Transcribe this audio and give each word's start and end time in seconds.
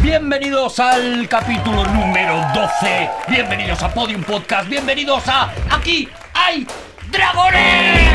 Bienvenidos 0.00 0.78
al 0.78 1.28
capítulo 1.28 1.84
número 1.86 2.40
12. 2.54 3.10
Bienvenidos 3.26 3.82
a 3.82 3.92
Podium 3.92 4.22
Podcast. 4.22 4.68
Bienvenidos 4.68 5.26
a 5.26 5.52
Aquí 5.70 6.08
hay 6.34 6.64
dragones. 7.10 8.08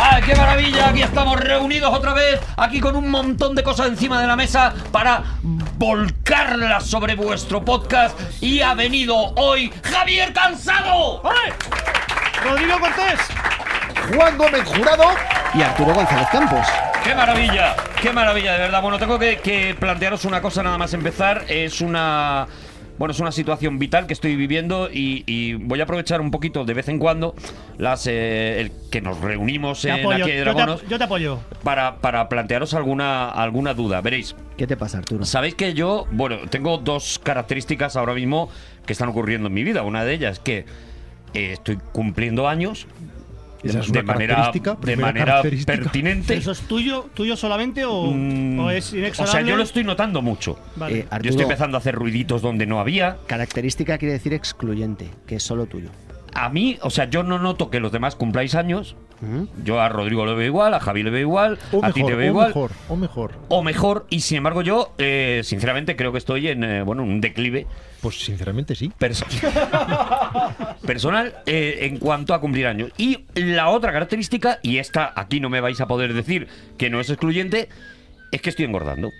¡Ay, 0.00 0.22
qué 0.26 0.36
maravilla! 0.36 0.90
Aquí 0.90 1.02
estamos 1.02 1.40
reunidos 1.40 1.92
otra 1.94 2.12
vez, 2.12 2.38
aquí 2.58 2.80
con 2.80 2.96
un 2.96 3.10
montón 3.10 3.54
de 3.54 3.62
cosas 3.62 3.88
encima 3.88 4.20
de 4.20 4.26
la 4.26 4.36
mesa 4.36 4.74
para 4.92 5.22
volcarlas 5.78 6.84
sobre 6.84 7.14
vuestro 7.14 7.64
podcast. 7.64 8.18
Y 8.42 8.60
ha 8.60 8.74
venido 8.74 9.16
hoy 9.36 9.72
Javier 9.84 10.34
Cansado. 10.34 11.22
Rodrigo 12.44 12.78
Cortés. 12.78 13.20
Juan 14.14 14.38
Gómez 14.38 14.64
Jurado. 14.64 15.04
Y 15.54 15.62
Arturo 15.62 15.94
González 15.94 16.28
Campos. 16.30 16.66
¡Qué 17.04 17.14
maravilla! 17.14 17.74
¡Qué 18.00 18.12
maravilla, 18.12 18.52
de 18.52 18.58
verdad! 18.58 18.82
Bueno, 18.82 18.98
tengo 18.98 19.18
que, 19.18 19.36
que 19.38 19.74
plantearos 19.78 20.24
una 20.24 20.40
cosa 20.40 20.62
nada 20.62 20.78
más 20.78 20.92
empezar. 20.94 21.44
Es 21.48 21.80
una... 21.80 22.46
Bueno, 22.98 23.12
es 23.12 23.20
una 23.20 23.30
situación 23.30 23.78
vital 23.78 24.08
que 24.08 24.12
estoy 24.12 24.34
viviendo 24.34 24.90
y, 24.92 25.22
y 25.26 25.54
voy 25.54 25.78
a 25.78 25.84
aprovechar 25.84 26.20
un 26.20 26.32
poquito 26.32 26.64
de 26.64 26.74
vez 26.74 26.88
en 26.88 26.98
cuando 26.98 27.32
las 27.76 28.08
eh, 28.08 28.60
el 28.60 28.72
que 28.90 29.00
nos 29.00 29.20
reunimos 29.20 29.82
Te 29.82 29.90
en 29.90 30.00
apoyo. 30.00 30.24
Aquí 30.24 30.32
hay 30.32 30.38
Yo 30.38 30.44
te, 30.44 30.50
Dragonos 30.50 30.88
yo 30.88 30.98
te 30.98 31.04
apoyo. 31.04 31.38
para, 31.62 31.98
para 31.98 32.28
plantearos 32.28 32.74
alguna, 32.74 33.30
alguna 33.30 33.72
duda. 33.72 34.00
Veréis, 34.00 34.34
¿Qué 34.56 34.66
te 34.66 34.76
pasa, 34.76 34.98
Arturo? 34.98 35.24
Sabéis 35.24 35.54
que 35.54 35.74
yo, 35.74 36.08
bueno, 36.10 36.38
tengo 36.50 36.78
dos 36.78 37.20
características 37.22 37.94
ahora 37.94 38.14
mismo 38.14 38.50
que 38.84 38.94
están 38.94 39.08
ocurriendo 39.10 39.46
en 39.46 39.54
mi 39.54 39.62
vida. 39.62 39.82
Una 39.82 40.04
de 40.04 40.14
ellas 40.14 40.32
es 40.32 40.38
que 40.40 40.58
eh, 41.34 41.52
estoy 41.52 41.78
cumpliendo 41.92 42.48
años 42.48 42.88
Esa 43.62 43.80
es 43.80 43.86
de 43.92 43.98
una 44.00 44.12
manera, 44.14 44.52
de 44.52 44.96
manera 44.96 45.24
característica. 45.26 45.72
pertinente. 45.76 46.34
¿Eso 46.34 46.52
es 46.52 46.60
tuyo, 46.62 47.10
tuyo 47.14 47.36
solamente 47.36 47.84
o, 47.84 48.10
Mm, 48.12 48.60
o 48.60 48.70
es 48.70 48.92
o 48.92 48.96
inexorable? 48.98 49.32
sea, 49.32 49.40
yo 49.48 49.56
lo 49.56 49.62
estoy 49.64 49.84
notando 49.84 50.22
mucho. 50.22 50.58
Vale. 50.76 50.98
Eh, 51.00 51.02
Yo 51.02 51.08
Arturo, 51.10 51.30
estoy 51.30 51.42
empezando 51.44 51.76
a 51.76 51.80
hacer 51.80 51.94
ruiditos 51.94 52.40
donde 52.42 52.66
no 52.66 52.78
había. 52.80 53.18
característica 53.26 53.98
quiere 53.98 54.12
decir 54.12 54.32
excluyente, 54.32 55.10
que 55.26 55.36
es 55.36 55.42
solo 55.42 55.66
tuyo. 55.66 55.90
A 56.34 56.48
mí, 56.50 56.78
o 56.82 56.90
sea, 56.90 57.10
yo 57.10 57.22
no 57.24 57.38
noto 57.38 57.68
que 57.70 57.80
los 57.80 57.90
demás 57.90 58.14
cumpláis 58.14 58.54
años. 58.54 58.94
¿Mm? 59.20 59.64
Yo 59.64 59.80
a 59.80 59.88
Rodrigo 59.88 60.24
le 60.26 60.34
veo 60.34 60.46
igual, 60.46 60.74
a 60.74 60.80
Javi 60.80 61.02
le 61.02 61.10
veo 61.10 61.20
igual, 61.22 61.58
O 61.72 61.84
a 61.84 61.90
ti 61.92 62.04
te 62.04 62.14
veo 62.14 62.26
o 62.28 62.30
igual. 62.30 62.46
mejor, 62.48 62.70
o 62.88 62.96
mejor. 62.96 63.32
O 63.48 63.62
mejor, 63.62 64.06
y 64.10 64.20
sin 64.20 64.38
embargo 64.38 64.62
yo, 64.62 64.94
eh, 64.98 65.40
sinceramente, 65.44 65.96
creo 65.96 66.12
que 66.12 66.18
estoy 66.18 66.48
en 66.48 66.62
eh, 66.62 66.82
bueno, 66.82 67.02
un 67.02 67.20
declive 67.20 67.66
Pues 68.00 68.16
sinceramente 68.24 68.74
sí. 68.76 68.92
perso- 68.98 69.26
personal 70.86 71.34
eh, 71.46 71.78
en 71.82 71.98
cuanto 71.98 72.34
a 72.34 72.40
cumplir 72.40 72.66
años. 72.66 72.90
Y 72.96 73.24
la 73.34 73.68
otra 73.70 73.92
característica, 73.92 74.58
y 74.62 74.78
esta 74.78 75.12
aquí 75.16 75.40
no 75.40 75.48
me 75.50 75.60
vais 75.60 75.80
a 75.80 75.86
poder 75.86 76.14
decir 76.14 76.48
que 76.76 76.90
no 76.90 77.00
es 77.00 77.10
excluyente, 77.10 77.68
es 78.32 78.40
que 78.40 78.50
estoy 78.50 78.64
engordando. 78.66 79.10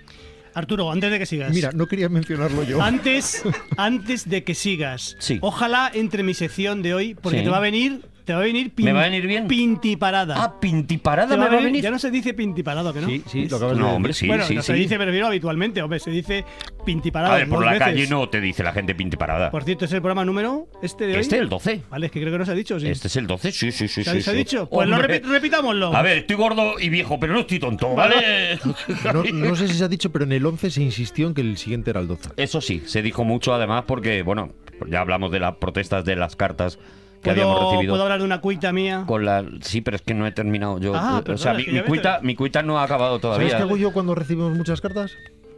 Arturo, 0.53 0.91
antes 0.91 1.11
de 1.11 1.19
que 1.19 1.25
sigas. 1.25 1.51
Mira, 1.53 1.71
no 1.73 1.85
quería 1.87 2.09
mencionarlo 2.09 2.63
yo. 2.63 2.81
Antes, 2.81 3.43
antes 3.77 4.27
de 4.29 4.43
que 4.43 4.55
sigas. 4.55 5.15
Sí. 5.19 5.37
Ojalá 5.41 5.91
entre 5.93 6.23
mi 6.23 6.33
sección 6.33 6.81
de 6.81 6.93
hoy, 6.93 7.13
porque 7.15 7.39
Sí. 7.39 7.43
te 7.43 7.49
va 7.49 7.57
a 7.57 7.61
venir, 7.61 8.01
te 8.29 8.33
va 8.35 8.41
a 8.41 8.43
venir 8.43 8.71
pin- 8.75 8.85
¿Me 8.85 8.93
va 8.93 9.01
a 9.01 9.03
venir 9.05 9.25
bien? 9.25 9.47
pintiparada. 9.47 10.35
Ah, 10.37 10.59
pintiparada 10.59 11.35
me 11.35 11.47
va 11.49 11.57
a 11.57 11.61
venir. 11.61 11.81
Ya 11.81 11.89
no 11.89 11.97
se 11.97 12.11
dice 12.11 12.35
pintiparado, 12.35 12.93
¿que 12.93 13.01
no? 13.01 13.07
Sí, 13.07 13.23
sí, 13.25 13.49
lo 13.49 13.57
acabas 13.57 13.73
de 13.75 13.79
No, 13.79 13.85
decir. 13.87 13.95
hombre, 13.95 14.13
sí, 14.13 14.27
bueno, 14.27 14.43
sí, 14.45 14.53
no 14.53 14.61
sí. 14.61 14.67
se 14.67 14.73
dice, 14.73 14.97
pero 14.99 15.11
digo 15.11 15.25
habitualmente, 15.25 15.81
hombre, 15.81 15.99
se 15.99 16.11
dice 16.11 16.45
pintiparado. 16.85 17.33
a 17.33 17.37
ver, 17.37 17.49
por 17.49 17.65
la 17.65 17.71
veces. 17.71 17.87
calle 17.87 18.07
no 18.07 18.29
te 18.29 18.39
dice 18.39 18.61
la 18.63 18.71
gente 18.71 18.93
pintiparada. 18.93 19.49
Por 19.49 19.63
cierto, 19.63 19.85
¿es 19.85 19.91
el 19.93 20.01
programa 20.01 20.25
número 20.25 20.67
este 20.83 21.07
de 21.07 21.15
hoy? 21.15 21.21
Este, 21.21 21.39
el 21.39 21.49
12. 21.49 21.81
Vale, 21.89 22.05
es 22.05 22.11
que 22.11 22.19
creo 22.21 22.31
que 22.31 22.37
no 22.37 22.45
se 22.45 22.51
ha 22.51 22.55
dicho, 22.55 22.79
sí. 22.79 22.87
Este 22.87 23.07
es 23.07 23.15
el 23.15 23.25
12, 23.25 23.51
sí, 23.51 23.71
sí, 23.71 23.87
sí. 23.87 24.03
¿Se 24.03 24.09
ha- 24.11 24.13
sí, 24.13 24.21
se 24.21 24.29
ha 24.29 24.33
dicho? 24.33 24.69
Pues 24.69 24.87
lo 24.87 24.97
repi- 24.97 25.23
repitámoslo. 25.23 25.95
A 25.95 26.03
ver, 26.03 26.19
estoy 26.19 26.35
gordo 26.35 26.79
y 26.79 26.89
viejo, 26.89 27.19
pero 27.19 27.33
no 27.33 27.39
estoy 27.39 27.57
tonto, 27.57 27.95
¿vale? 27.95 28.59
No, 29.11 29.23
no 29.23 29.55
sé 29.55 29.67
si 29.67 29.73
se 29.73 29.83
ha 29.83 29.87
dicho, 29.87 30.11
pero 30.11 30.25
en 30.25 30.33
el 30.33 30.45
11 30.45 30.69
se 30.69 30.83
insistió 30.83 31.27
en 31.27 31.33
que 31.33 31.41
el 31.41 31.57
siguiente 31.57 31.89
era 31.89 31.99
el 31.99 32.07
12. 32.07 32.29
Eso 32.37 32.61
sí, 32.61 32.83
se 32.85 33.01
dijo 33.01 33.23
mucho 33.23 33.55
además 33.55 33.85
porque, 33.87 34.21
bueno, 34.21 34.53
ya 34.87 35.01
hablamos 35.01 35.31
de 35.31 35.39
las 35.39 35.55
protestas 35.55 36.05
de 36.05 36.15
las 36.15 36.35
cartas 36.35 36.77
que 37.21 37.31
habíamos 37.31 37.55
¿Puedo, 37.57 37.71
recibido. 37.71 37.93
¿Puedo 37.93 38.03
hablar 38.03 38.19
de 38.19 38.25
una 38.25 38.41
cuita 38.41 38.71
mía? 38.71 39.03
Con 39.05 39.25
la... 39.25 39.45
Sí, 39.61 39.81
pero 39.81 39.95
es 39.95 40.01
que 40.01 40.13
no 40.13 40.25
he 40.27 40.31
terminado 40.31 40.79
yo. 40.79 40.93
Ah, 40.95 41.23
o 41.27 41.37
sea, 41.37 41.53
mi, 41.53 41.65
mi 41.65 41.81
cuita, 41.81 42.19
mi 42.21 42.35
cuita 42.35 42.63
no 42.63 42.79
ha 42.79 42.83
acabado 42.83 43.19
¿Sabes 43.19 43.21
todavía. 43.21 43.57
qué 43.57 43.63
hago 43.63 43.77
yo 43.77 43.91
cuando 43.91 44.15
recibimos 44.15 44.55
muchas 44.55 44.81
cartas? 44.81 45.11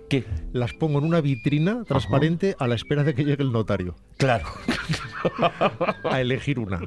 ¿Qué? 0.09 0.25
Las 0.51 0.73
pongo 0.73 0.99
en 0.99 1.05
una 1.05 1.21
vitrina 1.21 1.83
transparente 1.87 2.55
a 2.59 2.67
la 2.67 2.75
espera 2.75 3.03
de 3.03 3.15
que 3.15 3.23
llegue 3.23 3.43
el 3.43 3.51
notario. 3.51 3.95
Claro. 4.17 4.45
A 6.09 6.21
elegir 6.21 6.59
una. 6.59 6.79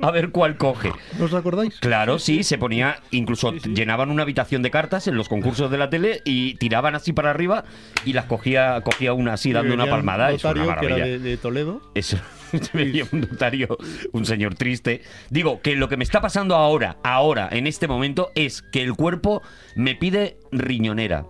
A 0.00 0.10
ver 0.10 0.30
cuál 0.30 0.56
coge. 0.56 0.92
¿No 1.18 1.26
os 1.26 1.34
acordáis? 1.34 1.78
Claro, 1.80 2.18
sí, 2.18 2.42
se 2.42 2.58
ponía, 2.58 2.96
incluso 3.10 3.52
llenaban 3.52 4.10
una 4.10 4.22
habitación 4.22 4.62
de 4.62 4.70
cartas 4.70 5.06
en 5.08 5.16
los 5.16 5.28
concursos 5.28 5.70
de 5.70 5.78
la 5.78 5.90
tele 5.90 6.20
y 6.24 6.54
tiraban 6.54 6.94
así 6.94 7.12
para 7.12 7.30
arriba 7.30 7.64
y 8.04 8.12
las 8.12 8.26
cogía, 8.26 8.80
cogía 8.82 9.12
una 9.12 9.34
así 9.34 9.52
dando 9.52 9.74
una 9.74 9.84
Venía 9.84 9.94
un 9.94 9.98
palmada. 9.98 10.30
Es 10.32 10.44
una 10.44 10.54
notario 10.54 10.62
que 10.62 10.68
era 10.72 10.82
maravilla. 10.96 11.04
de, 11.06 11.18
de 11.18 11.36
Toledo. 11.36 11.82
Eso, 11.94 12.18
venía 12.72 13.04
un 13.12 13.20
notario, 13.22 13.76
un 14.12 14.24
señor 14.26 14.54
triste. 14.54 15.02
Digo 15.30 15.60
que 15.62 15.76
lo 15.76 15.88
que 15.88 15.96
me 15.96 16.04
está 16.04 16.20
pasando 16.20 16.54
ahora, 16.56 16.96
ahora, 17.04 17.48
en 17.52 17.66
este 17.66 17.88
momento, 17.88 18.30
es 18.34 18.62
que 18.62 18.82
el 18.82 18.94
cuerpo 18.94 19.42
me 19.76 19.94
pide 19.94 20.36
riñonera. 20.50 21.26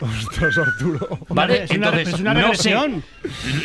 Ostras, 0.00 0.58
Arturo. 0.58 1.08
¿Vale? 1.28 1.62
es 1.64 1.70
una- 1.70 1.88
Entonces, 1.90 2.14
es 2.14 2.20
una 2.20 2.34
no 2.34 2.54
sé. 2.54 2.74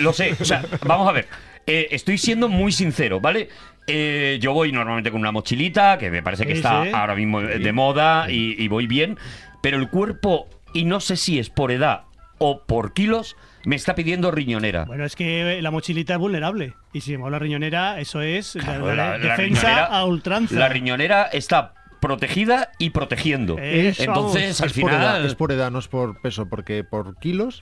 Lo 0.02 0.14
sé. 0.14 0.36
O 0.40 0.46
sea, 0.46 0.64
vamos 0.86 1.10
a 1.10 1.12
ver. 1.12 1.28
Eh, 1.68 1.88
estoy 1.92 2.18
siendo 2.18 2.50
muy 2.50 2.72
sincero, 2.72 3.20
¿vale? 3.20 3.50
Eh, 3.88 4.38
yo 4.42 4.54
voy 4.54 4.72
normalmente 4.72 5.12
con 5.12 5.20
una 5.22 5.32
mochilita, 5.32 5.98
que 5.98 6.10
me 6.12 6.22
parece 6.24 6.46
que 6.46 6.54
Sí, 6.54 6.58
está 6.60 6.84
sí. 6.84 6.90
ahora 6.94 7.16
mismo 7.16 7.42
de 7.42 7.72
moda 7.74 8.30
y, 8.30 8.56
y 8.62 8.68
voy 8.68 8.88
bien. 8.88 9.18
Pero 9.62 9.78
el 9.78 9.90
cuerpo, 9.90 10.48
y 10.74 10.86
no 10.86 11.00
sé 11.00 11.16
si 11.16 11.40
es 11.40 11.50
por 11.50 11.72
edad 11.72 12.04
o 12.38 12.64
por 12.66 12.94
kilos, 12.94 13.36
me 13.66 13.76
está 13.76 13.94
pidiendo 13.96 14.32
riñonera. 14.32 14.86
Bueno, 14.86 15.04
es 15.06 15.16
que 15.16 15.60
la 15.62 15.72
mochilita 15.72 16.14
es 16.14 16.20
vulnerable. 16.20 16.74
Y 16.94 17.02
si 17.02 17.18
me 17.18 17.24
habla 17.26 17.40
riñonera, 17.40 18.00
eso 18.00 18.22
es 18.22 18.56
la- 18.56 18.64
Claro, 18.64 18.88
la- 18.88 18.96
la- 18.96 19.18
la 19.18 19.18
defensa 19.18 19.68
riñonera- 19.68 19.86
a 19.86 20.06
ultranza. 20.06 20.56
La 20.56 20.70
riñonera 20.70 21.24
está 21.24 21.74
protegida 22.00 22.72
y 22.80 22.92
protegiendo. 22.92 23.58
Eso, 23.58 24.04
Entonces, 24.04 24.62
al 24.62 24.68
es 24.70 24.74
por 24.80 24.92
edad, 24.92 25.00
final. 25.16 25.26
es 25.26 25.36
por 25.36 25.52
edad, 25.52 25.70
no 25.72 25.80
es 25.80 25.88
por 25.90 26.22
peso, 26.22 26.48
porque 26.48 26.84
por 26.86 27.20
kilos 27.20 27.60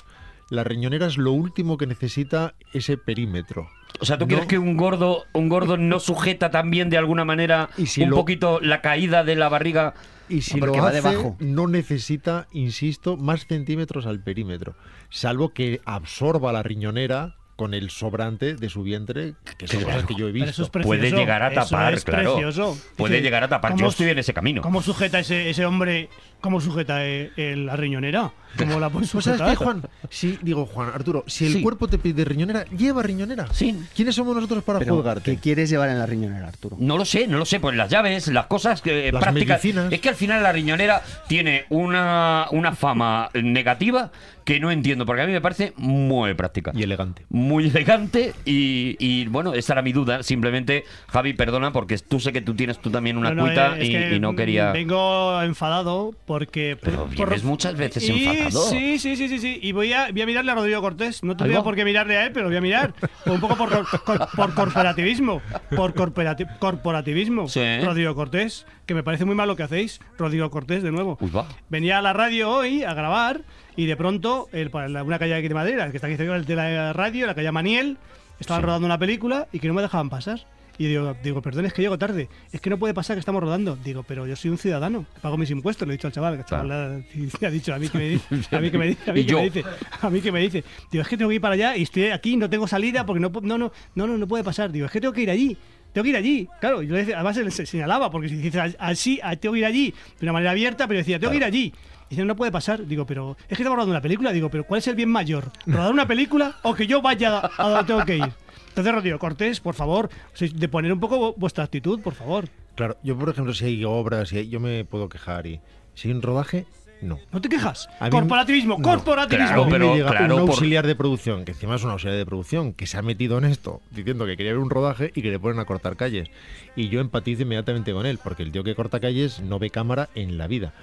la 0.51 0.63
riñonera 0.63 1.07
es 1.07 1.17
lo 1.17 1.31
último 1.31 1.77
que 1.77 1.87
necesita 1.87 2.53
ese 2.73 2.97
perímetro. 2.97 3.67
O 3.99 4.05
sea, 4.05 4.17
¿tú 4.17 4.25
No. 4.25 4.29
crees 4.35 4.45
que 4.47 4.59
un 4.59 4.77
gordo, 4.77 5.25
un 5.33 5.49
gordo 5.49 5.77
no 5.77 5.99
sujeta 5.99 6.51
también 6.51 6.89
de 6.89 6.97
alguna 6.97 7.25
manera 7.25 7.69
Y 7.77 7.87
si 7.87 8.03
un 8.03 8.11
lo- 8.11 8.15
poquito 8.17 8.59
la 8.61 8.81
caída 8.81 9.23
de 9.23 9.35
la 9.35 9.49
barriga? 9.49 9.93
Y 10.29 10.41
si 10.41 10.59
Porque 10.59 10.77
lo 10.77 10.83
va 10.83 10.89
hace, 10.89 11.01
debajo. 11.01 11.35
no 11.39 11.67
necesita, 11.67 12.47
insisto, 12.51 13.15
más 13.17 13.47
centímetros 13.47 14.05
al 14.05 14.19
perímetro. 14.21 14.75
Salvo 15.09 15.53
que 15.53 15.79
absorba 15.85 16.51
la 16.51 16.63
riñonera 16.63 17.36
con 17.57 17.73
el 17.73 17.89
sobrante 17.89 18.55
de 18.55 18.69
su 18.69 18.83
vientre, 18.83 19.33
que 19.57 19.67
son 19.67 19.83
cosas 19.83 20.05
que 20.05 20.15
yo 20.15 20.29
he 20.29 20.31
visto. 20.31 20.49
eso 20.49 20.63
es 20.63 20.69
precioso. 20.69 20.87
Puede 20.97 21.11
llegar 21.11 21.43
a 21.43 21.47
Eso 21.51 21.61
tapar, 21.71 21.93
es 21.93 22.05
claro. 22.05 22.35
precioso. 22.35 22.77
Puede 22.95 23.21
llegar 23.21 23.43
a 23.43 23.49
tapar. 23.49 23.71
¿cómo 23.71 23.81
Yo 23.81 23.89
estoy 23.89 24.09
en 24.09 24.19
ese 24.19 24.33
camino. 24.33 24.61
¿Cómo 24.61 24.81
sujeta 24.81 25.19
ese, 25.19 25.49
ese 25.49 25.65
hombre? 25.65 26.07
¿Cómo 26.39 26.61
sujeta 26.61 27.03
eh, 27.05 27.31
el- 27.35 27.65
la 27.65 27.75
riñonera? 27.75 28.31
¿Cómo 28.59 28.79
la 28.79 28.89
puede 28.91 29.07
Pues 29.07 29.23
sabes 29.25 29.39
sujetar? 29.39 29.57
qué, 29.57 29.63
Juan, 29.63 29.81
si 30.11 30.37
digo 30.43 30.67
Juan, 30.67 30.89
Arturo, 30.93 31.23
si 31.27 31.47
el 31.47 31.53
Sí. 31.53 31.61
cuerpo 31.63 31.87
te 31.87 31.97
pide 31.97 32.23
riñonera, 32.25 32.63
lleva 32.65 33.01
riñonera. 33.01 33.47
Sí. 33.51 33.75
¿Quiénes 33.95 34.13
somos 34.13 34.35
nosotros 34.35 34.63
para 34.63 34.77
Pero, 34.79 34.95
juzgarte? 34.95 35.31
¿qué 35.31 35.39
quieres 35.39 35.69
llevar 35.71 35.89
en 35.89 35.97
la 35.97 36.05
riñonera, 36.05 36.47
Arturo? 36.47 36.77
No 36.79 36.95
lo 36.95 37.05
sé, 37.05 37.25
no 37.27 37.39
lo 37.39 37.45
sé. 37.45 37.59
Pues 37.59 37.75
las 37.75 37.89
llaves, 37.89 38.27
las 38.27 38.45
cosas 38.45 38.81
que 38.83 39.11
Las 39.11 39.23
prácticas. 39.23 39.63
medicinas. 39.63 39.91
Es 39.91 39.99
que 39.99 40.09
al 40.09 40.15
final 40.15 40.43
la 40.43 40.51
riñonera 40.51 41.01
tiene 41.27 41.65
una, 41.69 42.45
una 42.51 42.75
fama 42.75 43.31
negativa 43.33 44.11
que 44.47 44.61
no 44.61 44.71
entiendo, 44.71 45.05
porque 45.05 45.23
a 45.23 45.25
mí 45.27 45.33
me 45.33 45.41
parece 45.41 45.73
muy 45.75 46.33
práctica. 46.33 46.71
Y 46.73 46.81
elegante. 46.81 47.25
Muy 47.27 47.67
elegante 47.67 48.33
y, 48.45 48.95
y, 48.97 49.25
bueno, 49.27 49.53
esa 49.53 49.73
era 49.73 49.81
mi 49.81 49.91
duda. 49.91 50.23
Simplemente, 50.23 50.85
Javi, 51.09 51.33
perdona, 51.33 51.73
porque 51.73 51.97
tú 51.97 52.21
sé 52.21 52.31
que 52.31 52.39
tú 52.39 52.55
tienes 52.55 52.79
tú 52.79 52.89
también 52.89 53.17
una 53.17 53.31
No, 53.31 53.35
no, 53.35 53.43
cuita 53.43 53.75
eh, 53.77 53.81
es 53.81 53.89
y, 53.89 53.91
que 53.91 54.15
y 54.15 54.19
no 54.21 54.37
quería... 54.37 54.71
Vengo 54.71 55.41
enfadado 55.43 56.15
porque. 56.25 56.77
Pero 56.81 57.07
vienes 57.07 57.43
muchas 57.43 57.75
veces 57.75 58.07
Y- 58.07 58.23
enfadado. 58.25 58.69
Sí, 58.69 58.97
sí, 58.99 59.17
sí, 59.17 59.27
sí, 59.27 59.37
sí. 59.39 59.59
Y 59.61 59.73
voy 59.73 59.91
a, 59.91 60.11
voy 60.13 60.21
a 60.21 60.25
mirarle 60.25 60.51
a 60.53 60.55
Rodrigo 60.55 60.79
Cortés. 60.79 61.23
No 61.25 61.35
tendría 61.35 61.61
por 61.61 61.75
qué 61.75 61.83
mirarle 61.83 62.15
a 62.15 62.25
él, 62.27 62.31
pero 62.31 62.47
voy 62.47 62.55
a 62.55 62.61
mirar. 62.61 62.93
Un 63.25 63.41
poco 63.41 63.57
por, 63.57 63.69
cor- 63.69 64.01
cor- 64.05 64.29
por 64.33 64.53
corporativismo. 64.53 65.41
Por 65.75 65.93
corporati- 65.93 66.57
corporativismo. 66.59 67.49
Sí. 67.49 67.79
Rodrigo 67.83 68.15
Cortés. 68.15 68.65
Que 68.87 68.95
me 68.95 69.03
parece 69.03 69.25
muy 69.25 69.35
mal 69.35 69.47
lo 69.47 69.55
que 69.55 69.63
hacéis, 69.63 69.99
Rodrigo 70.17 70.49
Cortés, 70.49 70.81
de 70.81 70.91
nuevo. 70.91 71.17
Uy, 71.21 71.29
va. 71.29 71.47
Venía 71.69 71.99
a 71.99 72.01
la 72.01 72.13
radio 72.13 72.49
hoy 72.49 72.83
a 72.83 72.93
grabar 72.93 73.41
y 73.75 73.85
de 73.85 73.95
pronto, 73.95 74.47
el, 74.53 74.71
una 74.73 75.19
calle 75.19 75.35
aquí 75.35 75.47
de 75.47 75.53
Madrid, 75.53 75.75
que 75.91 75.97
está 75.97 76.07
aquí 76.07 76.15
cerca 76.15 76.39
de 76.39 76.55
la 76.55 76.93
radio, 76.93 77.27
la 77.27 77.35
calle 77.35 77.51
Maniel, 77.51 77.97
estaban 78.39 78.63
rodando 78.63 78.85
una 78.85 78.97
película 78.97 79.47
y 79.51 79.59
que 79.59 79.67
no 79.67 79.73
me 79.73 79.81
dejaban 79.81 80.09
pasar. 80.09 80.39
Y 80.79 80.85
digo, 80.87 81.15
digo, 81.23 81.41
perdón, 81.41 81.65
es 81.65 81.73
que 81.73 81.81
llego 81.81 81.97
tarde. 81.97 82.29
Es 82.51 82.61
que 82.61 82.69
no 82.69 82.77
puede 82.77 82.93
pasar 82.93 83.15
que 83.15 83.19
estamos 83.19 83.41
rodando. 83.41 83.75
Digo, 83.75 84.03
pero 84.03 84.27
yo 84.27 84.35
soy 84.35 84.51
un 84.51 84.59
ciudadano, 84.59 85.05
que 85.13 85.19
pago 85.21 85.35
mis 85.35 85.49
impuestos. 85.49 85.87
Le 85.87 85.95
he 85.95 85.97
dicho 85.97 86.07
al 86.07 86.13
chaval, 86.13 86.35
que 86.35 86.41
el 86.41 86.45
chaval 86.45 86.67
le 86.69 87.47
ha 87.47 87.49
dicho 87.49 87.73
a 87.73 87.79
mí 87.79 87.89
que 87.89 87.97
me 87.97 88.09
dice, 88.09 88.27
a 88.55 88.59
mí 88.59 88.69
que 88.69 88.77
me 88.77 88.87
dice, 88.87 89.09
a 89.09 89.13
mí 89.13 89.25
que 89.25 89.35
me 89.35 89.43
dice, 89.43 89.63
a 90.01 90.09
mí 90.09 90.21
que 90.21 90.31
me 90.31 90.39
dice. 90.39 90.63
Digo, 90.91 91.01
es 91.01 91.07
que 91.07 91.17
tengo 91.17 91.29
que 91.29 91.35
ir 91.35 91.41
para 91.41 91.55
allá 91.55 91.75
y 91.75 91.83
estoy 91.83 92.09
aquí, 92.09 92.37
no 92.37 92.49
tengo 92.49 92.67
salida 92.67 93.05
porque 93.05 93.19
no, 93.19 93.29
no, 93.29 93.57
no, 93.57 93.71
no, 93.95 94.17
no 94.17 94.27
puede 94.27 94.43
pasar. 94.43 94.71
Digo, 94.71 94.85
es 94.85 94.91
que 94.91 95.01
tengo 95.01 95.13
que 95.13 95.21
ir 95.21 95.31
allí. 95.31 95.57
Tengo 95.97 96.03
que 96.03 96.09
ir 96.11 96.15
allí. 96.17 96.47
Claro, 96.59 96.83
yo 96.83 96.93
decía- 96.93 97.15
además 97.15 97.37
él 97.37 97.51
se 97.51 97.65
señalaba, 97.65 98.11
porque 98.11 98.29
si 98.29 98.35
dices 98.35 98.75
así, 98.77 99.19
tengo 99.39 99.53
que 99.53 99.59
ir 99.61 99.65
allí, 99.65 99.91
de 100.19 100.25
una 100.27 100.33
manera 100.33 100.51
abierta, 100.51 100.87
pero 100.87 100.99
decía, 100.99 101.17
tengo 101.17 101.31
que 101.31 101.37
ir 101.37 101.43
allí. 101.43 101.73
Y 102.05 102.09
dice, 102.11 102.23
no 102.23 102.35
puede 102.35 102.51
pasar. 102.51 102.85
Digo, 102.85 103.07
pero 103.07 103.35
es 103.49 103.57
que 103.57 103.63
estamos 103.63 103.77
rodando 103.77 103.93
una 103.93 104.01
película. 104.03 104.31
Digo, 104.31 104.47
pero 104.51 104.63
¿cuál 104.63 104.77
es 104.77 104.87
el 104.87 104.93
bien 104.93 105.09
mayor? 105.09 105.45
¿Rodar 105.65 105.91
una 105.91 106.05
película 106.07 106.53
o 106.61 106.75
que 106.75 106.85
yo 106.85 107.01
vaya 107.01 107.49
a 107.57 107.67
donde 107.69 107.85
tengo 107.85 108.05
que 108.05 108.17
ir? 108.17 108.31
Entonces, 108.69 108.93
Rodrigo 108.93 109.17
Cortés, 109.17 109.59
por 109.59 109.73
favor, 109.73 110.07
de 110.39 110.67
poner 110.69 110.93
un 110.93 110.99
poco 110.99 111.33
vuestra 111.35 111.63
actitud, 111.63 111.99
por 111.99 112.13
favor. 112.13 112.47
Claro, 112.75 112.95
yo 113.01 113.17
por 113.17 113.29
ejemplo, 113.29 113.55
si 113.55 113.65
hay 113.65 113.83
obras, 113.83 114.29
si 114.29 114.37
hay- 114.37 114.49
yo 114.49 114.59
me 114.59 114.85
puedo 114.85 115.09
quejar 115.09 115.47
y 115.47 115.61
si 115.95 116.09
hay 116.09 116.13
un 116.13 116.21
rodaje, 116.21 116.67
no. 117.01 117.19
¿No 117.31 117.41
te 117.41 117.49
quejas? 117.49 117.87
A 117.99 118.05
mí- 118.05 118.11
corporativismo, 118.11 118.77
no. 118.77 118.83
corporativismo. 118.83 119.47
Claro, 119.47 119.61
a 119.63 119.65
mí 119.65 119.71
pero- 119.71 119.89
me 119.91 119.95
llega 119.97 120.09
claro, 120.11 120.35
un 120.35 120.41
por- 120.41 120.49
auxiliar 120.51 120.87
de 120.87 120.95
producción, 120.95 121.45
que 121.45 121.51
encima 121.51 121.75
es 121.75 121.83
un 121.83 121.91
auxiliar 121.91 122.17
de 122.17 122.25
producción, 122.25 122.73
que 122.73 122.87
se 122.87 122.97
ha 122.97 123.01
metido 123.01 123.37
en 123.37 123.45
esto, 123.45 123.81
diciendo 123.91 124.25
que 124.25 124.35
quería 124.37 124.53
ver 124.53 124.61
un 124.61 124.69
rodaje 124.69 125.11
y 125.15 125.21
que 125.21 125.29
le 125.31 125.39
ponen 125.39 125.59
a 125.59 125.65
cortar 125.65 125.95
calles. 125.95 126.29
Y 126.75 126.89
yo 126.89 126.99
empatizo 126.99 127.43
inmediatamente 127.43 127.93
con 127.93 128.05
él, 128.05 128.19
porque 128.23 128.43
el 128.43 128.51
tío 128.51 128.63
que 128.63 128.75
corta 128.75 128.99
calles 128.99 129.39
no 129.41 129.59
ve 129.59 129.69
cámara 129.69 130.09
en 130.15 130.37
la 130.37 130.47
vida. 130.47 130.73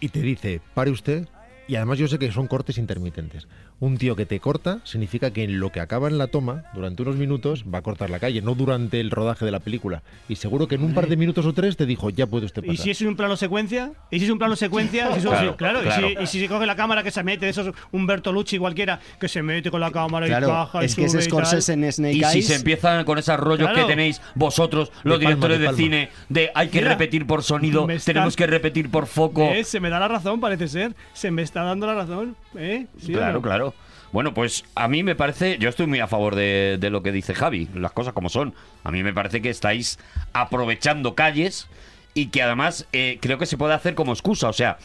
Y 0.00 0.08
te 0.08 0.20
dice, 0.20 0.60
pare 0.74 0.90
usted. 0.90 1.28
Y 1.68 1.76
además 1.76 1.98
yo 1.98 2.08
sé 2.08 2.18
que 2.18 2.32
son 2.32 2.48
cortes 2.48 2.78
intermitentes. 2.78 3.46
Un 3.80 3.96
tío 3.96 4.14
que 4.14 4.26
te 4.26 4.40
corta 4.40 4.80
significa 4.84 5.30
que 5.30 5.42
en 5.42 5.58
lo 5.58 5.72
que 5.72 5.80
acaba 5.80 6.06
en 6.08 6.18
la 6.18 6.26
toma, 6.26 6.64
durante 6.74 7.00
unos 7.00 7.16
minutos, 7.16 7.64
va 7.64 7.78
a 7.78 7.82
cortar 7.82 8.10
la 8.10 8.18
calle, 8.20 8.42
no 8.42 8.54
durante 8.54 9.00
el 9.00 9.10
rodaje 9.10 9.46
de 9.46 9.50
la 9.50 9.60
película. 9.60 10.02
Y 10.28 10.36
seguro 10.36 10.68
que 10.68 10.74
en 10.74 10.82
un 10.84 10.92
par 10.92 11.06
de 11.08 11.16
minutos 11.16 11.46
o 11.46 11.54
tres 11.54 11.78
te 11.78 11.86
dijo, 11.86 12.10
ya 12.10 12.26
puede 12.26 12.44
usted 12.44 12.62
¿Y 12.62 12.66
pasar. 12.68 12.84
si 12.84 12.90
es 12.90 13.00
un 13.00 13.16
plano 13.16 13.36
secuencia? 13.38 13.92
¿Y 14.10 14.18
si 14.18 14.26
es 14.26 14.30
un 14.30 14.38
plano 14.38 14.54
secuencia? 14.54 15.08
Si 15.14 15.20
Claro, 15.22 15.50
sí, 15.52 15.56
claro. 15.56 15.80
claro. 15.80 16.08
Y, 16.10 16.16
si, 16.16 16.22
y 16.22 16.26
si 16.26 16.40
se 16.40 16.48
coge 16.48 16.66
la 16.66 16.76
cámara 16.76 17.02
que 17.02 17.10
se 17.10 17.22
mete, 17.22 17.48
eso 17.48 17.62
es 17.62 17.74
un 17.90 18.06
Bertolucci 18.06 18.58
cualquiera, 18.58 19.00
que 19.18 19.28
se 19.28 19.42
mete 19.42 19.70
con 19.70 19.80
la 19.80 19.90
cámara 19.90 20.26
y 20.28 20.30
baja 20.30 20.82
y 20.82 20.84
es 20.84 20.94
que 20.94 21.08
sube 21.08 21.20
es 21.20 21.26
y. 21.26 21.30
Scorsese 21.30 21.72
en 21.72 21.90
Snake 21.90 22.16
Y 22.16 22.24
si 22.24 22.42
se 22.42 22.56
empiezan 22.56 23.04
con 23.04 23.16
esos 23.16 23.40
rollos 23.40 23.66
Claro. 23.70 23.86
que 23.86 23.90
tenéis 23.92 24.20
vosotros, 24.34 24.92
los 25.04 25.18
De 25.20 25.24
palma, 25.24 25.46
directores 25.46 25.60
de 25.60 25.82
cine, 25.82 26.08
de 26.28 26.50
hay 26.54 26.68
que 26.68 26.80
Mira, 26.80 26.90
repetir 26.90 27.26
por 27.26 27.42
sonido, 27.42 27.88
está- 27.88 28.12
tenemos 28.12 28.36
que 28.36 28.46
repetir 28.46 28.90
por 28.90 29.06
foco. 29.06 29.44
¿Eh? 29.52 29.64
Se 29.64 29.80
me 29.80 29.88
da 29.88 29.98
la 30.00 30.08
razón, 30.08 30.38
parece 30.38 30.68
ser. 30.68 30.94
Se 31.14 31.30
me 31.30 31.40
está 31.40 31.62
dando 31.62 31.86
la 31.86 31.94
razón. 31.94 32.36
¿Eh? 32.56 32.86
¿Sí 32.98 33.12
Claro, 33.12 33.34
no? 33.34 33.42
claro. 33.42 33.69
Bueno, 34.12 34.34
pues 34.34 34.64
a 34.74 34.88
mí 34.88 35.02
me 35.02 35.14
parece, 35.14 35.58
yo 35.58 35.68
estoy 35.68 35.86
muy 35.86 36.00
a 36.00 36.08
favor 36.08 36.34
de, 36.34 36.78
de 36.80 36.90
lo 36.90 37.02
que 37.02 37.12
dice 37.12 37.34
Javi, 37.34 37.68
las 37.74 37.92
cosas 37.92 38.12
como 38.12 38.28
son. 38.28 38.54
A 38.82 38.90
mí 38.90 39.02
me 39.02 39.12
parece 39.12 39.40
que 39.40 39.50
estáis 39.50 39.98
aprovechando 40.32 41.14
calles 41.14 41.68
y 42.14 42.26
que 42.26 42.42
además 42.42 42.86
eh, 42.92 43.18
creo 43.20 43.38
que 43.38 43.46
se 43.46 43.56
puede 43.56 43.74
hacer 43.74 43.94
como 43.94 44.12
excusa. 44.12 44.48
O 44.48 44.52
sea, 44.52 44.78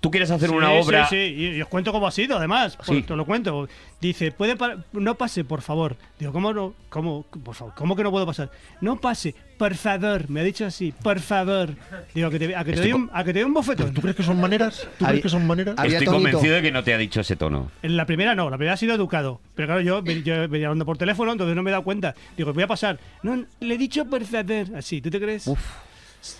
tú 0.00 0.10
quieres 0.10 0.30
hacer 0.30 0.48
Sí, 0.48 0.54
una 0.54 0.68
sí, 0.70 0.78
obra... 0.82 1.06
Sí, 1.08 1.16
Y, 1.16 1.46
y 1.56 1.62
os 1.62 1.68
cuento 1.68 1.92
cómo 1.92 2.06
ha 2.06 2.10
sido, 2.10 2.36
además. 2.38 2.72
Sí. 2.80 2.92
Pues 2.92 3.06
te 3.06 3.16
lo 3.16 3.24
cuento. 3.26 3.68
Dice, 4.00 4.32
puede 4.32 4.56
pa- 4.56 4.76
no 4.92 5.14
pase, 5.16 5.44
por 5.44 5.60
favor. 5.60 5.94
Digo, 6.18 6.32
¿cómo 6.32 6.52
no? 6.54 6.72
¿Cómo, 6.88 7.22
por 7.44 7.54
favor, 7.54 7.74
¿cómo 7.76 7.94
que 7.94 8.02
no 8.02 8.10
puedo 8.10 8.24
pasar? 8.24 8.50
No 8.80 8.96
pase, 8.98 9.34
por 9.58 9.74
favor. 9.74 10.28
Me 10.30 10.40
ha 10.40 10.42
dicho 10.42 10.64
así, 10.64 10.92
por 11.02 11.20
favor. 11.20 11.68
Digo, 12.14 12.30
que 12.30 12.38
te, 12.38 12.56
a, 12.56 12.64
que 12.64 12.72
te 12.72 12.80
doy 12.80 12.92
un, 12.94 13.10
a 13.12 13.22
que 13.22 13.32
te 13.34 13.40
doy 13.40 13.46
un 13.46 13.52
bofetón. 13.54 13.92
¿Tú 13.92 14.00
crees 14.00 14.16
que 14.16 14.22
son 14.22 14.40
maneras? 14.40 14.88
¿Tú 14.98 15.04
crees 15.04 15.22
que 15.22 15.28
son 15.28 15.46
maneras? 15.46 15.74
Estoy 15.76 15.92
tonito. 16.06 16.12
convencido 16.12 16.54
de 16.54 16.62
que 16.62 16.72
no 16.72 16.82
te 16.82 16.94
ha 16.94 16.98
dicho 16.98 17.20
ese 17.20 17.36
tono. 17.36 17.70
En 17.82 17.96
la 17.98 18.06
primera 18.06 18.34
no, 18.34 18.48
la 18.48 18.56
primera 18.56 18.72
ha 18.74 18.78
sido 18.78 18.94
educado. 18.94 19.40
Pero 19.54 19.68
claro, 19.68 19.82
yo, 19.82 20.02
yo 20.02 20.48
venía 20.48 20.68
hablando 20.68 20.86
por 20.86 20.96
teléfono, 20.96 21.30
entonces 21.32 21.54
no 21.54 21.62
me 21.62 21.70
he 21.70 21.72
dado 21.72 21.84
cuenta. 21.84 22.14
Digo, 22.38 22.54
voy 22.54 22.62
a 22.62 22.66
pasar. 22.68 22.98
No, 23.22 23.44
le 23.60 23.74
he 23.74 23.78
dicho 23.78 24.06
por 24.06 24.24
favor. 24.24 24.66
Así, 24.76 25.02
¿tú 25.02 25.10
te 25.10 25.20
crees? 25.20 25.46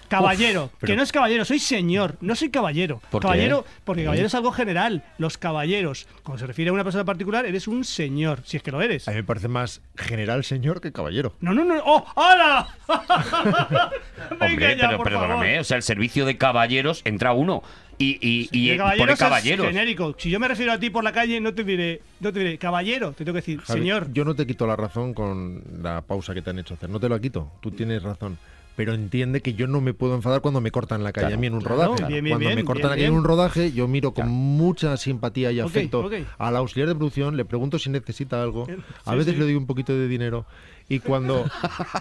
Caballero, 0.09 0.65
Uf, 0.65 0.71
pero- 0.81 0.91
que 0.93 0.97
no 0.97 1.03
es 1.03 1.13
caballero, 1.13 1.45
soy 1.45 1.59
señor, 1.59 2.17
no 2.21 2.35
soy 2.35 2.51
caballero. 2.51 3.01
¿Por 3.11 3.21
qué? 3.23 3.29
caballero, 3.29 3.65
porque 3.85 4.05
caballero 4.05 4.27
es 4.27 4.35
algo 4.35 4.53
general. 4.53 5.05
Los 5.19 5.39
caballeros, 5.39 6.07
cuando 6.23 6.39
se 6.41 6.47
refiere 6.47 6.71
a 6.71 6.73
una 6.73 6.85
persona 6.85 7.05
particular, 7.05 7.47
eres 7.47 7.69
un 7.69 7.85
señor, 7.85 8.41
si 8.45 8.57
es 8.57 8.63
que 8.63 8.71
lo 8.71 8.83
eres. 8.83 9.07
A 9.09 9.13
mí 9.13 9.19
me 9.19 9.25
parece 9.25 9.49
más 9.49 9.81
general 9.97 10.45
señor 10.45 10.81
que 10.81 10.93
caballero. 10.93 11.35
No, 11.41 11.53
no, 11.55 11.65
no. 11.65 11.81
¡Oh! 11.85 12.05
¡Hala! 12.17 12.69
Hombre, 14.31 14.77
ya, 14.77 14.87
pero 14.89 14.97
por 14.99 15.05
perdóname, 15.05 15.47
favor. 15.47 15.61
o 15.61 15.65
sea, 15.65 15.77
el 15.77 15.83
servicio 15.83 16.25
de 16.27 16.37
caballeros 16.37 17.03
entra 17.05 17.33
uno 17.33 17.63
y, 17.99 18.19
y, 18.21 18.49
y 18.53 18.77
caballeros, 18.77 19.21
es 19.21 19.45
genérico. 19.61 20.15
Si 20.19 20.31
yo 20.31 20.41
me 20.41 20.49
refiero 20.49 20.73
a 20.73 20.79
ti 20.79 20.89
por 20.91 21.05
la 21.05 21.13
calle, 21.13 21.41
no 21.41 21.53
te 21.55 21.65
diré, 21.65 22.01
no 22.21 22.33
te 22.33 22.39
diré 22.39 22.59
caballero, 22.59 23.13
te 23.13 23.25
tengo 23.25 23.35
que 23.35 23.41
decir 23.41 23.61
Javi, 23.61 23.81
señor. 23.81 24.13
Yo 24.13 24.25
no 24.25 24.35
te 24.35 24.47
quito 24.47 24.67
la 24.67 24.77
razón 24.77 25.13
con 25.15 25.63
la 25.83 26.01
pausa 26.03 26.33
que 26.35 26.43
te 26.43 26.51
han 26.51 26.59
hecho 26.59 26.75
hacer. 26.75 26.89
No 26.89 26.99
te 26.99 27.09
la 27.09 27.19
quito. 27.21 27.51
Tú 27.61 27.71
tienes 27.71 28.03
razón. 28.03 28.39
Pero 28.81 28.95
entiende 28.95 29.43
que 29.43 29.53
yo 29.53 29.67
no 29.67 29.83
me 29.83 29.93
puedo 29.93 30.15
enfadar 30.15 30.41
cuando 30.41 30.63
me 30.63 30.71
cortan 30.71 31.05
la 31.05 31.13
calle 31.13 31.27
Claro, 31.27 31.37
a 31.37 31.39
mí 31.39 31.47
en 31.49 31.53
un 31.53 31.61
claro, 31.61 31.75
rodaje. 31.95 32.07
bien, 32.07 32.25
bien, 32.25 32.33
cuando 32.33 32.49
bien, 32.49 32.57
me 32.57 32.65
cortan 32.65 32.91
calle 32.93 33.05
en 33.05 33.13
un 33.13 33.25
rodaje, 33.25 33.73
yo 33.73 33.87
miro 33.89 34.15
con 34.15 34.31
mucha 34.31 34.97
simpatía 34.97 35.53
y 35.53 35.61
afecto 35.61 36.09
al 36.39 36.57
auxiliar 36.57 36.89
de 36.89 36.95
producción, 36.95 37.37
le 37.37 37.45
pregunto 37.45 37.79
si 37.79 37.91
necesita 37.91 38.43
algo. 38.43 38.67
A 39.05 39.13
sí, 39.13 39.19
veces 39.19 39.35
sí. 39.35 39.39
le 39.39 39.45
doy 39.45 39.55
un 39.55 39.67
poquito 39.67 39.93
de 39.93 40.09
dinero. 40.09 40.47
Y 40.91 40.99
cuando 40.99 41.49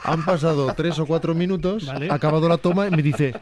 han 0.04 0.26
pasado 0.26 0.74
tres 0.76 0.98
o 0.98 1.06
cuatro 1.06 1.36
minutos, 1.36 1.86
Vale. 1.86 2.10
ha 2.10 2.16
acabado 2.16 2.50
la 2.50 2.58
toma 2.58 2.88
y 2.88 2.90
me 2.90 3.04
dice, 3.04 3.36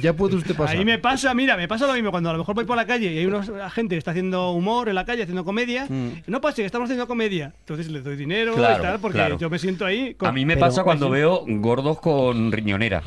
ya 0.00 0.12
puede 0.12 0.34
usted 0.34 0.56
pasar. 0.56 0.76
Ahí 0.76 0.84
me 0.84 0.98
pasa, 0.98 1.32
mira, 1.34 1.56
me 1.56 1.68
pasa 1.68 1.86
lo 1.86 1.92
mismo 1.94 2.10
cuando 2.10 2.30
a 2.30 2.32
lo 2.32 2.40
mejor 2.40 2.56
voy 2.56 2.64
por 2.64 2.76
la 2.76 2.84
calle 2.84 3.12
y 3.12 3.18
hay 3.18 3.26
unos 3.26 3.48
gente 3.72 3.94
que 3.94 3.98
está 3.98 4.10
haciendo 4.10 4.50
humor 4.50 4.88
en 4.88 4.96
la 4.96 5.04
calle, 5.04 5.22
haciendo 5.22 5.44
comedia. 5.44 5.86
No 6.26 6.40
pase, 6.40 6.62
que 6.62 6.66
estamos 6.66 6.86
haciendo 6.86 7.06
comedia. 7.06 7.52
Entonces 7.60 7.88
les 7.90 8.02
doy 8.02 8.16
dinero 8.16 8.54
Claro, 8.54 8.78
y 8.80 8.82
tal, 8.82 8.98
porque 8.98 9.18
claro. 9.18 9.38
yo 9.38 9.48
me 9.48 9.60
siento 9.60 9.86
ahí. 9.86 10.14
con- 10.14 10.28
A 10.28 10.32
mí 10.32 10.44
me 10.44 10.54
Pero- 10.54 10.66
pasa 10.66 10.82
cuando 10.82 11.08
veo 11.10 11.44
gordos 11.46 12.00
con 12.00 12.50
riñonera. 12.50 13.02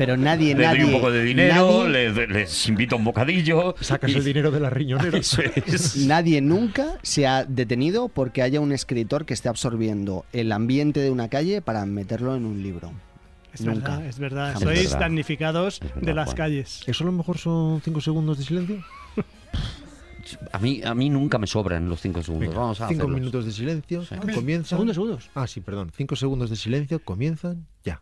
Pero 0.00 0.16
nadie, 0.16 0.54
Les 0.54 0.66
nadie. 0.66 0.80
doy 0.84 0.94
un 0.94 0.98
poco 0.98 1.10
de 1.12 1.22
dinero, 1.22 1.84
nadie, 1.86 2.10
les, 2.10 2.28
les 2.30 2.68
invito 2.68 2.94
a 2.94 2.98
un 2.98 3.04
bocadillo. 3.04 3.74
Sacas 3.82 4.10
y- 4.10 4.14
el 4.14 4.24
dinero 4.24 4.50
de 4.50 4.58
la 4.58 4.70
riñonera. 4.70 5.18
Eso 5.18 5.42
es. 5.42 5.96
Nadie 6.06 6.40
nunca 6.40 6.94
se 7.02 7.26
ha 7.26 7.44
detenido 7.44 8.08
porque 8.08 8.40
haya 8.40 8.60
un 8.60 8.72
escritor 8.72 9.26
que 9.26 9.34
esté 9.34 9.50
absorbiendo 9.50 10.24
el 10.32 10.52
ambiente 10.52 11.00
de 11.00 11.10
una 11.10 11.28
calle 11.28 11.60
para 11.60 11.84
meterlo 11.84 12.34
en 12.34 12.46
un 12.46 12.62
libro. 12.62 12.92
Es 13.52 13.60
nunca. 13.60 13.96
verdad, 13.98 14.06
es 14.06 14.18
verdad. 14.18 14.46
Jamás. 14.54 14.62
Sois 14.62 14.78
Es 14.78 14.84
verdad. 14.86 15.00
damnificados 15.00 15.74
Es 15.74 15.80
verdad, 15.80 16.00
de 16.00 16.14
las 16.14 16.24
Juan. 16.28 16.36
calles. 16.36 16.80
¿Eso 16.86 17.04
a 17.04 17.06
lo 17.06 17.12
mejor 17.12 17.36
son 17.36 17.82
cinco 17.82 18.00
segundos 18.00 18.38
de 18.38 18.44
silencio? 18.44 18.82
A 20.52 20.58
mí, 20.60 20.80
a 20.84 20.94
mí 20.94 21.10
nunca 21.10 21.38
me 21.38 21.46
sobran 21.46 21.88
los 21.88 22.00
cinco 22.00 22.22
segundos. 22.22 22.48
Venga, 22.48 22.60
Vamos 22.60 22.80
a 22.80 22.88
cinco 22.88 23.02
hacerlos. 23.02 23.18
minutos 23.20 23.44
de 23.44 23.52
silencio. 23.52 24.02
Sí. 24.04 24.14
Comienzan. 24.34 24.64
Segundos, 24.68 24.94
segundos. 24.94 25.30
Ah, 25.34 25.46
sí, 25.46 25.60
perdón. 25.60 25.90
Cinco 25.96 26.14
segundos 26.16 26.48
de 26.48 26.56
silencio. 26.56 27.00
Comienzan 27.04 27.66
ya. 27.84 28.00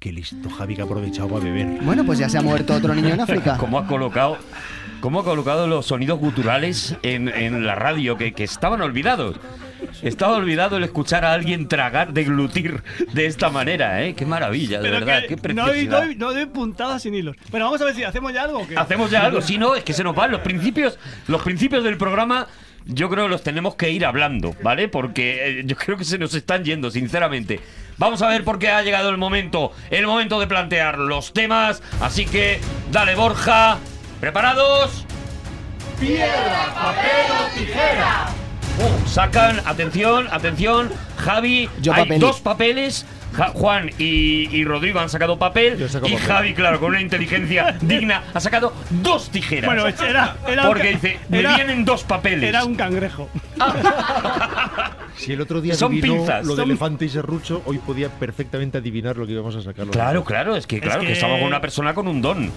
Qué 0.00 0.12
listo, 0.12 0.48
Javi, 0.50 0.74
que 0.76 0.80
ha 0.82 0.84
aprovechado 0.86 1.28
para 1.28 1.44
beber. 1.44 1.66
Bueno, 1.82 2.04
pues 2.04 2.18
ya 2.18 2.28
se 2.28 2.38
ha 2.38 2.42
muerto 2.42 2.74
otro 2.74 2.94
niño 2.94 3.10
en 3.10 3.20
África. 3.20 3.56
¿Cómo 3.60 3.78
ha 3.78 3.86
colocado, 3.86 4.38
cómo 5.02 5.20
ha 5.20 5.24
colocado 5.24 5.66
los 5.66 5.84
sonidos 5.86 6.18
guturales 6.18 6.96
en, 7.02 7.28
en 7.28 7.66
la 7.66 7.74
radio 7.74 8.16
que, 8.16 8.32
que 8.32 8.42
estaban 8.44 8.80
olvidados? 8.80 9.36
Estaba 10.02 10.36
olvidado 10.36 10.78
el 10.78 10.84
escuchar 10.84 11.24
a 11.26 11.34
alguien 11.34 11.68
tragar, 11.68 12.14
deglutir 12.14 12.82
de 13.12 13.26
esta 13.26 13.50
manera, 13.50 14.02
¿eh? 14.02 14.14
Qué 14.14 14.24
maravilla, 14.24 14.78
de 14.80 14.88
Pero 14.88 15.04
verdad, 15.04 15.20
que 15.28 15.36
qué 15.36 15.52
no 15.54 15.64
doy, 15.66 15.70
preciosidad. 15.72 16.02
doy- 16.04 16.16
no 16.16 16.32
doy 16.32 16.46
puntadas 16.46 17.02
sin 17.02 17.14
hilos. 17.14 17.36
Bueno, 17.50 17.66
vamos 17.66 17.80
a 17.82 17.84
ver 17.84 17.94
si 17.94 18.02
hacemos 18.02 18.32
ya 18.32 18.44
algo. 18.44 18.60
o 18.60 18.66
qué? 18.66 18.76
Hacemos 18.78 19.10
ya 19.10 19.24
algo, 19.26 19.42
si 19.42 19.58
no, 19.58 19.74
es 19.74 19.84
que 19.84 19.92
se 19.92 20.02
nos 20.04 20.14
van 20.14 20.30
los 20.30 20.40
principios, 20.40 20.98
los 21.28 21.42
principios 21.42 21.84
del 21.84 21.98
programa. 21.98 22.46
Yo 22.86 23.08
creo 23.08 23.24
que 23.24 23.30
los 23.30 23.42
tenemos 23.42 23.74
que 23.76 23.90
ir 23.90 24.04
hablando, 24.04 24.54
¿vale? 24.62 24.88
Porque 24.88 25.60
eh, 25.60 25.62
yo 25.64 25.76
creo 25.76 25.96
que 25.96 26.04
se 26.04 26.18
nos 26.18 26.34
están 26.34 26.64
yendo, 26.64 26.90
sinceramente. 26.90 27.60
Vamos 27.98 28.22
a 28.22 28.28
ver 28.28 28.44
por 28.44 28.58
qué 28.58 28.68
ha 28.68 28.82
llegado 28.82 29.10
el 29.10 29.18
momento, 29.18 29.72
el 29.90 30.06
momento 30.06 30.40
de 30.40 30.46
plantear 30.46 30.98
los 30.98 31.32
temas. 31.32 31.82
Así 32.00 32.24
que, 32.24 32.60
dale 32.90 33.14
Borja, 33.14 33.78
¿preparados? 34.20 35.04
Piedra, 36.00 36.72
papel 36.74 37.30
o 37.30 37.58
tijera. 37.58 38.28
Sacan, 39.06 39.60
atención, 39.66 40.26
atención, 40.30 40.90
Javi, 41.18 41.68
Yo 41.80 41.92
hay 41.92 42.02
papel. 42.04 42.20
dos 42.20 42.40
papeles. 42.40 43.06
Ja- 43.32 43.52
Juan 43.54 43.90
y, 43.96 44.48
y 44.50 44.64
Rodrigo 44.64 44.98
han 44.98 45.08
sacado 45.08 45.38
papel 45.38 45.78
Yo 45.78 45.86
y 45.86 45.88
papel. 45.88 46.18
Javi, 46.18 46.52
claro, 46.54 46.80
con 46.80 46.88
una 46.90 47.00
inteligencia 47.00 47.76
digna, 47.80 48.24
ha 48.34 48.40
sacado 48.40 48.72
dos 48.90 49.30
tijeras. 49.30 49.66
Bueno, 49.66 49.86
era, 49.86 50.36
era 50.48 50.62
un 50.62 50.68
Porque 50.68 50.82
ca- 50.82 50.88
dice, 50.96 51.18
me 51.28 51.38
era- 51.38 51.54
vienen 51.54 51.84
dos 51.84 52.02
papeles. 52.02 52.48
Era 52.48 52.64
un 52.64 52.74
cangrejo. 52.74 53.28
Si 55.16 55.32
el 55.34 55.40
otro 55.42 55.60
día 55.60 55.74
Son 55.74 55.92
adivinó 55.92 56.14
pinzas, 56.14 56.46
lo 56.46 56.54
de 56.56 56.62
son- 56.62 56.70
elefante 56.70 57.04
y 57.04 57.08
serrucho, 57.10 57.62
hoy 57.66 57.76
podía 57.78 58.08
perfectamente 58.08 58.78
adivinar 58.78 59.16
lo 59.18 59.26
que 59.26 59.32
íbamos 59.32 59.54
a 59.54 59.60
sacar. 59.60 59.86
los 59.86 59.94
Claro, 59.94 60.24
claro, 60.24 60.56
es 60.56 60.66
que 60.66 60.80
claro, 60.80 61.00
que... 61.02 61.08
que- 61.08 61.12
estamos 61.12 61.38
con 61.38 61.46
una 61.48 61.60
persona 61.60 61.92
con 61.94 62.08
un 62.08 62.22
don. 62.22 62.50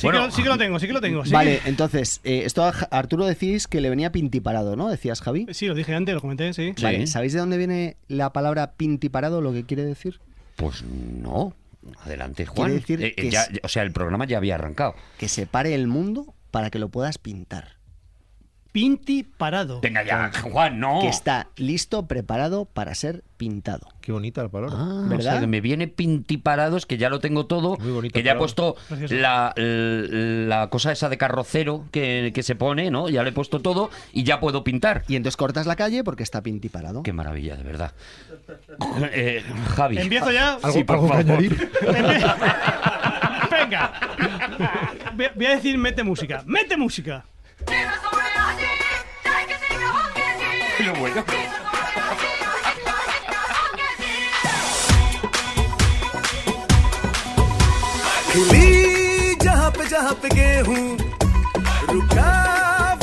Sí, 0.00 0.06
Bueno, 0.06 0.20
que 0.20 0.26
lo, 0.28 0.32
sí 0.32 0.42
que 0.42 0.48
lo 0.48 0.56
tengo, 0.56 0.78
sí 0.78 0.86
que 0.86 0.92
lo 0.94 1.00
tengo. 1.02 1.24
sí 1.26 1.30
Vale, 1.32 1.60
entonces, 1.66 2.20
eh, 2.24 2.42
esto 2.46 2.64
a 2.64 2.70
Arturo 2.90 3.26
decís 3.26 3.66
que 3.66 3.82
le 3.82 3.90
venía 3.90 4.10
pintiparado, 4.10 4.74
¿no? 4.74 4.88
Decías, 4.88 5.20
Javi. 5.20 5.46
Sí, 5.52 5.66
lo 5.66 5.74
dije 5.74 5.94
antes, 5.94 6.14
lo 6.14 6.22
comenté, 6.22 6.54
sí. 6.54 6.72
Sí. 6.74 6.82
Vale, 6.82 7.06
¿sabéis 7.06 7.34
de 7.34 7.40
dónde 7.40 7.58
viene 7.58 7.98
la 8.08 8.32
palabra 8.32 8.72
pintiparado, 8.78 9.42
lo 9.42 9.52
que 9.52 9.64
quiere 9.66 9.84
decir? 9.84 10.18
Pues 10.56 10.82
no. 10.84 11.54
Adelante, 12.04 12.46
Juan. 12.46 12.68
Quiere 12.70 12.80
decir 12.80 13.04
Eh, 13.04 13.14
que 13.14 13.30
ya- 13.30 13.46
o 13.62 13.68
sea, 13.68 13.82
el 13.82 13.92
programa 13.92 14.24
ya 14.24 14.38
había 14.38 14.54
arrancado. 14.54 14.94
Que 15.18 15.28
separe 15.28 15.74
el 15.74 15.86
mundo 15.86 16.34
para 16.50 16.70
que 16.70 16.78
lo 16.78 16.88
puedas 16.88 17.18
pintar. 17.18 17.76
Pinti 18.72 19.24
parado. 19.24 19.80
Venga 19.80 20.04
ya, 20.04 20.30
Juan, 20.42 20.78
no. 20.78 21.00
Que 21.00 21.08
está 21.08 21.48
listo, 21.56 22.06
preparado 22.06 22.66
para 22.66 22.94
ser 22.94 23.24
pintado. 23.36 23.88
Qué 24.00 24.12
bonita 24.12 24.42
la 24.44 24.48
palabra. 24.48 24.76
Ah, 24.78 25.02
¿Verdad? 25.08 25.18
O 25.18 25.22
sea, 25.32 25.40
que 25.40 25.46
me 25.48 25.60
viene 25.60 25.88
pintiparados, 25.88 26.86
que 26.86 26.96
ya 26.96 27.08
lo 27.08 27.18
tengo 27.18 27.46
todo, 27.46 27.76
Muy 27.78 27.90
bonita 27.90 28.12
que 28.12 28.22
ya 28.22 28.32
he 28.32 28.36
puesto 28.36 28.76
la, 29.08 29.52
la 29.56 30.68
cosa 30.70 30.92
esa 30.92 31.08
de 31.08 31.18
carrocero 31.18 31.84
que, 31.90 32.30
que 32.32 32.42
se 32.44 32.54
pone, 32.54 32.92
¿no? 32.92 33.08
Ya 33.08 33.24
le 33.24 33.30
he 33.30 33.32
puesto 33.32 33.60
todo 33.60 33.90
y 34.12 34.22
ya 34.22 34.38
puedo 34.38 34.62
pintar. 34.62 35.02
Y 35.08 35.16
entonces 35.16 35.36
cortas 35.36 35.66
la 35.66 35.74
calle 35.74 36.04
porque 36.04 36.22
está 36.22 36.40
pintiparado. 36.42 37.02
Qué 37.02 37.12
maravilla, 37.12 37.56
de 37.56 37.64
verdad. 37.64 37.92
Eh, 39.12 39.42
Javi. 39.74 39.98
Empiezo 39.98 40.30
ya. 40.30 40.52
¿Algo, 40.54 40.70
Sí, 40.72 40.84
por 40.84 40.96
algo 40.96 41.08
favor. 41.08 41.24
añadir? 41.24 41.70
Venga. 43.50 43.92
Voy 45.16 45.24
a- 45.26 45.32
Voy 45.34 45.46
a 45.46 45.50
decir 45.56 45.76
mete 45.76 46.04
música. 46.04 46.42
¡Mete 46.46 46.76
música! 46.76 47.24
Pero 50.79 50.93
bueno. 50.95 51.23
खिली 58.31 59.35
जहाँ 59.43 59.69
पे 59.77 59.85
जहाँ 59.89 60.13
पे 60.23 60.29
गेहूँ 60.35 60.83
रुका 61.93 62.31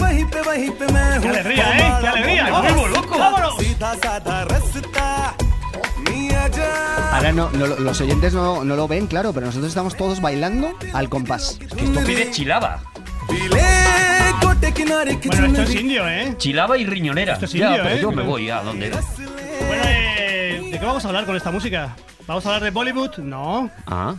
वहीं 0.01 0.25
पे 0.33 0.41
वहीं 0.49 0.71
पे 0.81 0.87
मैं 0.93 1.11
¡Qué 1.21 1.29
हूँ 1.29 1.37
alegría, 1.37 1.65
eh! 1.77 1.93
¡Qué 2.01 2.07
alegría! 2.09 2.45
¡Me 2.45 2.73
vuelvo 2.73 2.87
loco! 2.89 3.19
¡Vámonos! 3.19 3.57
सीधा 3.61 3.95
साधा 4.05 4.37
रास्ता 4.53 5.07
मियाँ 6.09 6.49
जान 6.57 7.15
Ahora 7.15 7.33
no, 7.33 7.51
no 7.51 7.67
lo- 7.67 7.79
los 7.79 8.01
oyentes 8.01 8.33
no, 8.35 8.65
no 8.65 8.75
lo 8.77 8.89
ven, 8.89 9.07
claro, 9.07 9.33
pero 9.33 9.47
nosotros 9.47 9.69
estamos 9.71 9.97
todos 9.97 10.21
bailando 10.21 10.73
al 10.95 11.09
compás. 11.11 11.59
Que 11.77 11.85
esto 11.85 12.01
pide 12.05 12.31
chilaba. 12.31 12.81
Bueno. 13.28 13.58
¿eh? 16.08 16.36
Chilaba 16.38 16.78
y 16.78 16.86
riñonera. 16.86 17.38
Pero 17.40 17.90
¿eh? 17.90 18.00
yo 18.02 18.12
me 18.12 18.24
voy 18.24 18.50
a 18.50 18.62
donde. 18.62 18.90
Bueno, 18.90 19.84
eh, 19.88 20.70
¿de 20.72 20.80
qué 20.80 20.86
vamos 20.86 21.04
a 21.06 21.08
hablar 21.08 21.26
con 21.26 21.36
esta 21.36 21.52
música? 21.52 21.96
¿Vamos 22.26 22.46
a 22.46 22.50
hablar 22.50 22.64
de 22.64 22.72
Bollywood? 22.72 23.18
No. 23.18 23.70
Ah. 23.86 24.16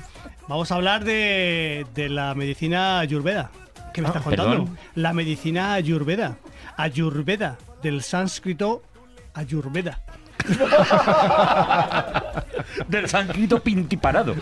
Vamos 0.47 0.73
a 0.73 0.77
hablar 0.77 1.05
de, 1.05 1.87
de 1.95 2.09
la 2.09 2.35
medicina 2.35 3.00
ayurveda. 3.00 3.50
¿Qué 3.93 4.00
me 4.00 4.09
ah, 4.09 4.11
estás 4.11 4.23
contando? 4.23 4.69
La 4.95 5.12
medicina 5.12 5.75
ayurveda. 5.75 6.38
Ayurveda, 6.77 7.59
del 7.83 8.03
sánscrito 8.03 8.83
ayurveda. 9.35 10.00
del 12.88 13.09
sánscrito 13.09 13.62
pintiparado. 13.62 14.35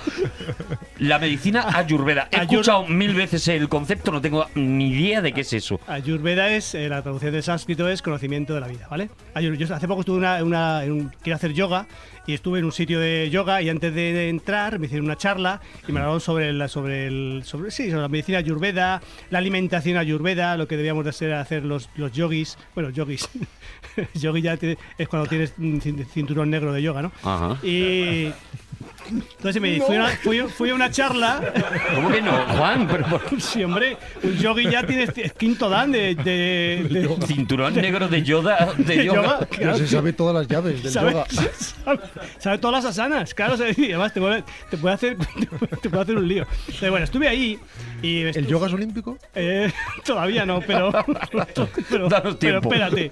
La 0.98 1.18
medicina 1.18 1.66
ayurveda. 1.75 2.28
He 2.30 2.36
Ayur- 2.36 2.42
escuchado 2.52 2.86
mil 2.86 3.14
veces 3.14 3.46
el 3.48 3.68
concepto, 3.68 4.12
no 4.12 4.20
tengo 4.20 4.46
ni 4.54 4.88
idea 4.88 5.20
de 5.20 5.32
qué 5.32 5.42
es 5.42 5.52
eso. 5.52 5.80
Ayurveda 5.86 6.48
es, 6.50 6.75
eh, 6.75 6.88
la 6.88 7.02
traducción 7.02 7.32
del 7.32 7.42
sánscrito 7.42 7.88
es 7.88 8.02
conocimiento 8.02 8.54
de 8.54 8.60
la 8.60 8.68
vida, 8.68 8.86
¿vale? 8.90 9.10
Ayur- 9.34 9.56
yo 9.56 9.75
hace 9.75 9.88
poco 9.88 10.00
estuve 10.00 10.18
una, 10.18 10.42
una- 10.42 10.84
en 10.84 10.92
un, 10.92 11.12
quiero 11.22 11.36
hacer 11.36 11.52
yoga 11.52 11.86
y 12.26 12.35
estuve 12.35 12.59
en 12.59 12.64
un 12.64 12.73
sitio 12.73 12.99
de 13.00 13.30
yoga 13.30 13.62
y 13.62 13.68
antes 13.68 13.95
de 13.95 14.28
entrar 14.28 14.78
me 14.78 14.87
hicieron 14.87 15.06
una 15.06 15.16
charla 15.16 15.61
y 15.87 15.92
me 15.92 16.00
hablaron 16.00 16.21
sobre 16.21 16.52
la, 16.52 16.68
sobre 16.68 17.06
el, 17.06 17.42
sobre, 17.45 17.71
sí, 17.71 17.88
sobre 17.90 18.02
la 18.02 18.09
medicina 18.09 18.38
ayurveda, 18.38 19.00
la 19.30 19.38
alimentación 19.38 19.97
ayurveda, 19.97 20.56
lo 20.56 20.66
que 20.68 20.76
debíamos 20.76 21.04
de 21.04 21.11
hacer, 21.11 21.33
hacer 21.35 21.64
los, 21.64 21.88
los 21.97 22.12
yogis, 22.12 22.59
bueno, 22.75 22.90
yogis, 22.90 23.28
yogi 24.14 24.42
ya 24.42 24.56
te- 24.56 24.78
es 24.99 25.09
cuando 25.09 25.28
tienes 25.28 25.54
cinturón 26.12 26.50
negro 26.50 26.73
de 26.73 26.83
yoga, 26.83 27.02
¿no? 27.02 27.12
Ajá. 27.23 27.56
Y 27.64 28.33
entonces 29.10 29.60
me 29.62 29.80
fui, 29.80 29.96
a 29.96 30.00
una, 30.00 30.08
fui, 30.08 30.40
fui 30.40 30.70
a 30.70 30.75
una 30.75 30.90
charla 30.90 31.40
¿Cómo 31.94 32.10
que 32.10 32.20
no, 32.22 32.32
Juan? 32.56 32.86
Pero 32.88 33.06
por- 33.06 33.40
Sí, 33.40 33.62
hombre, 33.64 33.96
un 34.22 34.36
yogi 34.36 34.70
ya 34.70 34.84
tiene 34.86 35.04
es 35.16 35.32
quinto 35.34 35.68
dan 35.68 35.92
de, 35.92 36.14
de- 36.14 36.86
de- 36.88 37.26
Cinturón 37.26 37.75
negro 37.75 38.08
de 38.08 38.22
Yoda, 38.22 38.72
de 38.76 38.96
de 38.96 39.04
yoga. 39.04 39.22
yoga. 39.22 39.46
Claro. 39.46 39.78
se 39.78 39.86
sabe 39.88 40.12
todas 40.12 40.34
las 40.34 40.48
llaves 40.48 40.82
del 40.82 40.92
¿Sabe, 40.92 41.12
yoga. 41.12 41.26
sabe- 41.84 42.00
sabe 42.38 42.58
todas 42.58 42.84
las 42.84 42.92
asanas, 42.92 43.34
claro, 43.34 43.56
sabe- 43.56 43.75
y 43.76 43.84
además 43.92 44.12
te 44.12 44.20
puede, 44.20 44.44
te 44.70 44.76
puede 44.76 44.94
hacer 44.94 45.16
te 45.82 45.88
puede 45.90 46.02
hacer 46.02 46.16
un 46.16 46.28
lío. 46.28 46.46
Pero 46.80 46.92
bueno, 46.92 47.04
estuve 47.04 47.28
ahí 47.28 47.58
y 48.02 48.22
¿El 48.22 48.46
yoga 48.46 48.66
es 48.66 48.72
olímpico? 48.72 49.18
eh, 49.34 49.72
todavía 50.04 50.44
no, 50.46 50.60
pero, 50.60 50.90
pero, 51.88 52.08
Danos 52.08 52.36
pero 52.40 52.58
espérate. 52.58 53.10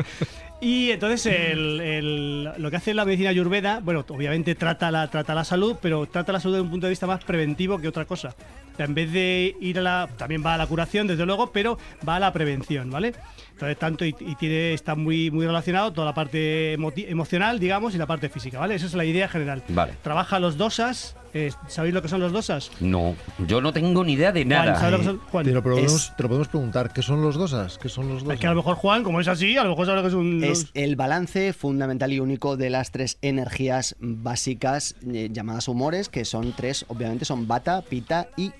Y 0.64 0.92
entonces 0.92 1.54
lo 1.58 2.70
que 2.70 2.76
hace 2.76 2.94
la 2.94 3.04
medicina 3.04 3.28
ayurveda, 3.28 3.80
bueno, 3.80 4.02
obviamente 4.08 4.54
trata 4.54 4.90
la, 4.90 5.08
trata 5.10 5.34
la 5.34 5.44
salud, 5.44 5.76
pero 5.78 6.06
trata 6.06 6.32
la 6.32 6.40
salud 6.40 6.54
desde 6.54 6.64
un 6.64 6.70
punto 6.70 6.86
de 6.86 6.90
vista 6.90 7.06
más 7.06 7.22
preventivo 7.22 7.78
que 7.78 7.86
otra 7.86 8.06
cosa. 8.06 8.34
En 8.78 8.94
vez 8.94 9.12
de 9.12 9.54
ir 9.60 9.78
a 9.80 9.82
la... 9.82 10.08
También 10.16 10.42
va 10.42 10.54
a 10.54 10.56
la 10.56 10.66
curación, 10.66 11.06
desde 11.06 11.26
luego, 11.26 11.52
pero 11.52 11.78
va 12.08 12.16
a 12.16 12.18
la 12.18 12.32
prevención, 12.32 12.88
¿vale? 12.88 13.12
Entonces, 13.54 13.78
tanto 13.78 14.04
y, 14.04 14.14
y 14.20 14.34
tiene, 14.34 14.72
está 14.74 14.94
muy, 14.96 15.30
muy 15.30 15.46
relacionado 15.46 15.92
toda 15.92 16.06
la 16.06 16.14
parte 16.14 16.72
emocional, 16.74 17.58
digamos, 17.60 17.94
y 17.94 17.98
la 17.98 18.06
parte 18.06 18.28
física, 18.28 18.58
¿vale? 18.58 18.74
Esa 18.74 18.86
es 18.86 18.94
la 18.94 19.04
idea 19.04 19.28
general. 19.28 19.62
Vale. 19.68 19.94
Trabaja 20.02 20.40
los 20.40 20.56
dosas. 20.56 21.16
eh, 21.34 21.52
¿Sabéis 21.68 21.94
lo 21.94 22.02
que 22.02 22.08
son 22.08 22.20
los 22.20 22.32
dosas? 22.32 22.72
No, 22.80 23.14
yo 23.46 23.60
no 23.60 23.72
tengo 23.72 24.02
ni 24.04 24.14
idea 24.14 24.32
de 24.32 24.40
Juan, 24.44 24.48
nada. 24.48 24.74
¿sabes 24.76 24.90
lo 24.92 24.98
que 24.98 25.04
son? 25.04 25.18
Juan, 25.30 25.44
Te 25.46 25.52
lo, 25.52 25.62
podemos, 25.62 25.92
es- 25.92 26.16
te 26.16 26.22
lo 26.24 26.28
podemos 26.28 26.48
preguntar. 26.48 26.92
¿Qué 26.92 27.02
son 27.02 27.22
los 27.22 27.36
dosas? 27.36 27.78
¿Qué 27.78 27.88
son 27.88 28.08
los 28.08 28.22
dosas? 28.24 28.34
es 28.34 28.40
que 28.40 28.46
a 28.48 28.50
lo 28.50 28.56
mejor 28.56 28.74
Juan, 28.74 29.04
como 29.04 29.20
es 29.20 29.28
así, 29.28 29.56
a 29.56 29.62
lo 29.62 29.70
mejor 29.70 29.86
sabe 29.86 29.96
lo 29.98 30.02
que 30.02 30.08
es 30.08 30.14
un... 30.14 30.42
Es 30.44 30.66
el 30.74 30.96
balance 30.96 31.52
fundamental 31.52 32.12
y 32.12 32.18
único 32.18 32.56
de 32.56 32.70
las 32.70 32.90
tres 32.90 33.18
energías 33.22 33.94
básicas 34.00 34.96
eh, 35.12 35.28
llamadas 35.32 35.68
humores, 35.68 36.08
que 36.08 36.24
son 36.24 36.52
tres, 36.56 36.84
obviamente 36.88 37.24
son 37.24 37.46
bata, 37.46 37.82
pita 37.82 38.28
y 38.36 38.50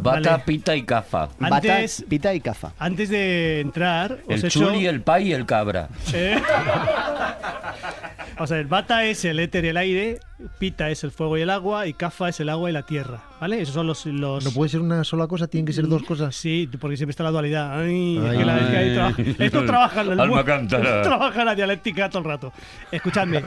Bata, 0.00 0.30
Vale. 0.30 0.42
pita 0.46 0.74
y 0.74 0.82
cafa. 0.84 1.28
Antes- 1.40 2.00
Bata, 2.00 2.08
pita 2.10 2.34
y 2.34 2.40
kafa. 2.40 2.72
Antes 2.78 3.08
de 3.10 3.60
entrar, 3.60 4.12
os 4.12 4.18
El 4.28 4.44
he 4.44 4.46
hecho... 4.46 4.60
chuli, 4.70 4.86
el 4.86 5.02
pay 5.02 5.28
y 5.28 5.32
el 5.32 5.44
cabra. 5.46 5.88
Eh. 6.12 6.40
O 8.38 8.46
sea, 8.46 8.58
el 8.58 8.66
bata 8.66 9.02
es 9.06 9.24
el 9.24 9.40
éter 9.40 9.64
y 9.64 9.68
el 9.68 9.78
aire, 9.78 10.18
pita 10.58 10.90
es 10.90 11.02
el 11.04 11.10
fuego 11.10 11.38
y 11.38 11.40
el 11.40 11.48
agua 11.48 11.86
y 11.86 11.94
kafa 11.94 12.28
es 12.28 12.38
el 12.40 12.50
agua 12.50 12.68
y 12.68 12.72
la 12.74 12.82
tierra, 12.82 13.22
¿vale? 13.40 13.62
Esos 13.62 13.74
son 13.74 13.86
los... 13.86 14.04
los... 14.04 14.44
No 14.44 14.50
puede 14.50 14.68
ser 14.68 14.80
una 14.82 15.04
sola 15.04 15.26
cosa, 15.26 15.46
tienen 15.46 15.64
que 15.64 15.72
ser 15.72 15.88
dos 15.88 16.02
cosas. 16.02 16.36
Sí, 16.36 16.68
porque 16.78 16.98
siempre 16.98 17.12
está 17.12 17.24
la 17.24 17.30
dualidad. 17.30 17.80
Ay, 17.80 18.18
es 18.18 18.24
Ay. 18.30 18.36
que 18.38 18.44
la- 18.44 18.58
es 18.58 18.66
que 18.66 18.76
ahí 18.76 18.94
trabaja- 18.94 19.22
Esto 19.44 19.64
trabaja 19.64 20.00
en 20.02 20.12
el 20.12 20.20
Alma 20.20 20.44
cántara. 20.44 21.00
trabaja 21.02 21.44
la 21.46 21.54
dialéctica 21.54 22.10
todo 22.10 22.18
el 22.18 22.24
rato. 22.26 22.52
Escuchadme, 22.92 23.42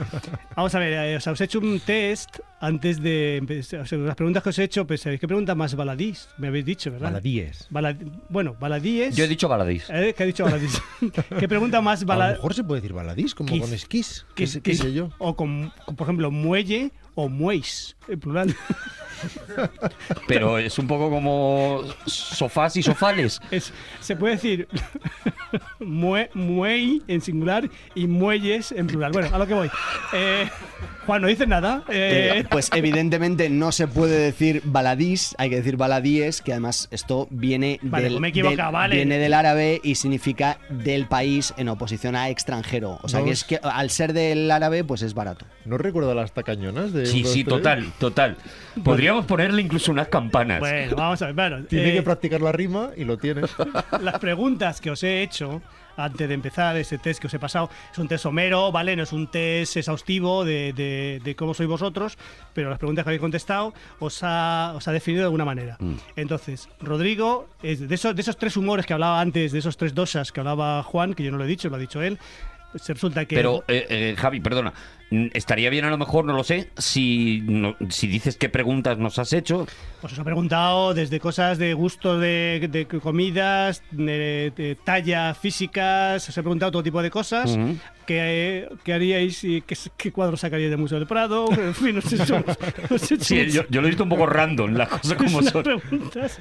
vamos 0.56 0.74
a 0.74 0.78
ver, 0.80 0.92
eh, 0.92 1.16
o 1.16 1.20
sea, 1.20 1.34
os 1.34 1.40
he 1.40 1.44
hecho 1.44 1.60
un 1.60 1.78
test 1.78 2.40
antes 2.60 3.02
de 3.02 3.36
empezar. 3.38 3.80
O 3.80 3.86
sea, 3.86 3.98
las 3.98 4.14
preguntas 4.14 4.42
que 4.42 4.50
os 4.50 4.58
he 4.58 4.64
hecho, 4.64 4.86
pues 4.86 5.00
¿sabéis 5.00 5.20
qué 5.20 5.26
pregunta 5.26 5.54
más 5.54 5.74
baladís? 5.74 6.28
Me 6.38 6.48
habéis 6.48 6.64
dicho, 6.66 6.90
¿verdad? 6.90 7.08
Baladíes. 7.08 7.66
Balad- 7.70 7.96
bueno, 8.28 8.54
baladí 8.60 9.00
es... 9.00 9.16
Yo 9.16 9.24
he 9.24 9.28
dicho 9.28 9.48
baladís. 9.48 9.88
¿Eh? 9.90 10.14
¿Qué 10.16 10.22
ha 10.22 10.26
dicho 10.26 10.44
baladís? 10.44 10.80
¿Qué 11.40 11.48
pregunta 11.48 11.80
más 11.80 12.02
A 12.02 12.16
lo 12.16 12.26
mejor 12.36 12.54
se 12.54 12.62
puede 12.64 12.80
decir 12.82 12.94
baladís, 12.94 13.34
como 13.34 13.48
con 13.58 13.72
esquís. 13.72 14.26
¿Qué, 14.34 14.44
¿Qué, 14.44 14.46
sé- 14.46 14.60
qué 14.60 14.74
sé 14.74 14.92
yo? 14.92 15.10
O 15.18 15.34
con, 15.34 15.72
con, 15.86 15.96
por 15.96 16.04
ejemplo, 16.06 16.30
muelle 16.30 16.92
o 17.24 17.28
mueis, 17.28 17.96
en 18.08 18.20
plural. 18.20 18.54
Pero 20.26 20.58
es 20.58 20.78
un 20.78 20.86
poco 20.86 21.10
como 21.10 21.82
sofás 22.06 22.76
y 22.76 22.82
sofales. 22.82 23.40
Es, 23.50 23.72
se 24.00 24.16
puede 24.16 24.34
decir 24.34 24.68
mue, 25.80 26.30
muey 26.34 27.02
en 27.08 27.20
singular 27.20 27.68
y 27.94 28.06
muelles 28.06 28.72
en 28.72 28.86
plural. 28.86 29.12
Bueno, 29.12 29.28
a 29.32 29.38
lo 29.38 29.46
que 29.46 29.54
voy. 29.54 29.70
Eh, 30.14 30.48
Juan, 31.06 31.22
no 31.22 31.28
dices 31.28 31.48
nada. 31.48 31.82
Eh, 31.88 32.32
Eh, 32.40 32.44
pues 32.50 32.70
evidentemente 32.74 33.50
no 33.50 33.72
se 33.72 33.88
puede 33.88 34.16
decir 34.18 34.62
baladís, 34.64 35.34
hay 35.38 35.50
que 35.50 35.56
decir 35.56 35.76
baladíes, 35.76 36.40
que 36.42 36.52
además 36.52 36.88
esto 36.90 37.26
viene, 37.30 37.78
Vale, 37.82 38.04
del, 38.04 38.12
pues 38.14 38.20
me 38.20 38.30
del- 38.42 38.56
vale. 38.72 38.96
viene 38.96 39.18
del 39.18 39.34
árabe 39.34 39.80
y 39.82 39.96
significa 39.96 40.58
del 40.70 41.06
país 41.06 41.52
en 41.56 41.68
oposición 41.68 42.14
a 42.16 42.28
extranjero. 42.28 42.98
O 43.02 43.08
sea 43.08 43.22
que 43.24 43.30
es- 43.30 43.40
es 43.40 43.44
que 43.44 43.60
al 43.62 43.90
ser 43.90 44.12
del 44.12 44.50
árabe, 44.50 44.84
pues 44.84 45.02
es 45.02 45.14
barato. 45.14 45.44
¿No 45.64 45.76
recuerdo 45.78 46.14
las 46.14 46.32
tacañonas 46.32 46.92
de 46.92 47.06
Sí, 47.10 47.24
sí, 47.24 47.44
tres? 47.44 47.56
total, 47.56 47.92
total. 47.98 48.36
Podríamos 48.84 49.26
ponerle 49.26 49.62
incluso 49.62 49.90
unas 49.92 50.08
campanas. 50.08 50.60
bueno, 50.60 50.96
vamos 50.96 51.20
a 51.22 51.26
ver. 51.26 51.34
Bueno, 51.34 51.64
Tiene 51.66 51.90
eh, 51.90 51.94
que 51.94 52.02
practicar 52.02 52.40
la 52.40 52.52
rima 52.52 52.90
y 52.96 53.04
lo 53.04 53.18
tienes. 53.18 53.50
las 54.00 54.18
preguntas 54.18 54.80
que 54.80 54.90
os 54.90 55.02
he 55.02 55.22
hecho 55.22 55.60
antes 55.96 56.28
de 56.28 56.34
empezar 56.34 56.76
ese 56.76 56.96
test 56.96 57.20
que 57.20 57.26
os 57.26 57.34
he 57.34 57.38
pasado 57.38 57.68
es 57.92 57.98
un 57.98 58.08
test 58.08 58.22
somero, 58.22 58.72
¿vale? 58.72 58.96
No 58.96 59.02
es 59.02 59.12
un 59.12 59.26
test 59.26 59.76
exhaustivo 59.76 60.44
de, 60.46 60.72
de- 60.72 61.20
de 61.22 61.36
cómo 61.36 61.52
sois 61.52 61.68
vosotros, 61.68 62.16
pero 62.54 62.70
las 62.70 62.78
preguntas 62.78 63.04
que 63.04 63.10
habéis 63.10 63.20
contestado 63.20 63.74
os 63.98 64.20
ha, 64.22 64.72
os 64.76 64.86
ha 64.88 64.92
definido 64.92 65.22
de 65.22 65.26
alguna 65.26 65.44
manera. 65.44 65.76
Entonces, 66.16 66.68
Rodrigo, 66.80 67.48
es 67.62 67.86
de, 67.86 67.94
esos, 67.94 68.14
de 68.14 68.22
esos 68.22 68.38
tres 68.38 68.56
humores 68.56 68.86
que 68.86 68.94
hablaba 68.94 69.20
antes, 69.20 69.52
de 69.52 69.58
esos 69.58 69.76
tres 69.76 69.94
dosas 69.94 70.32
que 70.32 70.40
hablaba 70.40 70.82
Juan, 70.84 71.12
que 71.12 71.22
yo 71.24 71.32
no 71.32 71.38
lo 71.38 71.44
he 71.44 71.48
dicho, 71.48 71.68
lo 71.68 71.76
ha 71.76 71.78
dicho 71.80 72.00
él, 72.00 72.18
Pues 72.72 72.86
resulta 72.88 73.24
que... 73.24 73.34
Pero, 73.34 73.64
eh, 73.68 73.86
eh, 73.88 74.14
Javi, 74.16 74.40
perdona. 74.40 74.72
mm, 75.10 75.26
Estaría 75.34 75.70
bien 75.70 75.84
a 75.84 75.90
lo 75.90 75.98
mejor, 75.98 76.24
no 76.24 76.34
lo 76.34 76.44
sé, 76.44 76.70
si, 76.78 77.42
no- 77.44 77.76
si 77.88 78.06
dices 78.06 78.36
qué 78.36 78.48
preguntas 78.48 78.96
nos 78.98 79.18
has 79.18 79.32
hecho. 79.32 79.66
Pues 80.00 80.12
os 80.12 80.18
ha 80.18 80.24
preguntado 80.24 80.94
desde 80.94 81.18
cosas 81.18 81.58
de 81.58 81.74
gusto 81.74 82.18
de, 82.18 82.68
de 82.70 82.86
comidas, 82.86 83.82
de, 83.90 84.52
de 84.56 84.76
talla 84.84 85.34
físicas, 85.34 86.28
os 86.28 86.36
he 86.38 86.42
preguntado 86.42 86.70
todo 86.72 86.82
tipo 86.82 87.02
de 87.02 87.10
cosas. 87.10 87.58
¿Qué, 88.10 88.68
qué 88.82 88.92
haríais 88.92 89.44
y 89.44 89.60
qué, 89.62 89.76
qué 89.96 90.10
cuadro 90.10 90.36
sacaríais 90.36 90.68
del 90.72 90.80
Museo 90.80 90.98
del 90.98 91.06
Prado? 91.06 91.46
En 91.56 91.72
fin, 91.76 91.94
he 91.96 92.00
hecho, 92.00 92.42
os 92.90 93.08
he 93.08 93.14
hecho 93.14 93.24
Sí, 93.24 93.50
yo, 93.52 93.62
yo 93.70 93.80
lo 93.80 93.86
he 93.86 93.90
visto 93.90 94.02
un 94.02 94.08
poco 94.10 94.26
random, 94.26 94.72
las 94.74 94.88
cosas 94.88 95.12
como 95.16 95.40
son. 95.44 95.62
preguntas. 95.62 96.40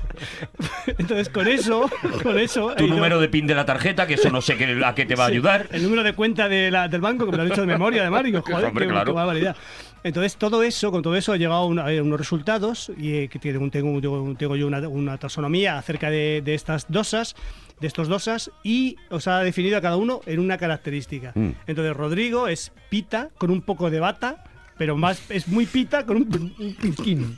Entonces, 0.97 1.29
con 1.29 1.47
eso, 1.47 1.87
con 2.23 2.39
eso... 2.39 2.71
he 2.71 2.75
Tu 2.77 2.85
ido- 2.85 2.95
número 2.95 3.19
de 3.21 3.29
pin 3.29 3.45
de 3.45 3.53
la 3.53 3.67
tarjeta, 3.67 4.07
que 4.07 4.15
eso 4.15 4.31
no 4.31 4.41
sé 4.41 4.57
qué, 4.57 4.81
a 4.83 4.95
qué 4.95 5.05
te 5.05 5.13
va 5.13 5.25
a 5.25 5.27
Sí, 5.27 5.33
ayudar. 5.33 5.67
El 5.71 5.83
número 5.83 6.01
de 6.01 6.13
cuenta 6.13 6.49
de 6.49 6.71
la- 6.71 6.87
del 6.87 7.01
banco, 7.01 7.25
que 7.25 7.31
me 7.31 7.37
lo 7.37 7.43
han 7.43 7.51
hecho 7.51 7.61
de 7.61 7.67
memoria, 7.67 8.01
además. 8.01 8.23
Digo, 8.23 8.41
joder, 8.41 8.65
Hombre, 8.65 8.87
qué, 8.87 8.91
claro. 8.91 9.05
qué 9.11 9.15
barbaridad. 9.15 9.55
Entonces, 10.03 10.37
todo 10.37 10.63
eso, 10.63 10.91
con 10.91 11.03
todo 11.03 11.15
eso, 11.17 11.35
he 11.35 11.37
llegado 11.37 11.59
a, 11.59 11.65
una- 11.67 11.85
a 11.87 12.01
unos 12.01 12.17
resultados 12.19 12.91
y 12.97 13.13
eh, 13.13 13.27
que 13.29 13.37
tengo, 13.37 13.69
tengo- 13.69 14.35
tengo 14.35 14.55
yo 14.55 14.65
una, 14.65 14.87
una 14.87 15.19
taxonomía 15.19 15.77
acerca 15.77 16.09
de, 16.09 16.41
de 16.43 16.55
estas 16.55 16.87
dosas, 16.89 17.35
de 17.79 17.87
estos 17.87 18.07
dosas, 18.07 18.51
y 18.63 18.97
os 19.09 19.27
ha 19.27 19.39
definido 19.39 19.77
a 19.77 19.81
cada 19.81 19.95
uno 19.97 20.21
en 20.25 20.39
una 20.39 20.57
característica. 20.57 21.31
Mm. 21.35 21.49
Entonces, 21.67 21.95
Rodrigo 21.95 22.47
es 22.47 22.71
pita 22.89 23.29
con 23.37 23.51
un 23.51 23.61
poco 23.61 23.89
de 23.89 23.99
bata, 23.99 24.43
pero 24.77 24.95
más 24.97 25.21
es 25.29 25.47
muy 25.47 25.65
pita 25.65 26.05
con 26.05 26.17
un, 26.17 26.53
un 26.59 26.73
pizquín. 26.75 27.37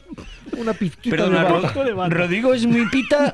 Una 0.57 0.74
pizquita 0.74 1.15
Perdona, 1.15 1.43
de 1.43 1.51
bata. 1.62 1.83
de 1.83 1.93
bata. 1.93 2.15
Rodrigo 2.15 2.53
es 2.53 2.65
muy 2.67 2.88
pita 2.89 3.33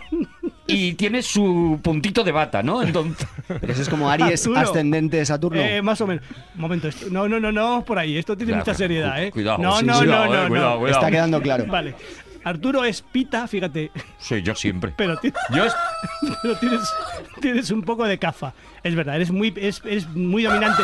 y 0.66 0.94
tiene 0.94 1.22
su 1.22 1.80
puntito 1.82 2.24
de 2.24 2.32
bata, 2.32 2.62
¿no? 2.64 2.82
Entonces, 2.82 3.28
Pero 3.48 3.72
ese 3.74 3.82
es 3.82 3.90
como 3.90 4.10
Aries 4.10 4.46
Arturo. 4.48 4.60
ascendente 4.62 5.26
Saturno. 5.26 5.60
Eh, 5.62 5.82
más 5.82 6.00
o 6.02 6.08
menos. 6.08 6.24
Un 6.56 6.62
momento, 6.62 6.88
esto- 6.88 7.08
no, 7.10 7.28
no, 7.28 7.40
no, 7.40 7.52
no, 7.52 7.84
por 7.86 8.00
ahí. 8.00 8.18
Esto 8.18 8.36
tiene 8.38 8.52
Claro, 8.54 8.66
mucha 8.66 8.74
seriedad, 8.78 9.24
¿eh? 9.24 9.32
cuidado, 9.32 9.58
no, 9.60 9.78
sí, 9.80 9.86
no, 9.86 9.98
cuidado, 10.00 10.26
no, 10.26 10.34
eh, 10.34 10.38
no, 10.44 10.48
cuidado, 10.50 10.74
no. 10.76 10.80
cuidado. 10.80 11.00
Está 11.00 11.12
quedando 11.12 11.42
claro. 11.42 11.66
Vale. 11.68 11.96
Arturo 12.48 12.84
es 12.84 13.02
pita, 13.02 13.48
fíjate, 13.48 13.92
soy 14.20 14.42
yo 14.42 14.56
siempre. 14.56 14.94
pero, 14.98 15.18
ti- 15.18 15.34
Yo 15.54 15.66
es- 15.66 15.76
pero 16.42 16.56
tienes, 16.58 16.82
tienes 17.42 17.72
un 17.72 17.82
poco 17.84 18.06
de 18.06 18.18
cafa. 18.18 18.54
Es 18.84 18.96
verdad, 18.96 19.16
eres 19.16 19.32
muy, 19.32 19.54
es, 19.58 19.82
eres 19.86 20.08
muy 20.10 20.44
dominante, 20.44 20.84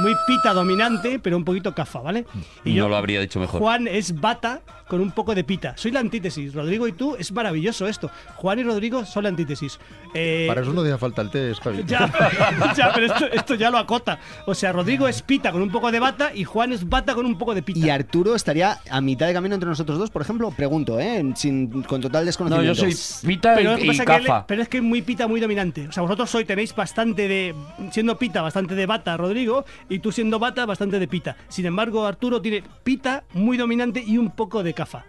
muy 0.00 0.14
pita 0.26 0.52
dominante, 0.52 1.18
pero 1.18 1.36
un 1.36 1.44
poquito 1.44 1.74
cafa, 1.74 2.00
¿vale? 2.00 2.24
No 2.64 2.88
lo 2.88 2.96
habría 2.96 3.20
dicho 3.20 3.38
mejor. 3.40 3.60
Juan 3.60 3.86
es 3.88 4.20
bata 4.20 4.60
con 4.88 5.00
un 5.00 5.10
poco 5.12 5.34
de 5.34 5.42
pita. 5.42 5.74
Soy 5.76 5.90
la 5.90 6.00
antítesis. 6.00 6.52
Rodrigo 6.52 6.86
y 6.86 6.92
tú, 6.92 7.16
es 7.18 7.32
maravilloso 7.32 7.86
esto. 7.86 8.10
Juan 8.36 8.58
y 8.58 8.62
Rodrigo 8.62 9.06
son 9.06 9.22
la 9.22 9.30
antítesis. 9.30 9.78
Eh, 10.12 10.44
Para 10.48 10.60
eso 10.60 10.72
no 10.74 10.82
hacía 10.82 10.98
falta 10.98 11.22
el 11.22 11.30
test, 11.30 11.62
Javi. 11.62 11.82
ya, 11.86 12.12
ya, 12.76 12.92
pero 12.94 13.06
esto, 13.06 13.26
esto 13.32 13.54
ya 13.54 13.70
lo 13.70 13.78
acota. 13.78 14.18
O 14.46 14.54
sea, 14.54 14.72
Rodrigo 14.72 15.08
es 15.08 15.22
pita 15.22 15.50
con 15.50 15.62
un 15.62 15.70
poco 15.70 15.90
de 15.90 15.98
bata 15.98 16.32
y 16.34 16.44
Juan 16.44 16.72
es 16.72 16.86
bata 16.88 17.14
con 17.14 17.24
un 17.24 17.38
poco 17.38 17.54
de 17.54 17.62
pita. 17.62 17.78
Y 17.78 17.88
Arturo 17.88 18.34
estaría 18.34 18.80
a 18.90 19.00
mitad 19.00 19.26
de 19.26 19.32
camino 19.32 19.54
entre 19.54 19.68
nosotros 19.70 19.98
dos, 19.98 20.10
por 20.10 20.20
ejemplo, 20.22 20.50
pregunto, 20.50 21.00
¿eh? 21.00 21.24
Sin, 21.36 21.82
con 21.84 22.00
total 22.02 22.22
No, 22.24 22.26
desconocimiento. 22.26 22.74
yo 22.86 22.90
soy 22.92 23.28
pita 23.28 23.54
pero, 23.54 23.78
y, 23.78 23.82
y 23.82 23.96
que 23.96 24.02
él- 24.02 24.04
cafa. 24.04 24.46
pero 24.46 24.60
es 24.62 24.68
que 24.68 24.76
es 24.78 24.82
muy 24.82 25.00
pita, 25.00 25.26
muy 25.26 25.40
dominante. 25.40 25.88
O 25.88 25.92
sea, 25.92 26.02
vosotros 26.02 26.28
sois, 26.28 26.46
tenéis 26.46 26.74
bastante 26.74 27.28
de. 27.28 27.54
Siendo 27.92 28.18
pita, 28.18 28.42
bastante 28.42 28.74
de 28.74 28.84
bata, 28.84 29.16
Rodrigo, 29.16 29.64
y 29.88 29.98
tú 30.00 30.12
siendo 30.12 30.38
bata, 30.38 30.66
bastante 30.66 30.98
de 30.98 31.08
pita. 31.08 31.36
Sin 31.48 31.66
embargo, 31.66 32.06
Arturo 32.06 32.40
tiene 32.40 32.62
pita, 32.82 33.24
muy 33.34 33.56
dominante 33.56 34.02
y 34.06 34.18
un 34.18 34.30
poco 34.30 34.62
de 34.62 34.74
cafa. 34.74 35.04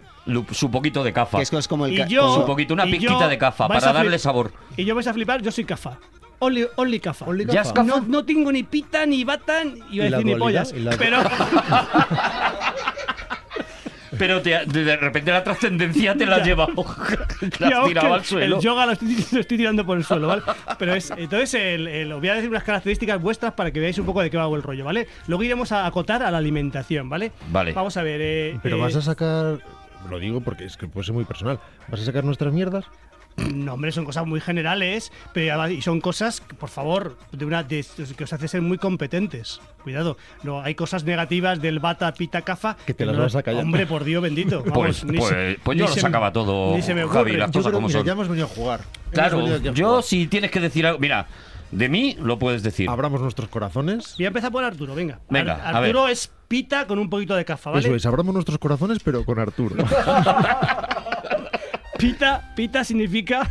Su 0.52 0.70
poquito 0.70 1.04
de 1.04 1.12
cafa. 1.12 1.36
Que 1.38 1.42
es, 1.58 1.68
como 1.68 1.84
el 1.86 1.96
ca- 1.96 2.06
yo. 2.06 2.34
Su 2.34 2.46
poquito, 2.46 2.72
una 2.74 2.84
pizquita 2.84 3.28
de 3.28 3.36
cafa, 3.38 3.68
para 3.68 3.92
darle 3.92 4.18
sabor. 4.18 4.52
Y 4.76 4.84
yo 4.84 4.94
vais 4.94 5.06
a 5.06 5.12
flipar, 5.12 5.42
yo 5.42 5.50
soy 5.52 5.64
cafa. 5.64 5.98
Only, 6.38 6.66
only 6.76 6.98
cafa. 7.00 7.26
Only 7.26 7.44
¿Ya 7.46 7.60
es 7.62 7.68
cafa. 7.68 7.84
cafa? 7.86 8.00
No, 8.00 8.06
no 8.06 8.24
tengo 8.24 8.50
ni 8.50 8.62
pita, 8.64 9.06
ni 9.06 9.22
bata, 9.24 9.64
ni 9.64 9.80
iba 9.92 10.04
a 10.04 10.08
¿Y 10.08 10.10
la 10.10 10.16
decir 10.18 10.26
ni 10.34 10.38
pollas. 10.38 10.72
¿Y 10.74 10.80
la- 10.80 10.96
Pero. 10.96 11.18
Pero 14.18 14.40
te- 14.42 14.64
de, 14.66 14.84
de 14.84 14.96
repente 14.96 15.30
la 15.30 15.42
trascendencia 15.44 16.14
te 16.14 16.26
la 16.26 16.36
has 16.36 16.46
llevado. 16.46 16.72
la 17.58 17.68
has 17.80 17.86
tirado 17.86 18.14
al 18.14 18.24
suelo. 18.24 18.56
El 18.56 18.62
yoga 18.62 18.86
lo 18.86 18.92
estoy, 18.92 19.16
lo 19.32 19.40
estoy 19.40 19.56
tirando 19.58 19.84
por 19.86 19.96
el 19.98 20.04
suelo, 20.04 20.28
¿vale? 20.28 20.42
Pero 20.78 20.94
es, 20.94 21.10
entonces, 21.16 21.54
el, 21.54 21.88
el- 21.88 22.12
os 22.12 22.20
voy 22.20 22.28
a 22.28 22.34
decir 22.34 22.48
unas 22.50 22.64
características 22.64 23.20
vuestras 23.20 23.52
para 23.54 23.70
que 23.70 23.80
veáis 23.80 23.98
un 23.98 24.06
poco 24.06 24.20
de 24.22 24.30
qué 24.30 24.36
va 24.36 24.46
el 24.54 24.62
rollo, 24.62 24.84
¿vale? 24.84 25.06
Luego 25.26 25.42
iremos 25.42 25.72
a 25.72 25.86
acotar 25.86 26.22
a 26.22 26.30
la 26.30 26.38
alimentación, 26.38 27.08
¿vale? 27.08 27.32
Vale. 27.50 27.72
Vamos 27.72 27.96
a 27.96 28.02
ver. 28.02 28.20
eh, 28.22 28.58
Pero 28.62 28.76
eh, 28.76 28.80
vas 28.80 28.96
a 28.96 29.02
sacar. 29.02 29.58
Lo 30.10 30.18
digo 30.18 30.40
porque 30.42 30.64
es 30.64 30.76
que 30.76 30.86
puede 30.86 31.06
ser 31.06 31.14
muy 31.14 31.24
personal. 31.24 31.58
¿Vas 31.88 32.00
a 32.00 32.04
sacar 32.04 32.24
nuestras 32.24 32.52
mierdas? 32.52 32.84
No, 33.36 33.74
hombre, 33.74 33.90
son 33.90 34.04
cosas 34.04 34.26
muy 34.26 34.40
generales, 34.40 35.10
pero 35.32 35.68
y 35.68 35.82
son 35.82 36.00
cosas, 36.00 36.40
por 36.40 36.68
favor, 36.68 37.18
de 37.32 37.44
una 37.44 37.62
de- 37.64 37.84
que 38.16 38.24
os 38.24 38.32
hace 38.32 38.46
ser 38.48 38.62
muy 38.62 38.78
competentes. 38.78 39.60
Cuidado, 39.82 40.16
no 40.44 40.62
hay 40.62 40.74
cosas 40.76 41.02
negativas 41.04 41.60
del 41.60 41.80
bata 41.80 42.12
pita 42.14 42.42
cafa. 42.42 42.76
Que 42.86 42.94
te 42.94 43.04
las 43.04 43.16
no- 43.16 43.22
vas 43.22 43.34
a 43.34 43.42
callar. 43.42 43.64
Hombre, 43.64 43.86
por 43.86 44.04
Dios 44.04 44.22
bendito. 44.22 44.60
vamos, 44.60 44.74
Pues- 44.74 45.04
ni 45.04 45.18
pues- 45.18 45.30
se- 45.30 45.58
pues 45.64 45.78
yo 45.78 45.86
lo 45.86 45.92
sacaba 45.94 46.32
todo, 46.32 46.76
ni 46.76 46.82
se 46.82 46.94
me 46.94 47.06
Javi, 47.08 47.32
las 47.32 47.50
Yo 47.50 47.58
cosas 47.58 47.62
creo 47.70 47.72
como 47.74 47.88
mira, 47.88 47.98
son. 47.98 48.06
ya 48.06 48.12
hemos 48.12 48.28
venido 48.28 48.46
a 48.46 48.50
jugar. 48.50 48.80
Claro, 49.10 49.40
a 49.44 49.58
yo 49.58 49.88
jugar. 49.88 50.02
si 50.04 50.26
tienes 50.28 50.50
que 50.52 50.60
decir 50.60 50.86
algo. 50.86 50.98
Mira, 51.00 51.26
de 51.72 51.88
mí 51.88 52.16
lo 52.20 52.38
puedes 52.38 52.62
decir. 52.62 52.88
Abramos 52.88 53.20
nuestros 53.20 53.48
corazones. 53.48 54.14
Voy 54.16 54.26
a 54.26 54.28
empezar 54.28 54.52
por 54.52 54.62
Arturo, 54.62 54.94
venga. 54.94 55.18
Venga, 55.28 55.54
Ar- 55.54 55.76
a 55.76 55.80
ver. 55.80 55.90
Arturo 55.90 56.08
es 56.08 56.30
pita 56.46 56.86
con 56.86 57.00
un 57.00 57.10
poquito 57.10 57.34
de 57.34 57.44
cafa, 57.44 57.70
¿vale? 57.70 57.84
Eso 57.84 57.94
es, 57.96 58.06
abramos 58.06 58.32
nuestros 58.32 58.58
corazones, 58.58 58.98
pero 59.04 59.24
con 59.24 59.40
Arturo. 59.40 59.74
Pita, 61.98 62.52
pita 62.56 62.84
significa 62.84 63.48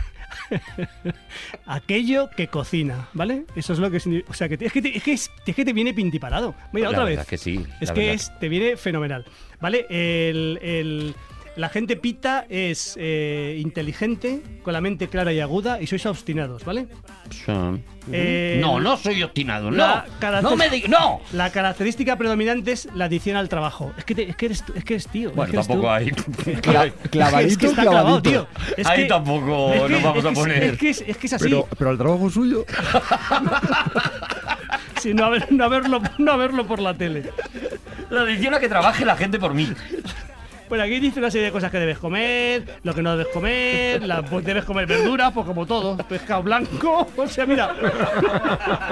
aquello 1.66 2.30
que 2.30 2.48
cocina, 2.48 3.08
¿vale? 3.14 3.46
Eso 3.56 3.74
es 3.74 3.80
lo 3.80 3.90
que 3.90 4.00
significa. 4.00 4.32
O 4.32 4.34
sea, 4.34 4.50
que 4.50 4.58
te- 4.58 4.66
es, 4.66 4.74
que 4.74 4.82
te, 4.82 4.98
es, 4.98 5.04
que 5.04 5.14
es, 5.14 5.32
es 5.46 5.56
que 5.56 5.66
te 5.66 5.74
viene 5.74 5.94
pintiparado. 5.94 6.54
Mira, 6.72 6.86
La 6.92 6.98
otra 6.98 7.04
vez. 7.06 7.26
que 7.26 7.38
sí, 7.38 7.66
Es 7.80 7.92
que 7.92 8.14
es, 8.14 8.32
te 8.40 8.50
viene 8.50 8.78
fenomenal, 8.78 9.26
¿vale? 9.62 9.86
El, 9.90 10.60
el- 10.62 11.16
la 11.56 11.70
gente 11.70 11.96
pita 11.96 12.46
es 12.50 12.96
eh, 13.00 13.58
inteligente, 13.62 14.42
con 14.64 14.74
la 14.74 14.82
mente 14.82 15.08
clara 15.08 15.32
y 15.34 15.40
aguda, 15.40 15.82
y 15.82 15.88
sois 15.88 16.06
obstinados, 16.06 16.66
¿vale? 16.66 16.88
Eh, 18.12 18.58
no, 18.62 18.80
no 18.80 18.98
soy 18.98 19.24
obstinado, 19.24 19.72
no. 19.72 20.04
No 20.42 20.56
me 20.56 20.70
digas. 20.70 20.90
¡No! 20.90 21.22
La 21.32 21.52
característica 21.52 22.18
predominante 22.18 22.72
es 22.74 22.88
la 22.94 23.06
adicción 23.06 23.38
al 23.38 23.50
trabajo. 23.50 23.94
Es 23.98 24.04
que, 24.04 24.14
te- 24.16 24.30
es 24.30 24.36
que, 24.36 24.48
eres, 24.48 24.64
es 24.76 24.84
que 24.84 24.94
eres 24.96 25.08
tío. 25.08 25.30
es 25.30 25.36
Bueno, 25.36 25.52
que 25.52 25.58
eres 25.58 25.68
tampoco 25.68 25.92
hay. 25.92 26.06
Cla- 26.12 26.86
Es 26.88 26.94
que 26.94 27.10
clavadito, 27.10 27.66
está 27.68 27.82
clavado, 27.84 28.22
clavadito. 28.22 28.30
tío. 28.30 28.48
Es 28.78 28.88
Ahí 28.88 29.04
que- 29.04 29.08
tampoco 29.08 29.74
es 29.74 29.82
que- 29.84 29.90
nos 29.90 30.04
vamos 30.04 30.18
es 30.20 30.26
a 30.26 30.30
que- 30.30 30.36
poner. 30.36 30.64
Es 30.64 30.78
que 30.80 30.90
es, 30.90 31.04
es 31.08 31.18
que 31.18 31.28
es 31.28 31.34
así. 31.34 31.44
pero, 31.46 31.68
pero 31.78 31.90
al 31.92 31.98
trabajo 31.98 32.30
suyo. 32.30 32.66
Sí, 35.00 35.14
no, 35.14 35.26
haber- 35.26 35.52
no 35.52 35.66
haberlo, 35.66 36.02
no 36.18 36.32
haberlo 36.32 36.66
por 36.66 36.80
la 36.80 36.94
tele. 36.94 37.30
La 38.10 38.22
adicción 38.22 38.54
a 38.54 38.60
que 38.60 38.70
trabaje 38.70 39.04
la 39.04 39.18
gente 39.18 39.38
por 39.38 39.54
mí. 39.54 39.68
Bueno, 40.74 40.86
aquí 40.86 41.00
dice 41.00 41.20
una 41.20 41.30
serie 41.30 41.46
de 41.46 41.52
cosas 41.52 41.70
que 41.70 41.78
debes 41.78 42.00
comer, 42.00 42.80
lo 42.82 42.96
que 42.96 43.04
no 43.04 43.16
debes 43.16 43.32
comer, 43.32 44.02
la- 44.02 44.24
pues 44.24 44.44
debes 44.44 44.66
comer 44.66 44.88
verduras, 44.88 45.32
pues 45.32 45.46
como 45.46 45.68
todo, 45.68 45.96
pescado 45.98 46.42
blanco, 46.42 47.08
o 47.16 47.28
sea, 47.28 47.46
mira, 47.46 47.76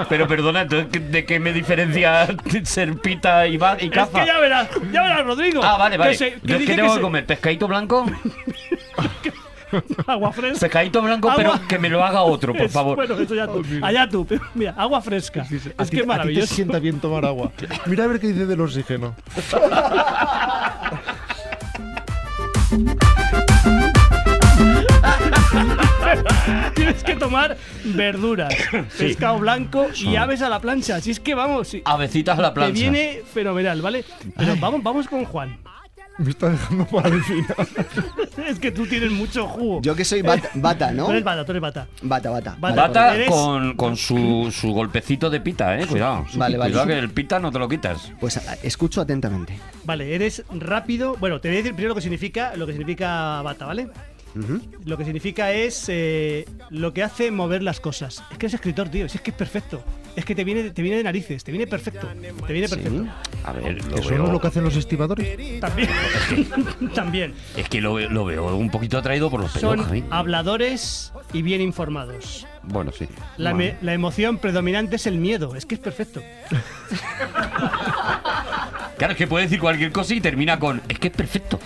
Pero 0.08 0.28
perdona, 0.28 0.60
entonces, 0.60 1.10
¿de 1.10 1.24
qué 1.24 1.40
me 1.40 1.52
diferencia 1.52 2.28
ser 2.62 2.96
pita 3.00 3.48
y, 3.48 3.56
va- 3.56 3.76
y 3.80 3.86
es 3.86 3.90
cafa? 3.90 4.20
que 4.20 4.26
ya 4.28 4.38
verás, 4.38 4.68
ya 4.92 5.02
verás, 5.02 5.24
Rodrigo. 5.24 5.60
Ah, 5.64 5.76
vale, 5.76 5.96
vale. 5.96 6.12
Que 6.12 6.16
se- 6.18 6.32
que 6.34 6.40
Yo 6.46 6.56
es 6.58 6.66
que 6.66 6.74
tengo 6.76 6.88
que, 6.90 6.94
se- 6.94 7.00
comer 7.00 7.26
pescadito 7.26 7.66
blanco, 7.66 8.06
agua 10.06 10.32
fresca. 10.32 10.60
pescadito 10.60 11.02
blanco, 11.02 11.32
pero 11.34 11.54
Agua- 11.54 11.66
que 11.66 11.80
me 11.80 11.88
lo 11.88 12.04
haga 12.04 12.22
otro, 12.22 12.52
por 12.52 12.66
Es- 12.66 12.72
favor. 12.72 12.94
Bueno, 12.94 13.18
eso 13.18 13.34
ya 13.34 13.48
tú. 13.48 13.64
Allá 13.82 14.08
tú. 14.08 14.24
pero 14.24 14.40
Mira, 14.54 14.72
agua 14.78 15.00
fresca. 15.02 15.40
A 15.40 15.42
Es 15.42 15.48
ti- 15.48 15.58
que 15.58 15.68
es 15.70 15.74
A 15.78 15.84
ti 15.86 15.96
te 15.96 16.06
maravilloso. 16.06 16.54
sienta 16.54 16.78
bien 16.78 17.00
tomar 17.00 17.24
agua. 17.24 17.50
Mira 17.86 18.04
a 18.04 18.06
ver 18.06 18.20
qué 18.20 18.28
dice 18.28 18.46
del 18.46 18.60
oxígeno. 18.60 19.16
Tienes 26.74 27.02
que 27.04 27.14
tomar 27.16 27.56
verduras, 27.84 28.54
pescado 28.98 29.38
blanco 29.38 29.86
y 29.94 30.16
aves 30.16 30.42
a 30.42 30.48
la 30.48 30.60
plancha. 30.60 31.00
Si 31.00 31.10
es 31.10 31.20
que 31.20 31.34
vamos, 31.34 31.68
sí, 31.68 31.82
Avecitas 31.84 32.38
a 32.38 32.42
la 32.42 32.48
te 32.50 32.54
plancha. 32.54 32.72
viene 32.72 33.22
fenomenal, 33.32 33.80
¿vale? 33.82 34.04
Pero 34.36 34.56
vamos, 34.58 34.82
vamos 34.82 35.06
con 35.08 35.24
Juan. 35.24 35.58
Me 36.18 36.28
está 36.30 36.50
dejando 36.50 36.86
para 36.86 37.08
el 37.08 37.22
final. 37.22 37.56
Es 38.46 38.58
que 38.58 38.70
tú 38.70 38.86
tienes 38.86 39.10
mucho 39.12 39.46
jugo. 39.46 39.80
Yo 39.82 39.94
que 39.94 40.04
soy 40.04 40.20
bata, 40.20 40.48
bata, 40.54 40.90
¿no? 40.92 41.04
Tú 41.06 41.12
eres 41.12 41.24
bata, 41.24 41.44
tú 41.44 41.52
eres 41.52 41.62
bata. 41.62 41.86
Bata, 42.02 42.30
bata. 42.30 42.56
Bata. 42.58 42.74
Bata 42.74 43.14
Eres- 43.14 43.28
con, 43.30 43.74
con 43.76 43.96
su, 43.96 44.52
su 44.52 44.72
golpecito 44.72 45.30
de 45.30 45.40
pita, 45.40 45.78
eh. 45.78 45.86
Cuidado. 45.86 46.26
Vale, 46.34 46.56
vale. 46.58 46.70
Cuidado 46.72 46.88
que 46.88 46.98
el 46.98 47.10
pita 47.10 47.38
no 47.38 47.50
te 47.52 47.58
lo 47.58 47.68
quitas. 47.68 48.10
Pues 48.20 48.36
a- 48.38 48.54
escucho 48.62 49.00
atentamente. 49.00 49.58
Vale, 49.84 50.14
eres 50.14 50.42
rápido. 50.50 51.16
Bueno, 51.18 51.40
te 51.40 51.48
voy 51.48 51.56
a 51.56 51.58
decir 51.60 51.72
primero 51.74 51.90
lo 51.90 51.94
que 51.94 52.00
significa, 52.02 52.54
lo 52.56 52.66
que 52.66 52.72
significa 52.72 53.40
bata, 53.42 53.66
¿vale? 53.66 53.88
Lo 54.84 54.96
que 54.96 55.04
significa 55.04 55.52
es 55.52 55.84
eh, 55.88 56.46
lo 56.70 56.92
que 56.94 57.02
hace 57.02 57.30
mover 57.30 57.62
las 57.62 57.80
cosas. 57.80 58.22
Es 58.30 58.38
que 58.38 58.46
es 58.46 58.54
escritor, 58.54 58.88
tío. 58.88 59.08
Si 59.08 59.18
es 59.18 59.22
que 59.22 59.30
es 59.30 59.36
perfecto. 59.36 59.82
Es 60.16 60.24
que 60.26 60.34
te 60.34 60.44
viene, 60.44 60.70
te 60.70 60.82
viene 60.82 60.98
de 60.98 61.04
narices. 61.04 61.42
Te 61.44 61.52
viene 61.52 61.66
perfecto. 61.66 62.06
Te 62.46 62.52
viene 62.52 62.68
perfecto. 62.68 63.06
A 63.44 63.52
ver, 63.52 63.84
lo 63.84 63.96
¿Eso 63.96 64.08
veo- 64.10 64.18
no 64.18 64.26
es 64.26 64.32
lo 64.32 64.40
que 64.40 64.46
hacen 64.46 64.64
los 64.64 64.76
estibadores? 64.76 65.60
También. 65.60 65.88
También. 66.94 67.34
Es 67.56 67.68
que 67.68 67.80
lo, 67.80 67.98
lo 67.98 68.24
veo 68.24 68.54
un 68.56 68.70
poquito 68.70 68.98
atraído 68.98 69.30
por 69.30 69.40
los 69.40 69.50
pelos, 69.52 69.76
Son 69.76 69.84
Javi. 69.84 70.04
habladores 70.10 71.12
y 71.32 71.42
bien 71.42 71.60
informados. 71.62 72.46
Bueno, 72.62 72.92
sí. 72.92 73.06
La, 73.38 73.54
me- 73.54 73.76
la 73.82 73.92
emoción 73.94 74.38
predominante 74.38 74.96
es 74.96 75.06
el 75.06 75.16
miedo. 75.18 75.56
Es 75.56 75.66
que 75.66 75.74
es 75.76 75.80
perfecto. 75.80 76.22
Claro, 78.98 79.12
es 79.12 79.18
que 79.18 79.26
puede 79.26 79.44
decir 79.46 79.58
cualquier 79.58 79.90
cosa 79.90 80.14
y 80.14 80.20
termina 80.20 80.58
con. 80.60 80.80
Es 80.88 80.98
que 80.98 81.08
es 81.08 81.14
perfecto. 81.14 81.58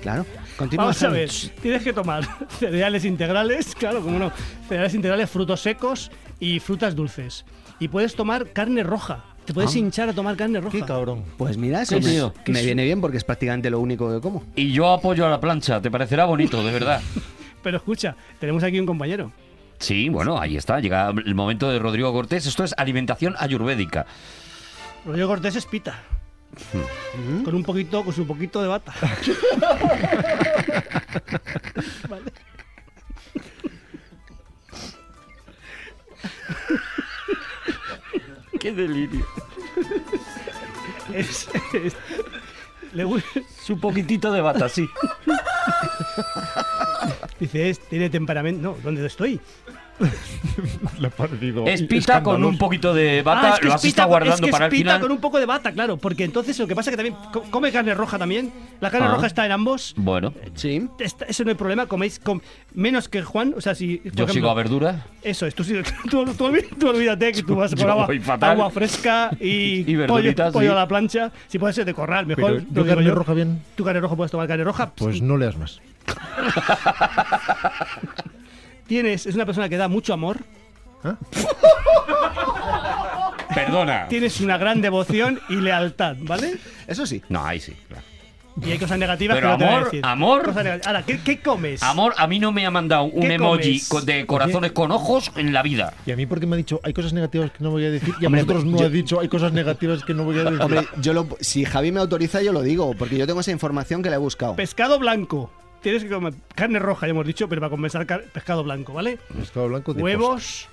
Claro. 0.00 0.24
Continúa. 0.56 0.86
Vamos 0.86 1.02
a 1.02 1.08
ver, 1.08 1.30
tienes 1.60 1.82
que 1.82 1.92
tomar 1.92 2.24
cereales 2.58 3.04
integrales, 3.04 3.74
claro, 3.74 4.00
como 4.00 4.18
no, 4.18 4.32
cereales 4.68 4.94
integrales, 4.94 5.30
frutos 5.30 5.60
secos 5.60 6.10
y 6.40 6.60
frutas 6.60 6.94
dulces. 6.94 7.44
Y 7.80 7.88
puedes 7.88 8.14
tomar 8.14 8.52
carne 8.52 8.82
roja. 8.82 9.24
Te 9.44 9.52
puedes 9.52 9.76
hinchar 9.76 10.08
a 10.08 10.12
tomar 10.14 10.36
carne 10.36 10.60
roja. 10.60 10.78
Qué 10.78 10.84
cabrón. 10.84 11.22
Pues 11.36 11.58
mira, 11.58 11.82
eso 11.82 11.96
me, 11.96 12.00
tío. 12.00 12.32
me 12.46 12.62
viene 12.62 12.84
bien 12.84 13.00
porque 13.00 13.18
es 13.18 13.24
prácticamente 13.24 13.68
lo 13.68 13.78
único 13.78 14.10
que 14.10 14.20
como. 14.20 14.42
Y 14.56 14.72
yo 14.72 14.90
apoyo 14.90 15.26
a 15.26 15.30
la 15.30 15.38
plancha. 15.38 15.82
¿Te 15.82 15.90
parecerá 15.90 16.24
bonito, 16.24 16.64
de 16.64 16.72
verdad? 16.72 17.02
Pero 17.62 17.76
escucha, 17.76 18.16
tenemos 18.38 18.62
aquí 18.62 18.80
un 18.80 18.86
compañero. 18.86 19.32
Sí, 19.78 20.08
bueno, 20.08 20.40
ahí 20.40 20.56
está. 20.56 20.80
Llega 20.80 21.10
el 21.10 21.34
momento 21.34 21.70
de 21.70 21.78
Rodrigo 21.78 22.12
Cortés. 22.12 22.46
Esto 22.46 22.64
es 22.64 22.74
alimentación 22.78 23.34
ayurvédica. 23.38 24.06
Rodrigo 25.04 25.28
Cortés 25.28 25.56
es 25.56 25.66
pita. 25.66 26.02
Con 27.44 27.54
un 27.54 27.62
poquito, 27.64 28.02
con 28.04 28.14
su 28.14 28.26
poquito 28.26 28.62
de 28.62 28.68
bata. 28.68 28.94
Vale. 32.08 32.32
¡Qué 38.60 38.72
delirio! 38.72 39.26
Es- 41.12 41.48
es- 41.74 41.96
le 42.92 43.04
gu- 43.04 43.22
Su 43.64 43.78
poquitito 43.80 44.30
de 44.32 44.40
bata, 44.40 44.68
sí. 44.68 44.88
dice, 47.40 47.70
es, 47.70 47.80
tiene 47.88 48.08
temperamento. 48.08 48.62
No, 48.62 48.76
¿dónde 48.82 49.04
estoy? 49.06 49.40
Le 50.98 51.06
ha 51.06 51.10
parecido 51.10 51.64
Es 51.66 51.82
pita 51.82 52.22
con 52.22 52.44
un 52.44 52.58
poquito 52.58 52.92
de 52.92 53.22
bata. 53.22 53.40
Ah, 53.52 53.54
es 53.54 53.58
que 53.60 53.64
lo 53.66 53.70
es 53.70 53.74
has 53.76 53.84
estado 53.84 54.08
guardando 54.08 54.34
es 54.36 54.40
que 54.40 54.50
para 54.50 54.66
es 54.66 54.72
el 54.72 54.78
pita 54.78 54.90
final. 54.90 55.00
con 55.00 55.12
un 55.12 55.18
poco 55.18 55.38
de 55.38 55.46
bata, 55.46 55.72
claro. 55.72 55.96
Porque 55.96 56.24
entonces 56.24 56.58
lo 56.58 56.66
que 56.66 56.74
pasa 56.74 56.90
es 56.90 56.96
que 56.96 57.02
también 57.02 57.16
co- 57.32 57.42
come 57.50 57.70
carne 57.72 57.94
roja 57.94 58.18
también. 58.18 58.52
La 58.80 58.90
carne 58.90 59.06
Ah. 59.06 59.12
roja 59.14 59.26
está 59.26 59.46
en 59.46 59.52
ambos. 59.52 59.94
Bueno, 59.96 60.32
Sí. 60.54 60.88
Está- 60.98 61.26
eso 61.26 61.44
no 61.44 61.50
hay 61.50 61.56
problema, 61.56 61.86
coméis 61.86 62.18
com- 62.18 62.40
menos 62.74 63.08
que 63.08 63.22
Juan. 63.22 63.54
O 63.56 63.60
sea, 63.60 63.74
si. 63.74 63.98
por 63.98 64.04
yo 64.04 64.10
ejemplo, 64.24 64.34
sigo 64.34 64.50
a 64.50 64.54
verdura. 64.54 65.06
Eso 65.22 65.46
es, 65.46 65.54
tú, 65.54 65.62
tú, 66.10 66.24
tú 66.24 66.52
tú 66.78 66.88
olvídate 66.88 67.32
que 67.32 67.42
tú 67.42 67.54
vas 67.56 67.74
con 67.74 67.88
agua, 67.88 68.08
agua 68.40 68.70
fresca 68.70 69.30
y, 69.40 69.84
Y 69.90 69.96
pollo, 70.06 70.34
pollo 70.52 70.60
sí. 70.60 70.66
a 70.66 70.74
la 70.74 70.88
plancha. 70.88 71.30
Si 71.48 71.58
puede 71.58 71.72
ser 71.72 71.84
de 71.84 71.94
corral, 71.94 72.26
mejor. 72.26 72.62
Pero 72.72 72.84
yo 72.84 72.86
carne 72.94 73.04
yo. 73.04 73.14
roja 73.14 73.32
bien, 73.34 73.62
¿Tú 73.76 73.84
carne 73.84 74.00
roja 74.00 74.16
puedes 74.16 74.30
tomar 74.32 74.48
carne 74.48 74.64
roja? 74.64 74.90
pues 74.94 75.22
no 75.22 75.36
leas 75.36 75.56
más. 75.56 75.80
Tienes, 78.86 79.26
es 79.26 79.34
una 79.34 79.46
persona 79.46 79.68
que 79.68 79.76
da 79.76 79.88
mucho 79.88 80.12
amor, 80.12 80.38
Perdona. 83.54 84.06
tienes 84.08 84.40
una 84.40 84.58
gran 84.58 84.80
devoción 84.80 85.40
y 85.48 85.56
lealtad, 85.56 86.16
¿vale? 86.20 86.56
Eso 86.86 87.06
sí. 87.06 87.22
No, 87.28 87.44
ahí 87.44 87.60
sí, 87.60 87.72
claro. 87.88 88.02
Y 88.64 88.70
hay 88.70 88.78
cosas 88.78 88.98
negativas 88.98 89.36
Pero 89.36 89.48
que 89.48 89.52
no 89.52 89.58
te 89.58 89.64
voy 89.64 89.72
a 89.72 89.76
amor, 89.76 89.84
decir. 89.90 90.06
amor. 90.06 90.44
Cosas 90.44 90.62
negativas. 90.64 90.86
Ahora, 90.86 91.02
¿qué, 91.04 91.18
qué 91.20 91.40
comes? 91.40 91.82
Amor, 91.82 92.14
a 92.16 92.26
mí 92.28 92.38
no 92.38 92.52
me 92.52 92.64
ha 92.64 92.70
mandado 92.70 93.02
un 93.04 93.22
¿Qué 93.26 93.34
emoji 93.34 93.80
comes? 93.80 93.88
co- 93.88 94.00
de 94.02 94.26
corazones 94.26 94.70
con 94.72 94.92
ojos 94.92 95.32
en 95.36 95.52
la 95.52 95.62
vida. 95.62 95.92
Y 96.06 96.12
a 96.12 96.16
mí 96.16 96.24
porque 96.26 96.46
me 96.46 96.54
ha 96.54 96.56
dicho, 96.56 96.80
hay 96.84 96.92
cosas 96.92 97.12
negativas 97.12 97.50
que 97.50 97.64
no 97.64 97.70
voy 97.70 97.84
a 97.84 97.90
decir. 97.90 98.14
Y 98.20 98.26
a 98.26 98.28
vosotros 98.28 98.64
no 98.64 98.78
yo- 98.78 98.86
ha 98.86 98.88
dicho, 98.90 99.18
hay 99.20 99.28
cosas 99.28 99.52
negativas 99.52 100.04
que 100.04 100.14
no 100.14 100.22
voy 100.22 100.38
a 100.38 100.44
decir. 100.44 100.60
Hombre, 100.62 100.86
yo 101.00 101.12
lo, 101.12 101.26
si 101.40 101.64
Javi 101.64 101.90
me 101.90 101.98
autoriza, 101.98 102.42
yo 102.42 102.52
lo 102.52 102.62
digo, 102.62 102.94
porque 102.96 103.16
yo 103.18 103.26
tengo 103.26 103.40
esa 103.40 103.50
información 103.50 104.02
que 104.04 104.10
la 104.10 104.16
he 104.16 104.20
buscado. 104.20 104.54
Pescado 104.54 105.00
blanco. 105.00 105.50
Tienes 105.84 106.02
que 106.02 106.08
comer 106.08 106.32
carne 106.54 106.78
roja, 106.78 107.06
ya 107.06 107.10
hemos 107.10 107.26
dicho, 107.26 107.46
pero 107.46 107.60
para 107.60 107.68
compensar 107.68 108.06
pescado 108.32 108.64
blanco, 108.64 108.94
¿vale? 108.94 109.18
Pescado 109.38 109.68
blanco 109.68 109.92
de 109.92 110.02
Huevos 110.02 110.66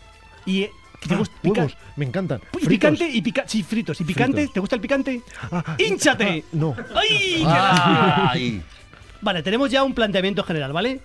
y. 0.45 0.61
¿Te 1.01 1.15
posta. 1.15 1.17
gusta- 1.17 1.35
Ah, 1.35 1.39
pica- 1.41 1.61
huevos, 1.61 1.77
me 1.97 2.05
encantan. 2.05 2.41
Y 2.61 2.65
picante 2.67 3.09
y 3.09 3.21
pica 3.21 3.43
sí, 3.47 3.61
fritos. 3.63 3.99
¿Y 3.99 4.05
picante? 4.05 4.37
Fritos. 4.37 4.53
¿Te 4.53 4.59
gusta 4.61 4.75
el 4.75 4.81
picante? 4.81 5.21
Ah, 5.51 5.75
¡Hínchate! 5.77 6.43
ah, 6.45 6.49
no. 6.53 6.75
¡Ay! 6.95 7.09
qué 7.39 7.43
Ay. 7.45 8.61
Vale, 9.19 9.43
tenemos 9.43 9.69
ya 9.69 9.83
un 9.83 9.93
planteamiento 9.93 10.43
general, 10.43 10.71
¿vale? 10.71 11.01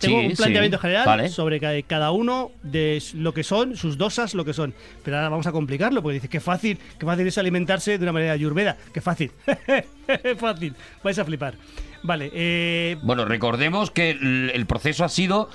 Tengo 0.00 0.20
Sí, 0.20 0.26
un 0.26 0.32
planteamiento 0.36 0.76
sí, 0.78 0.82
general 0.82 1.06
vale. 1.06 1.28
sobre 1.28 1.58
ca- 1.58 1.82
cada 1.86 2.12
uno 2.12 2.52
de 2.62 3.02
lo 3.14 3.34
que 3.34 3.42
son, 3.42 3.76
sus 3.76 3.98
dosas, 3.98 4.34
lo 4.34 4.44
que 4.44 4.52
son. 4.52 4.72
Pero 5.04 5.16
ahora 5.16 5.28
vamos 5.28 5.46
a 5.48 5.52
complicarlo, 5.52 6.02
porque 6.02 6.14
dice 6.14 6.28
que 6.28 6.38
fácil, 6.40 6.78
que 6.98 7.04
fácil 7.06 7.26
es 7.26 7.36
alimentarse 7.38 7.98
de 7.98 8.04
una 8.04 8.12
manera 8.12 8.32
ayurveda. 8.32 8.76
¡Qué 8.94 9.00
fácil! 9.00 9.32
fácil. 10.38 10.74
Vais 11.02 11.18
a 11.18 11.24
flipar. 11.24 11.54
Vale, 12.02 12.30
eh, 12.32 12.96
Bueno, 13.02 13.24
recordemos 13.24 13.90
que 13.90 14.10
el 14.10 14.66
proceso 14.66 15.04
ha 15.04 15.08
sido. 15.08 15.50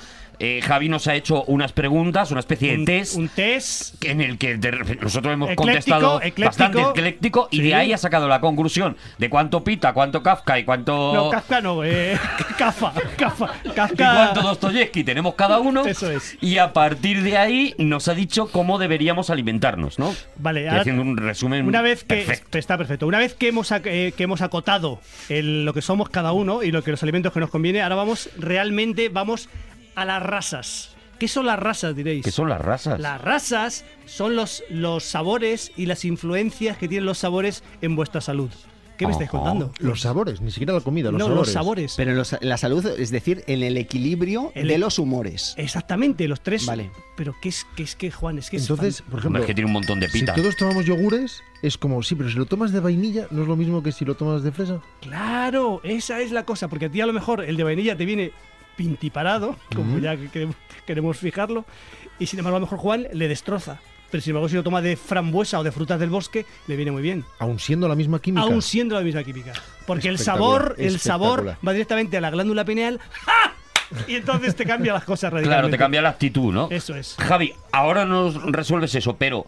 Eh, 0.45 0.61
Javi 0.61 0.89
nos 0.89 1.07
ha 1.07 1.15
hecho 1.15 1.43
unas 1.45 1.71
preguntas, 1.71 2.29
una 2.31 2.41
especie 2.41 2.77
de 2.77 2.83
test. 2.85 3.15
un 3.15 3.29
test 3.29 4.03
en 4.03 4.19
el 4.19 4.37
que 4.37 4.57
de- 4.57 4.97
nosotros 5.01 5.33
hemos 5.33 5.49
Ecléctico, 5.51 5.55
contestado 5.55 6.17
ecléctico. 6.21 6.45
bastante 6.47 6.81
ecléctico 6.81 7.47
y 7.49 7.57
Sí. 7.57 7.63
de 7.63 7.75
ahí 7.75 7.93
ha 7.93 7.97
sacado 7.97 8.27
la 8.27 8.41
conclusión 8.41 8.97
de 9.17 9.29
cuánto 9.29 9.63
Pita, 9.63 9.93
cuánto 9.93 10.21
Kafka 10.21 10.59
y 10.59 10.65
cuánto 10.65 11.13
No, 11.13 11.29
Kafka 11.29 11.61
no, 11.61 11.83
eh, 11.85 12.17
Kafa, 12.57 12.91
Kafa, 13.17 13.51
y 13.63 13.69
Kafka. 13.69 13.95
cuánto 14.15 14.41
Dostoyevsky 14.41 15.03
tenemos 15.03 15.35
cada 15.35 15.59
uno 15.59 15.85
Eso 15.85 16.11
es. 16.11 16.37
y 16.41 16.57
a 16.57 16.73
partir 16.73 17.21
de 17.23 17.37
ahí 17.37 17.73
nos 17.77 18.07
ha 18.09 18.13
dicho 18.13 18.47
cómo 18.51 18.79
deberíamos 18.79 19.29
alimentarnos, 19.29 19.97
¿no? 19.97 20.13
Vale, 20.37 20.67
ahora- 20.67 20.81
haciendo 20.81 21.03
un 21.03 21.15
resumen 21.17 21.65
Una 21.67 21.81
vez 21.81 22.03
que 22.03 22.15
perfecto. 22.17 22.57
está 22.57 22.77
perfecto. 22.77 23.07
Una 23.07 23.19
vez 23.19 23.33
que 23.33 23.47
hemos 23.47 23.71
eh, 23.71 24.13
que 24.17 24.23
hemos 24.23 24.41
acotado 24.41 24.99
el- 25.29 25.63
lo 25.63 25.73
que 25.73 25.81
somos 25.81 26.09
cada 26.09 26.33
uno 26.33 26.63
y 26.63 26.71
lo 26.71 26.83
que 26.83 26.91
los 26.91 27.01
alimentos 27.03 27.31
que 27.31 27.39
nos 27.39 27.49
conviene, 27.49 27.81
ahora 27.81 27.95
vamos 27.95 28.29
realmente 28.37 29.07
vamos 29.09 29.47
a 29.95 30.05
las 30.05 30.21
rasas. 30.23 30.89
¿Qué 31.19 31.27
son 31.27 31.45
las 31.45 31.59
rasas, 31.59 31.95
diréis? 31.95 32.23
¿Qué 32.25 32.31
son 32.31 32.49
las 32.49 32.59
razas? 32.59 32.99
Las 32.99 33.21
rasas 33.21 33.85
son 34.05 34.35
los, 34.35 34.63
los 34.69 35.03
sabores 35.03 35.71
y 35.77 35.85
las 35.85 36.03
influencias 36.05 36.77
que 36.77 36.87
tienen 36.87 37.05
los 37.05 37.19
sabores 37.19 37.63
en 37.81 37.95
vuestra 37.95 38.19
salud. 38.19 38.49
¿Qué 38.97 39.07
me 39.07 39.11
estáis 39.13 39.29
contando? 39.31 39.71
Los 39.79 40.01
sabores, 40.01 40.39
ni 40.39 40.51
siquiera 40.51 40.71
la 40.73 40.79
comida, 40.81 41.09
los 41.11 41.17
no, 41.19 41.25
sabores. 41.25 41.37
los 41.47 41.51
sabores. 41.53 41.93
Pero 41.97 42.11
en, 42.11 42.17
los- 42.17 42.35
la 42.41 42.57
salud, 42.57 42.85
es 42.85 43.09
decir, 43.09 43.43
en 43.47 43.63
el 43.63 43.75
equilibrio 43.77 44.51
El- 44.53 44.67
de 44.67 44.77
los 44.77 44.99
humores. 44.99 45.55
Exactamente, 45.57 46.27
los 46.27 46.41
tres. 46.41 46.65
Vale. 46.67 46.91
Pero 47.17 47.35
¿qué 47.41 47.49
es, 47.49 47.65
qué 47.75 47.83
es 47.83 47.95
que, 47.95 48.11
Juan? 48.11 48.37
Es 48.37 48.49
que 48.51 48.57
es 48.57 48.63
Entonces, 48.63 48.99
fan- 49.01 49.09
por 49.09 49.19
ejemplo, 49.19 49.41
es 49.41 49.47
que 49.47 49.53
tiene 49.55 49.65
un 49.67 49.73
montón 49.73 49.99
de 49.99 50.09
si 50.09 50.19
pita. 50.19 50.33
todos 50.35 50.55
tomamos 50.57 50.85
yogures, 50.85 51.41
es 51.63 51.77
como, 51.77 52.03
sí, 52.03 52.13
pero 52.15 52.29
si 52.29 52.35
lo 52.37 52.45
tomas 52.45 52.71
de 52.71 52.79
vainilla, 52.81 53.27
¿no 53.31 53.41
es 53.41 53.47
lo 53.47 53.55
mismo 53.55 53.81
que 53.81 53.91
si 53.91 54.05
lo 54.05 54.15
tomas 54.15 54.43
de 54.43 54.51
fresa? 54.51 54.79
Claro, 55.01 55.81
esa 55.83 56.19
es 56.21 56.31
la 56.31 56.45
cosa, 56.45 56.67
porque 56.67 56.85
a 56.85 56.89
ti 56.89 57.01
a 57.01 57.05
lo 57.05 57.13
mejor 57.13 57.43
el 57.43 57.57
de 57.57 57.63
vainilla 57.63 57.97
te 57.97 58.05
viene 58.05 58.31
pintiparado, 58.75 59.55
como 59.75 59.99
ya 59.99 60.15
que 60.15 60.29
queremos, 60.29 60.55
queremos 60.85 61.17
fijarlo, 61.17 61.65
y 62.19 62.25
sin 62.27 62.39
embargo 62.39 62.57
a 62.57 62.59
lo 62.59 62.65
mejor 62.65 62.79
Juan 62.79 63.07
le 63.13 63.27
destroza. 63.27 63.79
Pero 64.11 64.21
sin 64.21 64.31
embargo 64.31 64.47
si 64.47 64.55
lo 64.55 64.63
toma 64.63 64.81
de 64.81 64.95
frambuesa 64.95 65.59
o 65.59 65.63
de 65.63 65.71
frutas 65.71 65.99
del 65.99 66.09
bosque, 66.09 66.45
le 66.67 66.75
viene 66.75 66.91
muy 66.91 67.01
bien. 67.01 67.25
Aun 67.39 67.59
siendo 67.59 67.87
la 67.87 67.95
misma 67.95 68.21
química. 68.21 68.43
Aún 68.43 68.61
siendo 68.61 68.95
la 68.95 69.01
misma 69.01 69.23
química. 69.23 69.53
Porque 69.87 70.07
el 70.07 70.19
sabor, 70.19 70.75
el 70.77 70.99
sabor 70.99 71.57
va 71.67 71.73
directamente 71.73 72.17
a 72.17 72.21
la 72.21 72.29
glándula 72.29 72.63
pineal 72.63 72.99
¡ah! 73.27 73.53
y 74.07 74.15
entonces 74.15 74.55
te 74.55 74.65
cambia 74.65 74.93
las 74.93 75.03
cosas 75.03 75.33
radicalmente. 75.33 75.55
Claro, 75.55 75.69
te 75.71 75.77
cambia 75.77 76.01
la 76.01 76.09
actitud, 76.09 76.53
¿no? 76.53 76.67
Eso 76.69 76.95
es. 76.95 77.15
Javi, 77.17 77.53
ahora 77.71 78.05
nos 78.05 78.41
resuelves 78.51 78.93
eso, 78.95 79.15
pero 79.17 79.47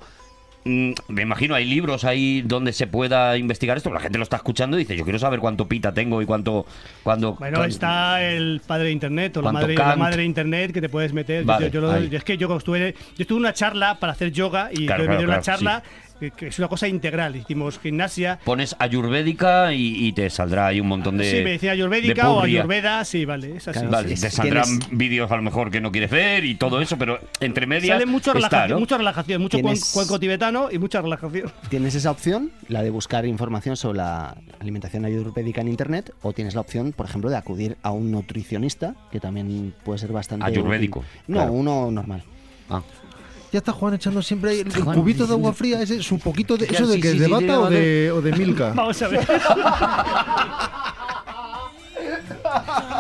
me 0.66 1.22
imagino 1.22 1.54
hay 1.54 1.64
libros 1.66 2.06
ahí 2.06 2.42
donde 2.42 2.74
se 2.74 2.88
pueda 2.88 3.38
investigar 3.38 3.78
esto. 3.78 3.94
La 3.94 4.00
gente 4.00 4.18
lo 4.18 4.24
está 4.24 4.38
escuchando 4.38 4.78
y 4.78 4.80
dice, 4.80 4.98
yo 4.98 5.04
quiero 5.04 5.20
saber 5.20 5.40
cuánto 5.40 5.68
pita 5.68 5.94
tengo 5.94 6.24
y 6.24 6.26
cuánto... 6.26 6.66
cuándo, 7.04 7.34
Bueno, 7.36 7.64
está 7.64 8.24
el 8.24 8.62
padre 8.66 8.86
de 8.86 8.92
internet 8.92 9.38
o 9.38 9.42
la 9.42 9.52
¿Cuánto 9.52 9.62
madre, 9.68 9.76
la 9.76 9.96
madre 9.96 10.18
de 10.18 10.26
internet 10.26 10.72
que 10.74 10.82
te 10.82 10.90
puedes 10.90 11.14
meter. 11.14 11.42
Yo- 11.42 11.48
Vale, 11.48 11.70
yo, 11.70 11.82
lo- 11.82 11.92
ahí. 11.92 12.10
es 12.12 12.24
que 12.24 12.36
yo 12.38 12.58
estuve, 12.58 12.94
yo 13.16 13.22
estuve 13.22 13.38
en 13.38 13.44
una 13.44 13.54
charla 13.54 14.00
para 14.00 14.14
hacer 14.14 14.32
yoga 14.32 14.70
y 14.72 14.88
Claro, 14.88 15.04
me 15.04 15.06
claro, 15.06 15.20
dieron 15.20 15.36
una 15.36 15.42
claro, 15.44 15.58
charla 15.60 15.84
que, 16.20 16.32
que 16.32 16.48
es 16.48 16.60
una 16.60 16.68
cosa 16.68 16.88
integral. 16.88 17.36
Hicimos 17.36 17.80
gimnasia, 17.80 18.40
Pones 18.44 18.76
ayurvédica 18.80 19.74
y, 19.74 20.08
y 20.08 20.12
te 20.14 20.30
saldrá 20.30 20.68
ahí 20.68 20.80
un 20.80 20.88
montón 20.88 21.18
de... 21.18 21.30
sí, 21.30 21.44
medicina 21.44 21.74
ayurvédica 21.74 22.24
de 22.24 22.28
o 22.30 22.42
ayurveda, 22.42 23.04
sí, 23.06 23.26
vale, 23.26 23.58
es 23.58 23.68
así. 23.68 23.86
Vale, 23.86 24.16
Sí, 24.16 24.22
te 24.22 24.30
saldrán 24.30 24.66
vídeos 24.92 25.32
a 25.32 25.36
lo 25.36 25.42
mejor 25.42 25.72
que 25.72 25.82
no 25.82 25.92
quieres 25.92 26.10
ver 26.12 26.46
y 26.46 26.56
todo 26.56 26.82
eso, 26.82 26.98
pero 26.98 27.20
entre 27.40 27.68
medias 27.68 27.96
Sale 27.96 28.06
mucho 28.06 28.32
está, 28.32 28.40
relajación, 28.50 28.70
¿no? 28.72 28.80
mucha 28.80 28.98
relajación, 28.98 29.42
mucho 29.42 29.58
Tienes- 29.58 29.94
cuenco 29.94 30.20
tibetano 30.20 30.70
y 30.72 30.78
mucha 30.78 31.02
relajación. 31.02 31.52
Tienes 31.70 31.96
esa 31.96 32.12
opción, 32.12 32.52
la 32.68 32.82
de 32.84 32.90
buscar 32.90 33.26
información 33.26 33.76
sobre 33.78 33.98
la 33.98 34.36
alimentación 34.60 35.06
ayurvédica 35.06 35.62
en 35.62 35.68
internet, 35.68 36.14
o 36.22 36.34
tienes 36.34 36.56
la 36.56 36.62
opción, 36.62 36.94
por 36.94 37.06
ejemplo, 37.08 37.30
de 37.30 37.38
acudir 37.38 37.78
a 37.84 37.92
un 37.92 38.12
nutricionista, 38.12 38.96
que 39.12 39.20
también 39.20 39.74
puede 39.84 40.00
ser 40.00 40.12
bastante. 40.12 40.46
Ayurvédico, 40.46 41.00
útil. 41.00 41.10
No, 41.28 41.38
claro. 41.38 41.54
uno 41.54 41.92
normal. 41.92 42.24
Ah. 42.70 42.82
Ya 43.52 43.60
está 43.60 43.72
Juan 43.72 43.94
echando 43.94 44.22
siempre 44.22 44.52
ahí 44.52 44.60
el, 44.62 44.84
Juan, 44.84 44.98
cubito 44.98 45.24
de 45.24 45.28
sí, 45.28 45.34
agua 45.34 45.54
fría, 45.54 45.82
ese, 45.82 46.02
su 46.04 46.20
poquito 46.20 46.58
de. 46.58 46.66
¿Eso 46.66 46.88
de 46.88 47.00
que 47.00 47.10
sí, 47.12 47.14
es 47.16 47.20
de 47.20 47.26
sí, 47.26 47.32
bata 47.32 47.60
o 47.62 47.70
de, 47.70 48.12
o 48.12 48.22
de 48.22 48.32
milka? 48.34 48.72
Vamos 48.76 49.02
a 49.02 49.08
ver. 49.08 49.26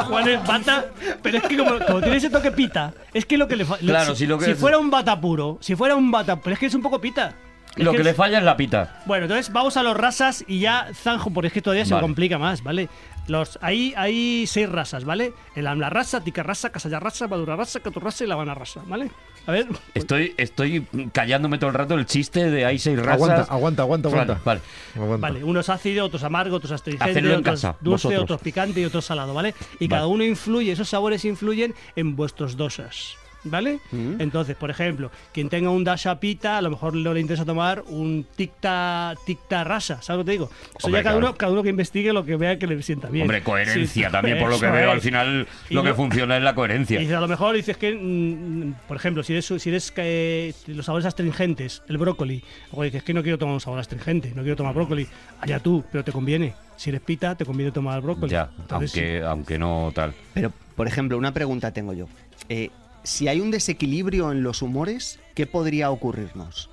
Juan 0.07 0.27
es 0.29 0.45
bata, 0.47 0.85
pero 1.21 1.37
es 1.37 1.43
que 1.43 1.57
como, 1.57 1.79
como 1.85 2.01
tiene 2.01 2.17
ese 2.17 2.29
toque 2.29 2.51
pita, 2.51 2.93
es 3.13 3.25
que 3.25 3.37
lo 3.37 3.47
que 3.47 3.55
le 3.55 3.65
falta. 3.65 3.85
Claro, 3.85 4.15
si 4.15 4.25
lo 4.25 4.37
que 4.37 4.51
es- 4.51 4.57
fuera 4.57 4.77
un 4.77 4.89
bata 4.89 5.19
puro, 5.19 5.57
si 5.61 5.75
fuera 5.75 5.95
un 5.95 6.11
bata, 6.11 6.39
pero 6.39 6.53
es 6.53 6.59
que 6.59 6.65
es 6.67 6.73
un 6.75 6.81
poco 6.81 6.99
pita. 6.99 7.33
Es 7.75 7.83
Lo 7.83 7.91
que 7.91 8.03
le 8.03 8.11
es- 8.11 8.15
falla 8.15 8.37
es 8.37 8.43
la 8.43 8.55
pita. 8.55 9.01
Bueno, 9.05 9.25
entonces 9.25 9.51
vamos 9.51 9.75
a 9.75 9.83
los 9.83 9.97
rasas 9.97 10.45
y 10.47 10.59
ya 10.59 10.87
zanjo, 10.93 11.31
porque 11.31 11.47
es 11.47 11.53
que 11.53 11.61
todavía 11.61 11.85
se 11.85 11.99
complica 11.99 12.37
más, 12.37 12.63
¿vale? 12.63 12.87
Los, 13.27 13.57
ahí 13.61 13.93
hay 13.97 14.45
seis 14.47 14.69
rasas, 14.69 15.03
¿vale? 15.03 15.33
El 15.55 15.67
Amla 15.67 15.89
rasa, 15.89 16.23
Tica 16.23 16.43
rasa, 16.43 16.71
Casalla 16.71 16.99
rasa, 16.99 17.27
Madura 17.27 17.55
rasa, 17.55 17.79
Caturrasa 17.79 18.23
y 18.23 18.27
La 18.27 18.35
Habana 18.35 18.53
rasa, 18.53 18.81
¿vale? 18.87 19.09
A 19.47 19.51
ver. 19.51 19.67
Estoy, 19.93 20.33
estoy 20.37 20.87
callándome 21.11 21.57
todo 21.57 21.69
el 21.69 21.75
rato 21.75 21.95
el 21.95 22.05
chiste 22.05 22.49
de 22.49 22.65
hay 22.65 22.79
seis 22.79 22.97
razas. 22.97 23.49
Aguanta, 23.49 23.81
aguanta, 23.81 23.81
aguanta, 23.83 24.09
Vale, 24.09 24.21
aguanta. 24.21 24.43
Vale. 24.45 24.61
Aguanta. 24.95 25.27
Vale, 25.27 25.43
unos 25.43 25.69
ácidos, 25.69 26.07
otros 26.07 26.23
amargos, 26.23 26.57
otros 26.57 26.71
astringentes, 26.71 27.23
otros 27.23 27.41
casa, 27.41 27.75
dulce, 27.81 28.07
vosotros. 28.07 28.23
otros 28.23 28.41
picante 28.41 28.81
y 28.81 28.85
otros 28.85 29.05
salado, 29.05 29.33
¿vale? 29.33 29.53
Y 29.79 29.87
Vale. 29.87 29.89
cada 29.89 30.07
uno 30.07 30.23
influye, 30.23 30.71
esos 30.71 30.89
sabores 30.89 31.25
influyen 31.25 31.73
en 31.95 32.15
vuestros 32.15 32.57
dosas. 32.57 33.17
¿Vale? 33.45 33.79
Mm. 33.91 34.19
Entonces, 34.19 34.55
por 34.55 34.69
ejemplo, 34.71 35.11
quien 35.33 35.49
tenga 35.49 35.69
un 35.69 35.83
dasha 35.83 36.19
pita, 36.19 36.57
a 36.57 36.61
lo 36.61 36.69
mejor 36.71 36.95
no 36.95 37.13
le 37.13 37.19
interesa 37.19 37.45
tomar 37.45 37.83
un 37.87 38.25
ticta, 38.35 39.13
ticta 39.25 39.63
rasa, 39.63 40.01
¿sabes 40.01 40.17
lo 40.19 40.23
que 40.23 40.25
te 40.25 40.31
digo? 40.31 40.49
Eso 40.77 40.87
Hombre, 40.87 40.99
ya 40.99 41.03
cada, 41.03 41.15
claro. 41.17 41.27
uno, 41.29 41.37
cada 41.37 41.51
uno 41.53 41.63
que 41.63 41.69
investigue 41.69 42.11
lo 42.11 42.25
que 42.25 42.35
vea 42.35 42.57
que 42.57 42.67
le 42.67 42.81
sienta 42.81 43.09
bien. 43.09 43.23
Hombre, 43.23 43.41
coherencia 43.43 44.07
Sí, 44.07 44.11
también, 44.11 44.39
por 44.39 44.49
lo 44.49 44.59
que 44.59 44.65
veo. 44.67 44.87
es. 44.89 44.93
Al 44.95 45.01
final, 45.01 45.47
Y 45.69 45.73
lo 45.75 45.83
que 45.83 45.93
funciona 45.93 46.37
es 46.37 46.43
la 46.43 46.51
Y 46.51 46.55
coherencia. 46.55 46.99
dices, 46.99 47.15
a 47.15 47.21
lo 47.21 47.27
mejor 47.27 47.55
dices 47.55 47.77
que, 47.77 47.93
mm, 47.95 48.73
por 48.87 48.97
ejemplo, 48.97 49.23
si 49.23 49.33
eres, 49.33 49.45
si 49.45 49.69
eres 49.69 49.91
que 49.91 50.53
los 50.67 50.85
sabores 50.85 51.05
astringentes, 51.05 51.83
el 51.87 51.97
brócoli, 51.97 52.43
o 52.71 52.83
dices 52.83 53.03
que 53.03 53.13
no 53.13 53.21
quiero 53.23 53.37
tomar 53.37 53.53
un 53.53 53.61
sabor 53.61 53.79
astringente, 53.79 54.29
no 54.35 54.41
quiero 54.41 54.55
tomar 54.55 54.73
brócoli, 54.73 55.07
allá 55.41 55.59
tú, 55.59 55.83
pero 55.91 56.03
te 56.03 56.11
conviene. 56.11 56.53
Si 56.77 56.89
eres 56.89 57.01
pita, 57.01 57.35
te 57.35 57.45
conviene 57.45 57.71
tomar 57.71 58.01
brócoli. 58.01 58.31
Ya, 58.31 58.49
Entonces, 58.59 58.97
aunque, 58.97 59.23
aunque 59.23 59.59
no 59.59 59.91
tal. 59.95 60.13
Pero, 60.33 60.51
por 60.75 60.87
ejemplo, 60.87 61.17
una 61.17 61.33
pregunta 61.33 61.71
tengo 61.71 61.93
yo. 61.93 62.07
Eh, 62.49 62.69
si 63.05 63.27
hay 63.27 63.39
un 63.39 63.51
desequilibrio 63.51 64.31
en 64.31 64.43
los 64.43 64.61
humores, 64.61 65.19
¿qué 65.33 65.45
podría 65.45 65.91
ocurrirnos? 65.91 66.69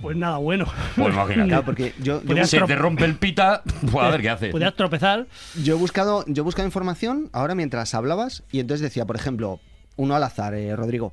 Pues 0.00 0.16
nada, 0.16 0.38
bueno. 0.38 0.64
Pues 0.96 1.12
imagínate. 1.12 1.48
Claro, 1.48 1.64
porque 1.64 1.92
yo, 2.00 2.22
yo, 2.22 2.46
Se 2.46 2.60
te 2.60 2.76
rompe 2.76 3.04
el 3.04 3.16
pita, 3.16 3.62
pues 3.90 4.04
a 4.04 4.10
ver 4.10 4.22
qué 4.22 4.30
hace. 4.30 4.50
Podrías 4.50 4.74
tropezar. 4.74 5.26
yo 5.62 5.74
he 5.74 5.78
buscado, 5.78 6.24
yo 6.28 6.42
he 6.42 6.44
buscado 6.44 6.66
información 6.66 7.28
ahora 7.32 7.54
mientras 7.54 7.94
hablabas 7.94 8.44
y 8.52 8.60
entonces 8.60 8.82
decía, 8.82 9.06
por 9.06 9.16
ejemplo, 9.16 9.60
uno 9.96 10.14
al 10.14 10.22
azar, 10.22 10.54
eh, 10.54 10.74
Rodrigo. 10.76 11.12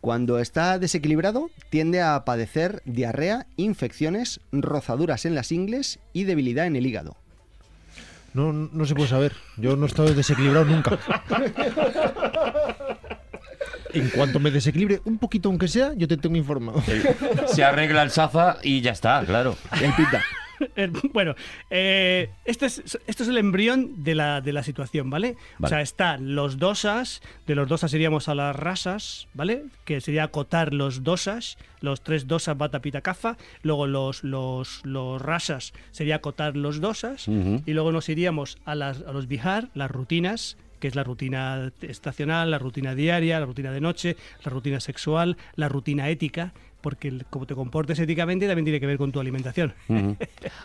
Cuando 0.00 0.38
está 0.38 0.78
desequilibrado, 0.78 1.50
tiende 1.70 2.02
a 2.02 2.26
padecer 2.26 2.82
diarrea, 2.84 3.46
infecciones, 3.56 4.40
rozaduras 4.52 5.24
en 5.24 5.34
las 5.34 5.50
ingles 5.50 5.98
y 6.12 6.24
debilidad 6.24 6.66
en 6.66 6.76
el 6.76 6.84
hígado. 6.84 7.16
No, 8.34 8.52
no 8.52 8.84
se 8.84 8.94
puede 8.94 9.08
saber. 9.08 9.32
Yo 9.56 9.76
no 9.76 9.86
he 9.86 9.88
estado 9.88 10.12
desequilibrado 10.12 10.66
nunca. 10.66 10.98
En 13.94 14.08
cuanto 14.10 14.40
me 14.40 14.50
desequilibre 14.50 15.00
un 15.04 15.18
poquito, 15.18 15.48
aunque 15.48 15.68
sea, 15.68 15.92
yo 15.94 16.06
te 16.08 16.16
tengo 16.16 16.36
informado. 16.36 16.82
Se 17.46 17.64
arregla 17.64 18.02
el 18.02 18.10
saza 18.10 18.58
y 18.62 18.80
ya 18.80 18.92
está, 18.92 19.24
claro. 19.24 19.56
El 19.80 19.92
pita. 19.94 20.22
Eh, 20.76 20.88
bueno, 21.12 21.34
eh, 21.68 22.30
este 22.44 22.66
es, 22.66 22.78
esto 23.08 23.22
es 23.24 23.28
el 23.28 23.38
embrión 23.38 24.04
de 24.04 24.14
la, 24.14 24.40
de 24.40 24.52
la 24.52 24.62
situación, 24.62 25.10
¿vale? 25.10 25.30
O 25.58 25.62
Vale. 25.62 25.68
sea, 25.74 25.80
están 25.80 26.36
los 26.36 26.58
dosas, 26.58 27.22
de 27.48 27.56
los 27.56 27.68
dosas 27.68 27.92
iríamos 27.92 28.28
a 28.28 28.36
las 28.36 28.54
rasas, 28.54 29.26
¿vale? 29.34 29.64
Que 29.84 30.00
sería 30.00 30.22
acotar 30.22 30.72
los 30.72 31.02
dosas, 31.02 31.58
los 31.80 32.02
tres 32.02 32.28
dosas, 32.28 32.56
bata, 32.56 32.80
pita, 32.80 33.00
cafa. 33.00 33.36
Luego 33.62 33.88
los, 33.88 34.22
los, 34.22 34.80
los 34.84 35.20
rasas 35.20 35.72
sería 35.90 36.16
acotar 36.16 36.56
los 36.56 36.80
dosas. 36.80 37.26
Y 37.26 37.72
luego 37.72 37.90
nos 37.90 38.08
iríamos 38.08 38.56
a, 38.64 38.76
las, 38.76 39.02
a 39.02 39.12
los 39.12 39.26
bihar, 39.26 39.70
las 39.74 39.90
rutinas, 39.90 40.56
que 40.84 40.88
es 40.88 40.94
la 40.96 41.02
rutina 41.02 41.72
estacional, 41.80 42.50
la 42.50 42.58
rutina 42.58 42.94
diaria, 42.94 43.40
la 43.40 43.46
rutina 43.46 43.72
de 43.72 43.80
noche, 43.80 44.18
la 44.44 44.50
rutina 44.50 44.80
sexual, 44.80 45.38
la 45.56 45.66
rutina 45.70 46.10
ética, 46.10 46.52
porque 46.82 47.08
el- 47.08 47.24
como 47.30 47.46
te 47.46 47.54
comportes 47.54 47.98
éticamente 47.98 48.46
también 48.46 48.66
tiene 48.66 48.80
que 48.80 48.86
ver 48.86 48.98
con 48.98 49.10
tu 49.10 49.18
alimentación. 49.18 49.72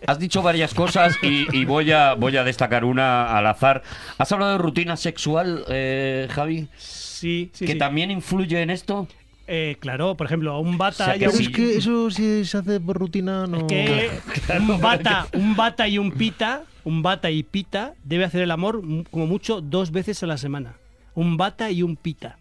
Has 0.07 0.19
dicho 0.19 0.41
varias 0.41 0.73
cosas 0.73 1.15
y, 1.23 1.47
y 1.57 1.63
voy, 1.63 1.93
a, 1.93 2.15
voy 2.15 2.35
a 2.35 2.43
destacar 2.43 2.83
una 2.83 3.37
al 3.37 3.47
azar. 3.47 3.81
¿Has 4.17 4.29
hablado 4.33 4.51
de 4.51 4.57
rutina 4.57 4.97
sexual, 4.97 5.63
eh, 5.69 6.27
Javi? 6.29 6.67
Sí, 6.75 7.49
sí, 7.53 7.65
¿Que 7.65 7.71
sí. 7.73 7.77
también 7.77 8.11
influye 8.11 8.61
en 8.61 8.71
esto? 8.71 9.07
Eh, 9.51 9.77
claro, 9.79 10.15
por 10.15 10.27
ejemplo, 10.27 10.51
a 10.51 10.59
un 10.59 10.77
bata 10.77 11.03
O 11.03 11.05
sea, 11.07 11.17
y 11.17 11.25
un... 11.25 11.31
sí. 11.31 11.43
es 11.43 11.49
que 11.49 11.77
eso 11.77 12.11
si 12.11 12.45
se 12.45 12.55
hace 12.55 12.79
por 12.79 12.99
rutina, 12.99 13.47
no. 13.47 13.65
que 13.65 14.11
un 14.59 14.79
bata, 14.79 15.27
un 15.33 15.55
bata 15.55 15.87
y 15.87 15.97
un 15.97 16.11
pita, 16.11 16.61
un 16.83 17.01
bata 17.01 17.31
y 17.31 17.41
pita 17.41 17.95
debe 18.03 18.25
hacer 18.25 18.41
el 18.41 18.51
amor 18.51 18.83
como 19.09 19.25
mucho 19.25 19.59
dos 19.59 19.91
veces 19.91 20.21
a 20.21 20.27
la 20.27 20.37
semana. 20.37 20.75
Un 21.15 21.35
bata 21.35 21.71
y 21.71 21.81
un 21.81 21.95
pita. 21.95 22.37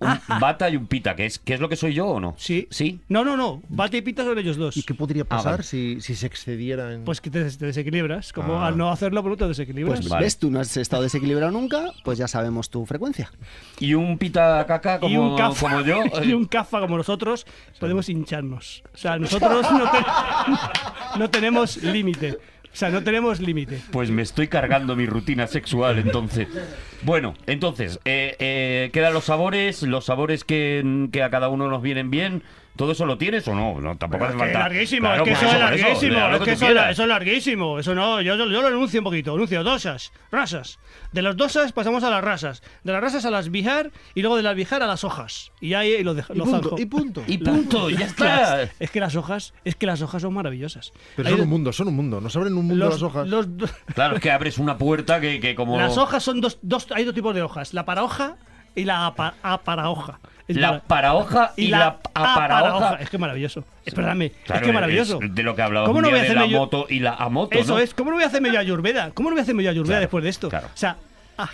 Un 0.00 0.40
bata 0.40 0.68
y 0.70 0.76
un 0.76 0.86
pita, 0.86 1.14
¿que 1.14 1.26
es, 1.26 1.38
¿que 1.38 1.52
es 1.54 1.60
lo 1.60 1.68
que 1.68 1.76
soy 1.76 1.92
yo 1.92 2.06
o 2.06 2.20
no? 2.20 2.34
Sí. 2.38 2.66
¿Sí? 2.70 3.00
No, 3.08 3.22
no, 3.24 3.36
no. 3.36 3.62
Bata 3.68 3.96
y 3.98 4.00
pita 4.02 4.24
son 4.24 4.38
ellos 4.38 4.56
dos. 4.56 4.76
¿Y 4.76 4.82
qué 4.82 4.94
podría 4.94 5.22
Ah, 5.24 5.28
pasar 5.28 5.52
vale. 5.52 5.62
si, 5.64 6.00
si 6.00 6.14
se 6.14 6.26
excediera 6.26 6.92
en.? 6.94 7.04
Pues 7.04 7.20
que 7.20 7.28
te, 7.30 7.44
te 7.50 7.66
desequilibras. 7.66 8.32
Como 8.32 8.60
Ah. 8.62 8.68
al 8.68 8.78
no 8.78 8.90
hacerlo, 8.90 9.22
por 9.22 9.36
te 9.36 9.46
desequilibras. 9.46 9.98
Pues 10.00 10.08
Vale. 10.08 10.24
ves, 10.24 10.38
tú 10.38 10.50
no 10.50 10.58
has 10.60 10.74
estado 10.76 11.02
desequilibrado 11.02 11.52
nunca, 11.52 11.90
pues 12.02 12.18
ya 12.18 12.28
sabemos 12.28 12.70
tu 12.70 12.86
frecuencia. 12.86 13.30
¿Y 13.78 13.92
un 13.94 14.16
pita 14.16 14.64
caca 14.66 14.98
como, 15.00 15.12
y 15.14 15.16
un 15.18 15.36
cafa, 15.36 15.68
como 15.70 15.80
yo? 15.82 16.02
y 16.24 16.32
un 16.32 16.46
cafa 16.46 16.80
como 16.80 16.96
nosotros, 16.96 17.46
podemos 17.78 18.08
hincharnos. 18.08 18.82
O 18.94 18.96
sea, 18.96 19.18
nosotros 19.18 19.70
no, 19.70 19.90
te- 19.90 21.18
no 21.18 21.28
tenemos 21.30 21.76
límite. 21.82 22.38
O 22.72 22.76
sea, 22.76 22.90
no 22.90 23.02
tenemos 23.02 23.40
límite. 23.40 23.80
Pues 23.90 24.10
me 24.10 24.22
estoy 24.22 24.48
cargando 24.48 24.94
mi 24.94 25.06
rutina 25.06 25.46
sexual, 25.46 25.98
entonces. 25.98 26.48
Bueno, 27.02 27.34
entonces, 27.46 27.98
eh, 28.04 28.36
eh, 28.38 28.90
quedan 28.92 29.12
los 29.12 29.24
sabores, 29.24 29.82
los 29.82 30.04
sabores 30.04 30.44
que, 30.44 31.08
que 31.12 31.22
a 31.22 31.30
cada 31.30 31.48
uno 31.48 31.68
nos 31.68 31.82
vienen 31.82 32.10
bien. 32.10 32.42
¿Todo 32.76 32.92
eso 32.92 33.04
lo 33.04 33.18
tienes 33.18 33.46
o 33.46 33.54
no? 33.54 33.78
No, 33.80 33.96
tampoco 33.98 34.24
hace 34.24 34.38
falta. 34.38 34.58
larguísimo, 34.60 35.08
Claro, 35.08 35.22
es 35.24 35.28
que 35.28 35.32
eso 35.34 35.46
es 35.52 35.58
larguísimo, 35.58 36.14
lo 36.28 36.36
es 36.36 36.42
que 36.42 36.52
eso, 36.52 36.66
eso 36.66 37.02
es 37.02 37.08
larguísimo, 37.08 37.78
eso 37.78 37.94
no, 37.94 38.22
yo, 38.22 38.36
yo, 38.36 38.46
yo 38.46 38.62
lo 38.62 38.68
anuncio 38.68 39.00
un 39.00 39.04
poquito, 39.04 39.34
anuncio 39.34 39.62
dosas, 39.62 40.12
rasas. 40.32 40.78
De 41.12 41.20
las 41.20 41.36
dosas 41.36 41.72
pasamos 41.72 42.04
a 42.04 42.10
las 42.10 42.24
rasas, 42.24 42.62
de 42.84 42.92
las 42.92 43.02
rasas 43.02 43.24
a 43.26 43.30
las 43.30 43.50
bijar 43.50 43.90
y 44.14 44.22
luego 44.22 44.36
de 44.36 44.42
las 44.44 44.54
bijar 44.56 44.82
a 44.82 44.86
las 44.86 45.04
hojas. 45.04 45.52
Y 45.60 45.74
ahí 45.74 46.02
lo, 46.02 46.14
dejo, 46.14 46.32
y 46.32 46.38
lo 46.38 46.44
punto, 46.44 46.60
zanjo. 46.70 46.78
y 46.80 46.86
punto. 46.86 47.22
Y 47.26 47.38
punto, 47.38 47.90
ya 47.90 48.06
está. 48.06 48.24
Las- 48.56 48.70
es 48.78 48.90
que 48.90 49.00
las 49.00 49.14
hojas, 49.16 49.52
es 49.64 49.76
que 49.76 49.86
las 49.86 50.00
hojas 50.00 50.22
son 50.22 50.32
maravillosas. 50.32 50.92
Pero 51.16 51.28
Hay 51.28 51.34
son 51.34 51.42
un 51.42 51.48
mundo, 51.50 51.72
son 51.72 51.88
un 51.88 51.96
mundo. 51.96 52.20
Nos 52.20 52.34
abren 52.36 52.56
un 52.56 52.66
mundo 52.66 52.84
los- 52.86 52.94
las 52.94 53.02
hojas. 53.02 53.28
los 53.28 53.46
Claro, 53.94 54.14
es 54.16 54.22
que 54.22 54.30
abres 54.30 54.56
una 54.58 54.78
puerta 54.78 55.20
que, 55.20 55.38
que 55.40 55.54
como. 55.54 55.76
Las 55.76 55.98
hojas 55.98 56.22
son 56.22 56.40
dos, 56.40 56.58
dos, 56.62 56.86
hay 56.92 57.04
dos 57.04 57.14
tipos 57.14 57.34
de 57.34 57.42
hojas, 57.42 57.74
la 57.74 57.84
parahoja 57.84 58.36
y 58.74 58.84
la 58.84 59.06
apa- 59.06 59.34
aparahoja. 59.42 60.20
Es 60.50 60.56
La 60.56 60.68
para- 60.68 60.80
parahoja 60.82 61.52
y, 61.56 61.68
la, 61.68 61.98
aparahoja. 62.12 62.96
Es 62.96 63.08
que 63.10 63.18
maravilloso. 63.18 63.64
Espérame, 63.84 64.32
Claro, 64.44 64.60
es 64.62 64.66
que 64.66 64.72
maravilloso. 64.72 65.18
es 65.22 65.34
de 65.34 65.42
lo 65.42 65.54
que 65.54 65.62
hablaba 65.62 65.86
¿Cómo 65.86 66.00
no 66.02 66.10
voy 66.10 66.18
a 66.18 66.22
de 66.22 66.28
la 66.28 66.34
hacerme 66.40 66.52
yo- 66.52 66.58
moto 66.58 66.86
y 66.88 67.00
la 67.00 67.14
amoto, 67.14 67.56
Eso 67.58 67.74
¿no? 67.74 67.78
es, 67.78 67.94
¿cómo 67.94 68.10
no 68.10 68.16
voy 68.16 68.24
a 68.24 68.26
hacerme 68.26 68.52
yo 68.52 68.58
ayurveda? 68.58 69.10
¿Cómo 69.12 69.30
no 69.30 69.34
voy 69.34 69.40
a 69.40 69.42
hacerme 69.42 69.62
yo 69.62 69.70
ayurveda 69.70 69.92
Claro, 69.94 70.00
después 70.02 70.24
de 70.24 70.30
esto? 70.30 70.48
claro. 70.48 70.66
O 70.66 70.76
sea, 70.76 70.96
ah, 71.38 71.50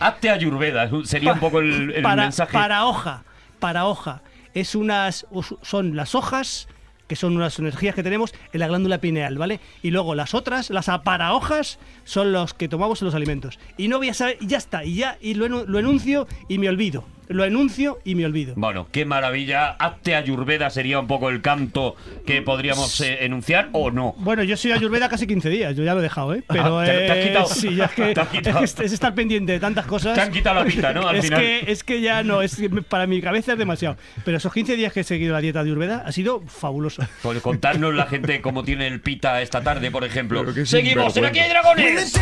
Hazte 0.00 0.30
ayurveda, 0.30 0.90
sería 1.04 1.32
un 1.32 1.38
poco 1.40 1.60
el, 1.60 1.92
el 1.92 2.02
para, 2.02 2.22
mensaje. 2.22 2.52
para 2.52 2.86
hoja, 2.86 3.22
para 3.60 3.86
hoja, 3.86 4.20
es 4.52 4.74
unas, 4.74 5.26
son 5.62 5.94
las 5.96 6.14
hojas 6.14 6.66
que 7.06 7.16
son 7.16 7.36
unas 7.36 7.58
energías 7.58 7.94
que 7.94 8.02
tenemos 8.02 8.32
en 8.54 8.60
la 8.60 8.66
glándula 8.66 8.96
pineal, 8.98 9.36
¿vale? 9.36 9.60
Y 9.82 9.90
luego 9.90 10.14
las 10.14 10.32
otras, 10.32 10.70
las 10.70 10.88
aparahojas, 10.88 11.78
son 12.04 12.32
los 12.32 12.54
que 12.54 12.66
tomamos 12.66 13.02
en 13.02 13.06
los 13.06 13.14
alimentos. 13.14 13.58
Y 13.76 13.88
no 13.88 13.98
voy 13.98 14.08
a 14.08 14.14
saber, 14.14 14.38
y 14.40 14.46
ya 14.46 14.56
está, 14.56 14.84
y 14.84 14.94
ya, 14.96 15.18
y 15.20 15.34
lo 15.34 15.78
enuncio 15.78 16.26
y 16.48 16.56
me 16.58 16.66
olvido. 16.70 17.04
Lo 17.28 17.44
enuncio 17.44 17.98
y 18.04 18.14
me 18.14 18.24
olvido. 18.26 18.54
Bueno, 18.56 18.86
qué 18.92 19.04
maravilla. 19.04 19.70
Hazte 19.72 20.14
ayurveda 20.14 20.70
sería 20.70 20.98
un 20.98 21.06
poco 21.06 21.30
el 21.30 21.40
canto 21.40 21.96
que 22.26 22.42
podríamos 22.42 23.00
eh, 23.00 23.24
enunciar 23.24 23.68
o 23.72 23.90
no. 23.90 24.14
Bueno, 24.18 24.42
yo 24.42 24.56
soy 24.56 24.72
ayurveda 24.72 25.08
casi 25.08 25.26
15 25.26 25.48
días, 25.48 25.76
yo 25.76 25.84
ya 25.84 25.94
lo 25.94 26.00
he 26.00 26.02
dejado, 26.02 26.34
¿eh? 26.34 26.42
Pero 26.46 26.80
Ah, 26.80 26.84
¿te- 26.84 26.92
te 26.92 27.10
has 27.12 27.16
eh, 27.18 27.26
quitado? 27.28 27.46
sí, 27.46 27.74
ya 27.76 27.84
es 27.86 27.90
que, 27.92 28.14
Te 28.42 28.50
has 28.50 28.62
es, 28.62 28.74
es- 28.74 28.80
es 28.80 28.92
estar 28.92 29.14
pendiente 29.14 29.52
de 29.52 29.60
tantas 29.60 29.86
cosas. 29.86 30.14
Te 30.14 30.20
han 30.20 30.30
quitado 30.32 30.60
la 30.60 30.64
pita, 30.66 30.92
¿no? 30.92 31.08
Al 31.08 31.16
es 31.16 31.24
final. 31.24 31.40
que 31.40 31.64
es 31.72 31.82
que 31.84 32.00
ya 32.00 32.22
no, 32.22 32.42
es 32.42 32.56
que 32.56 32.68
para 32.70 33.06
mi 33.06 33.20
cabeza 33.20 33.52
es 33.52 33.58
demasiado. 33.58 33.96
Pero 34.24 34.36
esos 34.36 34.52
15 34.52 34.76
días 34.76 34.92
que 34.92 35.00
he 35.00 35.04
seguido 35.04 35.32
la 35.32 35.40
dieta 35.40 35.62
de 35.62 35.70
ayurveda 35.70 36.02
ha 36.06 36.12
sido 36.12 36.42
fabuloso. 36.46 37.02
Pues 37.22 37.40
contarnos 37.40 37.94
la 37.94 38.06
gente 38.06 38.40
cómo 38.40 38.64
tiene 38.64 38.86
el 38.86 39.00
pita 39.00 39.40
esta 39.42 39.62
tarde, 39.62 39.90
por 39.90 40.04
ejemplo. 40.04 40.44
Pero 40.44 40.66
Seguimos 40.66 41.16
en 41.16 41.24
Aquí 41.26 41.38
hay 41.38 41.48
dragones. 41.50 42.12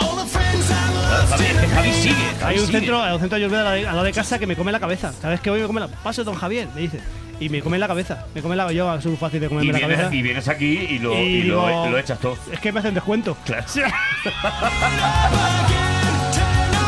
All 0.00 0.16
the 0.16 0.26
friends 0.26 0.70
I 0.70 0.72
lost 0.94 1.30
Javi, 1.32 1.44
es 1.44 1.52
que 1.60 1.66
Javi 1.68 1.92
sigue. 1.92 2.14
Javi 2.40 2.44
Hay 2.44 2.58
un 2.58 2.66
sigue. 2.66 2.78
centro, 2.78 2.98
un 3.02 3.20
centro 3.20 3.28
de 3.28 3.36
ayurveda 3.44 3.72
al 3.72 3.82
lado 3.84 4.02
de- 4.04 4.12
casa 4.12 4.38
que 4.38 4.46
me 4.46 4.56
come 4.56 4.72
la 4.72 4.80
cabeza. 4.80 5.12
Cada 5.20 5.30
vez 5.32 5.40
que 5.40 5.50
voy 5.50 5.60
me 5.60 5.66
come 5.66 5.80
la... 5.80 5.88
Pase, 5.88 6.24
don 6.24 6.34
Javier, 6.34 6.68
me 6.74 6.80
dice. 6.82 7.00
Y 7.40 7.48
me 7.50 7.60
come 7.62 7.78
la 7.78 7.86
cabeza. 7.86 8.26
Me 8.34 8.42
come 8.42 8.56
la... 8.56 8.72
Yo 8.72 9.00
soy 9.00 9.12
muy 9.12 9.18
fácil 9.18 9.40
de 9.40 9.46
Y 9.46 9.48
comerme 9.48 9.72
la 9.72 9.78
vienes, 9.78 9.96
cabeza. 9.98 10.14
y 10.14 10.22
vienes 10.22 10.48
aquí 10.48 10.66
y 10.90 10.98
lo, 10.98 11.14
Y 11.14 11.16
y 11.18 11.42
lo- 11.44 11.66
digo, 11.68 11.88
lo 11.90 11.98
echas 11.98 12.18
todo. 12.18 12.36
Es 12.52 12.58
que 12.60 12.72
me 12.72 12.80
hacen 12.80 12.94
descuento. 12.94 13.36
Claro. 13.44 13.64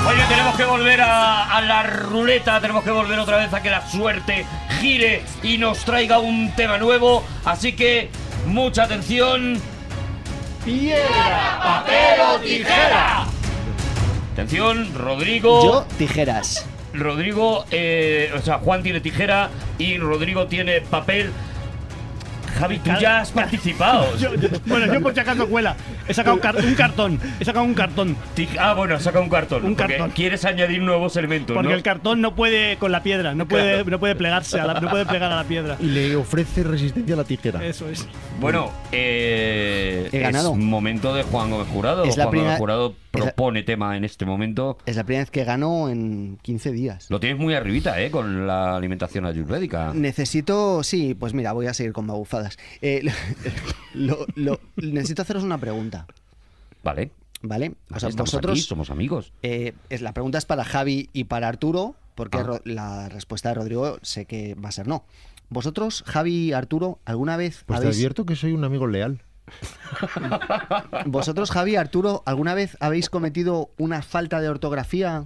Oye, 0.08 0.22
tenemos 0.28 0.56
que 0.56 0.64
volver 0.64 1.00
a, 1.02 1.56
a 1.56 1.60
la 1.60 1.82
ruleta, 1.84 2.60
tenemos 2.60 2.82
que 2.82 2.90
volver 2.90 3.18
otra 3.18 3.36
vez 3.36 3.52
a 3.54 3.62
que 3.62 3.70
la 3.70 3.86
suerte 3.88 4.44
gire 4.80 5.22
y 5.42 5.58
nos 5.58 5.84
traiga 5.84 6.18
un 6.18 6.50
tema 6.56 6.78
nuevo. 6.78 7.24
Así 7.44 7.72
que, 7.72 8.08
mucha 8.46 8.84
atención. 8.84 9.60
¡Piedra, 10.64 11.58
papel 11.62 12.20
o 12.20 12.38
tijera! 12.40 13.26
Atención, 14.32 14.94
Rodrigo. 14.94 15.62
Yo, 15.62 15.86
tijeras. 15.98 16.66
Rodrigo, 16.92 17.64
eh, 17.70 18.32
o 18.36 18.40
sea, 18.40 18.58
Juan 18.58 18.82
tiene 18.82 19.00
tijera 19.00 19.50
y 19.78 19.98
Rodrigo 19.98 20.46
tiene 20.46 20.80
papel. 20.80 21.30
Javi, 22.58 22.78
tú 22.78 22.90
ya 23.00 23.20
has 23.20 23.30
participado. 23.30 24.16
Yo- 24.18 24.34
yo- 24.34 24.48
bueno, 24.66 24.92
yo 24.92 25.00
por 25.00 25.14
si 25.14 25.20
acaso 25.20 25.46
cuela. 25.48 25.76
He 26.08 26.14
sacado 26.14 26.34
un, 26.36 26.40
car- 26.42 26.56
un 26.56 26.74
cartón. 26.74 27.20
He 27.38 27.44
sacado 27.44 27.64
un 27.64 27.74
cartón. 27.74 28.16
Ah, 28.58 28.74
bueno, 28.74 28.98
saca 29.00 29.20
un 29.20 29.28
cartón. 29.28 29.64
Un 29.64 29.74
porque 29.76 29.94
cartón. 29.94 30.10
Quieres 30.10 30.44
añadir 30.44 30.82
nuevos 30.82 31.16
elementos, 31.16 31.54
Porque 31.54 31.68
¿no? 31.70 31.74
el 31.74 31.82
cartón 31.82 32.20
no 32.20 32.34
puede 32.34 32.76
con 32.76 32.92
la 32.92 33.02
piedra. 33.02 33.34
No 33.34 33.46
puede, 33.46 33.74
Claro. 33.74 33.90
no 33.90 34.00
puede 34.00 34.14
plegarse. 34.16 34.60
A 34.60 34.66
la- 34.66 34.80
no 34.80 34.90
puede 34.90 35.06
plegar 35.06 35.30
a 35.32 35.36
la 35.36 35.44
piedra. 35.44 35.76
Y 35.80 35.86
le 35.86 36.16
ofrece 36.16 36.62
resistencia 36.62 37.14
a 37.14 37.18
la 37.18 37.24
tijera. 37.24 37.64
Eso 37.64 37.88
es. 37.88 38.06
Bueno, 38.40 38.70
eh, 38.92 40.08
He 40.12 40.18
ganado. 40.18 40.52
es 40.52 40.58
momento 40.58 41.14
de 41.14 41.22
Juan 41.22 41.50
Gómez 41.50 41.68
Jurado. 41.68 42.04
Es 42.04 42.16
la 42.16 42.24
Juan 42.24 42.30
primera- 42.30 42.48
Gómez 42.50 42.58
Jurado 42.58 42.94
la- 43.12 43.24
propone 43.26 43.62
tema 43.62 43.96
en 43.96 44.04
este 44.04 44.24
momento. 44.24 44.78
Es 44.86 44.96
la 44.96 45.04
primera 45.04 45.22
vez 45.22 45.30
que 45.30 45.44
gano 45.44 45.88
en 45.88 46.38
15 46.42 46.72
días. 46.72 47.10
Lo 47.10 47.20
tienes 47.20 47.38
muy 47.38 47.54
arribita, 47.54 48.00
¿eh? 48.00 48.10
Con 48.10 48.46
la 48.46 48.76
alimentación 48.76 49.26
ayurvédica. 49.26 49.92
Necesito, 49.94 50.82
sí, 50.82 51.14
pues 51.14 51.34
mira, 51.34 51.52
voy 51.52 51.66
a 51.66 51.74
seguir 51.74 51.92
con 51.92 52.06
babufadas. 52.06 52.58
Eh, 52.82 53.02
lo- 53.94 54.26
lo- 54.36 54.60
necesito 54.76 55.22
haceros 55.22 55.42
una 55.42 55.58
pregunta, 55.58 56.06
Vale. 56.82 57.10
¿vale? 57.42 57.74
O 57.94 57.98
sea, 57.98 58.08
Estamos 58.08 58.30
vosotros, 58.30 58.52
aquí, 58.52 58.60
somos 58.62 58.90
amigos. 58.90 59.32
eh, 59.42 59.72
es, 59.88 60.02
la 60.02 60.12
pregunta 60.12 60.38
es 60.38 60.44
para 60.44 60.64
Javi 60.64 61.08
y 61.12 61.24
para 61.24 61.48
Arturo, 61.48 61.94
porque 62.14 62.38
Ah. 62.38 62.60
La 62.64 63.08
respuesta 63.08 63.48
de 63.50 63.54
Rodrigo 63.56 63.98
sé 64.02 64.26
que 64.26 64.54
va 64.54 64.68
a 64.68 64.72
ser 64.72 64.86
no. 64.88 65.04
Vosotros, 65.48 66.04
Javi 66.06 66.34
y 66.48 66.52
Arturo, 66.52 67.00
¿alguna 67.04 67.36
vez 67.36 67.64
Pues 67.66 67.80
te 67.80 67.88
advierto 67.88 68.24
que 68.24 68.36
soy 68.36 68.52
un 68.52 68.62
amigo 68.64 68.86
leal. 68.86 69.22
Vosotros, 71.06 71.50
Javi 71.50 71.76
Arturo, 71.76 72.22
¿alguna 72.26 72.54
vez 72.54 72.76
habéis 72.80 73.10
cometido 73.10 73.70
una 73.78 74.02
falta 74.02 74.40
de 74.40 74.48
ortografía 74.48 75.24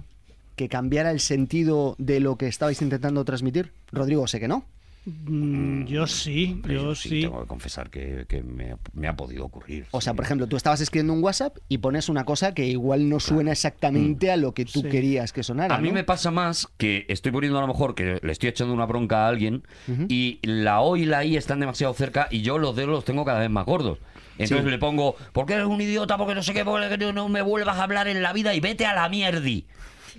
que 0.55 0.69
cambiara 0.69 1.11
el 1.11 1.19
sentido 1.19 1.95
de 1.97 2.19
lo 2.19 2.37
que 2.37 2.47
estabais 2.47 2.81
intentando 2.81 3.23
transmitir? 3.25 3.71
Rodrigo, 3.91 4.27
sé 4.27 4.39
que 4.39 4.47
no. 4.47 4.65
Mm, 5.07 5.83
yo 5.85 6.07
sí, 6.07 6.59
Pero 6.63 6.81
yo 6.81 6.95
sí, 6.95 7.21
tengo 7.21 7.39
que 7.41 7.45
confesar 7.47 7.91
que, 7.91 8.25
que 8.27 8.41
me, 8.41 8.71
ha- 8.71 8.77
me 8.93 9.07
ha 9.07 9.15
podido 9.15 9.45
ocurrir. 9.45 9.85
O 9.91 10.01
sea, 10.01 10.13
sí. 10.13 10.15
por 10.15 10.25
ejemplo, 10.25 10.47
tú 10.47 10.57
estabas 10.57 10.81
escribiendo 10.81 11.13
un 11.13 11.23
WhatsApp 11.23 11.57
y 11.69 11.77
pones 11.77 12.09
una 12.09 12.23
cosa 12.25 12.55
que 12.55 12.65
igual 12.65 13.07
no 13.07 13.19
suena 13.19 13.51
exactamente 13.51 14.31
a 14.31 14.37
lo 14.37 14.53
que 14.55 14.65
tú 14.65 14.81
Sí. 14.81 14.89
querías 14.89 15.31
que 15.31 15.43
sonara. 15.43 15.75
A 15.75 15.77
mí 15.79 15.89
¿no? 15.89 15.93
me 15.93 16.03
pasa 16.05 16.31
más 16.31 16.67
que 16.77 17.05
estoy 17.07 17.31
poniendo 17.31 17.59
a 17.59 17.61
lo 17.61 17.67
mejor 17.67 17.93
que 17.93 18.17
le 18.19 18.31
estoy 18.31 18.49
echando 18.49 18.73
una 18.73 18.87
bronca 18.87 19.25
a 19.25 19.27
alguien 19.27 19.61
y 20.09 20.39
la 20.41 20.81
O 20.81 20.97
y 20.97 21.05
la 21.05 21.23
I 21.23 21.37
están 21.37 21.59
demasiado 21.59 21.93
cerca 21.93 22.27
y 22.31 22.41
yo 22.41 22.57
los 22.57 22.75
dedos 22.75 22.89
los 22.89 23.05
tengo 23.05 23.25
cada 23.25 23.39
vez 23.41 23.49
más 23.51 23.65
gordos. 23.67 23.99
Entonces 24.37 24.65
Sí. 24.65 24.69
le 24.71 24.77
pongo, 24.77 25.15
¿por 25.33 25.45
qué 25.45 25.53
eres 25.53 25.65
un 25.67 25.79
idiota? 25.81 26.17
Porque 26.17 26.35
no 26.35 26.43
sé 26.43 26.53
qué, 26.53 26.65
porque 26.65 26.97
no- 27.13 27.29
me 27.29 27.41
vuelvas 27.41 27.77
a 27.77 27.83
hablar 27.83 28.07
en 28.07 28.21
la 28.21 28.33
vida 28.33 28.53
y 28.53 28.59
vete 28.59 28.85
a 28.85 28.93
la 28.93 29.07
mierdi. 29.09 29.65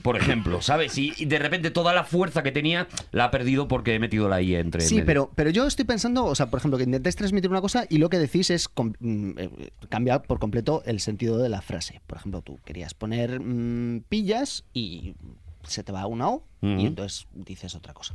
Por 0.03 0.17
ejemplo, 0.17 0.61
¿sabes? 0.61 0.97
Y, 0.99 1.25
de 1.25 1.39
repente 1.39 1.71
toda 1.71 1.95
la 1.95 2.05
fuerza 2.05 2.43
que 2.43 2.53
tenía 2.53 2.87
la 3.13 3.25
ha 3.25 3.31
perdido 3.31 3.67
porque 3.67 3.95
he 3.95 3.99
metido 3.99 4.29
la 4.29 4.43
I 4.43 4.55
entre 4.57 4.83
Sí, 4.83 4.97
medio. 4.97 5.07
pero, 5.07 5.31
pero 5.35 5.51
yo 5.51 5.67
estoy 5.67 5.85
pensando, 5.87 6.27
o 6.27 6.35
sea, 6.35 6.51
por 6.51 6.59
ejemplo, 6.59 6.77
que 6.77 6.85
intentáis 6.85 7.17
transmitir 7.17 7.51
una 7.51 7.63
cosa 7.63 7.87
y 7.89 7.97
lo 7.99 8.11
que 8.11 8.19
decís 8.19 8.51
es 8.51 8.69
mm, 9.01 9.31
eh, 9.39 9.71
cambiar 9.89 10.23
por 10.23 10.39
completo 10.39 10.83
el 10.85 11.01
sentido 11.01 11.39
de 11.39 11.49
la 11.49 11.63
frase. 11.63 12.03
Por 12.07 12.19
ejemplo, 12.19 12.43
tú 12.43 12.59
querías 12.65 12.93
poner 12.93 13.41
mm, 13.41 14.03
pillas 14.09 14.65
y 14.75 15.15
se 15.67 15.83
te 15.83 15.93
va 15.93 16.07
una 16.07 16.29
O 16.29 16.45
y 16.61 16.85
entonces 16.87 17.27
dices 17.33 17.75
otra 17.75 17.95
cosa. 17.95 18.15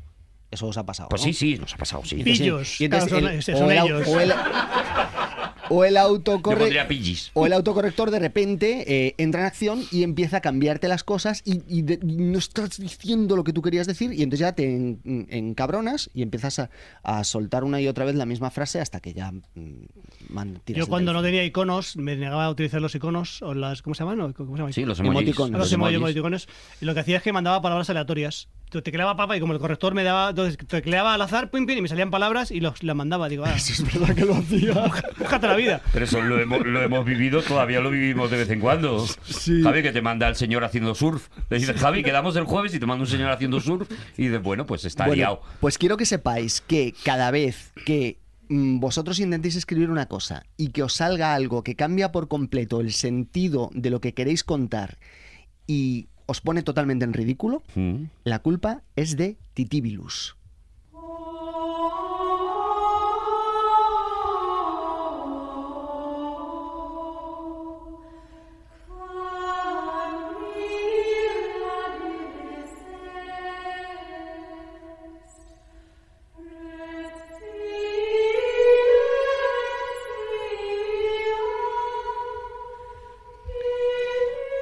Eso 0.52 0.68
os 0.68 0.78
ha 0.78 0.86
pasado. 0.86 1.10
Pues 1.10 1.22
¿no? 1.22 1.28
sí, 1.28 1.34
sí, 1.34 1.58
nos 1.58 1.74
ha 1.74 1.78
pasado, 1.78 2.04
sí. 2.06 2.18
Pillos, 2.24 2.80
y 2.82 2.86
entonces 2.86 3.10
claro, 3.10 3.42
son- 3.42 3.56
el- 3.56 3.64
o 3.64 3.72
el 3.72 3.78
ellos. 3.78 4.08
o 4.08 4.20
el- 4.20 4.34
o 5.70 5.86
el 5.86 5.94
Yo 5.94 6.00
autocorre- 6.02 6.58
pondría 6.60 6.88
pillis. 6.88 7.32
O 7.34 7.46
el 7.46 7.54
autocorrector 7.54 8.12
de 8.12 8.20
repente 8.20 8.84
eh, 9.08 9.16
entra 9.18 9.40
en 9.42 9.48
acción 9.48 9.84
y 9.92 10.04
empieza 10.04 10.38
a 10.38 10.42
cambiarte 10.42 10.90
las 10.90 11.06
cosas 11.06 11.42
y, 11.46 11.62
y 11.70 11.82
de- 11.84 12.00
y 12.02 12.16
no 12.18 12.38
estás 12.38 12.78
diciendo 12.78 13.38
lo 13.38 13.46
que 13.46 13.54
tú 13.54 13.62
querías 13.62 13.88
decir 13.88 14.12
y 14.12 14.24
entonces 14.24 14.40
ya 14.40 14.52
te 14.54 14.66
en- 14.66 15.28
encabronas 15.30 16.10
y 16.14 16.22
empiezas 16.24 16.60
a, 16.60 16.70
a 17.04 17.24
soltar 17.24 17.64
una 17.64 17.80
y 17.80 17.88
otra 17.88 18.04
vez 18.04 18.16
la 18.16 18.26
misma 18.26 18.52
frase 18.52 18.82
hasta 18.82 19.00
que 19.00 19.14
ya 19.14 19.32
mm, 19.32 19.42
man- 20.30 20.62
Yo 20.68 20.88
cuando 20.88 21.14
no 21.14 21.22
tenía 21.24 21.46
iconos 21.46 21.96
me 21.96 22.18
negaba 22.18 22.44
a 22.46 22.50
utilizar 22.50 22.82
los 22.82 22.94
iconos 22.94 23.42
o 23.42 23.54
las 23.54 23.82
¿cómo 23.82 23.94
se 23.94 24.04
llaman? 24.04 24.20
¿O 24.20 24.34
¿Cómo 24.34 24.52
se 24.52 24.58
llaman? 24.58 24.74
Sí, 24.74 24.84
los. 24.84 25.00
A 25.00 25.04
los 25.04 25.14
Los 25.50 25.72
emoticones. 25.72 26.48
Y 26.82 26.86
lo 26.86 26.94
que 26.94 27.00
hacía 27.00 27.18
es 27.18 27.24
que 27.24 27.32
mandaba 27.32 27.62
palabras 27.62 27.90
aleatorias. 27.90 28.50
Te 28.72 28.82
tecleaba 28.82 29.18
papa 29.18 29.36
y 29.36 29.42
como 29.42 29.52
el 29.52 29.60
corrector 29.60 29.94
me 29.94 30.04
daba, 30.06 30.30
entonces 30.30 30.58
tecleaba 30.66 31.14
al 31.14 31.22
azar, 31.22 31.52
pim, 31.52 31.66
pim, 31.66 31.78
y 31.80 31.82
me 31.82 31.90
salían 31.90 32.10
palabras 32.10 32.52
y 32.52 32.62
los, 32.62 32.82
las 32.84 32.96
mandaba. 32.96 33.28
Digo, 33.28 33.44
ah, 33.46 33.54
Es 33.58 33.84
verdad 33.84 34.16
que 34.16 34.24
lo 34.24 34.36
hacía. 34.36 34.74
búscate 35.20 35.48
la 35.48 35.56
vida. 35.58 35.82
Pero 35.92 36.06
eso 36.06 36.22
lo 36.22 36.40
hemos, 36.40 36.66
lo 36.66 36.82
hemos 36.82 37.04
vivido, 37.06 37.42
todavía 37.42 37.82
lo 37.82 37.90
vivimos 37.90 38.32
de 38.32 38.38
vez 38.38 38.50
en 38.50 38.62
cuando. 38.62 39.06
Javi, 39.64 39.84
que 39.84 39.92
te 39.92 40.02
manda 40.02 40.30
el 40.30 40.38
señor 40.38 40.64
haciendo 40.64 40.96
surf. 40.96 41.28
Le 41.50 41.60
dices, 41.60 41.76
Javi, 41.76 42.02
quedamos 42.02 42.38
el 42.38 42.46
jueves 42.46 42.74
y 42.74 42.80
te 42.80 42.86
manda 42.86 43.04
un 43.04 43.10
señor 43.10 43.30
haciendo 43.30 43.60
surf. 43.60 43.92
Y 44.18 44.28
dices, 44.28 44.42
bueno, 44.42 44.66
pues 44.66 44.86
está 44.86 45.04
Bueno, 45.06 45.18
liado. 45.18 45.42
pues 45.60 45.78
quiero 45.78 45.98
que 45.98 46.06
sepáis 46.06 46.62
que 46.62 46.94
cada 47.04 47.30
vez 47.30 47.74
que 47.86 48.20
mm, 48.48 48.80
vosotros 48.80 49.20
intentéis 49.20 49.58
escribir 49.58 49.90
una 49.90 50.06
cosa 50.06 50.44
y 50.56 50.70
que 50.70 50.82
os 50.84 50.94
salga 50.94 51.34
algo 51.36 51.62
que 51.62 51.76
cambia 51.76 52.14
por 52.14 52.30
completo 52.30 52.80
el 52.80 52.94
sentido 52.94 53.70
de 53.74 53.90
lo 53.90 54.00
que 54.00 54.14
queréis 54.14 54.46
contar 54.46 54.98
y 55.68 56.08
os 56.32 56.40
pone 56.40 56.64
totalmente 56.64 57.04
en 57.04 57.12
ridículo, 57.14 57.62
Mm. 57.76 58.08
la 58.24 58.40
culpa 58.40 58.82
es 58.96 59.18
de 59.18 59.36
Titibilus. 59.54 60.38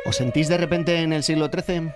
¿Os 0.10 0.16
sentís 0.16 0.50
de 0.50 0.58
repente 0.58 1.04
en 1.04 1.14
el 1.14 1.22
siglo 1.22 1.52
XIII? 1.54 1.92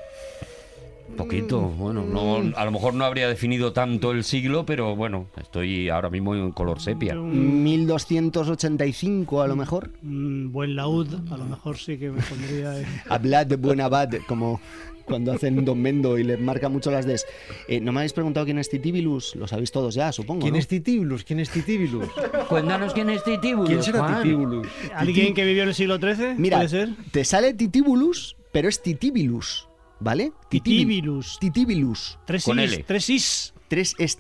Poquito, 1.18 1.62
bueno, 1.62 2.04
no, 2.06 2.56
a 2.56 2.64
lo 2.64 2.72
mejor 2.72 2.94
no 2.94 3.06
habría 3.06 3.28
definido 3.28 3.74
tanto 3.74 4.12
el 4.12 4.24
siglo, 4.24 4.68
pero 4.68 4.96
bueno, 4.96 5.26
estoy 5.42 5.90
ahora 5.90 6.12
mismo 6.12 6.36
en 6.36 6.52
color 6.52 6.80
sepia. 6.80 7.20
Un, 7.20 7.64
1285 7.64 9.42
a 9.42 9.48
lo 9.48 9.56
mejor. 9.56 9.90
un 10.04 10.52
buen 10.52 10.76
laúd, 10.76 11.08
a 11.32 11.38
lo 11.38 11.46
mejor 11.46 11.78
sí 11.78 11.98
que 11.98 12.12
me 12.12 12.22
pondría. 12.22 12.76
Hablad 13.10 13.48
de 13.48 13.56
buen 13.56 13.82
abad, 13.82 14.10
como 14.28 14.62
cuando 15.06 15.32
hacen 15.32 15.64
Don 15.66 15.82
Mendo 15.82 16.18
y 16.18 16.24
le 16.24 16.38
marca 16.38 16.70
mucho 16.70 16.92
las 16.92 17.06
des. 17.06 17.26
Eh, 17.68 17.80
no 17.80 17.92
me 17.92 18.00
habéis 18.00 18.14
preguntado 18.14 18.46
quién 18.46 18.60
es 18.60 18.70
Titibilus, 18.70 19.36
lo 19.36 19.48
sabéis 19.48 19.72
todos 19.72 19.96
ya, 19.96 20.12
supongo. 20.12 20.42
¿Quién 20.42 20.54
¿no? 20.54 20.60
es 20.60 20.68
Titibulus? 20.68 21.24
¿Quién 21.24 21.40
es 21.40 21.50
Titibulus? 21.50 22.08
Cuéntanos 22.50 22.94
quién 22.94 23.10
es 23.10 23.24
Titibulus, 23.24 23.70
¿Quién 23.70 23.84
será 23.84 24.00
Juan. 24.00 24.24
Titibulus? 24.24 24.68
¿Alguien 24.96 25.34
que 25.34 25.46
vivió 25.46 25.64
en 25.64 25.70
el 25.70 25.76
siglo 25.76 25.98
XIII? 25.98 26.36
Mira, 26.38 26.58
¿Puede 26.58 26.70
ser? 26.70 26.90
te 27.12 27.24
sale 27.26 27.54
Titibulus, 27.54 28.36
pero 28.52 28.70
es 28.70 28.82
Titibilus, 28.82 29.68
¿vale? 30.00 30.32
Titibilus. 30.50 31.38
Titibilus. 31.40 32.20
Tres 32.26 32.44
Con 32.46 32.60
is, 32.60 32.74
L. 32.74 32.84
tres 32.88 33.10
is. 33.10 33.54
Tres 33.68 33.96
es 33.98 34.18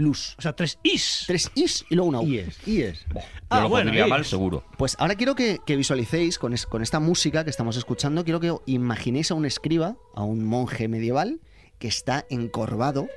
Titibilus. 0.00 0.34
O 0.38 0.42
sea, 0.42 0.52
tres 0.54 0.78
is. 0.82 1.24
Tres 1.26 1.50
is 1.54 1.84
y 1.90 1.94
luego 1.94 2.08
una 2.08 2.20
U. 2.20 2.26
IES, 2.26 2.66
IES. 2.66 3.04
Yo 3.14 3.20
Ah, 3.50 3.60
lo 3.62 3.68
bueno, 3.68 3.86
pondría 3.90 4.06
mal, 4.06 4.24
seguro. 4.24 4.64
Pues 4.78 4.96
ahora 4.98 5.14
quiero 5.14 5.34
que, 5.34 5.58
que 5.66 5.76
visualicéis 5.76 6.38
con, 6.38 6.52
es- 6.54 6.66
con 6.66 6.82
esta 6.82 7.00
música 7.00 7.44
que 7.44 7.50
estamos 7.50 7.76
escuchando, 7.76 8.24
quiero 8.24 8.40
que 8.40 8.54
imaginéis 8.66 9.30
a 9.30 9.34
un 9.34 9.44
escriba, 9.44 9.96
a 10.14 10.22
un 10.22 10.44
monje 10.44 10.88
medieval, 10.88 11.40
que 11.78 11.88
está 11.88 12.24
encorvado 12.30 13.08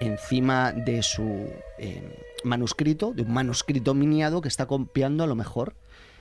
encima 0.00 0.72
de 0.72 1.02
su 1.02 1.48
eh, 1.78 2.24
manuscrito, 2.44 3.12
de 3.12 3.22
un 3.22 3.32
manuscrito 3.32 3.94
miniado 3.94 4.40
que 4.40 4.48
está 4.48 4.66
copiando 4.66 5.24
a 5.24 5.26
lo 5.26 5.34
mejor 5.36 5.76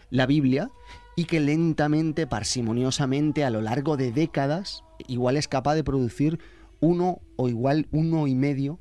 la 0.10 0.26
Biblia 0.26 0.69
y 1.15 1.26
que 1.26 1.39
lentamente, 1.39 2.28
parsimoniosamente, 2.28 3.43
a 3.43 3.50
lo 3.50 3.62
largo 3.62 3.97
de 3.97 4.12
décadas, 4.12 4.84
igual 5.08 5.36
es 5.38 5.47
capaz 5.47 5.76
de 5.76 5.84
producir 5.84 6.39
uno 6.80 7.19
o 7.38 7.47
igual 7.50 7.88
uno 7.91 8.28
y 8.28 8.36
medio 8.36 8.80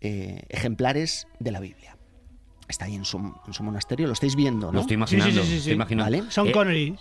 eh, 0.00 0.42
ejemplares 0.48 1.26
de 1.40 1.50
la 1.52 1.60
Biblia. 1.60 1.96
Está 2.68 2.84
ahí 2.84 2.94
en 2.96 3.06
su, 3.06 3.16
en 3.16 3.54
su 3.54 3.62
monasterio, 3.62 4.06
lo 4.06 4.12
estáis 4.12 4.36
viendo, 4.36 4.66
¿no? 4.66 4.72
Lo 4.74 4.80
estoy 4.80 4.94
imaginando. 4.96 5.40
sí, 5.40 5.46
sí, 5.46 5.48
sí. 5.52 5.56
estoy 5.56 5.72
imaginando. 5.72 6.18
Vale. 6.18 6.30
Sean 6.30 6.48
Eh, 6.48 6.52
Connery. 6.52 6.98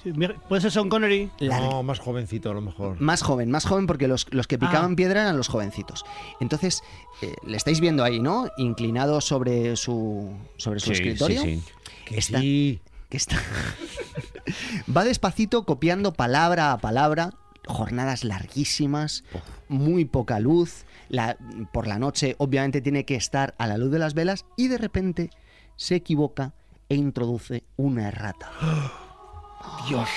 ¿Puede 0.48 0.62
ser 0.62 0.72
Sean 0.72 0.88
Connery? 0.88 1.30
La- 1.40 1.60
No, 1.60 1.84
más 1.84 2.00
jovencito 2.00 2.50
a 2.52 2.54
lo 2.54 2.62
mejor. 2.62 3.02
Más 3.02 3.22
joven, 3.22 3.52
más 3.52 3.66
joven 3.66 3.86
porque 3.86 4.08
los, 4.08 4.28
los 4.34 4.48
que 4.48 4.58
picaban 4.58 4.94
Ah. 4.94 4.96
piedra 4.96 5.24
eran 5.24 5.36
los 5.36 5.50
jovencitos. 5.50 6.06
Entonces, 6.40 6.84
eh, 7.22 7.34
le 7.46 7.58
estáis 7.58 7.82
viendo 7.82 8.06
ahí, 8.06 8.22
¿no? 8.22 8.48
Inclinado 8.58 9.20
sobre 9.20 9.76
su, 9.76 10.32
sobre 10.56 10.80
su 10.80 10.88
sí, 10.88 10.94
escritorio. 10.94 11.42
sí, 11.42 11.58
sí. 11.58 11.74
Que 12.06 12.18
Está- 12.18 12.40
sí. 12.40 12.80
Que 13.10 13.18
está... 13.18 13.36
Va 14.96 15.04
despacito 15.04 15.64
copiando 15.66 16.14
palabra 16.14 16.72
a 16.72 16.78
palabra 16.78 17.32
jornadas 17.68 18.24
larguísimas, 18.24 19.26
muy 19.68 20.06
poca 20.06 20.40
luz, 20.40 20.86
la- 21.10 21.38
por 21.72 21.88
la 21.88 22.00
noche 22.00 22.36
obviamente 22.40 22.82
tiene 22.82 23.06
que 23.06 23.16
estar 23.16 23.56
a 23.58 23.68
la 23.68 23.78
luz 23.78 23.92
de 23.92 24.00
las 24.00 24.14
velas 24.14 24.46
y 24.58 24.68
de 24.68 24.78
repente 24.78 25.30
se 25.76 25.96
equivoca 25.96 26.54
e 26.90 26.96
introduce 26.96 27.64
una 27.76 28.08
errata. 28.08 28.52
Dios. 29.88 30.10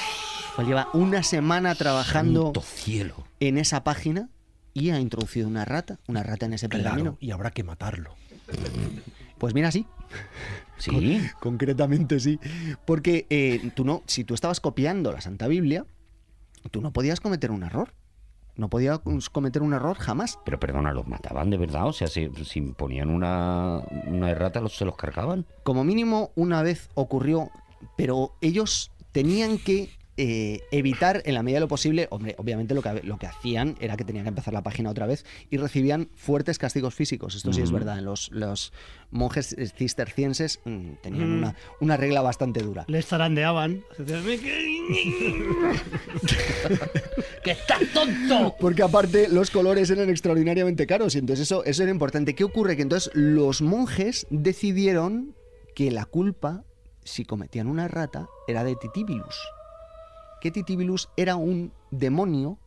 Pues 0.56 0.66
lleva 0.68 0.88
una 0.92 1.22
semana 1.22 1.74
trabajando 1.74 2.52
cielo. 2.62 3.14
en 3.40 3.56
esa 3.58 3.84
página 3.84 4.28
y 4.74 4.90
ha 4.90 4.98
introducido 5.00 5.48
una 5.48 5.64
rata, 5.64 5.98
una 6.06 6.22
rata 6.22 6.46
en 6.46 6.52
ese 6.54 6.68
pergamino. 6.68 7.02
Claro, 7.12 7.18
y 7.20 7.30
habrá 7.30 7.50
que 7.50 7.64
matarlo. 7.64 8.14
Pues 9.38 9.54
mira, 9.54 9.70
sí. 9.70 9.86
Sí. 10.78 11.20
Concretamente 11.40 12.18
sí. 12.20 12.40
Porque 12.86 13.26
eh, 13.28 13.70
tú 13.74 13.84
no, 13.84 14.02
si 14.06 14.24
tú 14.24 14.32
estabas 14.32 14.60
copiando 14.60 15.12
la 15.12 15.20
Santa 15.20 15.46
Biblia, 15.46 15.84
tú 16.70 16.80
no 16.80 16.90
podías 16.90 17.20
cometer 17.20 17.50
un 17.50 17.62
error. 17.64 17.92
No 18.60 18.68
podías 18.68 19.00
cometer 19.32 19.62
un 19.62 19.72
error 19.72 19.96
jamás. 19.96 20.38
Pero 20.44 20.60
perdona, 20.60 20.92
¿los 20.92 21.08
mataban 21.08 21.48
de 21.48 21.56
verdad? 21.56 21.86
O 21.86 21.94
sea, 21.94 22.08
si, 22.08 22.28
si 22.44 22.60
ponían 22.60 23.08
una, 23.08 23.80
una 24.06 24.28
errata, 24.28 24.60
¿los, 24.60 24.76
¿se 24.76 24.84
los 24.84 24.96
cargaban? 24.96 25.46
Como 25.62 25.82
mínimo 25.82 26.30
una 26.34 26.62
vez 26.62 26.90
ocurrió, 26.92 27.50
pero 27.96 28.34
ellos 28.42 28.92
tenían 29.12 29.56
que 29.56 29.88
eh, 30.22 30.60
evitar 30.70 31.22
en 31.24 31.32
la 31.32 31.42
medida 31.42 31.56
de 31.56 31.60
lo 31.60 31.68
posible, 31.68 32.06
hombre, 32.10 32.34
obviamente 32.36 32.74
lo 32.74 32.82
que, 32.82 33.00
lo 33.04 33.16
que 33.18 33.26
hacían 33.26 33.76
era 33.80 33.96
que 33.96 34.04
tenían 34.04 34.24
que 34.24 34.28
empezar 34.28 34.52
la 34.52 34.62
página 34.62 34.90
otra 34.90 35.06
vez 35.06 35.24
y 35.48 35.56
recibían 35.56 36.10
fuertes 36.14 36.58
castigos 36.58 36.94
físicos. 36.94 37.34
Esto 37.36 37.54
sí 37.54 37.62
es 37.62 37.72
verdad, 37.72 38.00
los, 38.00 38.30
los 38.30 38.74
monjes 39.10 39.56
cistercienses 39.76 40.60
mm, 40.66 40.90
tenían 41.02 41.30
Mm. 41.30 41.38
una, 41.38 41.54
una 41.80 41.96
regla 41.96 42.20
bastante 42.20 42.60
dura. 42.60 42.84
Les 42.88 43.06
zarandeaban. 43.06 43.82
¡Que 47.42 47.52
estás 47.52 47.80
tonto! 47.94 48.54
Porque 48.60 48.82
aparte 48.82 49.28
los 49.28 49.50
colores 49.50 49.88
eran 49.90 50.10
extraordinariamente 50.10 50.86
caros 50.86 51.14
y 51.14 51.18
entonces 51.18 51.46
eso, 51.46 51.64
eso 51.64 51.82
era 51.82 51.90
importante. 51.92 52.34
¿Qué 52.34 52.44
ocurre? 52.44 52.76
Que 52.76 52.82
entonces 52.82 53.10
los 53.14 53.62
monjes 53.62 54.26
decidieron 54.30 55.34
que 55.74 55.90
la 55.90 56.04
culpa, 56.04 56.64
si 57.04 57.24
cometían 57.24 57.68
una 57.68 57.86
errata, 57.86 58.28
era 58.46 58.64
de 58.64 58.76
Titibilus. 58.76 59.38
Que 60.40 60.50
Titibilus 60.50 61.08
era 61.16 61.36
un 61.36 61.72
demonio, 61.90 62.58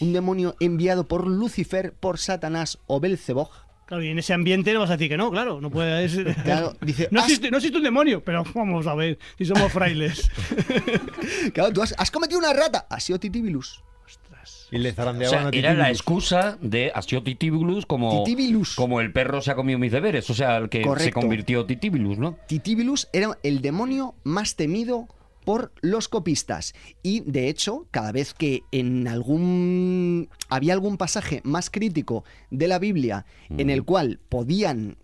un 0.00 0.12
demonio 0.12 0.56
enviado 0.60 1.06
por 1.06 1.26
Lucifer, 1.26 1.92
por 1.92 2.18
Satanás 2.18 2.78
o 2.86 3.00
Belzebog. 3.00 3.50
Claro, 3.86 4.04
y 4.04 4.08
en 4.08 4.18
ese 4.20 4.32
ambiente 4.32 4.72
no 4.72 4.80
vas 4.80 4.90
a 4.90 4.94
decir 4.96 5.08
que 5.08 5.16
no, 5.16 5.30
claro. 5.30 5.60
No 5.60 5.68
puede 5.70 6.08
ser- 6.08 6.34
Claro, 6.44 6.74
dice, 6.80 7.08
no, 7.10 7.20
"Has- 7.20 7.26
existe, 7.26 7.50
no 7.50 7.56
existe 7.56 7.78
un 7.78 7.84
demonio, 7.84 8.22
pero 8.24 8.44
vamos 8.54 8.86
a 8.86 8.94
ver 8.94 9.18
si 9.38 9.44
somos 9.44 9.72
frailes. 9.72 10.30
Claro, 11.54 11.72
tú 11.72 11.82
has, 11.82 11.94
has 11.98 12.10
cometido 12.10 12.38
una 12.38 12.50
errata. 12.50 12.86
Ha 12.90 13.00
sido 13.00 13.18
Titibilus. 13.18 13.82
Y 14.72 14.78
le 14.78 14.90
O 14.90 14.94
zarandeaban 14.94 15.38
sea, 15.40 15.48
a 15.48 15.50
era 15.50 15.74
la 15.74 15.90
excusa 15.90 16.56
de 16.60 16.92
Asio 16.94 17.24
Titibilus 17.24 17.86
como, 17.86 18.22
Titibilus. 18.22 18.76
como 18.76 19.00
el 19.00 19.12
perro 19.12 19.42
se 19.42 19.50
ha 19.50 19.56
comido 19.56 19.80
mis 19.80 19.90
deberes. 19.90 20.30
O 20.30 20.34
sea, 20.34 20.58
el 20.58 20.68
que 20.68 20.84
se 20.98 21.12
convirtió 21.12 21.66
Titibilus, 21.66 22.18
¿no? 22.18 22.38
Titibilus 22.46 23.08
era 23.12 23.36
el 23.42 23.62
demonio 23.62 24.14
más 24.22 24.54
temido 24.54 25.08
por 25.44 25.72
los 25.80 26.08
copistas 26.08 26.74
y 27.02 27.20
de 27.20 27.48
hecho 27.48 27.86
cada 27.90 28.12
vez 28.12 28.34
que 28.34 28.62
en 28.72 29.08
algún 29.08 30.28
había 30.48 30.72
algún 30.74 30.96
pasaje 30.96 31.40
más 31.44 31.70
crítico 31.70 32.24
de 32.50 32.68
la 32.68 32.78
Biblia 32.78 33.24
en 33.50 33.70
el 33.70 33.84
cual 33.84 34.20
podían 34.28 34.96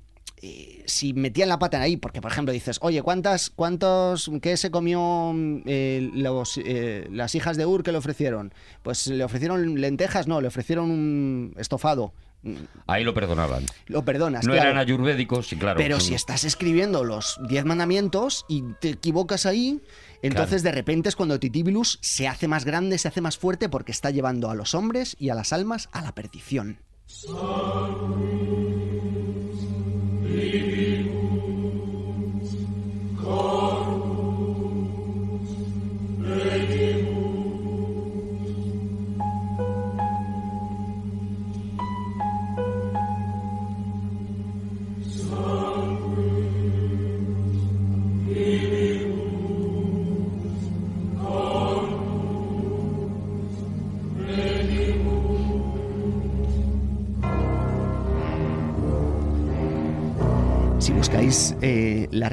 eh, 0.43 0.83
si 0.87 1.15
metían 1.15 1.49
la 1.49 1.59
pata 1.59 1.81
ahí 1.81 1.97
porque 1.97 2.21
por 2.21 2.31
ejemplo 2.31 2.53
dices 2.53 2.79
oye 2.83 3.01
cuántas 3.03 3.49
cuántos 3.49 4.31
qué 4.43 4.57
se 4.59 4.71
comió 4.71 5.33
mm, 5.35 5.63
eh, 5.65 6.11
los, 6.15 6.59
eh, 6.63 7.09
las 7.11 7.35
hijas 7.35 7.57
de 7.57 7.65
Ur 7.65 7.83
que 7.83 7.91
le 7.93 7.99
ofrecieron 7.99 8.53
pues 8.83 9.07
le 9.07 9.25
ofrecieron 9.25 9.81
lentejas 9.81 10.27
no 10.27 10.41
le 10.43 10.49
ofrecieron 10.49 10.91
un 10.91 11.55
estofado 11.57 12.13
Mm, 12.43 12.55
Ahí 12.87 13.03
lo 13.03 13.15
perdonaban. 13.15 13.65
lo 13.87 14.05
perdonas 14.05 14.45
No 14.47 14.53
claro. 14.53 14.69
eran 14.69 14.79
ayurvédicos, 14.79 15.49
sí, 15.49 15.57
claro. 15.57 15.79
Pero 15.79 15.99
Sí. 15.99 16.09
si 16.09 16.15
estás 16.15 16.45
escribiendo 16.45 17.03
los 17.03 17.41
10 17.49 17.65
mandamientos 17.65 18.45
y 18.47 18.63
te 18.79 18.91
equivocas 18.91 19.47
ahí, 19.47 19.81
entonces 20.27 20.63
de 20.63 20.73
repente 20.73 21.09
es 21.09 21.17
cuando 21.17 21.41
Titibilus 21.41 21.99
se 22.03 22.29
hace 22.29 22.49
más 22.49 22.65
grande, 22.65 22.99
se 22.99 23.09
hace 23.09 23.21
más 23.21 23.39
fuerte 23.39 23.69
porque 23.69 23.93
está 23.93 24.11
llevando 24.11 24.51
a 24.51 24.55
los 24.55 24.75
hombres 24.75 25.17
y 25.19 25.31
a 25.31 25.35
las 25.35 25.53
almas 25.53 25.89
a 25.93 26.03
la 26.03 26.15
perdición. 26.15 26.79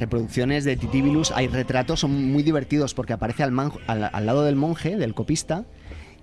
Reproducciones 0.04 0.64
de 0.66 0.76
Titibilus, 0.78 1.32
hay 1.32 1.48
retratos, 1.48 2.02
son 2.02 2.32
muy 2.32 2.44
divertidos 2.44 2.94
porque 2.94 3.14
aparece 3.14 3.44
al, 3.44 3.52
man- 3.52 3.72
al- 3.88 4.10
al 4.12 4.26
lado 4.26 4.44
del 4.44 4.56
monje, 4.56 4.96
del 4.98 5.14
copista, 5.14 5.66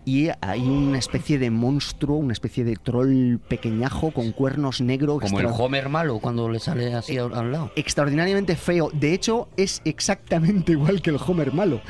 y 0.05 0.29
hay 0.41 0.61
una 0.63 0.99
especie 0.99 1.39
de 1.39 1.51
monstruo, 1.51 2.17
una 2.17 2.33
especie 2.33 2.65
de 2.65 2.75
troll 2.77 3.37
pequeñajo 3.49 4.13
con 4.13 4.33
cuernos 4.33 4.81
negros. 4.81 5.21
Como 5.21 5.41
el 5.41 5.47
Homer 5.47 5.91
malo 5.91 6.19
cuando 6.21 6.49
le 6.49 6.59
sale 6.59 6.95
así 6.95 7.19
al, 7.19 7.35
al 7.35 7.53
lado. 7.53 7.71
extraordinariamente 7.77 8.57
feo. 8.57 8.91
De 8.95 9.13
hecho, 9.13 9.49
es 9.59 9.83
exactamente 9.85 10.73
igual 10.79 11.03
que 11.03 11.11
el 11.11 11.17
Homer 11.25 11.53
malo. 11.53 11.83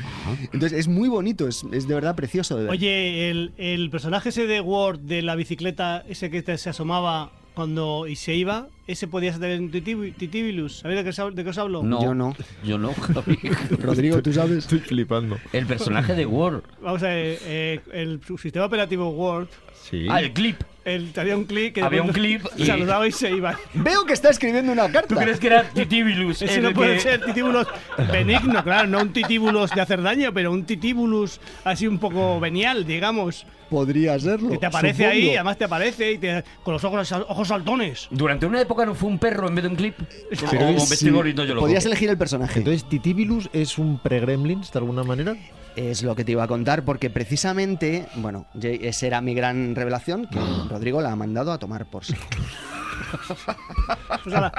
Entonces, 0.51 0.73
es 0.73 0.87
muy 0.89 1.07
bonito, 1.07 1.47
es, 1.47 1.63
es 1.71 1.87
de 1.87 1.93
verdad 1.95 2.15
precioso 2.15 2.57
de 2.57 2.63
ver. 2.63 2.71
Oye, 2.71 3.29
el, 3.29 3.53
el 3.57 3.89
personaje 3.89 4.29
ese 4.29 4.45
de 4.45 4.59
Word 4.59 4.99
de 4.99 5.21
la 5.21 5.35
bicicleta, 5.35 6.03
ese 6.09 6.29
que 6.29 6.41
te- 6.43 6.57
se 6.57 6.69
asomaba 6.69 7.31
cuando 7.53 8.07
y 8.07 8.15
se 8.15 8.33
iba, 8.35 8.67
ese 8.87 9.07
podía 9.07 9.33
ser 9.33 9.59
un 9.59 9.71
titibi- 9.71 10.13
Titibilus. 10.15 10.79
¿Sabéis 10.79 11.03
de 11.03 11.11
qué, 11.11 11.31
de 11.35 11.43
qué 11.43 11.49
os 11.49 11.57
hablo? 11.57 11.83
No, 11.83 12.01
Yo 12.03 12.13
no. 12.15 12.35
Yo 12.63 12.77
no, 12.77 12.93
Javi. 12.93 13.37
Rodrigo, 13.81 14.21
¿tú 14.21 14.31
sabes? 14.33 14.59
Estoy 14.59 14.79
flipando. 14.79 15.37
El 15.53 15.65
personaje 15.65 16.13
de 16.15 16.25
Word. 16.25 16.63
Vamos 16.81 17.03
a 17.03 17.07
ver, 17.07 17.37
eh, 17.43 17.79
el 17.93 18.21
sistema 18.41 18.65
operativo 18.65 19.09
Word, 19.09 19.47
Sí. 19.89 20.05
Ah, 20.09 20.21
el 20.21 20.31
clip. 20.31 20.57
el, 20.85 21.09
había 21.17 21.35
un 21.35 21.45
clic 21.45 21.73
que 21.73 21.81
Había 21.81 22.03
un 22.03 22.09
clip 22.09 22.43
y- 22.55 22.65
saludaba 22.67 23.07
y 23.07 23.11
se 23.11 23.31
iba. 23.31 23.57
Veo 23.73 24.05
que 24.05 24.13
está 24.13 24.29
escribiendo 24.29 24.71
una 24.71 24.89
carta. 24.91 25.07
¿Tú 25.07 25.15
crees 25.15 25.39
que 25.39 25.47
era 25.47 25.63
Titibilus? 25.69 26.41
Ese 26.43 26.55
el 26.57 26.63
no 26.63 26.73
puede 26.73 26.93
que- 26.95 26.99
ser 27.01 27.25
titíbulos 27.25 27.67
benigno, 28.11 28.63
claro, 28.63 28.87
no 28.87 29.01
un 29.01 29.11
titíbulos 29.11 29.71
de 29.71 29.81
hacer 29.81 30.01
daño, 30.03 30.31
pero 30.33 30.51
un 30.51 30.65
titíbulus 30.65 31.41
así 31.65 31.87
un 31.87 31.97
poco 31.97 32.39
venial, 32.39 32.85
digamos, 32.85 33.45
Podría 33.71 34.19
serlo. 34.19 34.49
que 34.49 34.57
te 34.57 34.65
aparece 34.65 34.97
supongo. 35.05 35.11
ahí, 35.13 35.35
además 35.35 35.57
te 35.57 35.63
aparece 35.63 36.11
y 36.11 36.17
te, 36.17 36.43
con 36.61 36.73
los 36.73 36.83
ojos, 36.83 37.11
ojos 37.13 37.47
saltones. 37.47 38.07
Durante 38.11 38.45
una 38.45 38.59
época 38.61 38.85
no 38.85 38.93
fue 38.93 39.07
un 39.09 39.17
perro 39.17 39.47
en 39.47 39.55
vez 39.55 39.63
de 39.63 39.69
un 39.69 39.75
clip. 39.77 39.95
Pero 40.29 40.67
es- 40.67 40.99
yo 40.99 41.11
loco. 41.45 41.61
Podías 41.61 41.85
elegir 41.85 42.09
el 42.09 42.17
personaje. 42.17 42.59
Entonces, 42.59 42.83
Titibilus 42.83 43.49
es 43.53 43.77
un 43.77 43.97
pre-Gremlins 43.97 44.71
de 44.73 44.79
alguna 44.79 45.03
manera. 45.03 45.37
Es 45.77 46.03
lo 46.03 46.15
que 46.15 46.25
te 46.25 46.33
iba 46.33 46.43
a 46.43 46.47
contar, 46.47 46.83
porque 46.83 47.09
precisamente, 47.09 48.05
bueno, 48.15 48.45
esa 48.61 49.07
era 49.07 49.21
mi 49.21 49.33
gran 49.33 49.73
revelación, 49.73 50.25
que 50.27 50.37
Rodrigo 50.69 51.01
la 51.01 51.13
ha 51.13 51.15
mandado 51.15 51.53
a 51.53 51.57
tomar 51.59 51.85
por 51.85 52.03
sí. 52.03 52.13
Pues 54.23 54.35
ahora, 54.35 54.51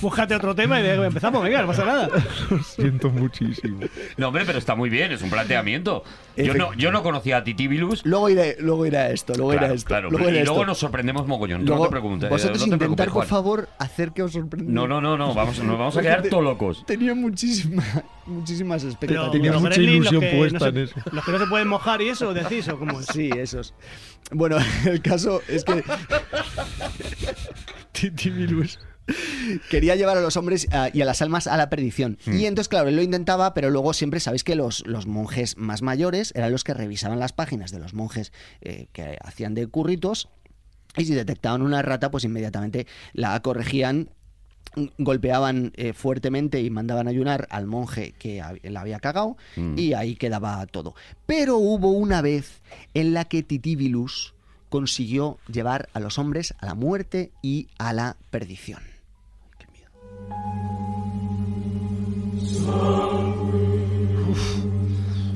búscate 0.00 0.34
otro 0.34 0.54
tema 0.54 0.80
y 0.80 0.86
empezamos, 0.86 1.42
venga, 1.44 1.60
no 1.60 1.68
pasa 1.68 1.84
nada. 1.84 2.08
Siento 2.64 3.08
muchísimo. 3.10 3.80
No, 4.16 4.28
hombre, 4.28 4.44
pero 4.44 4.58
está 4.58 4.74
muy 4.74 4.90
bien, 4.90 5.12
es 5.12 5.22
un 5.22 5.30
planteamiento. 5.30 6.02
Yo 6.36 6.54
no, 6.54 6.72
yo 6.74 6.90
no 6.90 7.02
conocía 7.02 7.36
a 7.38 7.44
Titibilus. 7.44 8.04
Luego 8.04 8.28
iré, 8.30 8.56
luego 8.58 8.86
iré 8.86 8.98
a 8.98 9.10
esto, 9.10 9.34
luego 9.34 9.52
iré 9.52 9.58
Claro, 9.60 9.72
a 9.72 9.76
esto. 9.76 9.88
claro, 9.88 10.10
luego 10.10 10.28
y 10.30 10.42
luego 10.42 10.64
nos 10.66 10.78
sorprendemos 10.78 11.26
mogollón. 11.26 11.64
Luego, 11.64 11.84
no 11.84 11.88
te 11.88 11.92
preguntes. 11.92 12.30
Vosotros 12.30 12.66
no 12.66 12.78
te 12.78 12.84
intentar, 12.84 13.10
por 13.12 13.26
favor, 13.26 13.68
hacer 13.78 14.12
que 14.12 14.22
os 14.22 14.32
sorprenda. 14.32 14.70
No, 14.72 14.88
no, 14.88 15.00
no, 15.00 15.16
no, 15.16 15.34
vamos, 15.34 15.58
nos 15.60 15.78
vamos 15.78 15.96
a 15.96 16.02
quedar 16.02 16.22
todos 16.28 16.42
locos. 16.42 16.84
Tenía 16.86 17.14
muchísima, 17.14 17.84
muchísimas 18.26 18.82
Pero 18.82 18.90
expectativas. 18.92 19.30
tenía 19.32 19.52
mucha 19.52 19.80
ilusión 19.80 20.20
que 20.20 20.30
puesta 20.36 20.58
no 20.58 20.64
se, 20.64 20.68
en 20.70 20.78
eso. 20.78 20.94
Los 21.12 21.24
que 21.24 21.32
no 21.32 21.38
se 21.38 21.46
pueden 21.46 21.68
mojar 21.68 22.00
y 22.02 22.08
eso, 22.08 22.34
decís, 22.34 22.66
o 22.68 22.78
cómo 22.78 22.98
es. 23.00 23.06
Sí, 23.06 23.30
esos. 23.36 23.74
Bueno, 24.32 24.56
el 24.86 25.00
caso 25.02 25.42
es 25.48 25.64
que 25.64 25.82
Titibilus 27.92 28.78
quería 29.70 29.96
llevar 29.96 30.16
a 30.16 30.20
los 30.20 30.36
hombres 30.36 30.68
ah, 30.72 30.90
y 30.92 31.00
a 31.00 31.04
las 31.04 31.22
almas 31.22 31.46
a 31.46 31.56
la 31.56 31.68
perdición. 31.70 32.18
Y 32.26 32.46
entonces, 32.46 32.68
claro, 32.68 32.88
él 32.88 32.96
lo 32.96 33.02
intentaba, 33.02 33.54
pero 33.54 33.70
luego 33.70 33.92
siempre 33.92 34.20
sabéis 34.20 34.44
que 34.44 34.54
los, 34.54 34.86
los 34.86 35.06
monjes 35.06 35.56
más 35.56 35.82
mayores 35.82 36.32
eran 36.36 36.52
los 36.52 36.64
que 36.64 36.74
revisaban 36.74 37.18
las 37.18 37.32
páginas 37.32 37.70
de 37.70 37.80
los 37.80 37.94
monjes 37.94 38.32
eh, 38.60 38.86
que 38.92 39.18
hacían 39.22 39.54
de 39.54 39.66
curritos. 39.66 40.28
Y 40.96 41.04
si 41.04 41.14
detectaban 41.14 41.62
una 41.62 41.82
rata, 41.82 42.10
pues 42.10 42.24
inmediatamente 42.24 42.86
la 43.12 43.40
corregían 43.42 44.10
golpeaban 44.98 45.72
eh, 45.74 45.92
fuertemente 45.92 46.60
y 46.60 46.70
mandaban 46.70 47.08
ayunar 47.08 47.48
al 47.50 47.66
monje 47.66 48.14
que 48.18 48.40
la 48.62 48.80
había 48.80 49.00
cagado 49.00 49.36
Mm. 49.56 49.76
y 49.76 49.94
ahí 49.94 50.14
quedaba 50.14 50.64
todo. 50.66 50.94
Pero 51.26 51.56
hubo 51.56 51.90
una 51.90 52.22
vez 52.22 52.60
en 52.94 53.12
la 53.12 53.24
que 53.24 53.42
Titibilus 53.42 54.34
consiguió 54.70 55.36
llevar 55.52 55.90
a 55.92 56.00
los 56.00 56.18
hombres 56.18 56.54
a 56.60 56.66
la 56.66 56.74
muerte 56.74 57.32
y 57.42 57.68
a 57.78 57.92
la 57.92 58.16
perdición. 58.30 58.80
Qué 59.58 59.66
miedo. 59.70 59.90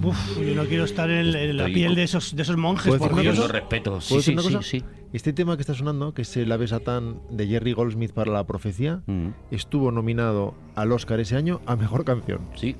Uf, 0.02 0.38
yo 0.38 0.54
no 0.54 0.66
quiero 0.66 0.84
estar 0.84 1.10
en, 1.10 1.34
en 1.34 1.56
la 1.56 1.62
Estoy 1.64 1.74
piel 1.74 1.86
con- 1.88 1.96
de 1.96 2.02
esos, 2.02 2.36
de 2.36 2.42
esos 2.42 2.56
monjes, 2.58 2.88
¿Puedo 2.94 3.10
por 3.10 3.20
Dios. 3.22 3.34
Con 3.38 3.46
todo 3.46 3.52
respeto. 3.52 4.00
Sí, 4.02 4.14
¿Puedo 4.34 4.42
sí, 4.50 4.56
sí, 4.62 4.80
sí. 4.80 4.84
Este 5.14 5.32
tema 5.32 5.56
que 5.56 5.62
está 5.62 5.74
sonando, 5.74 6.12
que 6.12 6.22
es 6.22 6.36
el 6.36 6.50
Ave 6.52 6.66
Satán 6.68 7.20
de 7.30 7.46
Jerry 7.46 7.72
Goldsmith 7.72 8.12
para 8.12 8.30
la 8.32 8.44
profecía, 8.44 9.02
Mm. 9.06 9.28
estuvo 9.50 9.90
nominado 9.92 10.54
al 10.74 10.92
Oscar 10.92 11.20
ese 11.20 11.36
año 11.36 11.60
a 11.66 11.76
Mejor 11.76 12.04
Canción. 12.04 12.40
Sí. 12.56 12.76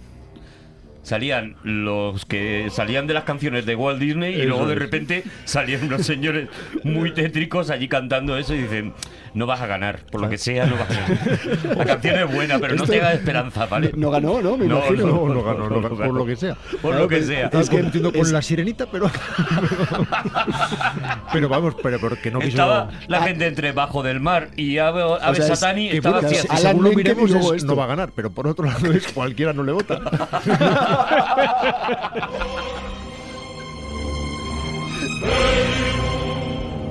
Salían 1.05 1.55
los 1.63 2.25
que 2.25 2.69
salían 2.71 3.07
de 3.07 3.15
las 3.15 3.25
canciones 3.25 3.67
de 3.67 3.77
Walt 3.77 4.01
Disney 4.01 4.35
y 4.35 4.41
Eso 4.41 4.49
luego 4.49 4.67
de 4.67 4.75
repente 4.75 5.23
salían 5.45 5.85
unos 5.85 6.07
señores 6.07 6.49
muy 6.83 7.13
tétricos 7.13 7.71
allí 7.71 7.89
cantando 7.89 8.37
eso 8.39 8.55
y 8.55 8.63
dicen, 8.63 8.95
no 9.35 9.47
vas 9.47 9.61
a 9.61 9.67
ganar, 9.67 10.01
por 10.11 10.21
lo 10.21 10.29
que 10.29 10.39
sea, 10.39 10.67
no 10.67 10.77
vas 10.77 10.91
a 10.91 10.95
ganar. 10.95 11.77
La 11.77 11.85
canción 11.87 12.19
es 12.21 12.35
buena, 12.35 12.59
pero 12.59 12.77
no 12.77 12.85
te 12.87 13.01
hagas 13.01 13.15
esperanza, 13.15 13.67
¿vale? 13.67 13.93
No 13.97 14.11
ganó, 14.11 14.41
¿no? 14.41 14.57
Me 14.57 14.67
No, 14.67 14.79
imagino. 14.79 15.07
No, 15.07 15.29
no 15.35 15.43
ganó, 15.43 15.69
no 15.69 15.81
ganó, 15.83 15.97
por 15.97 16.15
lo 16.15 16.27
que 16.27 16.37
sea. 16.37 16.57
Por 16.81 16.95
lo 16.95 17.09
que 17.09 17.23
sea. 17.23 17.45
Estaba 17.47 17.65
compitiendo 17.67 18.13
con 18.13 18.33
la 18.33 18.43
sirenita, 18.43 18.87
pero. 18.87 19.11
pero 21.33 21.49
vamos, 21.49 21.75
pero 21.83 21.99
porque 21.99 22.31
no 22.31 22.39
quiso. 22.39 22.51
Estaba 22.51 22.91
la 23.09 23.23
gente 23.23 23.47
entre 23.47 23.73
Bajo 23.73 24.03
del 24.03 24.21
Mar 24.21 24.51
y 24.57 24.79
Ave, 24.79 25.03
Ave 25.21 25.37
sea, 25.37 25.53
es 25.53 25.59
Satani 25.59 25.91
que 25.91 25.97
estaba 25.97 26.19
así. 26.19 26.37
Alan 26.49 26.63
según 26.63 26.85
lo 26.85 26.93
miremos, 26.93 27.31
es- 27.55 27.65
no 27.65 27.75
va 27.77 27.85
a 27.85 27.89
ganar, 27.89 28.11
pero 28.15 28.31
por 28.31 28.47
otro 28.47 28.65
lado 28.67 28.93
es 28.93 29.09
cualquiera 29.13 29.53
no 29.53 29.65
le 29.65 29.73
vota. 29.73 30.01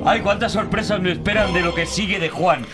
Ay, 0.05 0.21
cuántas 0.21 0.51
sorpresas 0.51 0.99
me 0.99 1.11
esperan 1.11 1.53
de 1.53 1.61
lo 1.61 1.73
que 1.73 1.85
sigue 1.85 2.19
de 2.19 2.29
Juan. 2.29 2.65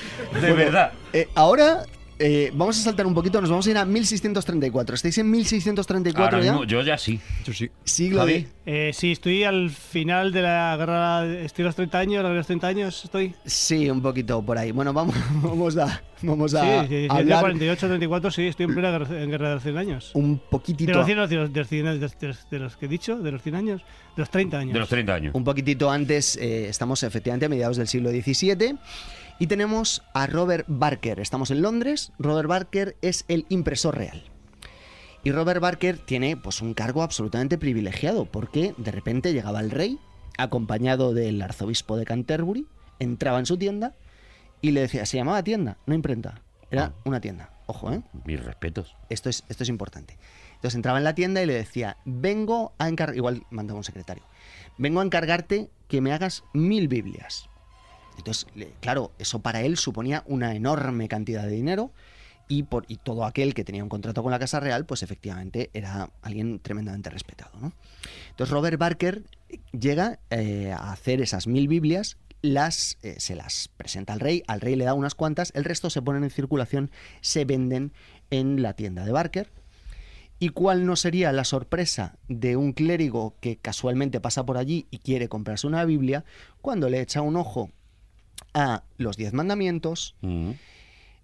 De 0.41 0.53
verdad. 0.53 0.93
Eh, 1.13 1.27
ahora 1.35 1.85
eh, 2.19 2.51
vamos 2.53 2.77
a 2.79 2.83
saltar 2.83 3.07
un 3.07 3.13
poquito, 3.13 3.39
nos 3.41 3.49
vamos 3.49 3.65
a 3.67 3.71
ir 3.71 3.77
a 3.77 3.85
1634. 3.85 4.95
¿Estáis 4.95 5.17
en 5.17 5.31
1634 5.31 6.23
Ahora 6.37 6.45
ya? 6.45 6.51
mismo, 6.51 6.65
yo 6.65 6.81
ya 6.81 6.97
sí. 6.97 7.19
Yo 7.45 7.53
sí. 7.53 7.69
Siglo 7.83 8.25
de... 8.25 8.47
Eh, 8.65 8.91
sí, 8.93 9.11
estoy 9.13 9.43
al 9.45 9.69
final 9.71 10.31
de 10.31 10.41
la 10.43 10.75
guerra. 10.77 11.25
Estoy 11.25 11.63
a 11.63 11.67
los 11.67 11.75
30 11.75 11.97
años, 11.97 12.25
a 12.25 12.29
los 12.29 12.45
30 12.45 12.67
años 12.67 13.03
estoy. 13.05 13.33
Sí, 13.45 13.89
un 13.89 14.01
poquito 14.01 14.41
por 14.43 14.57
ahí. 14.57 14.71
Bueno, 14.71 14.93
vamos, 14.93 15.15
vamos 15.41 15.75
a, 15.77 16.01
vamos 16.21 16.51
Sí, 16.51 16.57
a 16.57 16.83
sí, 16.83 16.87
sí, 16.89 17.07
ya 17.07 17.13
hablar 17.15 17.39
48, 17.41 17.87
34, 17.87 18.31
sí, 18.31 18.47
estoy 18.47 18.65
en 18.65 18.73
plena 18.73 18.91
guerra, 18.91 19.21
en 19.23 19.29
guerra 19.31 19.47
de 19.49 19.53
los 19.55 19.63
100 19.63 19.77
años. 19.77 20.11
un 20.13 20.35
De 20.35 20.41
poquitito, 20.51 20.91
los, 20.93 21.05
100, 21.05 21.17
de, 21.29 21.35
los, 21.35 21.53
de, 21.53 21.59
los, 21.59 21.67
100 21.67 21.87
años, 21.87 21.99
de, 22.19 22.27
los, 22.27 22.49
de 22.49 22.59
los 22.59 22.77
que 22.77 22.85
he 22.85 22.89
dicho, 22.89 23.17
de 23.17 23.31
los 23.31 23.41
100 23.41 23.55
años, 23.55 23.81
de 24.15 24.21
los 24.21 24.29
30 24.29 24.57
años. 24.59 24.73
De 24.73 24.79
los 24.79 24.89
30 24.89 25.13
años. 25.13 25.35
un 25.35 25.43
poquitito 25.43 25.89
antes. 25.89 26.35
eh, 26.37 26.67
estamos 26.69 27.01
efectivamente 27.03 27.45
a 27.45 27.49
mediados 27.49 27.77
del 27.77 27.87
siglo 27.87 28.09
XVII. 28.11 28.75
Y 29.41 29.47
tenemos 29.47 30.03
a 30.13 30.27
Robert 30.27 30.65
Barker. 30.67 31.21
Estamos 31.21 31.49
en 31.49 31.61
Londres. 31.61 32.11
Robert 32.19 32.49
Barker 32.49 32.97
es 33.01 33.23
el 33.29 33.45
impresor 33.47 33.97
real. 33.97 34.21
Y 35.23 35.31
Robert 35.31 35.61
Barker 35.61 35.97
tiene 35.97 36.35
pues 36.35 36.61
un 36.61 36.73
cargo 36.73 37.03
absolutamente 37.03 37.57
privilegiado 37.57 38.25
porque 38.25 38.73
de 38.77 38.91
repente 38.91 39.31
llegaba 39.31 39.61
el 39.61 39.71
rey 39.71 39.97
acompañado 40.37 41.13
del 41.13 41.41
arzobispo 41.41 41.95
de 41.97 42.05
Canterbury, 42.05 42.67
entraba 42.99 43.39
en 43.39 43.45
su 43.45 43.57
tienda 43.57 43.95
y 44.61 44.71
le 44.71 44.81
decía, 44.81 45.05
se 45.05 45.17
llamaba 45.17 45.43
tienda, 45.43 45.77
no 45.85 45.93
imprenta, 45.93 46.41
era 46.69 46.93
una 47.05 47.21
tienda. 47.21 47.51
Ojo, 47.65 47.91
¿eh? 47.91 48.01
Mis 48.25 48.43
respetos. 48.43 48.95
Esto 49.09 49.29
es, 49.29 49.43
esto 49.49 49.63
es 49.63 49.69
importante. 49.69 50.17
Entonces 50.55 50.75
entraba 50.75 50.97
en 50.97 51.03
la 51.03 51.15
tienda 51.15 51.41
y 51.41 51.45
le 51.45 51.53
decía, 51.53 51.97
vengo 52.05 52.73
a 52.77 52.87
encargar, 52.89 53.15
igual 53.15 53.43
mandaba 53.51 53.77
un 53.77 53.83
secretario, 53.83 54.23
vengo 54.77 55.01
a 55.01 55.05
encargarte 55.05 55.69
que 55.87 56.01
me 56.01 56.13
hagas 56.13 56.43
mil 56.53 56.87
Biblias. 56.87 57.48
Entonces, 58.19 58.47
claro, 58.79 59.11
eso 59.19 59.39
para 59.39 59.61
él 59.61 59.77
suponía 59.77 60.23
una 60.27 60.55
enorme 60.55 61.07
cantidad 61.07 61.43
de 61.43 61.51
dinero 61.51 61.91
y 62.49 62.63
todo 63.03 63.25
aquel 63.25 63.53
que 63.53 63.63
tenía 63.63 63.83
un 63.83 63.89
contrato 63.89 64.23
con 64.23 64.31
la 64.31 64.39
Casa 64.39 64.59
Real, 64.59 64.85
pues 64.85 65.03
efectivamente 65.03 65.69
era 65.73 66.09
alguien 66.23 66.59
tremendamente 66.59 67.11
respetado. 67.11 67.51
¿no? 67.61 67.73
Entonces 68.31 68.51
Robert 68.51 68.79
Barker 68.79 69.23
llega 69.71 70.19
eh, 70.31 70.71
a 70.71 70.91
hacer 70.91 71.21
esas 71.21 71.45
mil 71.45 71.67
Biblias, 71.67 72.17
las, 72.41 72.97
eh, 73.03 73.15
se 73.19 73.35
las 73.35 73.69
presenta 73.77 74.13
al 74.13 74.19
rey, 74.19 74.43
al 74.47 74.61
rey 74.61 74.75
le 74.75 74.85
da 74.85 74.95
unas 74.95 75.13
cuantas, 75.13 75.51
el 75.53 75.63
resto 75.63 75.91
se 75.91 76.01
ponen 76.01 76.23
en 76.23 76.31
circulación, 76.31 76.89
se 77.21 77.45
venden 77.45 77.93
en 78.31 78.63
la 78.63 78.73
tienda 78.73 79.05
de 79.05 79.11
Barker. 79.11 79.51
¿Y 80.39 80.49
cuál 80.49 80.85
no 80.85 80.95
sería 80.95 81.31
la 81.33 81.43
sorpresa 81.43 82.17
de 82.29 82.55
un 82.55 82.71
clérigo 82.71 83.35
que 83.41 83.57
casualmente 83.57 84.21
pasa 84.21 84.45
por 84.45 84.57
allí 84.57 84.87
y 84.89 84.99
quiere 84.99 85.27
comprarse 85.27 85.67
una 85.67 85.83
Biblia 85.85 86.23
cuando 86.61 86.89
le 86.89 87.01
echa 87.01 87.21
un 87.21 87.35
ojo 87.35 87.69
a 88.53 88.83
los 88.97 89.17
diez 89.17 89.33
mandamientos 89.33 90.15
Mm. 90.21 90.51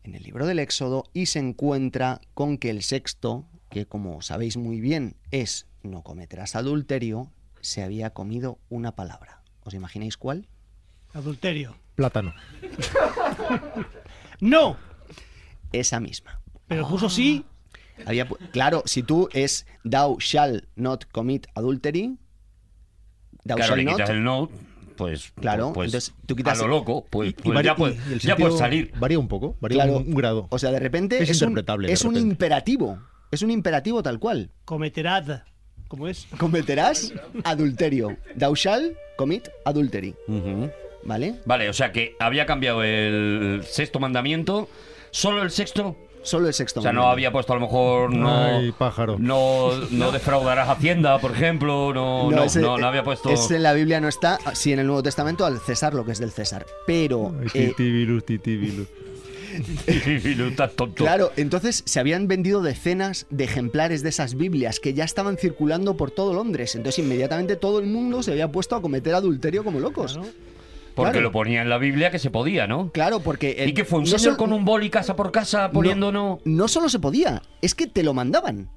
en 0.03 0.15
el 0.15 0.23
libro 0.23 0.45
del 0.45 0.59
Éxodo 0.59 1.03
y 1.13 1.25
se 1.27 1.39
encuentra 1.39 2.21
con 2.33 2.57
que 2.57 2.69
el 2.69 2.83
sexto, 2.83 3.45
que 3.69 3.85
como 3.85 4.21
sabéis 4.21 4.57
muy 4.57 4.79
bien 4.79 5.15
es 5.31 5.67
no 5.83 6.01
cometerás 6.03 6.55
adulterio, 6.55 7.31
se 7.61 7.83
había 7.83 8.11
comido 8.11 8.59
una 8.69 8.95
palabra. 8.95 9.41
¿Os 9.63 9.73
imagináis 9.73 10.17
cuál? 10.17 10.47
Adulterio. 11.13 11.75
Plátano. 11.95 12.33
¡No! 14.39 14.77
Esa 15.71 15.99
misma. 15.99 16.39
Pero 16.67 16.87
puso 16.87 17.09
sí. 17.09 17.45
Había 18.05 18.27
pu- 18.27 18.37
claro, 18.51 18.83
si 18.85 19.03
tú 19.03 19.29
es 19.33 19.65
thou 19.83 20.17
shall 20.19 20.67
not 20.75 21.05
commit 21.11 21.47
adultery, 21.55 22.17
thou 23.45 23.55
Claro, 23.55 23.69
shall 23.75 23.77
le 23.77 23.83
not, 23.85 23.93
quitas 23.95 24.09
el 24.09 24.23
no, 24.23 24.49
pues, 24.95 25.31
Claro, 25.39 25.71
pues 25.73 25.87
entonces 25.87 26.13
tú 26.25 26.35
quitas- 26.35 26.59
a 26.59 26.63
lo 26.63 26.69
loco, 26.69 27.05
pues, 27.09 27.29
Y 27.29 27.33
pues 27.33 27.55
varía- 27.55 27.71
ya, 27.71 27.75
pues, 27.75 27.95
y 28.09 28.13
el 28.13 28.19
ya 28.19 28.27
sentido 28.29 28.35
puedes 28.49 28.57
salir. 28.59 28.91
Varía 28.99 29.19
un 29.19 29.27
poco, 29.27 29.55
varía 29.59 29.83
Claro. 29.83 29.97
un, 29.97 30.07
un 30.07 30.15
grado. 30.15 30.47
o 30.49 30.59
sea, 30.59 30.71
de 30.71 30.79
repente 30.79 31.21
Es 31.21 31.29
es, 31.29 31.41
un, 31.41 31.49
interpretable, 31.49 31.91
es 31.91 32.03
un 32.05 32.15
imperativo, 32.17 32.99
es 33.31 33.41
un 33.41 33.51
imperativo 33.51 34.01
tal 34.03 34.19
cual. 34.19 34.49
Cometerad. 34.65 35.41
¿Cómo 35.87 36.07
es? 36.07 36.27
Cometerás 36.37 37.13
adulterio. 37.43 38.17
Thou 38.37 38.55
shall 38.55 38.95
commit 39.17 39.47
adultery. 39.65 40.15
¿vale? 41.03 41.35
Vale, 41.45 41.69
o 41.69 41.73
sea 41.73 41.91
que 41.91 42.15
había 42.19 42.45
cambiado 42.45 42.83
el 42.83 43.61
sexto 43.63 43.99
mandamiento, 43.99 44.67
solo 45.11 45.43
el 45.43 45.51
sexto. 45.51 45.95
Solo 46.25 46.47
el 46.47 46.53
sexto. 46.53 46.79
O 46.81 46.83
sea, 46.83 46.91
no 46.91 47.07
había 47.07 47.31
puesto 47.31 47.53
a 47.53 47.55
lo 47.55 47.61
mejor 47.61 48.11
no. 48.13 48.35
Ay, 48.57 48.71
pájaro. 48.71 49.15
No, 49.19 49.69
no 49.91 50.11
defraudarás 50.11 50.67
Hacienda, 50.67 51.17
por 51.19 51.31
ejemplo. 51.31 51.93
No, 51.93 52.29
no, 52.31 52.43
ese- 52.43 52.59
no, 52.61 52.77
no 52.77 52.87
había 52.87 53.03
puesto. 53.03 53.29
ese 53.29 53.55
en 53.57 53.63
la 53.63 53.73
Biblia 53.73 54.01
no 54.01 54.07
está, 54.07 54.39
sí 54.53 54.73
en 54.73 54.79
el 54.79 54.87
Nuevo 54.87 55.03
Testamento 55.03 55.45
al 55.45 55.59
César 55.59 55.93
lo 55.93 56.03
que 56.03 56.11
es 56.11 56.19
del 56.19 56.31
César. 56.31 56.65
Pero, 56.85 57.33
Ay, 57.39 57.47
eh, 57.53 57.67
titibilus, 57.69 58.25
titibilus. 58.25 58.87
no 60.37 60.47
estás 60.47 60.73
tonto. 60.73 61.03
claro, 61.05 61.31
entonces 61.37 61.83
se 61.85 61.99
habían 61.99 62.27
vendido 62.27 62.61
decenas 62.61 63.25
de 63.29 63.45
ejemplares 63.45 64.03
de 64.03 64.09
esas 64.09 64.35
Biblias 64.35 64.79
que 64.79 64.93
ya 64.93 65.03
estaban 65.05 65.37
circulando 65.37 65.95
por 65.95 66.11
todo 66.11 66.33
Londres. 66.33 66.75
Entonces 66.75 66.99
inmediatamente 67.05 67.55
todo 67.55 67.79
el 67.79 67.85
mundo 67.85 68.21
se 68.23 68.31
había 68.31 68.51
puesto 68.51 68.75
a 68.75 68.81
cometer 68.81 69.13
adulterio 69.15 69.63
como 69.63 69.79
locos. 69.79 70.13
Claro. 70.13 70.27
Porque 70.95 71.11
claro. 71.11 71.21
lo 71.27 71.31
ponía 71.31 71.61
en 71.61 71.69
la 71.69 71.77
Biblia 71.77 72.09
que 72.09 72.19
se 72.19 72.29
podía, 72.31 72.67
¿no? 72.67 72.89
Claro, 72.91 73.19
porque... 73.19 73.51
el- 73.59 73.69
¿Y 73.69 73.73
que 73.73 73.83
fue 73.85 73.99
un 73.99 74.05
no 74.09 74.17
señor 74.17 74.37
con 74.37 74.53
un 74.53 74.63
boli 74.65 74.89
casa 74.89 75.15
por 75.15 75.31
casa 75.31 75.69
poniendo 75.71 76.11
no? 76.11 76.39
No 76.45 76.67
solo 76.67 76.87
se 76.89 76.99
podía, 76.99 77.41
es 77.61 77.75
que 77.75 77.87
te 77.87 78.01
lo 78.03 78.13
mandaban. 78.13 78.69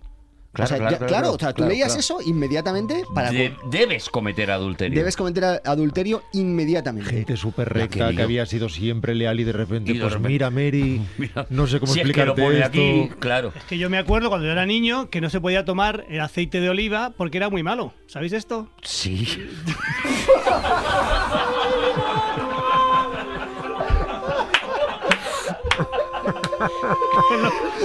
Claro, 0.51 0.65
o 0.65 0.69
sea, 0.69 0.79
claro, 0.79 0.91
ya- 0.93 0.99
claro, 0.99 1.09
claro, 1.09 1.23
claro, 1.23 1.35
o 1.37 1.39
sea, 1.39 1.49
tú 1.53 1.57
claro, 1.57 1.71
leías 1.73 1.89
claro. 1.89 2.01
eso 2.01 2.19
inmediatamente 2.27 3.03
para... 3.15 3.31
De- 3.31 3.55
debes 3.71 4.09
cometer 4.09 4.51
adulterio. 4.51 4.99
Debes 4.99 5.15
cometer 5.15 5.61
adulterio 5.65 6.23
inmediatamente. 6.33 7.11
Gente 7.11 7.37
súper 7.37 7.69
recta 7.69 8.11
que, 8.13 8.23
había 8.23 8.47
sido 8.47 8.69
siempre 8.71 9.15
leal 9.15 9.39
y 9.39 9.45
de 9.45 9.53
repente, 9.53 9.91
Y 9.93 9.95
de 9.95 10.01
pues 10.01 10.15
repente- 10.15 10.29
mira, 10.33 10.51
Mary, 10.51 11.03
Mira, 11.19 11.47
no 11.51 11.67
sé 11.67 11.79
cómo 11.79 11.93
si 11.93 12.01
es 12.01 12.05
que 12.07 12.11
explicarte 12.11 12.55
esto. 12.57 12.67
aquí, 12.67 13.11
claro. 13.21 13.53
Es 13.55 13.65
que 13.65 13.77
yo 13.79 13.91
me 13.91 13.99
acuerdo 13.99 14.31
cuando 14.31 14.47
yo 14.47 14.53
era 14.53 14.65
niño 14.67 15.11
que 15.11 15.21
no 15.21 15.29
se 15.31 15.39
podía 15.41 15.65
tomar 15.67 16.07
el 16.09 16.21
aceite 16.21 16.61
de 16.61 16.71
oliva 16.71 17.13
porque 17.17 17.37
era 17.37 17.51
muy 17.51 17.63
malo. 17.63 17.93
¿Sabéis 18.07 18.33
esto? 18.33 18.69
Sí. 18.83 19.29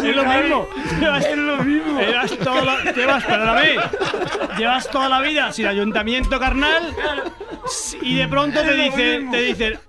Es 0.03 0.15
lo 0.15 0.25
mismo. 0.25 0.67
Es 1.19 1.37
lo 1.37 1.57
mismo. 1.63 1.99
Llevas 1.99 2.37
toda 2.37 2.61
la, 2.63 2.91
llevas, 2.91 3.23
perdóname, 3.23 3.75
llevas 4.57 4.89
toda 4.89 5.09
la 5.09 5.21
vida 5.21 5.51
sin 5.51 5.67
ayuntamiento 5.67 6.39
carnal 6.39 6.93
y 8.01 8.15
de 8.15 8.27
pronto 8.27 8.61
te 8.61 8.73
dicen, 8.73 9.31
te 9.31 9.41
dicen. 9.41 9.79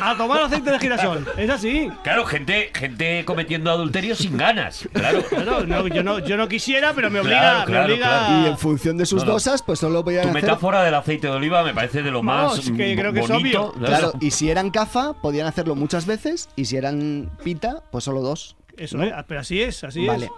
A 0.00 0.16
tomar 0.16 0.42
aceite 0.42 0.70
de 0.70 0.78
girasol. 0.78 1.26
Es 1.36 1.50
así. 1.50 1.90
Claro, 2.02 2.24
gente, 2.26 2.70
gente 2.74 3.24
cometiendo 3.24 3.70
adulterio 3.70 4.14
sin 4.14 4.36
ganas. 4.36 4.88
Claro. 4.92 5.22
Claro, 5.28 5.66
no, 5.66 5.86
yo, 5.88 6.02
no, 6.02 6.18
yo 6.18 6.36
no 6.36 6.48
quisiera, 6.48 6.92
pero 6.94 7.10
me 7.10 7.20
obliga. 7.20 7.38
Claro, 7.40 7.64
claro, 7.66 7.86
me 7.88 7.92
obliga 7.94 8.08
claro. 8.08 8.42
Y 8.44 8.46
en 8.50 8.58
función 8.58 8.96
de 8.96 9.06
sus 9.06 9.22
No, 9.22 9.26
no. 9.28 9.32
dosas, 9.34 9.62
pues 9.62 9.78
solo 9.78 10.04
podían 10.04 10.22
Tu 10.24 10.28
hacer... 10.30 10.42
metáfora 10.42 10.82
del 10.82 10.94
aceite 10.94 11.26
de 11.28 11.32
oliva 11.32 11.62
me 11.62 11.74
parece 11.74 12.02
de 12.02 12.10
lo 12.10 12.22
más 12.22 12.60
que 12.60 12.70
mm, 12.94 12.98
creo 12.98 13.12
que 13.12 13.20
es 13.20 13.28
bonito. 13.28 13.72
Claro, 13.72 14.12
y 14.20 14.30
si 14.30 14.50
eran 14.50 14.70
caza, 14.70 15.12
podían 15.14 15.46
hacerlo 15.46 15.74
muchas 15.74 16.06
veces, 16.06 16.48
y 16.56 16.64
si 16.66 16.76
eran 16.76 17.30
pita, 17.44 17.82
pues 17.90 18.04
solo 18.04 18.20
dos. 18.20 18.56
Eso 18.76 19.02
es, 19.02 19.12
pero 19.26 19.40
así 19.40 19.60
es, 19.60 19.82
así 19.82 20.06
Vale. 20.06 20.26
es. 20.26 20.32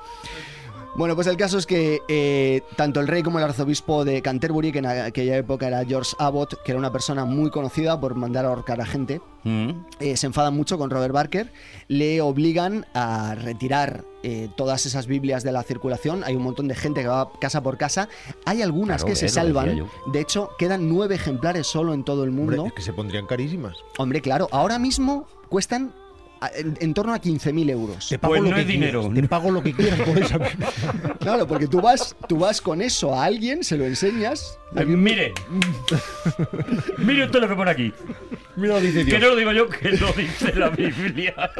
Bueno, 1.00 1.14
pues 1.14 1.28
el 1.28 1.38
caso 1.38 1.56
es 1.56 1.64
que 1.64 2.02
eh, 2.08 2.60
tanto 2.76 3.00
el 3.00 3.08
rey 3.08 3.22
como 3.22 3.38
el 3.38 3.44
arzobispo 3.46 4.04
de 4.04 4.20
Canterbury, 4.20 4.70
que 4.70 4.80
en 4.80 4.86
aquella 4.86 5.34
época 5.38 5.66
era 5.66 5.82
George 5.86 6.14
Abbott, 6.18 6.62
que 6.62 6.72
era 6.72 6.78
una 6.78 6.92
persona 6.92 7.24
muy 7.24 7.48
conocida 7.50 7.98
por 7.98 8.16
mandar 8.16 8.44
a 8.44 8.48
ahorcar 8.48 8.82
a 8.82 8.84
gente, 8.84 9.22
Mm. 9.42 9.70
eh, 10.00 10.18
se 10.18 10.26
enfadan 10.26 10.54
mucho 10.54 10.76
con 10.76 10.90
Robert 10.90 11.14
Barker, 11.14 11.50
le 11.88 12.20
obligan 12.20 12.84
a 12.92 13.34
retirar 13.34 14.04
eh, 14.22 14.50
todas 14.58 14.84
esas 14.84 15.06
Biblias 15.06 15.42
de 15.42 15.52
la 15.52 15.62
circulación. 15.62 16.22
Hay 16.24 16.36
un 16.36 16.42
montón 16.42 16.68
de 16.68 16.74
gente 16.74 17.00
que 17.00 17.08
va 17.08 17.30
casa 17.40 17.62
por 17.62 17.78
casa. 17.78 18.10
Hay 18.44 18.60
algunas 18.60 18.98
Claro, 19.00 19.06
que 19.14 19.16
se 19.16 19.30
salvan. 19.30 19.86
De 20.12 20.20
hecho, 20.20 20.50
quedan 20.58 20.90
nueve 20.90 21.14
ejemplares 21.14 21.66
solo 21.66 21.94
en 21.94 22.04
todo 22.04 22.24
el 22.24 22.28
Hombre, 22.28 22.58
mundo. 22.58 22.66
es 22.66 22.74
que 22.74 22.82
se 22.82 22.92
pondrían 22.92 23.26
carísimas. 23.26 23.78
Hombre, 23.96 24.20
claro, 24.20 24.48
ahora 24.52 24.78
mismo 24.78 25.26
cuestan 25.48 25.94
en, 26.54 26.76
en 26.80 26.94
torno 26.94 27.12
a 27.14 27.20
15.000 27.20 27.70
euros. 27.70 28.08
Te 28.08 28.18
pago 28.18 28.32
Pues 28.34 28.42
lo 28.44 28.50
no 28.50 28.56
que 28.56 28.62
es 28.62 28.68
dinero. 28.68 29.00
quieras, 29.02 29.20
Te 29.22 29.28
pago 29.28 29.50
lo 29.50 29.62
que 29.62 29.72
quieras 29.74 30.00
por 30.00 30.18
esa 30.18 30.38
Claro, 31.20 31.46
porque 31.46 31.66
tú 31.66 31.80
vas, 31.80 32.16
tú 32.28 32.38
vas 32.38 32.60
con 32.60 32.80
eso 32.80 33.14
a 33.14 33.24
alguien, 33.24 33.62
se 33.64 33.76
lo 33.76 33.84
enseñas. 33.84 34.58
Eh, 34.76 34.84
Mire. 34.84 35.32
Mire 36.98 37.24
usted 37.24 37.40
lo 37.40 37.48
que 37.48 37.54
pone 37.54 37.70
aquí. 37.70 37.92
Mira 38.56 38.74
lo 38.74 38.80
dice 38.80 39.04
Que 39.04 39.18
no 39.18 39.28
lo 39.28 39.36
digo 39.36 39.52
yo, 39.52 39.68
que 39.68 39.90
lo 39.90 40.12
dice 40.12 40.54
la 40.54 40.68
Biblia. 40.70 41.34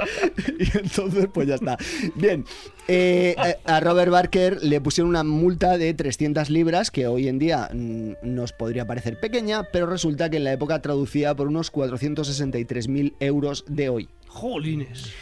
Y 0.59 0.77
entonces, 0.79 1.27
pues 1.33 1.49
ya 1.49 1.55
está. 1.57 1.77
Bien, 2.15 2.45
eh, 2.89 3.35
a 3.65 3.77
a 3.77 3.81
Robert 3.81 4.11
Barker 4.11 4.59
le 4.63 4.81
pusieron 4.81 5.09
una 5.11 5.25
multa 5.25 5.79
de 5.79 5.95
300 5.95 6.51
libras, 6.51 6.91
que 6.91 7.07
hoy 7.07 7.29
en 7.29 7.39
día 7.39 7.69
mm, 7.73 8.13
nos 8.23 8.53
podría 8.53 8.87
parecer 8.87 9.19
pequeña, 9.21 9.65
pero 9.73 9.87
resulta 9.87 10.29
que 10.31 10.37
en 10.39 10.45
la 10.45 10.53
época 10.53 10.81
traducía 10.83 11.35
por 11.35 11.49
unos 11.49 11.73
463.000 11.73 13.15
euros 13.21 13.65
de 13.69 13.89
hoy. 13.89 14.09
Jolines. 14.31 15.13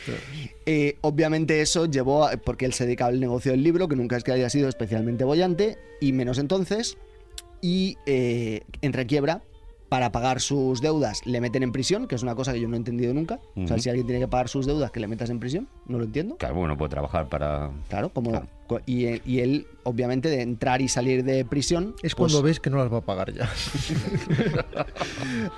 Eh, 0.67 0.97
obviamente 1.01 1.61
eso 1.63 1.87
llevó, 1.87 2.25
a- 2.27 2.37
porque 2.37 2.67
él 2.67 2.73
se 2.75 2.85
dedicaba 2.85 3.09
al 3.11 3.21
negocio 3.21 3.53
del 3.53 3.63
libro, 3.63 3.89
que 3.89 3.97
nunca 3.97 4.17
es 4.17 4.23
que 4.25 4.33
haya 4.33 4.51
sido 4.51 4.69
especialmente 4.69 5.25
bollante, 5.25 5.79
y 6.01 6.13
menos 6.13 6.39
entonces, 6.39 6.99
y 7.63 7.97
eh, 8.07 8.61
entra 8.83 9.03
en 9.03 9.09
quiebra. 9.09 9.43
Para 9.89 10.13
pagar 10.13 10.43
sus 10.43 10.83
deudas 10.83 11.23
le 11.25 11.41
meten 11.41 11.63
en 11.63 11.73
prisión, 11.73 12.09
que 12.09 12.15
es 12.15 12.23
una 12.23 12.35
cosa 12.35 12.53
que 12.53 12.61
yo 12.61 12.69
no 12.69 12.75
he 12.75 12.77
entendido 12.77 13.15
nunca. 13.15 13.41
O 13.57 13.67
sea, 13.67 13.79
si 13.79 13.89
alguien 13.89 14.07
tiene 14.07 14.21
que 14.21 14.29
pagar 14.29 14.51
sus 14.51 14.67
deudas, 14.67 14.91
que 14.91 15.01
le 15.01 15.07
metas 15.09 15.31
en 15.31 15.41
prisión, 15.41 15.67
no 15.87 15.97
lo 15.97 16.05
entiendo. 16.05 16.37
Claro, 16.37 16.57
bueno, 16.57 16.77
puede 16.77 16.91
trabajar 16.91 17.31
para. 17.31 17.71
Claro, 17.89 18.11
como 18.11 18.29
Claro. 18.33 18.49
Co- 18.69 18.81
Y, 18.87 19.07
él- 19.07 19.23
y 19.27 19.41
él, 19.41 19.67
obviamente, 19.83 20.29
de 20.29 20.43
entrar 20.43 20.81
y 20.81 20.87
salir 20.89 21.25
de 21.25 21.45
prisión, 21.45 21.97
Es 22.05 22.15
pues, 22.15 22.31
cuando 22.33 22.43
ves 22.43 22.61
que 22.61 22.71
no 22.71 22.77
las 22.77 22.93
va 22.93 22.99
a 22.99 23.01
pagar 23.01 23.33
ya. 23.33 23.51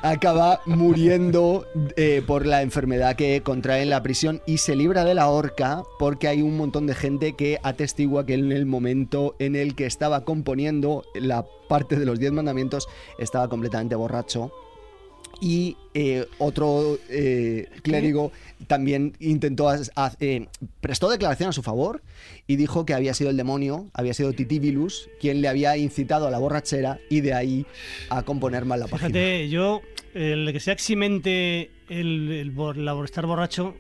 acaba 0.03 0.61
muriendo 0.67 1.67
eh, 1.97 2.23
por 2.27 2.47
la 2.47 2.63
enfermedad 2.63 3.17
que 3.17 3.43
contrae 3.43 3.83
en 3.83 3.91
la 3.91 4.03
prisión 4.03 4.41
y 4.47 4.59
se 4.59 4.77
libra 4.77 5.05
de 5.05 5.15
la 5.15 5.29
horca 5.29 5.83
porque 5.99 6.29
hay 6.29 6.43
un 6.43 6.57
montón 6.57 6.87
de 6.87 6.95
gente 6.95 7.35
que 7.35 7.59
atestigua 7.63 8.25
que 8.27 8.35
en 8.35 8.53
el 8.53 8.67
momento 8.67 9.35
en 9.39 9.57
el 9.57 9.75
que 9.75 9.87
estaba 9.87 10.25
componiendo 10.25 11.05
la 11.15 11.45
parte 11.69 11.97
de 11.97 12.07
los 12.07 12.19
diez 12.19 12.33
mandamientos 12.33 12.89
estaba 13.19 13.49
completamente 13.49 13.95
borracho. 13.95 14.53
Y 15.41 15.77
eh, 15.95 16.27
otro 16.39 16.99
eh, 17.09 17.67
clérigo 17.83 18.31
también 18.67 19.15
intentó, 19.21 19.69
as- 19.71 19.91
eh, 20.21 20.47
prestó 20.81 21.09
declaración 21.09 21.49
a 21.49 21.53
su 21.53 21.63
favor 21.63 22.03
y 22.47 22.57
dijo 22.57 22.85
que 22.85 22.93
había 22.95 23.15
sido 23.15 23.31
el 23.31 23.37
demonio, 23.37 23.89
había 23.95 24.13
sido 24.15 24.33
Titibilus, 24.33 25.09
quien 25.21 25.41
le 25.41 25.49
había 25.49 25.77
incitado 25.77 26.27
a 26.27 26.31
la 26.31 26.39
borrachera 26.39 26.99
y 27.09 27.23
de 27.23 27.33
ahí 27.35 27.67
a 28.11 28.23
componer 28.23 28.65
mal 28.67 28.81
la 28.81 28.87
página. 28.87 29.09
Fíjate, 29.09 29.49
yo, 29.49 29.81
el 30.15 30.51
que 30.53 30.61
sea 30.61 30.75
eximente 30.75 31.71
el, 31.89 32.31
el 32.33 32.53
por 32.53 32.77
estar 33.05 33.25
borracho. 33.27 33.75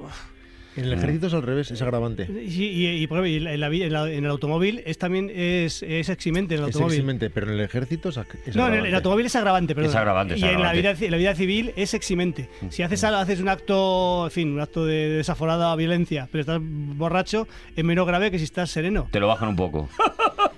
En 0.81 0.87
el 0.87 0.93
ejército 0.95 1.27
es 1.29 1.35
al 1.35 1.43
revés, 1.43 1.71
es 1.71 1.81
agravante. 1.83 2.27
Y, 2.29 2.65
y- 2.65 3.03
y, 3.03 3.07
por 3.07 3.19
ejemplo, 3.19 3.29
y 3.29 3.37
en, 3.37 3.61
la 3.61 3.67
en 3.69 3.93
la- 3.93 4.11
en 4.11 4.25
el 4.25 4.31
automóvil 4.31 4.83
es 4.85 4.99
también 4.99 5.31
es, 5.35 5.83
es 5.83 6.09
eximente 6.09 6.55
en 6.55 6.63
el 6.63 6.69
Es 6.69 6.75
automóvil. 6.75 6.95
eximente, 6.97 7.31
pero 7.31 7.47
en 7.49 7.55
el 7.55 7.61
ejército 7.61 8.09
es, 8.09 8.17
es 8.17 8.25
No, 8.27 8.33
en 8.33 8.45
el, 8.45 8.57
agravante. 8.59 8.89
el 8.89 8.95
automóvil 8.95 9.27
es 9.27 9.37
agravante, 9.37 9.75
perdón. 9.75 9.91
Es 9.91 9.97
agravante, 9.97 10.35
es 10.35 10.41
y 10.41 10.45
en 10.45 10.51
la, 10.53 10.57
vida, 10.73 10.91
agravante. 10.91 11.05
en 11.07 11.11
la 11.11 11.17
vida 11.17 11.35
civil 11.35 11.73
es 11.77 11.95
eximente. 11.95 12.49
Si 12.71 12.83
haces, 12.83 13.05
algo- 13.05 13.19
haces 13.19 13.41
un 13.41 13.49
acto, 13.49 14.25
en 14.27 14.31
fin, 14.31 14.53
un 14.53 14.61
acto 14.61 14.85
de 14.85 15.09
desaforada 15.11 15.75
violencia, 15.77 16.29
pero 16.33 16.41
estás 16.43 16.61
borracho, 16.63 17.47
es 17.77 17.85
menos 17.85 18.07
grave 18.07 18.31
que 18.31 18.39
si 18.39 18.45
estás 18.45 18.71
sereno. 18.71 19.09
Te 19.11 19.21
lo 19.21 19.29
bajan 19.29 19.49
un 19.51 19.57
poco. 19.57 19.89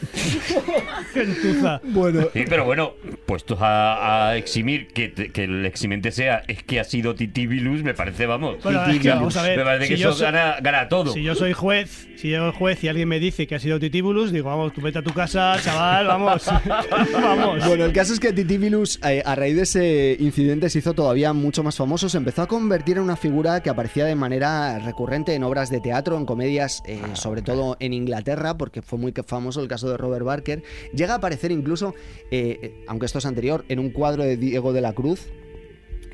Gentuza. 1.12 1.80
Bueno, 1.84 2.28
Sí, 2.32 2.44
pero 2.48 2.64
bueno, 2.64 2.92
puestos 3.26 3.58
a, 3.60 4.28
a 4.28 4.36
eximir 4.36 4.88
que, 4.88 5.08
te- 5.08 5.30
que 5.30 5.44
el 5.44 5.64
eximente 5.66 6.10
sea 6.12 6.42
es 6.48 6.62
que 6.62 6.80
ha 6.80 6.84
sido 6.84 7.14
Titibilus, 7.14 7.82
me 7.82 7.94
parece, 7.94 8.26
vamos. 8.26 8.62
Bueno, 8.62 8.80
es 8.80 8.86
que 8.86 8.92
Titibilus. 8.94 9.16
vamos 9.18 9.36
a 9.36 9.42
ver, 9.42 9.58
me 9.58 9.64
parece 9.64 9.86
si 9.86 9.94
que 9.94 10.00
yo 10.00 10.08
eso 10.10 10.18
soy- 10.18 10.24
gana, 10.26 10.56
gana 10.60 10.88
todo. 10.88 11.12
Si 11.12 11.22
yo 11.22 11.34
soy 11.34 11.52
juez, 11.52 12.08
si 12.16 12.30
yo 12.30 12.38
soy 12.50 12.58
juez 12.58 12.84
y 12.84 12.88
alguien 12.88 13.08
me 13.08 13.18
dice 13.20 13.46
que 13.46 13.54
ha 13.54 13.60
sido 13.60 13.78
Titibulus, 13.78 14.32
digo, 14.32 14.48
vamos, 14.48 14.72
tú 14.72 14.80
vete 14.80 14.98
a 14.98 15.02
tu 15.02 15.12
casa, 15.12 15.56
chaval, 15.62 16.06
vamos. 16.06 16.46
vamos. 17.12 17.66
Bueno, 17.66 17.84
el 17.84 17.92
caso 17.92 18.12
es 18.12 18.20
que 18.20 18.32
Titibilus, 18.32 19.00
eh, 19.04 19.22
a 19.24 19.34
raíz 19.34 19.56
de 19.56 19.62
ese 19.62 20.16
incidente, 20.20 20.70
se 20.70 20.78
hizo 20.80 20.94
todavía 20.94 21.32
mucho 21.32 21.62
más 21.62 21.76
famoso. 21.76 22.08
Se 22.08 22.18
empezó 22.18 22.42
a 22.42 22.46
convertir 22.46 22.96
en 22.98 23.02
una 23.04 23.16
figura 23.16 23.62
que 23.62 23.70
aparecía 23.70 24.04
de 24.04 24.14
manera 24.14 24.78
recurrente 24.78 25.34
en 25.34 25.42
obras 25.42 25.70
de 25.70 25.80
teatro, 25.80 26.16
en 26.16 26.26
comedias, 26.26 26.82
eh, 26.86 27.00
sobre 27.14 27.42
todo 27.42 27.76
en 27.80 27.92
Inglaterra, 27.92 28.56
porque 28.56 28.82
fue 28.82 28.98
muy 28.98 29.12
famoso 29.26 29.60
el 29.60 29.68
caso 29.68 29.87
de 29.90 29.96
Robert 29.96 30.24
Barker. 30.24 30.62
Llega 30.94 31.14
a 31.14 31.16
aparecer 31.16 31.50
incluso, 31.52 31.94
eh, 32.30 32.58
eh, 32.62 32.74
aunque 32.86 33.06
esto 33.06 33.18
es 33.18 33.26
anterior, 33.26 33.64
en 33.68 33.78
un 33.78 33.90
cuadro 33.90 34.22
de 34.24 34.36
Diego 34.36 34.72
de 34.72 34.80
la 34.80 34.92
Cruz, 34.92 35.26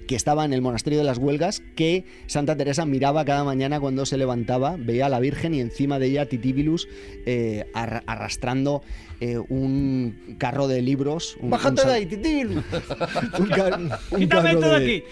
que 0.07 0.17
estaba 0.17 0.45
en 0.45 0.53
el 0.53 0.61
monasterio 0.61 0.99
de 0.99 1.05
las 1.07 1.17
Huelgas, 1.17 1.63
que 1.77 2.05
Santa 2.27 2.55
Teresa 2.59 2.85
miraba 2.85 3.25
cada 3.25 3.43
mañana 3.43 3.81
cuando 3.81 4.05
se 4.05 4.19
levantaba, 4.19 4.77
veía 4.79 5.07
a 5.07 5.09
la 5.09 5.19
Virgen 5.19 5.55
y 5.55 5.61
encima 5.61 5.99
de 5.99 6.07
ella 6.09 6.27
Titibilus 6.29 6.87
eh, 7.25 7.65
arra- 7.73 8.03
arrastrando 8.07 8.83
eh, 9.21 9.39
un 9.49 10.37
carro 10.37 10.69
de 10.69 10.83
libros. 10.83 11.39
Un, 11.41 11.49
¡Bájate 11.49 11.81
un 11.83 11.89
de 11.89 11.95
ahí, 11.95 12.05
titín! 12.05 12.49
un 13.39 13.47
car- 13.49 13.81
un 14.11 14.19
Quítame 14.19 14.43
carro 14.51 14.61
todo 14.61 14.79
de, 14.79 14.85
aquí. 14.85 15.05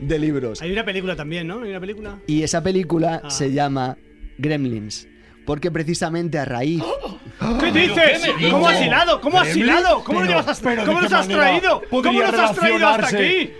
de 0.00 0.18
libros. 0.18 0.62
Hay 0.62 0.72
una 0.72 0.84
película 0.86 1.14
también, 1.14 1.46
¿no? 1.46 1.60
Hay 1.62 1.68
una 1.68 1.80
película. 1.80 2.18
Y 2.26 2.42
esa 2.42 2.62
película 2.62 3.20
Ah. 3.24 3.28
se 3.30 3.52
llama 3.52 3.98
Gremlins. 4.38 5.06
Porque 5.48 5.70
precisamente 5.70 6.38
a 6.38 6.44
raíz. 6.44 6.82
¿Qué 7.58 7.72
dices? 7.72 8.20
qué? 8.38 8.50
¿Cómo 8.50 8.68
has 8.68 8.82
hilado? 8.82 9.18
¿Cómo 9.22 9.40
has 9.40 9.56
hilado? 9.56 10.04
¿Cómo, 10.04 10.20
lo 10.20 10.26
Pero- 10.26 10.38
llevas 10.40 10.48
hasta- 10.48 10.68
pero 10.68 10.82
¿de 10.82 10.86
¿cómo 10.86 11.00
los 11.00 11.12
has 11.14 11.26
traído? 11.26 11.82
¿Cómo 11.88 12.12
los 12.20 12.34
has 12.34 12.54
traído 12.54 12.86
hasta 12.86 13.06
aquí? 13.06 13.50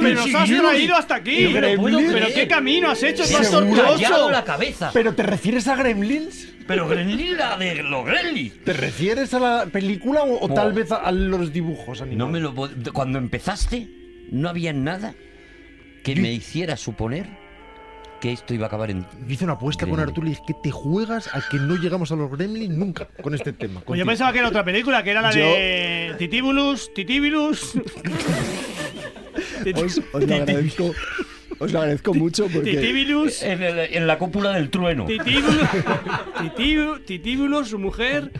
Pero 0.00 0.14
nos 0.14 0.34
has 0.36 0.48
traído 0.48 0.94
hasta 0.94 1.14
aquí. 1.16 1.48
Pero 1.52 2.28
qué 2.32 2.46
camino 2.46 2.90
has 2.92 3.02
hecho, 3.02 3.24
Se 3.24 3.36
más 3.38 3.50
tortuoso. 3.50 4.30
la 4.30 4.44
cabeza. 4.44 4.90
¿Pero 4.92 5.14
te 5.16 5.24
refieres 5.24 5.66
a 5.66 5.74
Gremlins? 5.74 6.46
Pero 6.68 6.86
Gremlins, 6.88 7.36
la 7.36 7.56
de 7.56 7.82
los 7.82 8.06
Gremlins. 8.06 8.62
¿Te 8.64 8.72
refieres 8.72 9.34
a 9.34 9.40
la 9.40 9.66
película 9.66 10.22
o, 10.22 10.44
o 10.44 10.48
tal 10.54 10.72
vez 10.72 10.92
a, 10.92 10.98
a 10.98 11.10
los 11.10 11.52
dibujos 11.52 12.02
animados? 12.02 12.18
No 12.18 12.28
me 12.32 12.38
lo 12.38 12.92
Cuando 12.92 13.18
empezaste, 13.18 13.88
no 14.30 14.48
había 14.48 14.72
nada 14.72 15.12
que 16.04 16.14
me 16.14 16.30
hiciera 16.32 16.76
suponer 16.76 17.41
que 18.22 18.32
esto 18.32 18.54
iba 18.54 18.66
a 18.66 18.68
acabar 18.68 18.88
en. 18.92 19.04
Hice 19.28 19.42
una 19.44 19.54
apuesta 19.54 19.84
con. 19.84 19.98
Arturo 19.98 20.28
y 20.28 20.30
dije 20.30 20.42
que 20.46 20.54
te 20.54 20.70
juegas 20.70 21.28
a 21.34 21.42
que 21.50 21.56
no 21.58 21.74
llegamos 21.76 22.12
a 22.12 22.16
los 22.16 22.30
Gremlins 22.30 22.74
nunca 22.76 23.08
con 23.20 23.34
este 23.34 23.52
tema. 23.52 23.80
Pues 23.80 23.98
yo 23.98 24.06
pensaba 24.06 24.32
que 24.32 24.38
era 24.38 24.46
otra 24.48 24.64
película, 24.64 25.02
que 25.02 25.10
era 25.10 25.20
la 25.22 25.32
Yo- 25.32 25.40
de 25.40 26.14
Titibulus, 26.18 26.94
Titibilus. 26.94 27.74
Os, 29.74 30.00
os 30.12 30.24
lo 30.26 30.34
agradezco. 30.36 30.94
Os 31.58 31.72
lo 31.72 31.78
agradezco 31.80 32.14
mucho 32.14 32.46
porque. 32.48 32.70
Titibilus. 32.76 33.42
En, 33.42 33.60
el- 33.60 33.78
en 33.94 34.06
la 34.06 34.16
cúpula 34.18 34.52
del 34.52 34.70
trueno. 34.70 35.04
Titibulus, 35.04 35.58
Titibu- 36.38 37.04
Titibulus, 37.04 37.68
su 37.70 37.78
mujer. 37.80 38.30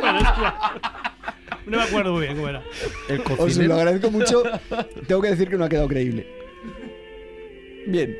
bueno, 0.00 0.18
es 0.18 0.36
igual. 0.36 0.54
No 1.66 1.78
me 1.78 1.82
acuerdo 1.82 2.12
muy 2.12 2.22
bien 2.22 2.36
cómo 2.36 2.48
era. 2.48 2.62
El 3.08 3.22
Os 3.38 3.56
lo 3.56 3.74
agradezco 3.74 4.10
mucho. 4.10 4.42
Tengo 5.08 5.22
que 5.22 5.30
decir 5.30 5.48
que 5.48 5.56
no 5.56 5.64
ha 5.64 5.68
quedado 5.68 5.88
creíble. 5.88 6.45
Bien, 7.86 8.16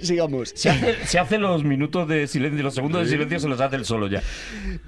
sigamos. 0.00 0.52
Se 0.54 0.70
hace, 0.70 0.94
se 1.06 1.18
hace 1.18 1.38
los 1.38 1.64
minutos 1.64 2.06
de 2.08 2.26
silencio, 2.26 2.62
los 2.62 2.74
segundos 2.74 3.04
de 3.04 3.10
silencio 3.10 3.40
se 3.40 3.48
los 3.48 3.60
hace 3.60 3.76
el 3.76 3.84
solo 3.84 4.06
ya. 4.06 4.22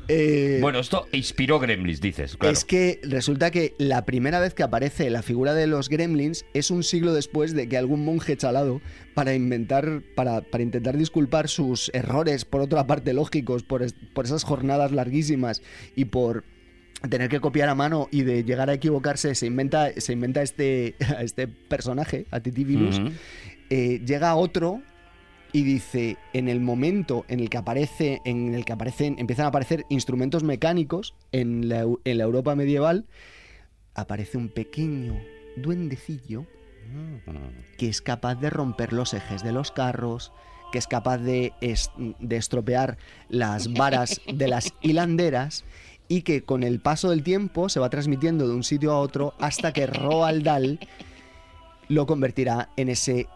Eh, 0.09 0.59
Bueno, 0.61 0.79
esto 0.79 1.09
inspiró 1.13 1.59
Gremlins, 1.59 2.01
dices, 2.01 2.37
claro. 2.37 2.53
Es 2.53 2.65
que 2.65 3.01
resulta 3.03 3.51
que 3.51 3.75
la 3.79 4.05
primera 4.05 4.39
vez 4.41 4.55
que 4.55 4.63
aparece 4.63 5.11
la 5.11 5.23
figura 5.23 5.55
de 5.55 5.67
los 5.67 5.89
gremlins 5.89 6.45
es 6.55 6.71
un 6.71 6.83
siglo 6.85 7.13
después 7.13 7.55
de 7.55 7.69
que 7.69 7.77
algún 7.77 8.05
monje 8.05 8.37
chalado, 8.37 8.81
para 9.15 9.35
inventar, 9.35 10.03
para, 10.15 10.41
para 10.43 10.63
intentar 10.63 10.97
disculpar 10.97 11.49
sus 11.49 11.91
errores, 11.95 12.45
por 12.45 12.61
otra 12.61 12.87
parte 12.87 13.13
lógicos, 13.13 13.63
por, 13.65 13.83
es- 13.83 13.95
por 14.15 14.25
esas 14.27 14.45
jornadas 14.45 14.93
larguísimas 14.93 15.63
y 15.97 16.07
por 16.07 16.45
tener 17.09 17.31
que 17.31 17.41
copiar 17.41 17.71
a 17.71 17.75
mano 17.75 18.09
y 18.13 18.23
de 18.25 18.45
llegar 18.45 18.69
a 18.69 18.75
equivocarse, 18.75 19.35
se 19.35 19.47
inventa, 19.47 19.89
se 19.97 20.13
inventa 20.13 20.43
este, 20.43 20.97
este 21.21 21.49
personaje, 21.49 22.27
a 22.31 22.41
Titi 22.41 22.63
Vilus. 22.65 22.99
Ujú. 22.99 23.09
Eh, 23.71 24.03
llega 24.05 24.35
otro 24.35 24.83
y 25.53 25.63
dice, 25.63 26.17
en 26.33 26.49
el 26.49 26.61
momento 26.61 27.25
en 27.29 27.41
el 27.41 27.49
que 27.51 27.59
aparece, 27.59 28.21
en 28.25 28.55
el 28.55 28.65
que 28.65 28.73
aparecen, 28.73 29.17
empiezan 29.19 29.47
a 29.47 29.49
aparecer 29.49 29.87
instrumentos 29.89 30.43
mecánicos 30.43 31.15
en 31.33 31.69
la, 31.69 31.87
en 32.05 32.19
la 32.19 32.25
Europa 32.25 32.55
medieval, 32.55 33.07
aparece 33.95 34.39
un 34.39 34.49
pequeño 34.49 35.19
duendecillo 35.57 36.47
que 37.79 37.89
es 37.89 38.01
capaz 38.01 38.37
de 38.37 38.51
romper 38.51 38.93
los 38.93 39.15
ejes 39.15 39.43
de 39.45 39.53
los 39.53 39.71
carros, 39.71 40.33
que 40.73 40.79
es 40.79 40.87
capaz 40.87 41.19
de, 41.19 41.53
de 42.19 42.37
estropear 42.37 42.99
las 43.29 43.73
varas 43.73 44.21
de 44.33 44.49
las 44.49 44.73
hilanderas 44.81 45.65
y 46.09 46.23
que 46.23 46.43
con 46.43 46.63
el 46.63 46.81
paso 46.81 47.11
del 47.11 47.23
tiempo 47.23 47.69
se 47.69 47.79
va 47.79 47.91
transmitiendo 47.91 48.49
de 48.49 48.55
un 48.55 48.65
sitio 48.65 48.93
a 48.93 48.99
otro 48.99 49.35
hasta 49.39 49.73
que 49.73 49.87
Roald 49.87 50.43
Dahl 50.43 50.81
lo 51.89 52.07
convertirá 52.07 52.71
en 52.77 52.89
ese 52.89 53.27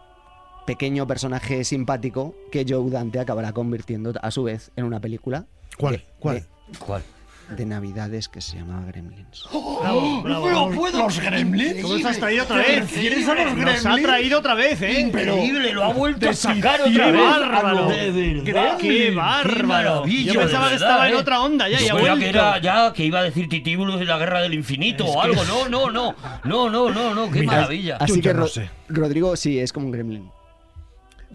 pequeño 0.65 1.05
personaje 1.07 1.63
simpático 1.63 2.35
que 2.51 2.65
Joe 2.67 2.89
Dante 2.89 3.19
acabará 3.19 3.51
convirtiendo 3.53 4.13
a 4.21 4.31
su 4.31 4.43
vez 4.43 4.71
en 4.75 4.85
una 4.85 4.99
película 4.99 5.45
¿Cuál? 5.77 5.97
de- 5.97 6.03
¿Cuál? 6.19 6.43
¿Cuál? 6.79 7.03
de, 7.49 7.55
de 7.57 7.65
navidades 7.67 8.27
que 8.27 8.41
se 8.41 8.57
llama 8.57 8.83
Gremlins. 8.87 9.45
Bravo, 9.51 10.23
bravo. 10.23 10.71
¿Los 10.91 11.19
gremlins? 11.19 11.79
¿Cómo 11.83 11.93
nos 11.97 12.05
has 12.05 12.17
traído 12.17 12.43
otra 12.43 12.57
vez? 12.57 12.79
refieres 12.79 13.27
a 13.27 13.35
los 13.35 13.53
Nos 13.55 13.67
ha 13.67 13.79
gremlins? 13.81 14.01
traído 14.07 14.39
otra 14.39 14.55
vez, 14.55 14.81
¿eh? 14.81 15.01
Increíble, 15.01 15.71
lo 15.73 15.83
ha 15.83 15.93
vuelto 15.93 16.27
a 16.27 16.33
sacar 16.33 16.81
¡Qué 16.83 16.89
otra 16.89 17.11
vez. 17.11 17.21
bárbaro! 17.21 17.87
De 17.89 18.41
verdad. 18.43 18.77
¡Qué 18.79 19.11
bárbaro! 19.11 20.05
Yo 20.07 20.33
pensaba 20.39 20.69
que 20.69 20.75
estaba 20.75 21.07
en 21.07 21.13
¿eh? 21.13 21.17
otra 21.17 21.41
onda 21.41 21.69
ya, 21.69 21.79
y 21.81 21.85
ha 21.85 21.89
Yo 21.89 21.95
creía 21.97 22.15
que 22.17 22.29
era 22.29 22.57
ya 22.59 22.91
que 22.93 23.05
iba 23.05 23.19
a 23.19 23.23
decir 23.23 23.47
Titíbulos 23.47 23.99
de 23.99 24.05
la 24.05 24.17
guerra 24.17 24.41
del 24.41 24.55
infinito 24.55 25.05
o 25.05 25.21
algo. 25.21 25.43
No, 25.43 25.69
no, 25.69 25.91
no. 25.91 26.15
No, 26.45 26.69
no, 26.71 26.89
no, 26.89 27.13
no. 27.13 27.29
Qué 27.29 27.41
Mira, 27.41 27.51
maravilla. 27.51 27.97
Así 27.97 28.15
Yo 28.15 28.21
que 28.23 28.33
no 28.33 28.39
Ro- 28.39 28.47
sé. 28.47 28.71
Rodrigo 28.87 29.35
sí 29.35 29.59
es 29.59 29.71
como 29.71 29.85
un 29.85 29.91
gremlin. 29.91 30.31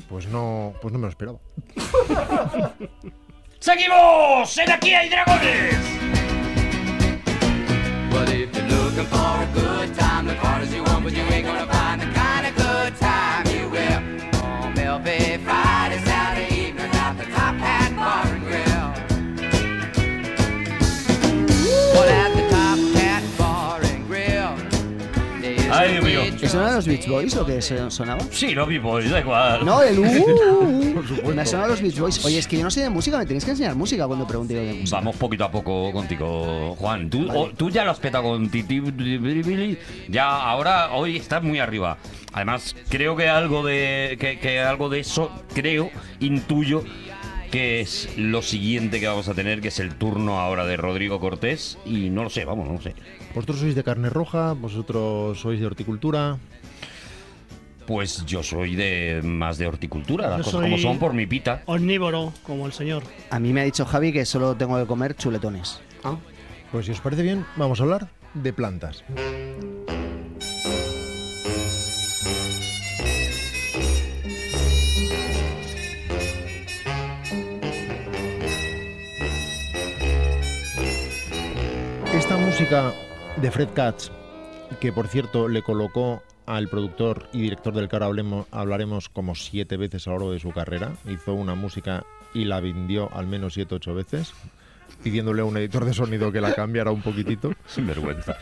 Pues 0.09 0.26
no, 0.26 0.74
pues 0.80 0.93
no 0.93 0.99
me 0.99 1.07
lo 1.07 1.11
esperaba. 1.11 1.38
¡Seguimos! 3.61 4.57
¡En 4.59 4.70
Aquí 4.70 4.95
hay 4.95 5.09
dragones! 5.09 5.76
Well, 8.12 8.28
if 8.28 8.55
you're 8.57 8.66
looking 8.66 9.07
for 9.07 9.16
a 9.16 9.49
good 9.55 9.95
time, 9.97 10.26
the 10.26 10.34
parties 10.36 10.74
you 10.74 10.82
want, 10.82 11.05
but 11.05 11.12
you 11.12 11.22
ain't 11.24 11.47
gonna 11.47 11.66
find 11.66 11.80
Dios 26.51 26.55
mío. 26.55 26.55
waitress 26.55 26.55
¿Eso 26.55 26.57
no 26.59 26.62
eran 26.64 26.76
los 26.76 26.86
Beach 26.86 27.09
Boys 27.09 27.34
lo 27.36 27.46
que 27.46 27.62
sonaba? 27.90 28.20
Sí, 28.30 28.51
lo 28.55 28.66
mismo, 28.66 29.01
da 29.01 29.20
igual. 29.20 29.64
No, 29.64 29.82
el 29.82 29.98
uh, 29.98 31.30
Me 31.34 31.42
ha 31.42 31.46
sonado 31.46 31.68
los 31.68 31.80
Beach 31.80 31.98
Boys. 31.98 32.24
Oye, 32.24 32.38
es 32.38 32.46
que 32.46 32.57
yo 32.59 32.64
no 32.64 32.70
sé 32.70 32.80
de 32.82 32.90
música, 32.90 33.18
me 33.18 33.26
tenéis 33.26 33.44
que 33.44 33.53
enseñar 33.53 33.74
música 33.74 34.07
cuando 34.07 34.26
pregunte 34.26 34.55
yo 34.55 34.61
de 34.61 34.74
música. 34.74 34.96
Vamos 34.96 35.16
poquito 35.16 35.44
a 35.44 35.51
poco 35.51 35.92
contigo, 35.92 36.74
Juan. 36.76 37.09
Tú, 37.09 37.28
o- 37.32 37.51
tú 37.51 37.70
ya 37.70 37.84
lo 37.84 37.92
has 37.92 37.98
petado 38.01 38.24
con 38.24 38.48
Titi. 38.51 38.82
Ya 40.09 40.28
ahora, 40.28 40.92
hoy 40.94 41.16
estás 41.16 41.42
muy 41.42 41.59
arriba. 41.59 41.96
Además, 42.32 42.74
creo 42.88 43.16
que 43.16 43.28
algo 43.28 43.64
de 43.64 44.16
que, 44.20 44.38
que 44.38 44.61
algo 44.61 44.88
de 44.88 45.01
eso, 45.01 45.30
creo, 45.55 45.90
intuyo 46.20 46.84
que 47.51 47.80
es 47.80 48.09
lo 48.16 48.42
siguiente 48.42 49.01
que 49.01 49.09
vamos 49.09 49.28
a 49.28 49.34
tener, 49.34 49.61
que 49.61 49.68
es 49.68 49.80
el 49.80 49.94
turno 49.94 50.38
ahora 50.38 50.66
de 50.66 50.76
Rodrigo 50.76 51.20
Cortés. 51.20 51.78
Y 51.84 52.11
no 52.11 52.22
lo 52.22 52.30
sé, 52.30 52.44
vamos, 52.44 52.66
no 52.66 52.74
lo 52.74 52.80
sé. 52.80 52.94
Vosotros 53.34 53.59
sois 53.59 53.74
de 53.74 53.84
carne 53.84 54.09
roja, 54.09 54.53
vosotros 54.53 55.38
sois 55.40 55.61
de 55.61 55.66
horticultura. 55.66 56.38
Pues 57.86 58.24
yo 58.24 58.42
soy 58.44 58.76
de 58.76 59.20
más 59.24 59.59
de 59.59 59.66
horticultura, 59.66 60.28
las 60.28 60.38
Yo 60.38 60.44
cosas 60.44 60.61
como 60.61 60.78
son 60.78 60.98
por 60.98 61.12
mi 61.12 61.26
pita. 61.26 61.62
Omnívoro, 61.66 62.32
como 62.44 62.66
el 62.66 62.72
señor. 62.72 63.03
A 63.30 63.40
mí 63.40 63.53
me 63.53 63.62
ha 63.62 63.64
dicho 63.64 63.84
Javi 63.84 64.12
que 64.12 64.24
solo 64.24 64.55
tengo 64.55 64.78
que 64.78 64.86
comer 64.86 65.16
chuletones. 65.16 65.80
Pues 66.70 66.86
si 66.86 66.92
os 66.92 67.01
parece 67.01 67.22
bien, 67.22 67.44
vamos 67.57 67.80
a 67.80 67.82
hablar 67.82 68.09
de 68.34 68.53
plantas. 68.53 69.03
Música 82.70 82.94
de 83.42 83.50
Fred 83.50 83.68
Katz, 83.74 84.10
que 84.80 84.92
por 84.92 85.08
cierto 85.08 85.48
le 85.48 85.60
colocó 85.60 86.22
al 86.46 86.68
productor 86.68 87.26
y 87.32 87.40
director 87.40 87.74
del 87.74 87.88
que 87.88 87.96
ahora 87.96 88.06
hablemos- 88.06 88.46
hablaremos 88.52 89.08
como 89.08 89.34
siete 89.34 89.76
veces 89.76 90.06
a 90.06 90.10
lo 90.10 90.16
largo 90.18 90.32
de 90.32 90.38
su 90.38 90.52
carrera, 90.52 90.92
hizo 91.08 91.34
una 91.34 91.56
música 91.56 92.04
y 92.32 92.44
la 92.44 92.60
vendió 92.60 93.12
al 93.12 93.26
menos 93.26 93.54
siete 93.54 93.74
ocho 93.74 93.92
veces, 93.92 94.34
pidiéndole 95.02 95.42
a 95.42 95.46
un 95.46 95.56
editor 95.56 95.84
de 95.84 95.92
sonido 95.94 96.30
que 96.30 96.40
la 96.40 96.54
cambiara 96.54 96.92
un 96.92 97.02
poquitito. 97.02 97.52
Sin 97.66 97.88
vergüenza. 97.88 98.36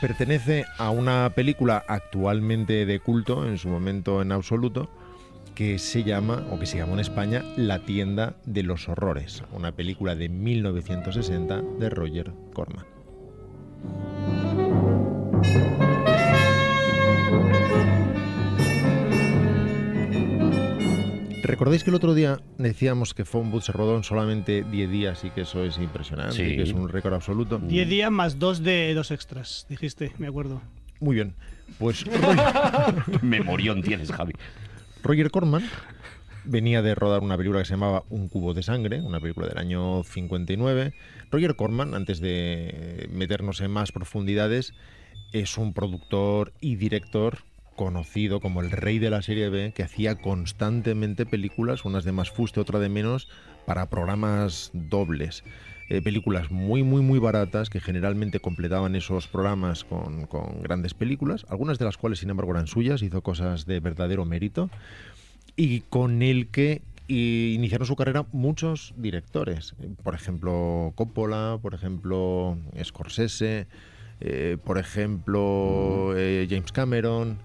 Pertenece 0.00 0.64
a 0.78 0.88
una 0.88 1.30
película 1.34 1.84
actualmente 1.86 2.86
de 2.86 2.98
culto, 3.00 3.46
en 3.46 3.58
su 3.58 3.68
momento 3.68 4.22
en 4.22 4.32
absoluto, 4.32 4.88
que 5.54 5.78
se 5.78 6.02
llama, 6.02 6.46
o 6.50 6.58
que 6.58 6.64
se 6.64 6.78
llamó 6.78 6.94
en 6.94 7.00
España, 7.00 7.42
La 7.58 7.80
tienda 7.80 8.36
de 8.46 8.62
los 8.62 8.88
horrores, 8.88 9.42
una 9.52 9.72
película 9.72 10.14
de 10.14 10.30
1960 10.30 11.60
de 11.78 11.90
Roger 11.90 12.32
Corman. 12.54 12.93
¿Recordáis 21.42 21.84
que 21.84 21.90
el 21.90 21.96
otro 21.96 22.14
día 22.14 22.40
decíamos 22.56 23.12
que 23.12 23.24
Phone 23.26 23.50
Booth 23.50 23.64
se 23.64 23.72
rodó 23.72 23.96
en 23.96 24.02
solamente 24.02 24.64
10 24.64 24.90
días 24.90 25.24
y 25.24 25.30
que 25.30 25.42
eso 25.42 25.62
es 25.64 25.76
impresionante, 25.78 26.34
Sí. 26.36 26.42
y 26.42 26.56
que 26.56 26.62
es 26.62 26.72
un 26.72 26.88
récord 26.88 27.12
absoluto? 27.14 27.58
10 27.58 27.88
días 27.88 28.10
más 28.10 28.38
dos 28.38 28.62
de 28.62 28.94
dos 28.94 29.10
extras, 29.10 29.66
dijiste, 29.68 30.12
me 30.18 30.26
acuerdo. 30.26 30.62
Muy 31.00 31.16
bien. 31.16 31.34
Pues 31.78 32.04
Roger, 32.06 33.22
Memorión 33.22 33.82
tienes, 33.82 34.10
Javi. 34.10 34.32
Roger 35.02 35.30
Corman 35.30 35.64
venía 36.44 36.80
de 36.80 36.94
rodar 36.94 37.20
una 37.22 37.36
película 37.36 37.60
que 37.60 37.66
se 37.66 37.74
llamaba 37.74 38.04
Un 38.08 38.28
cubo 38.28 38.54
de 38.54 38.62
sangre, 38.62 39.02
una 39.02 39.20
película 39.20 39.46
del 39.46 39.58
año 39.58 40.02
59. 40.02 40.94
Roger 41.34 41.56
Corman, 41.56 41.94
antes 41.94 42.20
de 42.20 43.08
meternos 43.10 43.60
en 43.60 43.68
más 43.72 43.90
profundidades, 43.90 44.72
es 45.32 45.58
un 45.58 45.74
productor 45.74 46.52
y 46.60 46.76
director 46.76 47.38
conocido 47.74 48.38
como 48.38 48.60
el 48.60 48.70
rey 48.70 49.00
de 49.00 49.10
la 49.10 49.20
serie 49.20 49.48
B, 49.48 49.72
que 49.74 49.82
hacía 49.82 50.14
constantemente 50.14 51.26
películas, 51.26 51.84
unas 51.84 52.04
de 52.04 52.12
más 52.12 52.30
fuste, 52.30 52.60
otra 52.60 52.78
de 52.78 52.88
menos, 52.88 53.28
para 53.66 53.90
programas 53.90 54.70
dobles. 54.74 55.42
Eh, 55.88 56.00
películas 56.02 56.52
muy, 56.52 56.84
muy, 56.84 57.02
muy 57.02 57.18
baratas 57.18 57.68
que 57.68 57.80
generalmente 57.80 58.38
completaban 58.38 58.94
esos 58.94 59.26
programas 59.26 59.82
con, 59.82 60.28
con 60.28 60.62
grandes 60.62 60.94
películas, 60.94 61.46
algunas 61.48 61.80
de 61.80 61.86
las 61.86 61.96
cuales, 61.96 62.20
sin 62.20 62.30
embargo, 62.30 62.52
eran 62.52 62.68
suyas, 62.68 63.02
hizo 63.02 63.22
cosas 63.22 63.66
de 63.66 63.80
verdadero 63.80 64.24
mérito 64.24 64.70
y 65.56 65.80
con 65.80 66.22
el 66.22 66.46
que 66.46 66.80
eh, 67.08 67.52
iniciaron 67.54 67.86
su 67.86 67.96
carrera 67.96 68.26
muchos 68.32 68.94
directores. 68.96 69.74
Eh, 69.80 69.88
Por 70.02 70.14
ejemplo, 70.14 70.92
Coppola, 70.94 71.58
por 71.60 71.74
ejemplo, 71.74 72.56
Scorsese, 72.82 73.66
eh, 74.20 74.56
por 74.64 74.78
ejemplo, 74.78 76.14
eh, 76.16 76.46
James 76.48 76.72
Cameron. 76.72 77.38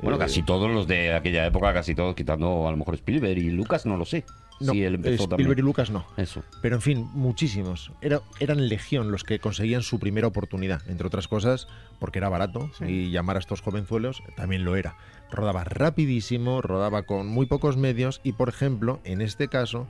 Bueno, 0.00 0.16
eh, 0.16 0.20
casi 0.20 0.42
todos 0.42 0.70
los 0.70 0.86
de 0.86 1.12
aquella 1.12 1.46
época, 1.46 1.72
casi 1.72 1.94
todos, 1.94 2.14
quitando 2.14 2.66
a 2.66 2.70
lo 2.70 2.76
mejor 2.76 2.94
Spielberg 2.94 3.38
y 3.38 3.50
Lucas, 3.50 3.86
no 3.86 3.96
lo 3.96 4.04
sé. 4.04 4.24
no, 4.60 4.72
sí, 4.72 4.82
él 4.82 4.94
empezó 4.94 5.24
Spielberg 5.24 5.58
y. 5.58 5.62
Lucas 5.62 5.90
no. 5.90 6.06
Eso. 6.16 6.42
Pero 6.62 6.76
en 6.76 6.82
fin, 6.82 7.08
muchísimos. 7.12 7.92
Era, 8.00 8.20
eran 8.40 8.68
legión 8.68 9.12
los 9.12 9.24
que 9.24 9.38
conseguían 9.38 9.82
su 9.82 9.98
primera 9.98 10.26
oportunidad, 10.26 10.82
entre 10.88 11.06
otras 11.06 11.28
cosas, 11.28 11.68
porque 11.98 12.18
era 12.18 12.28
barato 12.28 12.70
y 12.86 13.10
llamar 13.10 13.36
a 13.36 13.40
estos 13.40 13.60
jovenzuelos 13.60 14.22
también 14.36 14.64
lo 14.64 14.76
era. 14.76 14.96
Rodaba 15.32 15.64
rapidísimo, 15.64 16.60
rodaba 16.62 17.02
con 17.04 17.26
muy 17.26 17.46
pocos 17.46 17.76
medios 17.76 18.20
y, 18.22 18.32
por 18.32 18.48
ejemplo, 18.48 19.00
en 19.04 19.20
este 19.22 19.48
caso, 19.48 19.88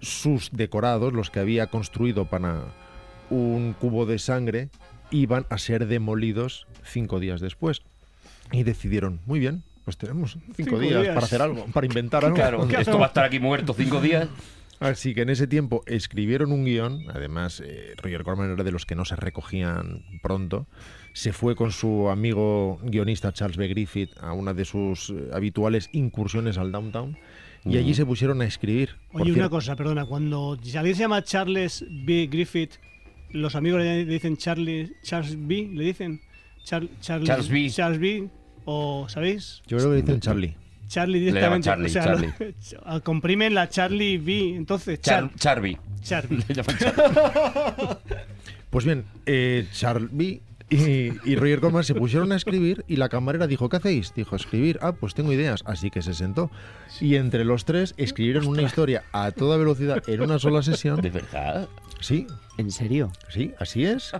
sus 0.00 0.50
decorados, 0.52 1.12
los 1.12 1.30
que 1.30 1.40
había 1.40 1.66
construido 1.68 2.26
para 2.26 2.64
un 3.30 3.72
cubo 3.72 4.06
de 4.06 4.18
sangre, 4.18 4.68
iban 5.10 5.46
a 5.48 5.58
ser 5.58 5.86
demolidos 5.86 6.66
cinco 6.84 7.18
días 7.20 7.40
después. 7.40 7.82
Y 8.52 8.62
decidieron, 8.62 9.20
muy 9.26 9.40
bien, 9.40 9.64
pues 9.84 9.96
tenemos 9.96 10.32
cinco, 10.32 10.52
Cinco 10.56 10.78
días, 10.78 11.02
días. 11.02 11.14
para 11.14 11.26
hacer 11.26 11.42
algo, 11.42 11.66
para 11.72 11.86
inventar 11.86 12.24
algo. 12.26 12.36
Claro, 12.36 12.68
esto 12.68 12.98
va 12.98 13.06
a 13.06 13.08
estar 13.08 13.24
aquí 13.24 13.40
muerto 13.40 13.72
cinco 13.72 14.00
días. 14.00 14.28
Así 14.80 15.14
que 15.14 15.22
en 15.22 15.30
ese 15.30 15.46
tiempo 15.46 15.82
escribieron 15.86 16.52
un 16.52 16.64
guion, 16.64 17.04
además 17.12 17.62
eh, 17.64 17.94
Roger 17.96 18.22
Corman 18.24 18.50
era 18.52 18.62
de 18.62 18.70
los 18.72 18.84
que 18.84 18.94
no 18.94 19.04
se 19.06 19.16
recogían 19.16 20.04
pronto, 20.22 20.66
se 21.14 21.32
fue 21.32 21.56
con 21.56 21.72
su 21.72 22.08
amigo 22.10 22.78
guionista 22.82 23.32
Charles 23.32 23.56
B. 23.56 23.68
Griffith 23.68 24.10
a 24.20 24.32
una 24.34 24.52
de 24.52 24.64
sus 24.66 25.10
eh, 25.10 25.30
habituales 25.32 25.88
incursiones 25.92 26.58
al 26.58 26.72
downtown 26.72 27.16
y 27.64 27.78
allí 27.78 27.94
se 27.94 28.04
pusieron 28.06 28.42
a 28.42 28.44
escribir. 28.44 28.90
Oye, 29.12 29.32
una 29.32 29.48
cosa, 29.48 29.74
perdona, 29.74 30.04
cuando 30.04 30.52
alguien 30.52 30.94
se 30.94 31.00
llama 31.00 31.22
Charles 31.24 31.84
B. 32.04 32.28
Griffith, 32.30 32.74
los 33.30 33.56
amigos 33.56 33.80
le, 33.80 34.04
le 34.04 34.12
dicen 34.12 34.36
Charlie, 34.36 34.92
Charles 35.02 35.36
B, 35.48 35.70
le 35.72 35.84
dicen 35.84 36.20
Char- 36.64 36.88
Charles, 37.00 37.26
Charles 37.26 37.48
B. 37.48 37.70
Charles 37.70 37.98
B, 37.98 38.28
o 38.66 39.08
¿sabéis? 39.08 39.62
Yo 39.66 39.78
creo 39.78 39.90
que 39.90 39.96
dicen 40.02 40.20
Charlie. 40.20 40.54
Charlie 40.88 41.20
directamente. 41.20 41.64
Charlie, 41.66 41.86
o 41.86 41.88
sea, 42.60 42.86
lo- 42.94 43.02
comprimen 43.04 43.54
la 43.54 43.68
Charlie 43.68 44.18
B, 44.18 44.54
entonces 44.56 45.00
Char- 45.00 45.28
Char, 45.30 45.38
Charby. 45.38 45.78
Charlie. 46.02 46.44
Le 46.48 46.54
llaman 46.54 46.76
Char- 46.78 47.98
Pues 48.70 48.84
bien, 48.84 49.04
eh, 49.26 49.66
Charlie 49.72 50.42
y, 50.68 51.12
y 51.28 51.36
Roger 51.36 51.60
Corman 51.60 51.84
se 51.84 51.94
pusieron 51.94 52.32
a 52.32 52.36
escribir 52.36 52.84
y 52.88 52.96
la 52.96 53.08
camarera 53.08 53.46
dijo, 53.46 53.68
¿qué 53.68 53.76
hacéis? 53.76 54.12
Dijo, 54.14 54.34
escribir. 54.34 54.78
Ah, 54.82 54.92
pues 54.92 55.14
tengo 55.14 55.32
ideas. 55.32 55.62
Así 55.64 55.90
que 55.90 56.02
se 56.02 56.14
sentó. 56.14 56.50
Y 57.00 57.16
entre 57.16 57.44
los 57.44 57.64
tres 57.64 57.94
escribieron 57.96 58.46
una 58.46 58.62
historia 58.62 59.04
a 59.12 59.30
toda 59.30 59.56
velocidad 59.56 60.02
en 60.08 60.22
una 60.22 60.38
sola 60.38 60.62
sesión. 60.62 61.00
¿De 61.00 61.10
verdad? 61.10 61.68
Sí, 62.00 62.26
¿En 62.58 62.70
serio? 62.70 63.12
sí, 63.28 63.52
así 63.58 63.84
es. 63.84 64.12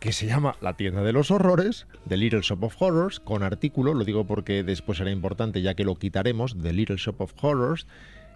Que 0.00 0.12
se 0.12 0.26
llama 0.26 0.56
La 0.60 0.76
tienda 0.76 1.02
de 1.02 1.12
los 1.12 1.30
horrores, 1.30 1.86
The 2.08 2.16
Little 2.16 2.40
Shop 2.42 2.62
of 2.64 2.80
Horrors, 2.80 3.20
con 3.20 3.42
artículo, 3.42 3.94
lo 3.94 4.04
digo 4.04 4.26
porque 4.26 4.62
después 4.62 4.98
será 4.98 5.10
importante 5.10 5.62
ya 5.62 5.74
que 5.74 5.84
lo 5.84 5.96
quitaremos, 5.96 6.56
The 6.60 6.72
Little 6.72 6.96
Shop 6.96 7.20
of 7.20 7.32
Horrors, 7.40 7.86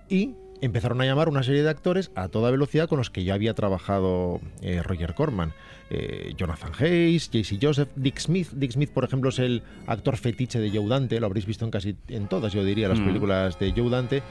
y 0.09 0.35
empezaron 0.61 1.01
a 1.01 1.05
llamar 1.05 1.29
una 1.29 1.43
serie 1.43 1.63
de 1.63 1.71
actores 1.71 2.11
a 2.15 2.29
toda 2.29 2.51
velocidad 2.51 2.89
con 2.89 2.99
los 2.99 3.11
que 3.11 3.25
ya 3.25 3.35
había 3.35 3.55
trabajado 3.55 4.41
eh, 4.63 4.83
Roger 4.83 5.15
Corman. 5.15 5.53
Eh, 5.91 6.33
Jonathan 6.37 6.73
Hayes, 6.79 7.31
JC 7.31 7.59
Joseph, 7.63 7.89
Dick 7.95 8.19
Smith. 8.19 8.49
Dick 8.53 8.73
Smith, 8.73 8.91
por 8.91 9.05
ejemplo, 9.05 9.31
es 9.31 9.39
el 9.39 9.63
actor 9.87 10.17
fetiche 10.17 10.59
de 10.59 10.71
Joe 10.71 10.89
Dante, 10.89 11.21
lo 11.21 11.27
habréis 11.27 11.47
visto 11.47 11.65
en 11.65 11.71
casi 11.71 11.97
en 12.09 12.27
todas, 12.29 12.53
yo 12.53 12.65
diría, 12.65 12.89
las 12.89 12.99
Mm. 13.01 13.07
películas 13.07 13.59
de 13.61 13.73
Joe 13.73 13.89
Dante, 13.91 14.23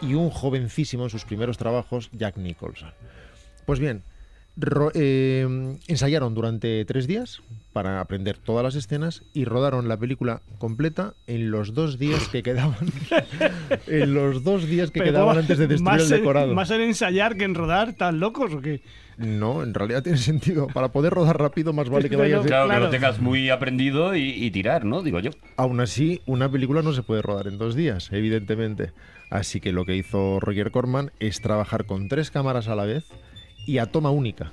y 0.00 0.14
un 0.14 0.30
jovencísimo 0.30 1.04
en 1.04 1.10
sus 1.10 1.24
primeros 1.24 1.58
trabajos, 1.58 2.08
Jack 2.12 2.38
Nicholson. 2.38 2.90
Pues 3.66 3.78
bien, 3.78 4.02
ro- 4.56 4.90
eh, 4.94 5.76
ensayaron 5.86 6.34
durante 6.34 6.84
tres 6.86 7.06
días 7.06 7.42
para 7.72 8.00
aprender 8.00 8.36
todas 8.38 8.62
las 8.64 8.74
escenas 8.74 9.22
y 9.32 9.44
rodaron 9.44 9.88
la 9.88 9.96
película 9.96 10.42
completa 10.58 11.14
en 11.26 11.50
los 11.50 11.74
dos 11.74 11.98
días 11.98 12.28
que 12.28 12.42
quedaban. 12.42 12.76
en 13.86 14.14
los 14.14 14.44
dos 14.44 14.66
días 14.66 14.90
que 14.90 15.00
Pero 15.00 15.12
quedaban 15.12 15.38
antes 15.38 15.58
de 15.58 15.66
destruir 15.66 15.98
¿Más 15.98 16.02
el 16.06 16.12
en- 16.12 16.20
decorado. 16.20 16.54
¿Más 16.54 16.70
en 16.70 16.80
ensayar 16.82 17.36
que 17.36 17.44
en 17.44 17.54
rodar? 17.54 17.94
¿Tan 17.94 18.20
locos 18.20 18.52
o 18.54 18.60
qué? 18.60 18.82
No, 19.16 19.62
en 19.62 19.74
realidad 19.74 20.02
tiene 20.02 20.18
sentido. 20.18 20.66
Para 20.68 20.88
poder 20.92 21.12
rodar 21.12 21.38
rápido, 21.38 21.72
más 21.72 21.88
vale 21.88 22.04
que 22.04 22.16
Pero- 22.16 22.22
vayas. 22.22 22.42
de- 22.42 22.48
Claro, 22.48 22.64
que 22.64 22.70
Claro. 22.70 22.84
lo 22.86 22.90
tengas 22.90 23.20
muy 23.20 23.50
aprendido 23.50 24.14
y, 24.16 24.22
y 24.30 24.50
tirar, 24.50 24.84
¿no? 24.84 25.02
Digo 25.02 25.20
yo. 25.20 25.30
Aún 25.56 25.80
así, 25.80 26.20
una 26.26 26.50
película 26.50 26.82
no 26.82 26.92
se 26.92 27.02
puede 27.02 27.22
rodar 27.22 27.46
en 27.46 27.58
dos 27.58 27.74
días, 27.74 28.08
evidentemente. 28.12 28.92
Así 29.30 29.60
que 29.60 29.72
lo 29.72 29.84
que 29.86 29.96
hizo 29.96 30.40
Roger 30.40 30.70
Corman 30.70 31.10
es 31.20 31.40
trabajar 31.40 31.86
con 31.86 32.08
tres 32.08 32.30
cámaras 32.30 32.68
a 32.68 32.74
la 32.74 32.84
vez 32.84 33.04
y 33.66 33.78
a 33.78 33.86
toma 33.86 34.10
única. 34.10 34.52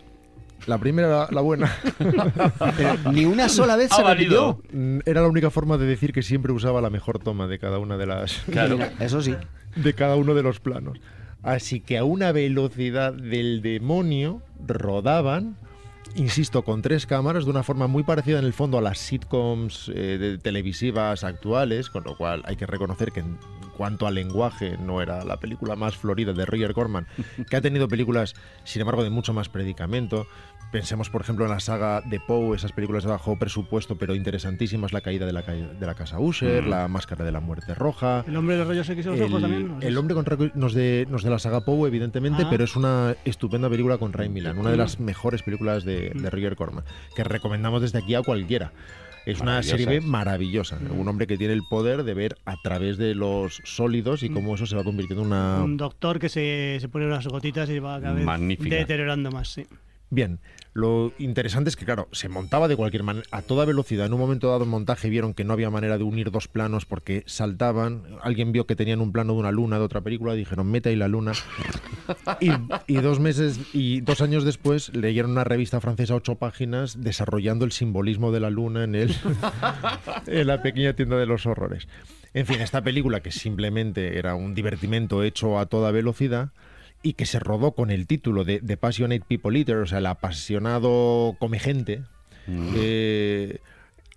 La 0.68 0.78
primera, 0.78 1.08
la, 1.08 1.28
la 1.32 1.42
buena, 1.42 1.72
Pero 2.78 3.12
ni 3.12 3.26
una 3.26 3.50
sola 3.50 3.76
vez 3.76 3.92
Ha 3.92 3.96
se 3.96 4.04
valido. 4.04 4.58
repitió. 4.62 4.80
mm, 4.80 5.00
era 5.06 5.22
la 5.22 5.28
única 5.28 5.50
forma 5.50 5.78
de 5.78 5.86
decir 5.88 6.14
que 6.14 6.22
siempre 6.22 6.52
usaba 6.52 6.82
la 6.82 6.90
mejor 6.90 7.20
toma 7.20 7.48
de 7.48 7.60
cada 7.60 7.80
una 7.80 7.98
de 7.98 8.06
las 8.06 8.34
Claro. 8.52 8.78
Eso 9.00 9.22
sí. 9.22 9.36
de 9.76 9.94
cada 9.94 10.16
uno 10.16 10.34
de 10.36 10.44
los 10.44 10.60
planos. 10.60 11.00
Así 11.42 11.80
que 11.80 11.98
a 11.98 12.04
una 12.04 12.32
velocidad 12.34 13.14
del 13.14 13.62
demonio 13.62 14.42
rodaban, 14.68 15.56
insisto, 16.16 16.64
con 16.64 16.82
tres 16.82 17.06
cámaras, 17.06 17.46
de 17.46 17.52
una 17.52 17.64
forma 17.64 17.88
muy 17.88 18.04
parecida 18.04 18.40
en 18.40 18.46
el 18.46 18.54
fondo 18.54 18.78
a 18.78 18.82
las 18.82 18.98
sitcoms 19.00 19.90
eh, 19.96 20.18
de- 20.20 20.38
televisivas 20.38 21.24
actuales, 21.24 21.90
con 21.90 22.04
lo 22.04 22.18
cual 22.18 22.42
hay 22.46 22.58
que 22.58 22.66
reconocer 22.66 23.12
que 23.14 23.22
en 23.22 23.38
cuanto 23.78 24.08
al 24.08 24.16
lenguaje 24.16 24.76
no 24.78 25.02
era 25.02 25.24
la 25.24 25.38
película 25.38 25.78
más 25.78 25.96
florida 25.96 26.34
de 26.34 26.46
Roger 26.46 26.74
Corman, 26.74 27.08
que 27.50 27.56
ha 27.56 27.62
tenido 27.62 27.88
películas, 27.88 28.36
sin 28.66 28.82
embargo, 28.82 29.04
de 29.06 29.10
mucho 29.10 29.32
más 29.34 29.48
predicamento. 29.48 30.28
Pensemos, 30.72 31.10
por 31.10 31.22
ejemplo, 31.22 31.46
en 31.46 31.52
la 31.52 31.60
saga 31.60 32.02
de 32.02 32.20
Poe, 32.20 32.56
esas 32.56 32.72
películas 32.74 33.04
de 33.04 33.10
bajo 33.10 33.36
presupuesto, 33.40 33.98
pero 33.98 34.14
interesantísimas, 34.14 34.94
La 34.94 35.02
caída 35.02 35.26
de 35.26 35.34
la, 35.34 35.42
ca- 35.42 35.54
de 35.54 35.86
la 35.86 35.96
casa 35.96 36.20
Usher, 36.20 36.64
Mm. 36.64 36.70
La 36.70 36.88
máscara 36.88 37.26
de 37.26 37.32
la 37.32 37.40
muerte 37.40 37.74
roja, 37.74 38.24
¿El 38.28 38.36
hombre 38.38 38.54
de 38.56 38.60
los 38.60 38.68
rayos 38.68 38.88
X 38.88 39.04
en 39.08 39.12
los 39.14 39.22
ojos 39.22 39.42
también? 39.42 39.78
el 39.82 39.98
hombre 39.98 40.14
con 40.16 40.52
nos 40.54 40.74
de, 40.76 41.08
nos 41.10 41.24
de 41.24 41.30
la 41.32 41.40
saga 41.40 41.62
Poe, 41.62 41.88
evidentemente, 41.88 42.44
Ah. 42.46 42.48
pero 42.52 42.64
es 42.64 42.76
una 42.76 43.16
estupenda 43.26 43.68
película 43.68 43.98
con 43.98 44.14
Ray 44.14 44.30
Milland, 44.30 44.60
una 44.60 44.70
de 44.70 44.78
las 44.78 45.00
mejores 45.00 45.42
películas 45.42 45.86
de, 45.86 46.12
de 46.12 46.30
Roger 46.30 46.56
Corman, 46.56 46.84
que 47.16 47.24
recomendamos 47.24 47.82
desde 47.82 47.98
aquí 48.00 48.14
a 48.14 48.22
cualquiera. 48.22 48.72
Es 49.26 49.42
una 49.42 49.62
serie 49.64 50.02
maravillosa. 50.02 50.78
Un 50.96 51.08
hombre 51.08 51.28
que 51.28 51.38
tiene 51.38 51.54
el 51.54 51.62
poder 51.70 52.04
de 52.04 52.14
ver 52.14 52.38
a 52.46 52.56
través 52.64 52.98
de 52.98 53.16
los 53.16 53.60
sólidos 53.64 54.24
y 54.24 54.30
cómo 54.30 54.56
eso 54.56 54.66
se 54.66 54.76
va 54.76 54.84
convirtiendo 54.84 55.22
en 55.24 55.28
una. 55.28 55.64
Un 55.64 55.78
doctor 55.78 56.20
que 56.20 56.30
se, 56.30 56.78
se 56.80 56.90
pone 56.90 57.06
unas 57.06 57.28
gotitas 57.28 57.70
y 57.70 57.80
va 57.80 58.00
cada 58.00 58.14
vez 58.14 58.24
Magnífica. 58.26 58.76
deteriorando 58.76 59.30
más, 59.30 59.50
sí. 59.50 59.66
Bien, 60.12 60.40
lo 60.74 61.14
interesante 61.20 61.70
es 61.70 61.76
que, 61.76 61.86
claro, 61.86 62.08
se 62.12 62.30
montaba 62.30 62.68
de 62.68 62.76
cualquier 62.76 63.04
manera, 63.04 63.26
a 63.32 63.42
toda 63.42 63.66
velocidad. 63.66 64.08
En 64.08 64.14
un 64.14 64.20
momento 64.20 64.50
dado 64.50 64.64
en 64.64 64.70
montaje 64.70 65.10
vieron 65.10 65.34
que 65.34 65.44
no 65.44 65.54
había 65.54 65.70
manera 65.70 65.98
de 65.98 66.04
unir 66.04 66.32
dos 66.32 66.48
planos 66.48 66.86
porque 66.86 67.24
saltaban. 67.28 68.04
Alguien 68.22 68.52
vio 68.52 68.66
que 68.66 68.76
tenían 68.76 69.02
un 69.02 69.12
plano 69.12 69.34
de 69.34 69.40
una 69.40 69.52
luna 69.52 69.78
de 69.78 69.86
otra 69.86 70.02
película, 70.02 70.34
dijeron, 70.34 70.72
meta 70.72 70.90
ahí 70.90 70.96
la 70.96 71.08
luna. 71.08 71.34
Y, 72.42 72.50
y 72.88 72.96
dos 73.02 73.20
meses 73.20 73.60
y 73.72 74.02
dos 74.02 74.22
años 74.22 74.44
después 74.44 74.96
leyeron 74.96 75.32
una 75.32 75.44
revista 75.44 75.80
francesa, 75.80 76.16
ocho 76.16 76.36
páginas, 76.36 77.02
desarrollando 77.02 77.66
el 77.66 77.72
simbolismo 77.72 78.32
de 78.32 78.40
la 78.40 78.50
luna 78.50 78.84
en, 78.84 78.96
el, 78.96 79.16
en 80.26 80.48
la 80.48 80.64
pequeña 80.64 80.94
tienda 80.94 81.18
de 81.18 81.28
los 81.28 81.46
horrores. 81.46 81.88
En 82.34 82.48
fin, 82.48 82.62
esta 82.62 82.82
película 82.82 83.22
que 83.22 83.32
simplemente 83.32 84.18
era 84.18 84.34
un 84.34 84.56
divertimento 84.56 85.22
hecho 85.24 85.60
a 85.60 85.68
toda 85.68 85.92
velocidad 85.92 86.52
y 87.02 87.14
que 87.14 87.26
se 87.26 87.40
rodó 87.40 87.72
con 87.72 87.92
el 87.92 88.08
título 88.08 88.44
de 88.44 88.60
The 88.60 88.78
Passionate 88.78 89.24
People 89.28 89.58
Eater, 89.58 89.78
o 89.78 89.86
sea, 89.86 90.00
el 90.00 90.06
apasionado 90.06 91.36
come 91.40 91.60
gente, 91.60 92.04
eh, 92.48 93.60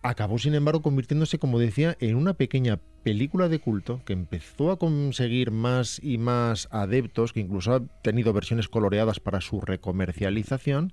acabó 0.02 0.38
sin 0.38 0.54
embargo 0.54 0.82
convirtiéndose, 0.82 1.38
como 1.38 1.58
decía, 1.58 1.96
en 2.00 2.16
una 2.16 2.34
pequeña 2.34 2.80
película 3.02 3.48
de 3.48 3.58
culto 3.58 4.00
que 4.04 4.12
empezó 4.12 4.70
a 4.70 4.78
conseguir 4.78 5.50
más 5.50 6.00
y 6.02 6.18
más 6.18 6.68
adeptos, 6.70 7.32
que 7.32 7.40
incluso 7.40 7.74
ha 7.74 7.80
tenido 8.02 8.32
versiones 8.32 8.68
coloreadas 8.68 9.20
para 9.20 9.40
su 9.40 9.60
recomercialización 9.60 10.92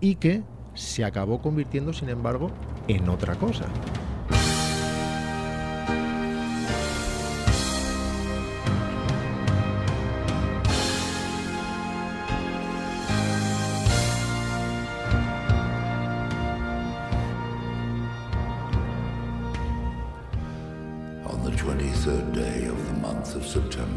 y 0.00 0.16
que 0.16 0.42
se 0.74 1.04
acabó 1.04 1.42
convirtiendo, 1.42 1.92
sin 1.92 2.08
embargo, 2.08 2.50
en 2.88 3.08
otra 3.08 3.34
cosa. 3.34 3.66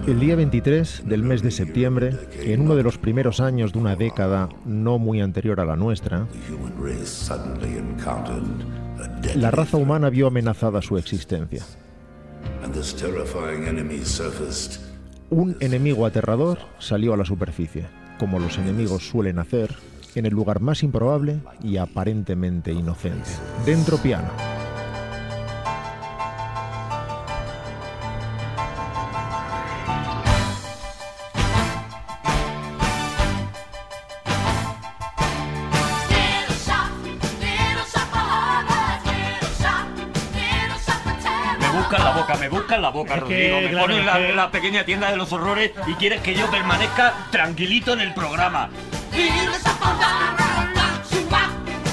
El 0.07 0.19
día 0.19 0.35
23 0.35 1.03
del 1.05 1.23
mes 1.23 1.41
de 1.41 1.51
septiembre, 1.51 2.11
en 2.41 2.61
uno 2.61 2.75
de 2.75 2.83
los 2.83 2.97
primeros 2.97 3.39
años 3.39 3.73
de 3.73 3.79
una 3.79 3.95
década 3.95 4.49
no 4.65 4.97
muy 4.99 5.21
anterior 5.21 5.59
a 5.59 5.65
la 5.65 5.75
nuestra, 5.75 6.27
la 9.35 9.51
raza 9.51 9.77
humana 9.77 10.09
vio 10.09 10.27
amenazada 10.27 10.81
su 10.81 10.97
existencia. 10.97 11.63
Un 15.29 15.55
enemigo 15.59 16.05
aterrador 16.05 16.59
salió 16.79 17.13
a 17.13 17.17
la 17.17 17.25
superficie, 17.25 17.85
como 18.19 18.39
los 18.39 18.57
enemigos 18.57 19.07
suelen 19.07 19.39
hacer, 19.39 19.75
en 20.15 20.25
el 20.25 20.33
lugar 20.33 20.59
más 20.59 20.83
improbable 20.83 21.39
y 21.63 21.77
aparentemente 21.77 22.71
inocente. 22.71 23.29
Dentro 23.65 23.97
piano. 23.97 24.29
Buscan 42.77 42.81
la 42.81 42.89
boca, 42.89 43.15
Es 43.15 43.23
que, 43.23 43.49
Rodrigo. 43.49 43.61
Me 43.61 43.69
claro, 43.69 43.85
pones 43.87 43.99
es 43.99 44.05
la, 44.05 44.13
que- 44.17 44.33
la 44.35 44.51
pequeña 44.51 44.83
tienda 44.85 45.11
de 45.11 45.17
los 45.17 45.31
horrores 45.33 45.71
y 45.87 45.93
quieres 45.93 46.21
que 46.21 46.33
yo 46.35 46.49
permanezca 46.51 47.13
tranquilito 47.31 47.93
en 47.93 48.01
el 48.01 48.13
programa. 48.13 48.69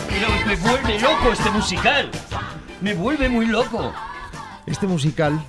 Pero 0.09 0.29
me 0.47 0.57
vuelve 0.57 1.01
loco 1.01 1.33
este 1.33 1.51
musical. 1.51 2.11
Me 2.81 2.95
vuelve 2.95 3.29
muy 3.29 3.47
loco. 3.47 3.93
Este 4.67 4.87
musical 4.87 5.41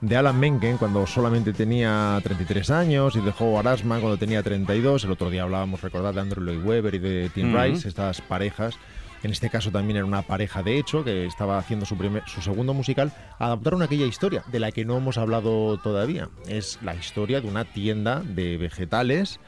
de 0.00 0.16
Alan 0.16 0.38
Menken, 0.38 0.78
cuando 0.78 1.06
solamente 1.06 1.52
tenía 1.52 2.18
33 2.22 2.70
años, 2.70 3.14
y 3.16 3.20
de 3.20 3.32
Howard 3.38 3.68
Ashman 3.68 4.00
cuando 4.00 4.18
tenía 4.18 4.42
32, 4.42 5.04
el 5.04 5.12
otro 5.12 5.30
día 5.30 5.42
hablábamos, 5.44 5.80
recordad, 5.80 6.12
de 6.14 6.20
Andrew 6.20 6.44
Lloyd 6.44 6.64
Webber 6.64 6.94
y 6.94 6.98
de 6.98 7.30
Tim 7.30 7.54
Ujú. 7.54 7.62
Rice, 7.62 7.88
estas 7.88 8.20
parejas. 8.20 8.74
En 9.22 9.30
este 9.30 9.50
caso 9.50 9.70
también 9.70 9.96
era 9.96 10.06
una 10.06 10.22
pareja 10.22 10.62
de 10.62 10.78
hecho 10.78 11.04
que 11.04 11.26
estaba 11.26 11.58
haciendo 11.58 11.86
su, 11.86 11.96
primer, 11.96 12.24
su 12.26 12.42
segundo 12.42 12.74
musical. 12.74 13.12
Adaptaron 13.38 13.82
aquella 13.82 14.06
historia 14.06 14.42
de 14.50 14.58
la 14.58 14.72
que 14.72 14.84
no 14.84 14.96
hemos 14.96 15.16
hablado 15.18 15.78
todavía. 15.78 16.28
Es 16.48 16.78
la 16.82 16.94
historia 16.94 17.40
de 17.40 17.48
una 17.48 17.64
tienda 17.64 18.20
de 18.20 18.56
vegetales 18.56 19.38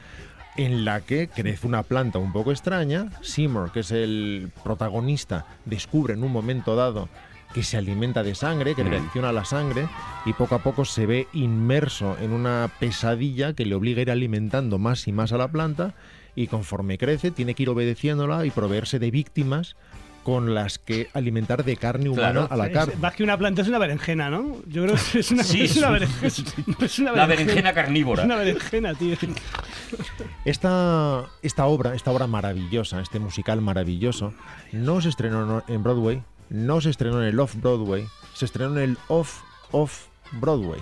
en 0.57 0.85
la 0.85 1.01
que 1.01 1.29
crece 1.29 1.67
una 1.67 1.83
planta 1.83 2.19
un 2.19 2.33
poco 2.33 2.53
extraña. 2.53 3.11
Seymour, 3.21 3.73
que 3.73 3.81
es 3.81 3.91
el 3.91 4.51
protagonista, 4.63 5.47
descubre 5.65 6.15
en 6.15 6.23
un 6.23 6.33
momento 6.33 6.77
dado 6.77 7.09
que 7.53 7.63
se 7.63 7.77
alimenta 7.77 8.25
de 8.25 8.35
sangre, 8.35 8.75
que 8.75 8.83
reacciona 8.83 9.29
a 9.29 9.33
la 9.33 9.45
sangre, 9.45 9.89
y 10.27 10.33
poco 10.33 10.57
a 10.57 10.59
poco 10.59 10.85
se 10.85 11.07
ve 11.07 11.29
inmerso 11.33 12.17
en 12.21 12.33
una 12.33 12.69
pesadilla 12.81 13.55
que 13.55 13.65
le 13.65 13.77
obliga 13.77 14.01
a 14.01 14.03
ir 14.03 14.11
alimentando 14.11 14.79
más 14.79 15.07
y 15.07 15.13
más 15.13 15.33
a 15.33 15.39
la 15.39 15.47
planta, 15.47 15.95
y 16.35 16.47
conforme 16.49 16.99
crece 16.99 17.31
tiene 17.31 17.55
que 17.55 17.63
ir 17.65 17.69
obedeciéndola 17.71 18.45
y 18.47 18.51
proveerse 18.51 18.99
de 18.99 19.11
víctimas 19.11 19.77
con 20.25 20.55
las 20.55 20.79
que 20.79 21.09
alimentar 21.13 21.65
de 21.65 21.77
carne 21.77 22.09
humana 22.09 22.31
Claro. 22.33 22.49
a 22.51 22.57
la 22.57 22.73
carne. 22.73 22.95
más 22.99 23.15
que 23.15 23.23
una 23.23 23.37
planta 23.37 23.61
es 23.61 23.69
una 23.69 23.79
berenjena, 23.79 24.31
¿no? 24.31 24.57
Yo 24.67 24.85
creo 24.85 24.97
que 25.13 25.19
es 25.19 25.31
una, 25.31 25.45
Sí, 25.45 25.61
es 25.65 25.77
una 25.77 25.91
berenjena. 25.91 26.33
es 26.81 26.99
una 26.99 27.13
La 27.13 27.27
berenjena 27.27 27.75
carnívora. 27.75 28.23
Es 28.23 28.27
una 28.27 28.37
berenjena, 28.37 28.95
tío. 28.95 29.17
Esta, 30.47 31.27
esta 31.43 31.67
obra, 31.67 31.95
esta 31.95 32.11
obra 32.11 32.27
maravillosa, 32.27 33.01
este 33.01 33.19
musical 33.19 33.61
maravilloso, 33.61 34.33
no 34.73 35.01
se 35.03 35.11
estrenó 35.11 35.63
en 35.69 35.83
Broadway, 35.83 36.23
no 36.49 36.81
se 36.81 36.89
estrenó 36.89 37.21
en 37.23 37.29
el 37.29 37.39
Off-Broadway, 37.39 38.07
se 38.33 38.47
estrenó 38.47 38.77
en 38.79 38.83
el 38.83 38.99
Off-Off-Broadway. 39.09 40.81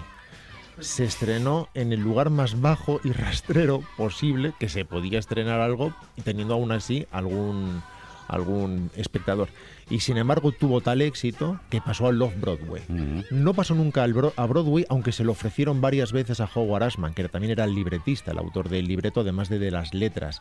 Se 0.80 1.04
estrenó 1.04 1.68
en 1.74 1.92
el 1.92 2.00
lugar 2.00 2.30
más 2.30 2.60
bajo 2.60 3.00
y 3.04 3.12
rastrero 3.12 3.82
posible 3.96 4.52
que 4.58 4.68
se 4.68 4.84
podía 4.84 5.18
estrenar 5.18 5.60
algo, 5.60 5.94
teniendo 6.24 6.54
aún 6.54 6.72
así 6.72 7.06
algún, 7.12 7.82
algún 8.28 8.90
espectador. 8.96 9.48
Y 9.90 10.00
sin 10.00 10.16
embargo 10.16 10.52
tuvo 10.52 10.80
tal 10.80 11.02
éxito 11.02 11.60
que 11.68 11.80
pasó 11.82 12.06
al 12.06 12.20
Off-Broadway. 12.22 12.82
No 13.30 13.52
pasó 13.54 13.74
nunca 13.74 14.02
al 14.02 14.14
Bro- 14.14 14.32
a 14.36 14.46
Broadway, 14.46 14.86
aunque 14.88 15.12
se 15.12 15.24
lo 15.24 15.32
ofrecieron 15.32 15.80
varias 15.80 16.12
veces 16.12 16.40
a 16.40 16.48
Howard 16.52 16.84
Ashman, 16.84 17.12
que 17.14 17.28
también 17.28 17.50
era 17.52 17.64
el 17.64 17.74
libretista, 17.74 18.30
el 18.32 18.38
autor 18.38 18.68
del 18.70 18.86
libreto, 18.88 19.20
además 19.20 19.48
de, 19.50 19.58
de 19.58 19.70
las 19.70 19.92
letras. 19.92 20.40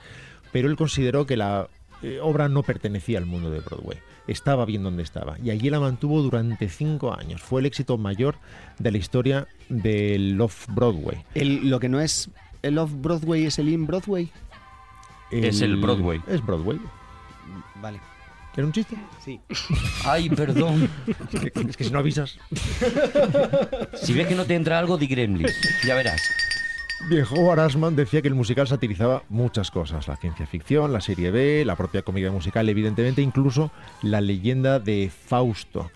Pero 0.54 0.70
él 0.70 0.78
consideró 0.78 1.26
que 1.26 1.36
la 1.38 1.68
eh, 2.02 2.20
obra 2.22 2.48
no 2.48 2.64
pertenecía 2.64 3.18
al 3.18 3.26
mundo 3.26 3.52
de 3.52 3.60
Broadway. 3.60 3.98
Estaba 4.28 4.66
bien 4.66 4.84
donde 4.84 5.04
estaba. 5.04 5.38
Y 5.44 5.50
allí 5.50 5.70
la 5.70 5.80
mantuvo 5.80 6.22
durante 6.22 6.70
cinco 6.70 7.14
años. 7.18 7.42
Fue 7.42 7.60
el 7.62 7.66
éxito 7.66 7.98
mayor 7.98 8.36
de 8.80 8.92
la 8.92 8.98
historia 8.98 9.48
del 9.70 10.40
Off-Broadway. 10.40 11.24
El- 11.36 11.70
lo 11.70 11.80
que 11.80 11.90
no 11.90 12.00
es 12.00 12.30
el 12.62 12.78
off-Broadway 12.78 13.46
es 13.46 13.58
el 13.60 13.70
in-Broadway. 13.70 14.30
Es 15.32 15.62
el 15.62 15.78
Broadway. 15.78 16.22
Es 16.28 16.46
Broadway. 16.46 16.80
Vale. 17.82 18.00
¿Era 18.56 18.66
un 18.68 18.74
chiste? 18.74 18.96
Sí. 19.24 19.40
Ay, 20.06 20.30
perdón. 20.30 20.90
Es 21.68 21.78
que 21.78 21.84
si 21.86 21.90
no 21.92 22.00
avisas. 22.00 22.38
Si 23.96 24.14
ves 24.14 24.28
que 24.28 24.36
no 24.36 24.46
te 24.46 24.56
entra 24.56 24.78
algo, 24.78 24.98
di 24.98 25.08
Gremlins. 25.08 25.56
Ya 25.88 25.96
verás. 25.96 26.22
Bien, 27.10 27.26
Howard 27.30 27.60
Ashman 27.60 27.96
decía 27.96 28.22
que 28.22 28.28
el 28.28 28.36
musical 28.36 28.68
satirizaba 28.68 29.24
muchas 29.28 29.70
cosas, 29.70 30.08
la 30.08 30.16
ciencia 30.16 30.46
ficción, 30.46 30.94
la 30.94 31.02
serie 31.02 31.32
B, 31.32 31.64
la 31.66 31.76
propia 31.76 32.04
comedia 32.04 32.32
musical, 32.32 32.70
evidentemente, 32.70 33.22
incluso 33.22 33.72
la 34.02 34.22
leyenda 34.22 34.80
de 34.80 35.10
Fausto. 35.10 35.92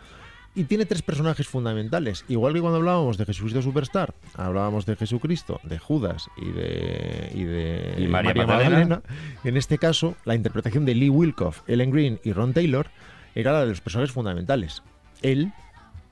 Y 0.56 0.66
tiene 0.66 0.86
tres 0.86 1.02
personajes 1.02 1.48
fundamentales. 1.48 2.26
Igual 2.28 2.54
que 2.54 2.62
cuando 2.62 2.78
hablábamos 2.78 3.18
de 3.18 3.26
Jesucristo 3.26 3.62
Superstar, 3.62 4.14
hablábamos 4.36 4.86
de 4.86 4.96
Jesucristo, 4.96 5.60
de 5.64 5.80
Judas 5.80 6.30
y 6.38 6.50
de, 6.52 7.32
y 7.34 7.44
de 7.44 7.96
Y 7.98 8.08
María 8.08 8.34
Magdalena. 8.46 9.02
En 9.44 9.58
este 9.58 9.78
caso, 9.78 10.16
la 10.24 10.36
interpretación 10.36 10.86
de 10.86 10.96
Lee 10.96 11.10
Wilcoff, 11.10 11.62
Ellen 11.68 11.92
Green 11.92 12.20
y 12.24 12.32
Ron 12.32 12.54
Taylor 12.54 12.88
era 13.36 13.52
la 13.52 13.62
de 13.62 13.68
los 13.68 13.82
personajes 13.82 14.14
fundamentales. 14.14 14.82
Él, 15.22 15.52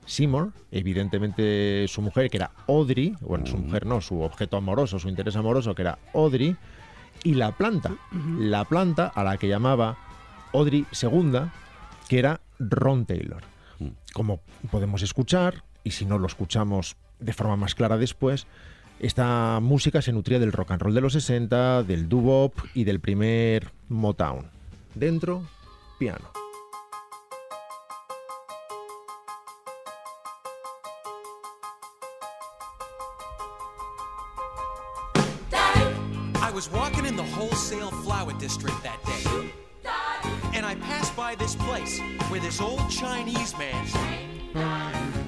Seymour, 0.06 0.52
evidentemente 0.70 1.86
su 1.88 2.02
mujer, 2.02 2.30
que 2.30 2.38
era 2.38 2.50
Audrey, 2.68 3.14
bueno, 3.20 3.46
su 3.46 3.56
mujer 3.56 3.86
no, 3.86 4.00
su 4.00 4.20
objeto 4.20 4.56
amoroso, 4.56 4.98
su 4.98 5.08
interés 5.08 5.36
amoroso, 5.36 5.74
que 5.74 5.82
era 5.82 5.98
Audrey, 6.12 6.56
y 7.22 7.34
la 7.34 7.52
planta, 7.52 7.96
la 8.38 8.64
planta 8.64 9.06
a 9.06 9.24
la 9.24 9.38
que 9.38 9.48
llamaba 9.48 9.96
Audrey 10.52 10.86
II, 11.02 11.40
que 12.08 12.18
era 12.18 12.40
Ron 12.58 13.06
Taylor. 13.06 13.42
Como 14.12 14.40
podemos 14.70 15.02
escuchar, 15.02 15.64
y 15.82 15.90
si 15.92 16.04
no 16.04 16.18
lo 16.18 16.26
escuchamos 16.26 16.96
de 17.18 17.32
forma 17.32 17.56
más 17.56 17.74
clara 17.74 17.96
después, 17.96 18.46
esta 19.00 19.58
música 19.60 20.02
se 20.02 20.12
nutría 20.12 20.38
del 20.38 20.52
rock 20.52 20.72
and 20.72 20.82
roll 20.82 20.94
de 20.94 21.00
los 21.00 21.14
60, 21.14 21.82
del 21.82 22.08
doo-wop 22.08 22.54
y 22.74 22.84
del 22.84 23.00
primer 23.00 23.72
Motown. 23.88 24.46
Dentro, 24.94 25.42
piano. 25.98 26.43
This 42.54 42.60
old 42.60 42.88
Chinese 42.88 43.52
man. 43.58 43.84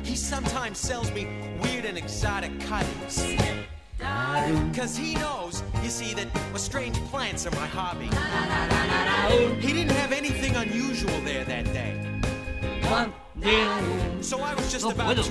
He 0.05 0.14
sometimes 0.14 0.79
sells 0.79 1.11
me 1.12 1.27
weird 1.61 1.85
and 1.85 1.99
exotic 1.99 2.53
cuttings. 2.61 3.27
Cause 4.77 4.97
he 4.97 5.14
knows, 5.14 5.64
you 5.83 5.89
see, 5.89 6.14
that 6.14 6.29
well, 6.51 6.59
strange 6.59 6.97
plants 7.11 7.45
are 7.47 7.51
my 7.53 7.66
hobby. 7.66 8.07
He 9.61 9.72
didn't 9.72 9.97
have 9.97 10.12
anything 10.12 10.55
unusual 10.55 11.20
there 11.22 11.45
that 11.45 11.64
day. 11.72 11.95
So 14.20 14.41
I 14.41 14.55
was 14.55 14.70
just 14.70 14.85
about 14.89 15.16
to. 15.16 15.22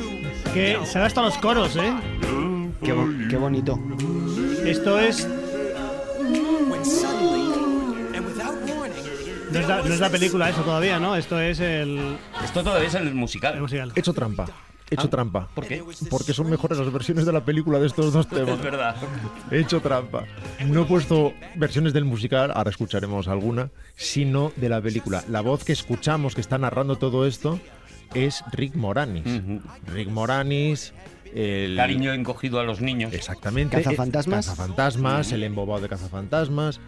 Que 0.54 0.86
se 0.86 1.00
da 1.00 1.06
hasta 1.06 1.22
los 1.22 1.38
coros, 1.38 1.78
¿eh? 1.78 1.94
Qué, 2.84 2.92
bo- 2.94 3.30
qué 3.30 3.38
bonito. 3.38 3.80
Esto 4.66 5.00
es. 5.00 5.26
No 9.56 9.62
es, 9.62 9.68
la, 9.68 9.82
no 9.82 9.94
es 9.94 10.00
la 10.00 10.10
película 10.10 10.50
eso 10.50 10.62
todavía, 10.62 11.00
¿no? 11.00 11.16
Esto 11.16 11.40
es 11.40 11.60
el, 11.60 12.18
Esto 12.44 12.64
todavía 12.64 12.88
es 12.88 12.94
el 12.96 13.08
el 13.08 13.16
musical. 13.16 13.60
musical. 13.62 13.92
Hecho 13.96 14.14
trampa. 14.14 14.46
Hecho 14.92 15.10
trampa. 15.10 15.48
¿Por 15.56 15.66
qué? 15.66 15.84
Porque 16.12 16.34
son 16.34 16.50
mejores 16.50 16.78
las 16.78 16.92
versiones 16.92 17.26
de 17.26 17.32
la 17.32 17.44
película 17.44 17.80
de 17.80 17.88
estos 17.88 18.14
dos 18.14 18.28
temas. 18.30 18.58
Es 18.58 18.62
verdad. 18.62 18.96
He 19.50 19.60
hecho 19.60 19.80
trampa. 19.80 20.26
No 20.66 20.84
he 20.84 20.86
puesto 20.86 21.34
versiones 21.56 21.94
del 21.94 22.06
musical, 22.06 22.52
ahora 22.54 22.70
escucharemos 22.70 23.28
alguna, 23.28 23.70
sino 23.96 24.52
de 24.58 24.70
la 24.70 24.82
película. 24.82 25.24
La 25.30 25.42
voz 25.42 25.64
que 25.64 25.74
escuchamos 25.74 26.36
que 26.36 26.42
está 26.42 26.58
narrando 26.58 26.98
todo 26.98 27.26
esto 27.26 27.60
es 28.14 28.44
Rick 28.52 28.76
Moranis. 28.76 29.24
Rick 29.88 30.10
Moranis, 30.10 30.94
el 31.34 31.76
Cariño 31.76 32.14
encogido 32.14 32.60
a 32.60 32.64
los 32.64 32.80
niños. 32.80 33.14
Exactamente. 33.14 33.76
¿Cazafantasmas? 33.82 34.46
Cazafantasmas, 34.46 35.32
el 35.32 35.44
embobado 35.44 35.82
de 35.82 35.90
cazafantasmas. 35.90 36.80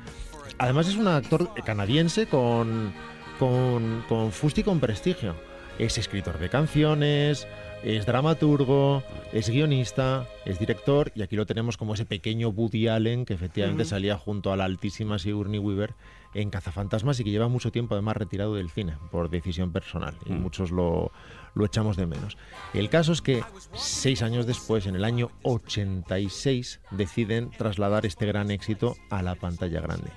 Además 0.60 0.88
es 0.88 0.95
un 0.95 1.08
actor 1.08 1.49
canadiense 1.64 2.28
con, 2.28 2.93
con, 3.39 4.03
con 4.08 4.32
fuste 4.32 4.62
y 4.62 4.64
con 4.64 4.80
prestigio. 4.80 5.36
Es 5.78 5.97
escritor 5.97 6.39
de 6.39 6.49
canciones, 6.49 7.47
es 7.84 8.05
dramaturgo, 8.05 9.03
es 9.32 9.49
guionista, 9.49 10.28
es 10.45 10.58
director 10.58 11.12
y 11.16 11.22
aquí 11.22 11.36
lo 11.36 11.45
tenemos 11.45 11.78
como 11.78 11.93
ese 11.93 12.05
pequeño 12.05 12.49
Woody 12.49 12.88
Allen 12.88 13.26
que 13.26 13.36
efectivamente 13.36 13.86
salía 13.86 14.18
junto 14.18 14.51
a 14.51 14.58
la 14.58 14.66
altísima 14.66 15.20
Sigourney 15.20 15.60
Weaver 15.60 15.93
en 16.34 16.49
Cazafantasmas 16.49 17.20
y 17.20 17.24
que 17.24 17.30
lleva 17.30 17.47
mucho 17.47 17.72
tiempo 17.72 17.93
además 17.93 18.18
retirado 18.18 18.55
del 18.55 18.72
cine 18.72 18.97
por 19.12 19.30
decisión 19.30 19.72
personal 19.72 20.16
y 20.26 20.32
muchos 20.32 20.72
lo, 20.72 21.12
lo 21.53 21.66
echamos 21.66 21.97
de 21.97 22.08
menos. 22.08 22.38
El 22.74 22.89
caso 22.89 23.12
es 23.12 23.22
que 23.22 23.43
seis 23.74 24.22
años 24.22 24.45
después, 24.45 24.86
en 24.88 24.95
el 24.95 25.03
año 25.03 25.30
86, 25.43 26.80
deciden 26.91 27.51
trasladar 27.51 28.05
este 28.05 28.26
gran 28.26 28.51
éxito 28.51 28.95
a 29.10 29.22
la 29.22 29.36
pantalla 29.36 29.82
grande. 29.82 30.10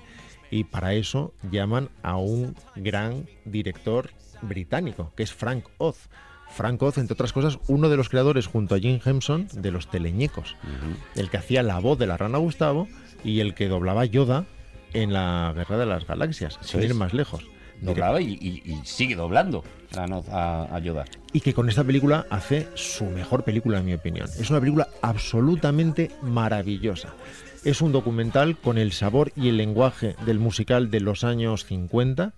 Y 0.51 0.65
para 0.65 0.93
eso 0.93 1.33
llaman 1.49 1.89
a 2.03 2.17
un 2.17 2.55
gran 2.75 3.25
director 3.45 4.11
británico, 4.41 5.11
que 5.15 5.23
es 5.23 5.33
Frank 5.33 5.65
Oz. 5.77 6.09
Frank 6.49 6.81
Oz, 6.83 6.97
entre 6.97 7.13
otras 7.13 7.31
cosas, 7.31 7.57
uno 7.69 7.87
de 7.87 7.95
los 7.95 8.09
creadores 8.09 8.45
junto 8.47 8.75
a 8.75 8.79
Jim 8.79 8.99
Henson 9.03 9.47
de 9.53 9.71
los 9.71 9.89
teleñecos, 9.89 10.57
el 11.15 11.29
que 11.29 11.37
hacía 11.37 11.63
la 11.63 11.79
voz 11.79 11.97
de 11.97 12.07
la 12.07 12.17
rana 12.17 12.37
Gustavo 12.39 12.87
y 13.23 13.39
el 13.39 13.53
que 13.55 13.69
doblaba 13.69 14.03
Yoda 14.05 14.45
en 14.93 15.13
la 15.13 15.53
Guerra 15.55 15.77
de 15.77 15.85
las 15.85 16.05
Galaxias, 16.05 16.59
sin 16.61 16.81
es. 16.81 16.87
ir 16.87 16.93
más 16.95 17.13
lejos. 17.13 17.45
Doblaba 17.79 18.21
y, 18.21 18.33
y- 18.41 18.61
y 18.69 18.81
sigue 18.85 19.15
doblando 19.15 19.63
a, 19.97 20.05
no- 20.05 20.23
a, 20.29 20.67
a 20.75 20.79
Yoda. 20.79 21.05
y 21.33 21.39
que 21.39 21.53
con 21.53 21.69
esta 21.69 21.83
película 21.85 22.27
hace 22.29 22.67
su 22.75 23.05
mejor 23.05 23.43
película, 23.45 23.79
en 23.79 23.85
mi 23.85 23.93
opinión. 23.93 24.27
Es 24.37 24.49
una 24.49 24.59
película 24.59 24.87
absolutamente 25.01 26.11
maravillosa. 26.21 27.13
Es 27.63 27.81
un 27.81 27.91
documental 27.91 28.57
con 28.57 28.79
el 28.79 28.91
sabor 28.91 29.31
y 29.35 29.49
el 29.49 29.57
lenguaje 29.57 30.15
del 30.25 30.39
musical 30.39 30.89
de 30.89 30.99
los 30.99 31.23
años 31.23 31.63
50, 31.65 32.33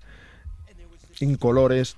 en 1.22 1.36
colores, 1.38 1.96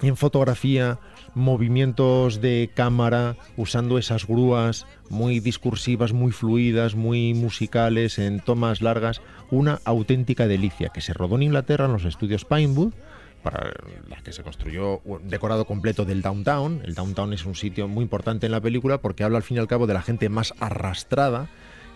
en 0.00 0.16
fotografía, 0.16 0.98
movimientos 1.34 2.40
de 2.40 2.70
cámara, 2.74 3.36
usando 3.58 3.98
esas 3.98 4.26
grúas 4.26 4.86
muy 5.10 5.40
discursivas, 5.40 6.14
muy 6.14 6.32
fluidas, 6.32 6.94
muy 6.94 7.34
musicales, 7.34 8.18
en 8.18 8.40
tomas 8.40 8.80
largas, 8.80 9.20
una 9.50 9.80
auténtica 9.84 10.46
delicia 10.46 10.88
que 10.88 11.02
se 11.02 11.12
rodó 11.12 11.36
en 11.36 11.42
Inglaterra 11.42 11.84
en 11.84 11.92
los 11.92 12.06
estudios 12.06 12.46
Pinewood, 12.46 12.94
para 13.42 13.74
la 14.08 14.22
que 14.22 14.32
se 14.32 14.42
construyó 14.42 15.00
un 15.00 15.28
decorado 15.28 15.66
completo 15.66 16.06
del 16.06 16.22
downtown. 16.22 16.80
El 16.82 16.94
downtown 16.94 17.34
es 17.34 17.44
un 17.44 17.56
sitio 17.56 17.88
muy 17.88 18.04
importante 18.04 18.46
en 18.46 18.52
la 18.52 18.62
película 18.62 19.02
porque 19.02 19.22
habla 19.22 19.36
al 19.36 19.42
fin 19.42 19.58
y 19.58 19.60
al 19.60 19.68
cabo 19.68 19.86
de 19.86 19.92
la 19.92 20.00
gente 20.00 20.30
más 20.30 20.54
arrastrada 20.60 21.50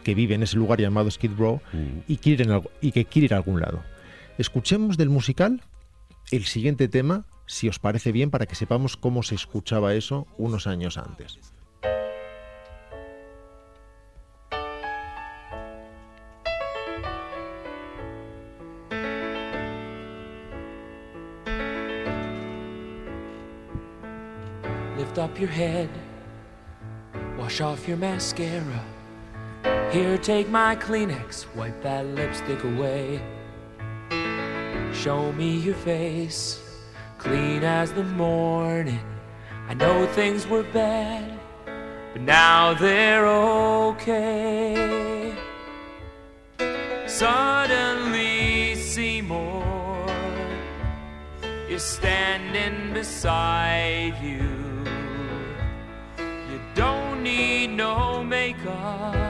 que 0.09 0.15
vive 0.15 0.35
en 0.35 0.43
ese 0.43 0.57
lugar 0.57 0.81
llamado 0.81 1.11
Skid 1.11 1.33
Row 1.37 1.61
y, 2.09 2.17
quiere 2.17 2.43
ir 2.45 2.49
en 2.49 2.53
algo- 2.55 2.71
y 2.81 2.93
que 2.93 3.05
quiere 3.05 3.27
ir 3.27 3.35
a 3.35 3.37
algún 3.37 3.61
lado. 3.61 3.83
Escuchemos 4.39 4.97
del 4.97 5.11
musical 5.11 5.61
el 6.31 6.47
siguiente 6.47 6.89
tema, 6.89 7.27
si 7.45 7.69
os 7.69 7.79
parece 7.79 8.11
bien, 8.11 8.31
para 8.31 8.47
que 8.47 8.55
sepamos 8.55 8.97
cómo 8.97 9.23
se 9.23 9.35
escuchaba 9.35 9.93
eso 9.93 10.27
unos 10.39 10.67
años 10.67 10.97
antes. 10.97 11.39
Lift 24.97 25.19
up 25.19 25.39
your 25.39 25.49
head, 25.49 25.89
wash 27.39 27.61
off 27.61 27.87
your 27.87 27.97
mascara. 27.97 28.83
Here, 29.91 30.19
take 30.19 30.51
my 30.51 30.77
Kleenex, 30.77 31.47
wipe 31.55 31.83
that 31.83 32.05
lipstick 32.07 32.63
away. 32.63 33.23
Show 34.93 35.33
me 35.33 35.57
your 35.57 35.75
face, 35.77 36.61
clean 37.17 37.65
as 37.65 37.93
the 37.93 38.05
morning. 38.05 39.01
I 39.67 39.75
know 39.75 40.07
things 40.09 40.47
were 40.47 40.63
bad, 40.63 41.41
but 42.13 42.21
now 42.21 42.75
they're 42.75 43.27
okay. 43.27 45.35
Suddenly, 47.07 48.75
Seymour 48.75 50.07
is 51.69 51.83
standing 51.83 52.93
beside 52.93 54.15
you. 54.23 54.43
You 56.51 56.61
don't 56.75 57.23
need 57.23 57.69
no 57.69 58.23
makeup, 58.23 59.28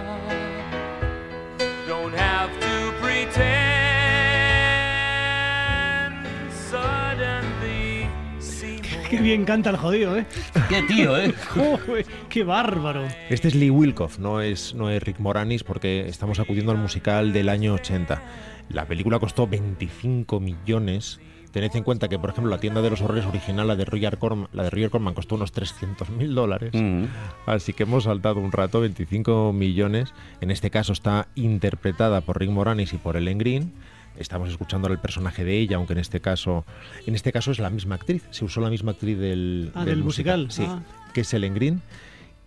bien 9.28 9.44
canta 9.44 9.68
el 9.68 9.76
jodido, 9.76 10.16
¿eh? 10.16 10.24
Qué 10.70 10.82
tío, 10.84 11.14
¿eh? 11.18 11.34
Joder, 11.54 12.06
qué 12.30 12.44
bárbaro. 12.44 13.06
Este 13.28 13.48
es 13.48 13.54
Lee 13.54 13.68
Wilkoff, 13.68 14.18
no 14.18 14.40
es, 14.40 14.74
no 14.74 14.88
es 14.88 15.02
Rick 15.02 15.18
Moranis, 15.18 15.64
porque 15.64 16.08
estamos 16.08 16.40
acudiendo 16.40 16.72
al 16.72 16.78
musical 16.78 17.34
del 17.34 17.50
año 17.50 17.74
80. 17.74 18.22
La 18.70 18.86
película 18.86 19.18
costó 19.18 19.46
25 19.46 20.40
millones. 20.40 21.20
Tened 21.52 21.76
en 21.76 21.82
cuenta 21.82 22.08
que, 22.08 22.18
por 22.18 22.30
ejemplo, 22.30 22.50
la 22.50 22.58
tienda 22.58 22.80
de 22.80 22.88
los 22.88 23.02
horrores 23.02 23.26
original, 23.26 23.68
la 23.68 23.76
de 23.76 23.84
Roger 23.84 24.16
Corman, 24.16 24.48
la 24.54 24.62
de 24.62 24.70
Roger 24.70 24.88
Corman 24.88 25.12
costó 25.12 25.34
unos 25.34 25.52
300 25.52 26.08
mil 26.08 26.34
dólares. 26.34 26.72
Así 27.44 27.74
que 27.74 27.82
hemos 27.82 28.04
saltado 28.04 28.40
un 28.40 28.50
rato, 28.50 28.80
25 28.80 29.52
millones. 29.52 30.14
En 30.40 30.50
este 30.50 30.70
caso 30.70 30.94
está 30.94 31.28
interpretada 31.34 32.22
por 32.22 32.38
Rick 32.38 32.50
Moranis 32.50 32.94
y 32.94 32.96
por 32.96 33.18
Ellen 33.18 33.36
Green. 33.36 33.72
Estamos 34.18 34.50
escuchando 34.50 34.88
al 34.88 35.00
personaje 35.00 35.44
de 35.44 35.58
ella, 35.58 35.76
aunque 35.76 35.92
en 35.94 36.00
este 36.00 36.20
caso, 36.20 36.64
en 37.06 37.14
este 37.14 37.32
caso 37.32 37.50
es 37.52 37.58
la 37.58 37.70
misma 37.70 37.94
actriz. 37.94 38.24
Se 38.30 38.44
usó 38.44 38.60
la 38.60 38.68
misma 38.70 38.90
actriz 38.92 39.18
del, 39.18 39.70
Ah, 39.74 39.84
del 39.84 40.02
musical. 40.02 40.48
Sí, 40.50 40.64
Ah. 40.66 40.80
que 41.14 41.22
es 41.22 41.32
Ellen 41.32 41.54
Green. 41.54 41.80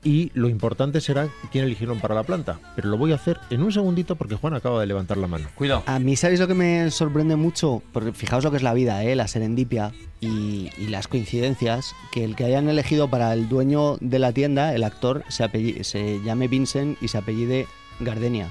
Y 0.03 0.31
lo 0.33 0.49
importante 0.49 0.99
será 0.99 1.29
quién 1.51 1.63
eligieron 1.65 1.99
para 1.99 2.15
la 2.15 2.23
planta. 2.23 2.59
Pero 2.75 2.89
lo 2.89 2.97
voy 2.97 3.11
a 3.11 3.15
hacer 3.15 3.37
en 3.51 3.61
un 3.61 3.71
segundito 3.71 4.15
porque 4.15 4.33
Juan 4.33 4.55
acaba 4.55 4.79
de 4.81 4.87
levantar 4.87 5.15
la 5.17 5.27
mano. 5.27 5.47
Cuidado. 5.53 5.83
A 5.85 5.99
mí, 5.99 6.15
¿sabéis 6.15 6.39
lo 6.39 6.47
que 6.47 6.55
me 6.55 6.89
sorprende 6.89 7.35
mucho? 7.35 7.83
Porque 7.93 8.11
fijaos 8.11 8.43
lo 8.43 8.49
que 8.49 8.57
es 8.57 8.63
la 8.63 8.73
vida, 8.73 9.03
¿eh? 9.03 9.15
la 9.15 9.27
serendipia 9.27 9.91
y, 10.19 10.71
y 10.79 10.87
las 10.87 11.07
coincidencias. 11.07 11.93
Que 12.11 12.23
el 12.23 12.35
que 12.35 12.45
hayan 12.45 12.67
elegido 12.67 13.11
para 13.11 13.31
el 13.33 13.47
dueño 13.47 13.97
de 14.01 14.17
la 14.17 14.31
tienda, 14.33 14.73
el 14.73 14.83
actor, 14.83 15.23
se, 15.29 15.43
apelli- 15.43 15.83
se 15.83 16.19
llame 16.25 16.47
Vincent 16.47 16.97
y 17.01 17.07
se 17.07 17.19
apellide 17.19 17.67
Gardenia. 17.99 18.49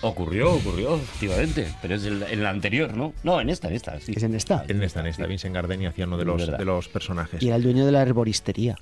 Ocurrió, 0.00 0.52
ocurrió, 0.54 0.94
efectivamente. 0.96 1.74
Pero 1.82 1.94
es 1.96 2.04
el- 2.04 2.22
en 2.22 2.42
la 2.42 2.50
anterior, 2.50 2.96
¿no? 2.96 3.12
No, 3.24 3.40
en 3.40 3.50
esta, 3.50 3.68
en 3.68 3.74
esta. 3.74 3.98
Sí. 4.00 4.12
Es 4.16 4.22
en 4.22 4.34
esta. 4.34 4.64
En 4.68 4.82
esta, 4.82 5.00
en 5.00 5.06
esta. 5.06 5.26
Vincent 5.26 5.54
Gardeni 5.54 5.86
hacía 5.86 6.06
uno 6.06 6.16
de 6.16 6.24
los, 6.24 6.46
de 6.46 6.64
los 6.64 6.88
personajes. 6.88 7.42
Y 7.42 7.48
era 7.48 7.56
el 7.56 7.62
dueño 7.62 7.84
de 7.84 7.92
la 7.92 8.02
herboristería. 8.02 8.76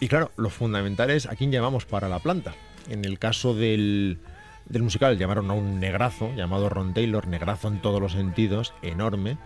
Y 0.00 0.08
claro, 0.08 0.30
lo 0.36 0.48
fundamental 0.48 1.10
es 1.10 1.26
a 1.26 1.36
quién 1.36 1.52
llamamos 1.52 1.84
para 1.84 2.08
la 2.08 2.18
planta. 2.20 2.54
En 2.88 3.04
el 3.04 3.18
caso 3.18 3.52
del, 3.54 4.18
del 4.66 4.82
musical 4.82 5.18
llamaron 5.18 5.50
a 5.50 5.54
un 5.54 5.80
negrazo 5.80 6.32
llamado 6.34 6.68
Ron 6.70 6.94
Taylor, 6.94 7.26
negrazo 7.26 7.68
en 7.68 7.82
todos 7.82 8.00
los 8.00 8.12
sentidos, 8.12 8.72
enorme. 8.80 9.36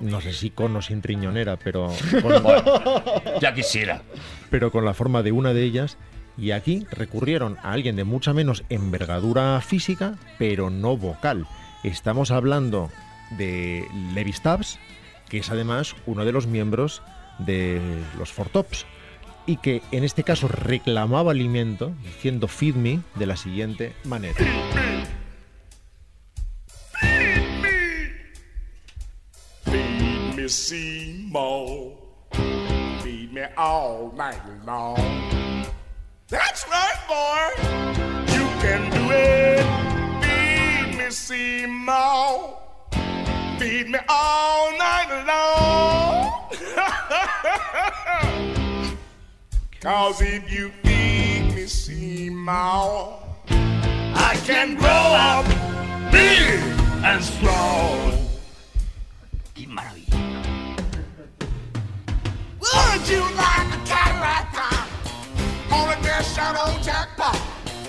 No 0.00 0.20
sé 0.20 0.32
si 0.32 0.50
con 0.50 0.76
o 0.76 0.82
sin 0.82 1.02
riñonera, 1.02 1.56
pero 1.56 1.88
con, 2.22 3.40
Ya 3.40 3.54
quisiera. 3.54 4.02
pero 4.50 4.70
con 4.70 4.84
la 4.84 4.94
forma 4.94 5.22
de 5.22 5.32
una 5.32 5.52
de 5.52 5.64
ellas. 5.64 5.96
Y 6.36 6.50
aquí 6.50 6.86
recurrieron 6.90 7.58
a 7.62 7.72
alguien 7.72 7.96
de 7.96 8.04
mucha 8.04 8.32
menos 8.32 8.64
envergadura 8.68 9.60
física, 9.60 10.18
pero 10.38 10.70
no 10.70 10.96
vocal. 10.96 11.46
Estamos 11.82 12.30
hablando 12.30 12.90
de 13.38 13.86
Levi 14.14 14.32
Stubbs, 14.32 14.78
que 15.28 15.38
es 15.38 15.50
además 15.50 15.94
uno 16.06 16.24
de 16.24 16.32
los 16.32 16.46
miembros 16.46 17.02
de 17.38 17.80
los 18.18 18.32
Four 18.32 18.48
Tops, 18.48 18.86
y 19.46 19.58
que 19.58 19.82
en 19.92 20.04
este 20.04 20.24
caso 20.24 20.48
reclamaba 20.48 21.32
alimento 21.32 21.92
diciendo 22.02 22.48
feed 22.48 22.74
me 22.76 23.00
de 23.14 23.26
la 23.26 23.36
siguiente 23.36 23.92
manera. 24.04 24.34
Feed 29.64 30.34
me 30.34 30.48
Seymour. 30.48 31.92
Feed 33.02 33.30
me 33.30 33.44
all 33.56 34.12
night 34.16 34.40
long. 34.64 34.96
That's 36.34 36.66
right, 36.68 36.98
boy. 37.06 37.46
You 38.34 38.42
can 38.58 38.90
do 38.90 39.06
it. 39.12 39.62
Feed 40.20 40.98
me 40.98 41.10
Seymour. 41.10 42.58
Feed 43.56 43.88
me 43.88 44.00
all 44.08 44.72
night 44.76 45.10
long. 45.30 46.50
Cause 49.80 50.20
if 50.22 50.50
you 50.52 50.72
feed 50.82 51.54
me 51.54 51.66
Seymour, 51.68 53.22
I 53.48 54.36
can 54.44 54.74
grow 54.74 54.90
up 54.90 55.46
big 56.10 56.58
and 57.04 57.22
strong. 57.22 58.10
Qué 59.54 59.68
maravilla. 59.68 60.18
Would 62.58 63.08
you 63.08 63.22
like 63.36 63.72
a 63.72 63.78
Cadillac? 63.86 64.73
Shot 66.32 66.56
on 66.56 66.82
jackpot. 66.82 67.36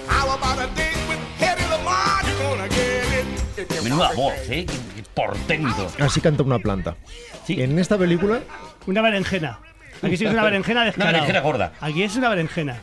How 0.08 0.28
about 0.36 0.60
a 0.60 0.68
date 0.76 0.98
with 1.08 1.20
Hedy 1.40 1.66
Lamar? 1.70 2.22
You're 2.26 2.40
gonna 2.58 2.68
get 2.70 3.68
it. 3.70 3.84
Menuda 3.84 4.12
voz. 4.16 4.34
¿eh? 4.50 4.66
Qué, 4.66 4.78
qué 4.96 5.04
portento. 5.14 5.88
Así 6.00 6.20
canta 6.22 6.44
una 6.44 6.60
planta. 6.60 6.96
En 7.48 7.78
esta 7.80 7.98
película 7.98 8.42
Una 8.88 9.02
berenjena. 9.02 9.60
Aquí 10.02 10.18
sí 10.18 10.26
es 10.26 10.32
una 10.32 10.44
berenjena 10.44 10.84
descarada. 10.86 11.12
berenjena 11.14 11.40
gorda. 11.42 11.74
Aquí 11.80 12.04
es 12.04 12.16
una 12.16 12.30
berenjena. 12.30 12.82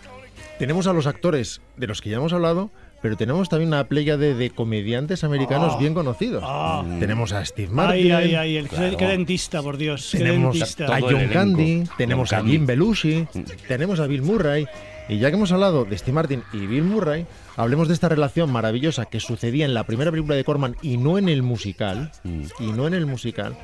tenemos 0.58 0.86
a 0.86 0.92
los 0.92 1.06
actores 1.06 1.60
de 1.76 1.86
los 1.88 2.00
que 2.00 2.10
ya 2.10 2.16
hemos 2.18 2.32
hablado, 2.32 2.70
pero 3.02 3.16
tenemos 3.16 3.48
también 3.48 3.68
una 3.68 3.84
playa 3.88 4.16
de, 4.16 4.34
de 4.34 4.50
comediantes 4.50 5.24
americanos 5.24 5.72
Ah. 5.74 5.78
bien 5.78 5.92
conocidos. 5.94 6.42
Ah. 6.46 6.84
Tenemos 7.00 7.32
a 7.32 7.44
Steve 7.44 7.68
Martin. 7.72 8.12
Ay, 8.12 8.12
ay, 8.12 8.34
ay, 8.36 8.56
el, 8.56 8.68
Claro. 8.68 8.96
qué 8.96 9.06
dentista, 9.06 9.60
por 9.62 9.76
Dios. 9.76 10.08
Qué 10.12 10.18
Tenemos 10.18 10.54
dentista. 10.54 10.86
a 10.96 11.00
John 11.00 11.28
Candy, 11.32 11.84
tenemos 11.98 12.32
a 12.32 12.42
Jim 12.42 12.64
Belushi, 12.66 13.26
tenemos 13.68 13.98
a 14.00 14.06
Bill 14.06 14.22
Murray. 14.22 14.66
Y 15.08 15.18
ya 15.18 15.30
que 15.30 15.36
hemos 15.36 15.52
hablado 15.52 15.84
de 15.84 15.98
Steve 15.98 16.14
Martin 16.14 16.42
y 16.52 16.66
Bill 16.66 16.84
Murray, 16.84 17.26
hablemos 17.56 17.88
de 17.88 17.94
esta 17.94 18.08
relación 18.08 18.50
maravillosa 18.50 19.04
que 19.06 19.20
sucedía 19.20 19.64
en 19.64 19.74
la 19.74 19.84
primera 19.84 20.10
película 20.10 20.36
de 20.36 20.44
Corman 20.44 20.76
y 20.80 20.96
no 20.96 21.18
en 21.18 21.28
el 21.28 21.42
musical, 21.42 22.12
y 22.24 22.66
no 22.72 22.86
en 22.86 22.94
el 22.94 23.06
musical, 23.06 23.56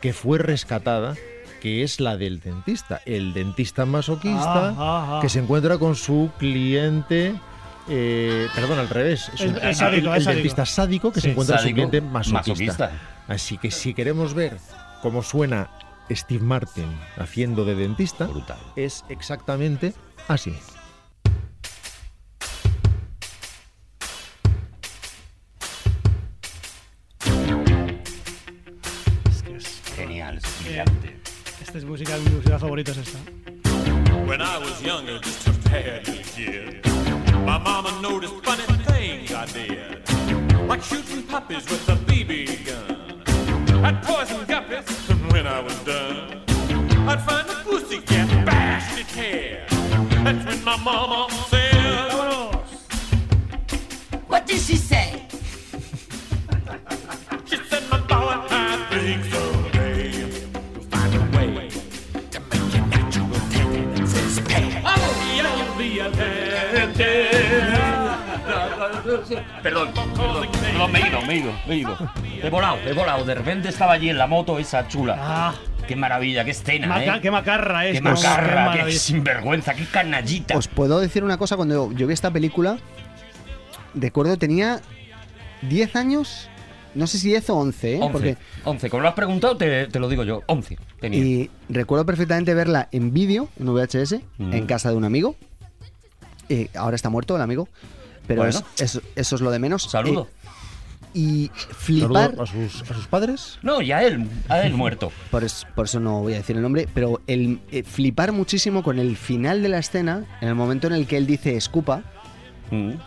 que 0.00 0.12
fue 0.12 0.38
rescatada, 0.38 1.14
que 1.60 1.82
es 1.82 2.00
la 2.00 2.16
del 2.16 2.40
dentista. 2.40 3.00
El 3.06 3.32
dentista 3.34 3.84
masoquista 3.86 4.68
Ah, 4.70 4.74
ah, 4.78 5.06
ah. 5.16 5.18
que 5.22 5.28
se 5.28 5.38
encuentra 5.40 5.78
con 5.78 5.94
su 5.96 6.30
cliente. 6.38 7.34
eh, 7.88 8.48
perdón, 8.54 8.80
al 8.80 8.88
revés. 8.88 9.30
Es- 9.34 9.40
un- 9.42 9.56
es 9.58 9.62
el- 9.62 9.74
sádico, 9.76 10.10
el, 10.12 10.16
es 10.18 10.24
sádico. 10.24 10.30
dentista 10.38 10.66
sádico 10.66 11.12
que 11.12 11.20
se 11.20 11.30
encuentra 11.30 11.54
con 11.56 11.58
su 11.62 11.68
sádico, 11.68 11.88
cliente 11.88 12.00
masoquista. 12.00 12.40
masoquista. 12.88 12.90
Así 13.28 13.58
que 13.58 13.70
si 13.70 13.94
queremos 13.94 14.34
ver 14.34 14.56
cómo 15.02 15.22
suena 15.22 15.70
Steve 16.10 16.42
Martin 16.42 16.86
haciendo 17.16 17.64
de 17.64 17.76
dentista, 17.76 18.28
es 18.74 19.04
exactamente 19.08 19.94
así. 20.26 20.52
Música, 31.96 32.18
mi 32.18 32.28
música 32.28 32.58
favorita 32.58 32.90
es 32.90 32.98
esta. 32.98 33.18
When 34.26 34.42
I 34.42 34.58
was 34.58 34.82
younger, 34.82 35.18
just 35.18 35.48
a 35.48 35.52
bad 35.70 36.06
little 36.06 36.24
kid, 36.24 36.84
my 37.46 37.56
mama 37.56 37.90
noticed 38.02 38.34
funny 38.44 38.64
things 38.84 39.32
I 39.32 39.46
did, 39.46 40.68
like 40.68 40.82
shooting 40.82 41.22
puppies 41.22 41.64
with 41.70 41.88
a 41.88 41.96
BB 41.96 42.66
gun. 42.66 43.82
I'd 43.82 44.02
poison 44.02 44.44
guppies, 44.44 44.84
when 45.32 45.46
I 45.46 45.60
was 45.60 45.78
done, 45.84 46.42
I'd 47.08 47.22
find 47.22 47.48
a 47.48 47.54
pussycat 47.64 48.44
bashed 48.44 48.98
its 48.98 49.14
head. 49.14 49.66
That's 50.22 50.44
when 50.44 50.64
my 50.64 50.76
mama 50.76 51.28
said, 51.48 51.55
Perdón, 69.66 69.88
perdón, 69.92 70.48
perdón, 70.60 70.92
me 70.92 71.00
he 71.00 71.08
ido, 71.08 71.20
me 71.22 71.34
he 71.34 71.38
ido, 71.38 71.52
me 71.66 71.74
he 71.74 71.78
ido. 71.78 71.96
He 72.40 72.50
volado, 72.50 72.78
he 72.86 72.92
volado. 72.92 73.24
De 73.24 73.34
repente 73.34 73.68
estaba 73.68 73.94
allí 73.94 74.08
en 74.10 74.16
la 74.18 74.28
moto 74.28 74.60
esa 74.60 74.86
chula. 74.86 75.16
Ah, 75.18 75.54
Qué 75.88 75.96
maravilla, 75.96 76.44
qué 76.44 76.52
escena, 76.52 76.86
maca- 76.86 77.16
¿eh? 77.16 77.20
qué 77.20 77.30
macarra 77.32 77.86
es. 77.86 77.92
Qué 77.94 77.98
qué 77.98 78.02
macarra, 78.02 78.46
qué 78.48 78.54
maravilla. 78.78 78.98
sinvergüenza, 78.98 79.74
qué 79.74 79.84
canallita. 79.86 80.56
Os 80.56 80.68
puedo 80.68 81.00
decir 81.00 81.24
una 81.24 81.36
cosa, 81.36 81.56
cuando 81.56 81.90
yo 81.92 82.06
vi 82.06 82.14
esta 82.14 82.30
película, 82.30 82.78
recuerdo 83.94 84.36
tenía 84.36 84.80
10 85.62 85.96
años, 85.96 86.48
no 86.94 87.06
sé 87.08 87.18
si 87.18 87.28
10 87.28 87.50
o 87.50 87.56
11, 87.56 87.94
¿eh? 87.94 87.98
11, 88.00 88.12
Porque, 88.12 88.36
11. 88.64 88.90
Como 88.90 89.02
lo 89.02 89.08
has 89.08 89.14
preguntado, 89.14 89.56
te, 89.56 89.86
te 89.88 89.98
lo 89.98 90.08
digo 90.08 90.22
yo. 90.24 90.42
11 90.46 90.76
tenía. 91.00 91.18
y 91.24 91.50
recuerdo 91.68 92.04
perfectamente 92.06 92.54
verla 92.54 92.88
en 92.92 93.12
vídeo, 93.12 93.48
en 93.58 93.66
VHS, 93.72 94.20
Mm. 94.38 94.52
en 94.54 94.66
casa 94.66 94.90
de 94.90 94.96
un 94.96 95.04
amigo. 95.04 95.34
Eh, 96.48 96.68
ahora 96.76 96.94
está 96.96 97.10
muerto 97.10 97.34
el 97.34 97.42
amigo, 97.42 97.68
pero 98.26 98.42
Bueno. 98.42 98.58
es- 98.76 98.82
eso, 98.82 99.00
eso 99.14 99.34
es 99.36 99.40
lo 99.40 99.50
de 99.50 99.58
menos. 99.58 99.84
Saludo. 99.84 100.28
Eh, 100.32 100.46
y 101.14 101.50
flipar... 101.54 102.30
Saludo 102.36 102.42
a 102.42 102.46
sus, 102.46 102.82
a 102.90 102.94
sus 102.94 103.06
padres. 103.06 103.58
No, 103.62 103.80
ya 103.80 104.02
él, 104.02 104.28
a 104.48 104.60
él 104.60 104.74
muerto. 104.74 105.10
Por, 105.30 105.44
es- 105.44 105.66
por 105.74 105.86
eso 105.86 105.98
no 105.98 106.20
voy 106.20 106.34
a 106.34 106.36
decir 106.36 106.56
el 106.56 106.62
nombre, 106.62 106.86
pero 106.92 107.22
el 107.26 107.60
eh, 107.70 107.82
flipar 107.84 108.32
muchísimo 108.32 108.82
con 108.82 108.98
el 108.98 109.16
final 109.16 109.62
de 109.62 109.68
la 109.70 109.78
escena, 109.78 110.26
en 110.42 110.48
el 110.48 110.54
momento 110.54 110.86
en 110.88 110.92
el 110.92 111.06
que 111.06 111.16
él 111.16 111.26
dice 111.26 111.56
escupa, 111.56 112.02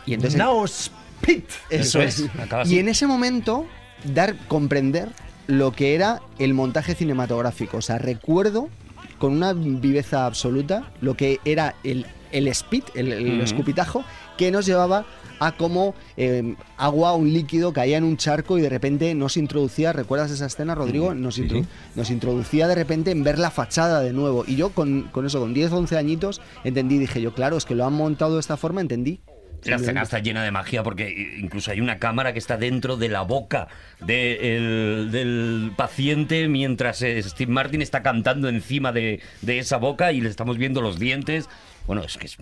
y 0.05 0.13
entonces... 0.13 0.37
Now 0.39 0.65
spit. 0.67 1.45
Eso, 1.69 2.01
Eso 2.01 2.23
es. 2.23 2.69
Y 2.71 2.79
en 2.79 2.87
ese 2.89 3.05
momento, 3.05 3.65
dar, 4.05 4.35
comprender 4.47 5.09
lo 5.47 5.71
que 5.73 5.93
era 5.95 6.21
el 6.39 6.53
montaje 6.53 6.95
cinematográfico. 6.95 7.77
O 7.77 7.81
sea, 7.81 7.97
recuerdo 7.97 8.69
con 9.17 9.33
una 9.33 9.51
viveza 9.53 10.25
absoluta 10.25 10.91
lo 11.01 11.15
que 11.15 11.39
era 11.43 11.75
el, 11.83 12.05
el 12.31 12.47
spit, 12.55 12.85
el, 12.95 13.11
el 13.11 13.33
Ujú. 13.33 13.43
escupitajo, 13.43 14.03
que 14.39 14.51
nos 14.51 14.65
llevaba 14.65 15.05
a 15.41 15.51
cómo 15.51 15.95
eh, 16.15 16.55
agua, 16.77 17.13
un 17.13 17.31
líquido, 17.33 17.73
caía 17.73 17.97
en 17.97 18.05
un 18.05 18.15
charco 18.15 18.57
y 18.57 18.61
de 18.61 18.69
repente 18.69 19.13
nos 19.15 19.35
introducía, 19.35 19.91
¿recuerdas 19.91 20.31
esa 20.31 20.45
escena, 20.45 20.75
Rodrigo? 20.75 21.13
Nos, 21.13 21.35
sí. 21.35 21.47
nos 21.95 22.09
introducía 22.09 22.67
de 22.69 22.75
repente 22.75 23.11
en 23.11 23.23
ver 23.23 23.37
la 23.37 23.51
fachada 23.51 23.99
de 24.01 24.13
nuevo. 24.13 24.45
Y 24.47 24.55
yo 24.55 24.69
con, 24.69 25.03
con 25.11 25.25
eso, 25.25 25.41
con 25.41 25.53
10, 25.53 25.71
11 25.73 25.97
añitos, 25.97 26.41
entendí, 26.63 26.97
dije 26.97 27.21
yo, 27.21 27.33
claro, 27.33 27.57
es 27.57 27.65
que 27.65 27.75
lo 27.75 27.85
han 27.85 27.93
montado 27.93 28.35
de 28.35 28.39
esta 28.39 28.55
forma, 28.55 28.79
entendí. 28.81 29.19
La 29.65 29.75
escena 29.75 30.03
está 30.03 30.19
llena 30.19 30.41
de 30.41 30.51
magia 30.51 30.83
porque 30.83 31.37
incluso 31.37 31.71
hay 31.71 31.81
una 31.81 31.99
cámara 31.99 32.31
que 32.31 32.39
está 32.39 32.55
dentro 32.55 32.95
de 32.95 33.09
la 33.09 33.23
boca 33.23 33.67
de 33.99 34.55
el- 34.55 35.11
del 35.11 35.71
paciente 35.75 36.47
mientras 36.47 37.01
eh, 37.01 37.21
Steve 37.23 37.51
Martin 37.51 37.81
está 37.81 38.01
cantando 38.01 38.47
encima 38.47 38.93
de, 38.93 39.19
de 39.41 39.59
esa 39.59 39.75
boca 39.75 40.13
y 40.13 40.21
le 40.21 40.29
estamos 40.29 40.57
viendo 40.57 40.79
los 40.81 40.97
dientes. 40.97 41.49
Bueno, 41.87 42.03
es 42.03 42.17
que 42.17 42.27
es... 42.27 42.37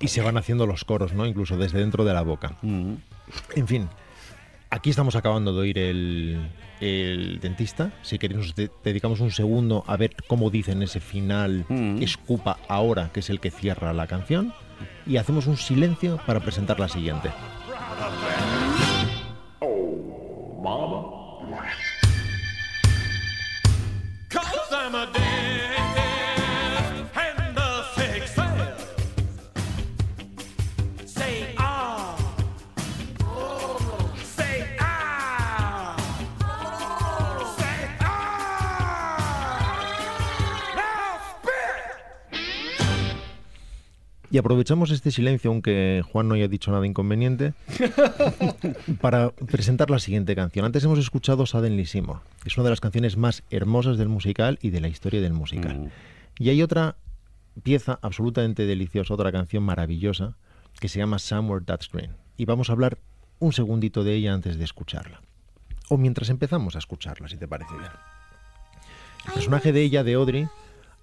Y 0.00 0.08
se 0.08 0.20
van 0.22 0.36
haciendo 0.36 0.66
los 0.66 0.84
coros, 0.84 1.12
¿no? 1.12 1.26
Incluso 1.26 1.56
desde 1.56 1.78
dentro 1.78 2.04
de 2.04 2.12
la 2.14 2.22
boca. 2.22 2.56
Mm. 2.62 2.94
En 3.56 3.66
fin, 3.68 3.88
aquí 4.70 4.90
estamos 4.90 5.16
acabando 5.16 5.52
de 5.54 5.60
oír 5.60 5.78
el, 5.78 6.50
el 6.80 7.40
dentista. 7.40 7.92
Si 8.02 8.18
queréis, 8.18 8.38
nos 8.38 8.54
de- 8.54 8.70
dedicamos 8.82 9.20
un 9.20 9.30
segundo 9.30 9.84
a 9.86 9.96
ver 9.96 10.14
cómo 10.26 10.50
dicen 10.50 10.82
ese 10.82 11.00
final 11.00 11.64
Mm. 11.68 12.02
escupa 12.02 12.58
ahora, 12.68 13.10
que 13.12 13.20
es 13.20 13.30
el 13.30 13.40
que 13.40 13.50
cierra 13.50 13.92
la 13.92 14.06
canción. 14.06 14.52
Y 15.06 15.16
hacemos 15.18 15.46
un 15.46 15.56
silencio 15.56 16.18
para 16.26 16.40
presentar 16.40 16.80
la 16.80 16.88
siguiente. 16.88 17.30
Aprovechamos 44.44 44.90
este 44.90 45.10
silencio, 45.10 45.50
aunque 45.50 46.02
Juan 46.12 46.28
no 46.28 46.34
haya 46.34 46.48
dicho 46.48 46.70
nada 46.70 46.86
inconveniente, 46.86 47.54
para 49.00 49.30
presentar 49.30 49.88
la 49.88 49.98
siguiente 49.98 50.36
canción. 50.36 50.66
Antes 50.66 50.84
hemos 50.84 50.98
escuchado 50.98 51.46
Suddenly 51.46 51.86
Seymour. 51.86 52.20
Es 52.44 52.58
una 52.58 52.64
de 52.64 52.70
las 52.70 52.80
canciones 52.80 53.16
más 53.16 53.42
hermosas 53.48 53.96
del 53.96 54.10
musical 54.10 54.58
y 54.60 54.68
de 54.68 54.82
la 54.82 54.88
historia 54.88 55.22
del 55.22 55.32
musical. 55.32 55.90
Y 56.38 56.50
hay 56.50 56.60
otra 56.60 56.96
pieza 57.62 57.98
absolutamente 58.02 58.66
deliciosa, 58.66 59.14
otra 59.14 59.32
canción 59.32 59.62
maravillosa, 59.62 60.36
que 60.78 60.90
se 60.90 60.98
llama 60.98 61.18
Somewhere 61.18 61.64
That's 61.64 61.88
Green. 61.90 62.10
Y 62.36 62.44
vamos 62.44 62.68
a 62.68 62.74
hablar 62.74 62.98
un 63.38 63.54
segundito 63.54 64.04
de 64.04 64.12
ella 64.12 64.34
antes 64.34 64.58
de 64.58 64.64
escucharla. 64.64 65.22
O 65.88 65.96
mientras 65.96 66.28
empezamos 66.28 66.76
a 66.76 66.80
escucharla, 66.80 67.28
si 67.28 67.38
te 67.38 67.48
parece 67.48 67.72
bien. 67.72 67.90
El 69.26 69.32
personaje 69.32 69.72
de 69.72 69.80
ella, 69.80 70.04
de 70.04 70.12
Audrey, 70.12 70.48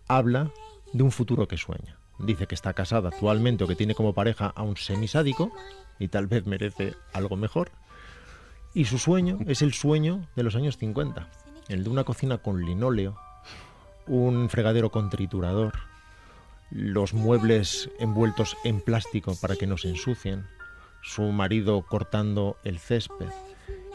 habla 0.08 0.52
de 0.94 1.02
un 1.02 1.12
futuro 1.12 1.48
que 1.48 1.58
sueña. 1.58 1.98
Dice 2.24 2.48
que 2.48 2.56
está 2.56 2.74
casada 2.74 3.10
actualmente 3.10 3.64
o 3.64 3.68
que 3.68 3.76
tiene 3.76 3.96
como 3.96 4.14
pareja 4.14 4.54
a 4.56 4.64
un 4.64 4.78
semisádico 4.78 5.52
y 6.00 6.08
tal 6.08 6.28
vez 6.28 6.46
merece 6.46 6.96
algo 7.14 7.36
mejor. 7.36 7.72
Y 8.74 8.86
su 8.86 8.98
sueño 8.98 9.40
es 9.48 9.62
el 9.62 9.74
sueño 9.74 10.28
de 10.36 10.44
los 10.44 10.56
años 10.56 10.78
50, 10.78 11.28
el 11.68 11.84
de 11.84 11.90
una 11.90 12.04
cocina 12.04 12.38
con 12.38 12.64
linóleo, 12.64 13.18
un 14.08 14.50
fregadero 14.50 14.92
con 14.92 15.10
triturador, 15.10 15.74
los 16.70 17.14
muebles 17.14 17.90
envueltos 18.00 18.56
en 18.64 18.80
plástico 18.80 19.36
para 19.42 19.56
que 19.56 19.68
no 19.68 19.78
se 19.78 19.90
ensucien, 19.90 20.46
su 21.02 21.24
marido 21.24 21.82
cortando 21.84 22.58
el 22.64 22.80
césped. 22.80 23.30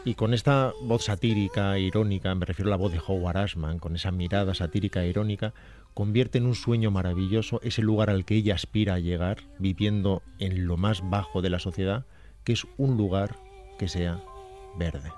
Y 0.05 0.13
con 0.13 0.33
esta 0.33 0.71
voz 0.83 1.05
satírica 1.05 1.77
irónica, 1.79 2.33
me 2.35 2.45
refiero 2.45 2.69
a 2.69 2.71
la 2.71 2.77
voz 2.77 2.91
de 2.91 3.01
Howard 3.05 3.37
Ashman, 3.37 3.79
con 3.79 3.95
esa 3.95 4.11
mirada 4.11 4.53
satírica 4.53 5.03
e 5.03 5.09
irónica, 5.09 5.53
convierte 5.97 6.37
en 6.37 6.45
un 6.45 6.53
sueño 6.53 6.91
maravilloso 6.91 7.59
ese 7.63 7.81
lugar 7.81 8.11
al 8.11 8.23
que 8.23 8.35
ella 8.35 8.53
aspira 8.53 8.93
a 8.93 8.99
llegar, 8.99 9.37
viviendo 9.57 10.21
en 10.37 10.67
lo 10.67 10.77
más 10.77 11.01
bajo 11.09 11.41
de 11.41 11.49
la 11.49 11.57
sociedad, 11.57 12.05
que 12.43 12.53
es 12.53 12.67
un 12.77 12.97
lugar 12.97 13.35
que 13.79 13.87
sea 13.87 14.23
verde. 14.77 15.11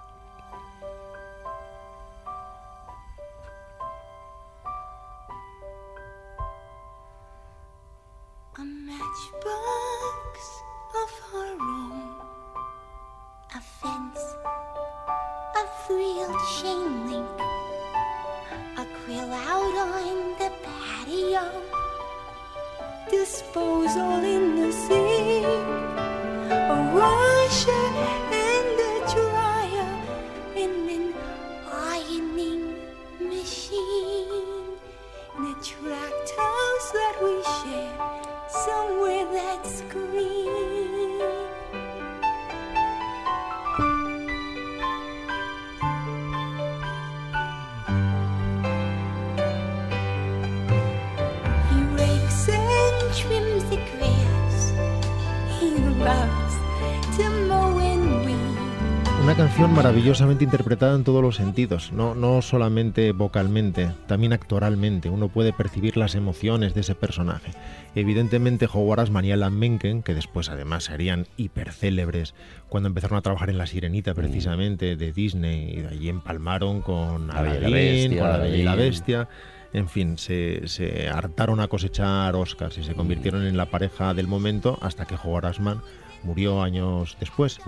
Canción 59.60 59.76
maravillosamente 59.76 60.46
interpretada 60.46 60.96
en 60.96 61.04
todos 61.04 61.22
los 61.22 61.36
sentidos, 61.36 61.92
no, 61.92 62.16
no 62.16 62.42
solamente 62.42 63.12
vocalmente, 63.12 63.92
también 64.08 64.32
actoralmente. 64.32 65.10
Uno 65.10 65.28
puede 65.28 65.52
percibir 65.52 65.98
las 65.98 66.16
emociones 66.16 66.74
de 66.74 66.80
ese 66.80 66.96
personaje. 66.96 67.52
Evidentemente, 67.94 68.70
Howard 68.72 69.02
Ashman 69.02 69.26
y 69.26 69.34
Alan 69.34 69.60
Menken, 69.60 70.02
que 70.02 70.14
después 70.14 70.48
además 70.48 70.86
serían 70.86 71.28
hipercélebres 71.36 72.36
cuando 72.70 72.88
empezaron 72.88 73.18
a 73.18 73.22
trabajar 73.22 73.50
en 73.50 73.58
La 73.58 73.68
Sirenita 73.68 74.14
precisamente 74.14 74.96
de 74.96 75.12
Disney, 75.12 75.72
y 75.72 75.82
de 75.82 75.88
allí 75.90 76.08
empalmaron 76.08 76.80
con 76.80 77.30
Aladdin, 77.30 77.72
Bestia, 77.74 78.22
con 78.22 78.30
La 78.30 78.38
Bella 78.38 78.56
y 78.56 78.64
la. 78.64 78.76
Bestia. 78.76 79.28
En 79.74 79.90
fin, 79.90 80.18
se, 80.18 80.70
se 80.70 81.10
hartaron 81.10 81.60
a 81.60 81.68
cosechar 81.68 82.34
Oscars 82.38 82.78
y 82.78 82.84
se 82.86 82.94
convirtieron 82.94 83.46
en 83.46 83.58
la 83.58 83.66
pareja 83.66 84.14
del 84.14 84.28
momento 84.28 84.80
hasta 84.82 85.06
que 85.06 85.16
Howard 85.22 85.48
Ashman 85.48 85.82
murió 86.24 86.62
años 86.62 87.18
después. 87.20 87.60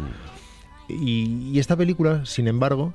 Y, 0.99 1.51
y 1.53 1.59
esta 1.59 1.75
película, 1.75 2.25
sin 2.25 2.47
embargo, 2.47 2.93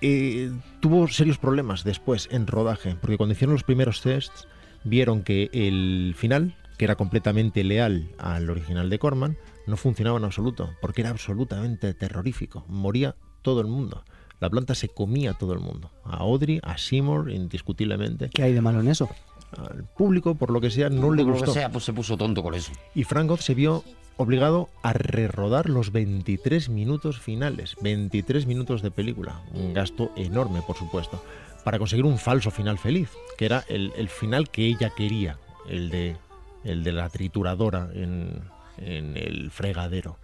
eh, 0.00 0.50
tuvo 0.80 1.08
serios 1.08 1.38
problemas 1.38 1.84
después 1.84 2.28
en 2.30 2.46
rodaje, 2.46 2.96
porque 3.00 3.16
cuando 3.16 3.32
hicieron 3.32 3.54
los 3.54 3.62
primeros 3.64 4.02
tests 4.02 4.48
vieron 4.84 5.22
que 5.22 5.48
el 5.52 6.14
final, 6.16 6.56
que 6.76 6.84
era 6.84 6.96
completamente 6.96 7.64
leal 7.64 8.10
al 8.18 8.50
original 8.50 8.90
de 8.90 8.98
Corman, 8.98 9.36
no 9.66 9.76
funcionaba 9.76 10.18
en 10.18 10.24
absoluto, 10.24 10.70
porque 10.82 11.00
era 11.00 11.10
absolutamente 11.10 11.94
terrorífico. 11.94 12.64
Moría 12.68 13.16
todo 13.42 13.60
el 13.60 13.66
mundo. 13.66 14.04
La 14.40 14.50
planta 14.50 14.74
se 14.74 14.88
comía 14.90 15.30
a 15.30 15.34
todo 15.38 15.54
el 15.54 15.60
mundo. 15.60 15.90
A 16.04 16.18
Audrey, 16.18 16.60
a 16.62 16.76
Seymour, 16.76 17.30
indiscutiblemente. 17.30 18.28
¿Qué 18.28 18.42
hay 18.42 18.52
de 18.52 18.60
malo 18.60 18.80
en 18.80 18.88
eso? 18.88 19.08
Al 19.56 19.84
público, 19.84 20.34
por 20.34 20.50
lo 20.50 20.60
que 20.60 20.70
sea, 20.70 20.90
no 20.90 21.12
le 21.12 21.22
Por 21.22 21.32
lo 21.32 21.38
gustó. 21.38 21.52
que 21.54 21.60
sea, 21.60 21.70
pues 21.70 21.84
se 21.84 21.92
puso 21.94 22.18
tonto 22.18 22.42
con 22.42 22.54
eso. 22.54 22.72
Y 22.94 23.04
Frank 23.04 23.30
Oz 23.30 23.40
se 23.42 23.54
vio 23.54 23.84
obligado 24.16 24.68
a 24.82 24.92
rerodar 24.92 25.68
los 25.68 25.92
23 25.92 26.68
minutos 26.68 27.20
finales, 27.20 27.76
23 27.80 28.46
minutos 28.46 28.82
de 28.82 28.90
película, 28.90 29.40
un 29.52 29.74
gasto 29.74 30.12
enorme, 30.16 30.62
por 30.62 30.76
supuesto, 30.76 31.22
para 31.64 31.78
conseguir 31.78 32.04
un 32.04 32.18
falso 32.18 32.50
final 32.50 32.78
feliz, 32.78 33.10
que 33.36 33.46
era 33.46 33.64
el, 33.68 34.08
final 34.08 34.50
que 34.50 34.66
ella 34.66 34.90
quería, 34.96 35.38
el 35.68 35.90
de, 35.90 36.16
el 36.62 36.84
de 36.84 36.92
la 36.92 37.08
trituradora 37.08 37.90
en, 37.94 38.42
en 38.78 39.16
el 39.16 39.50
fregadero 39.50 40.18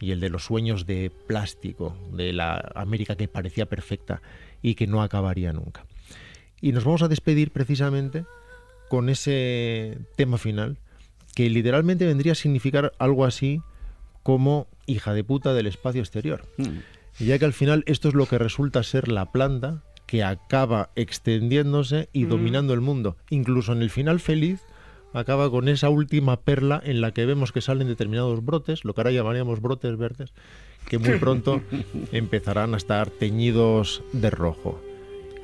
y 0.00 0.12
el 0.12 0.20
de 0.20 0.30
los 0.30 0.44
sueños 0.44 0.86
de 0.86 1.10
plástico, 1.26 1.96
de 2.12 2.32
la 2.32 2.72
América 2.74 3.16
que 3.16 3.28
parecía 3.28 3.66
perfecta 3.66 4.22
y 4.62 4.74
que 4.74 4.86
no 4.86 5.02
acabaría 5.02 5.52
nunca. 5.52 5.84
Y 6.60 6.72
nos 6.72 6.84
vamos 6.84 7.02
a 7.02 7.08
despedir 7.08 7.52
precisamente 7.52 8.24
con 8.88 9.08
ese 9.08 9.98
tema 10.16 10.36
final 10.36 10.78
que 11.34 11.48
literalmente 11.50 12.06
vendría 12.06 12.32
a 12.32 12.36
significar 12.36 12.92
algo 12.98 13.24
así 13.24 13.60
como 14.22 14.66
hija 14.86 15.14
de 15.14 15.24
puta 15.24 15.54
del 15.54 15.66
espacio 15.66 16.00
exterior. 16.00 16.44
Y 17.18 17.26
ya 17.26 17.38
que 17.38 17.44
al 17.44 17.52
final 17.52 17.84
esto 17.86 18.08
es 18.08 18.14
lo 18.14 18.26
que 18.26 18.38
resulta 18.38 18.82
ser 18.82 19.08
la 19.08 19.30
planta 19.32 19.82
que 20.06 20.24
acaba 20.24 20.90
extendiéndose 20.96 22.08
y 22.12 22.24
Mm. 22.24 22.28
dominando 22.28 22.74
el 22.74 22.80
mundo. 22.80 23.16
Incluso 23.30 23.72
en 23.72 23.82
el 23.82 23.90
final 23.90 24.18
feliz 24.20 24.60
acaba 25.12 25.50
con 25.50 25.68
esa 25.68 25.88
última 25.88 26.40
perla 26.40 26.80
en 26.84 27.00
la 27.00 27.12
que 27.12 27.26
vemos 27.26 27.52
que 27.52 27.60
salen 27.60 27.86
determinados 27.88 28.44
brotes, 28.44 28.84
lo 28.84 28.94
que 28.94 29.00
ahora 29.00 29.12
llamaríamos 29.12 29.60
brotes 29.60 29.96
verdes, 29.96 30.32
que 30.88 30.98
muy 30.98 31.18
pronto 31.18 31.60
empezarán 32.12 32.74
a 32.74 32.76
estar 32.76 33.10
teñidos 33.10 34.02
de 34.12 34.30
rojo. 34.30 34.80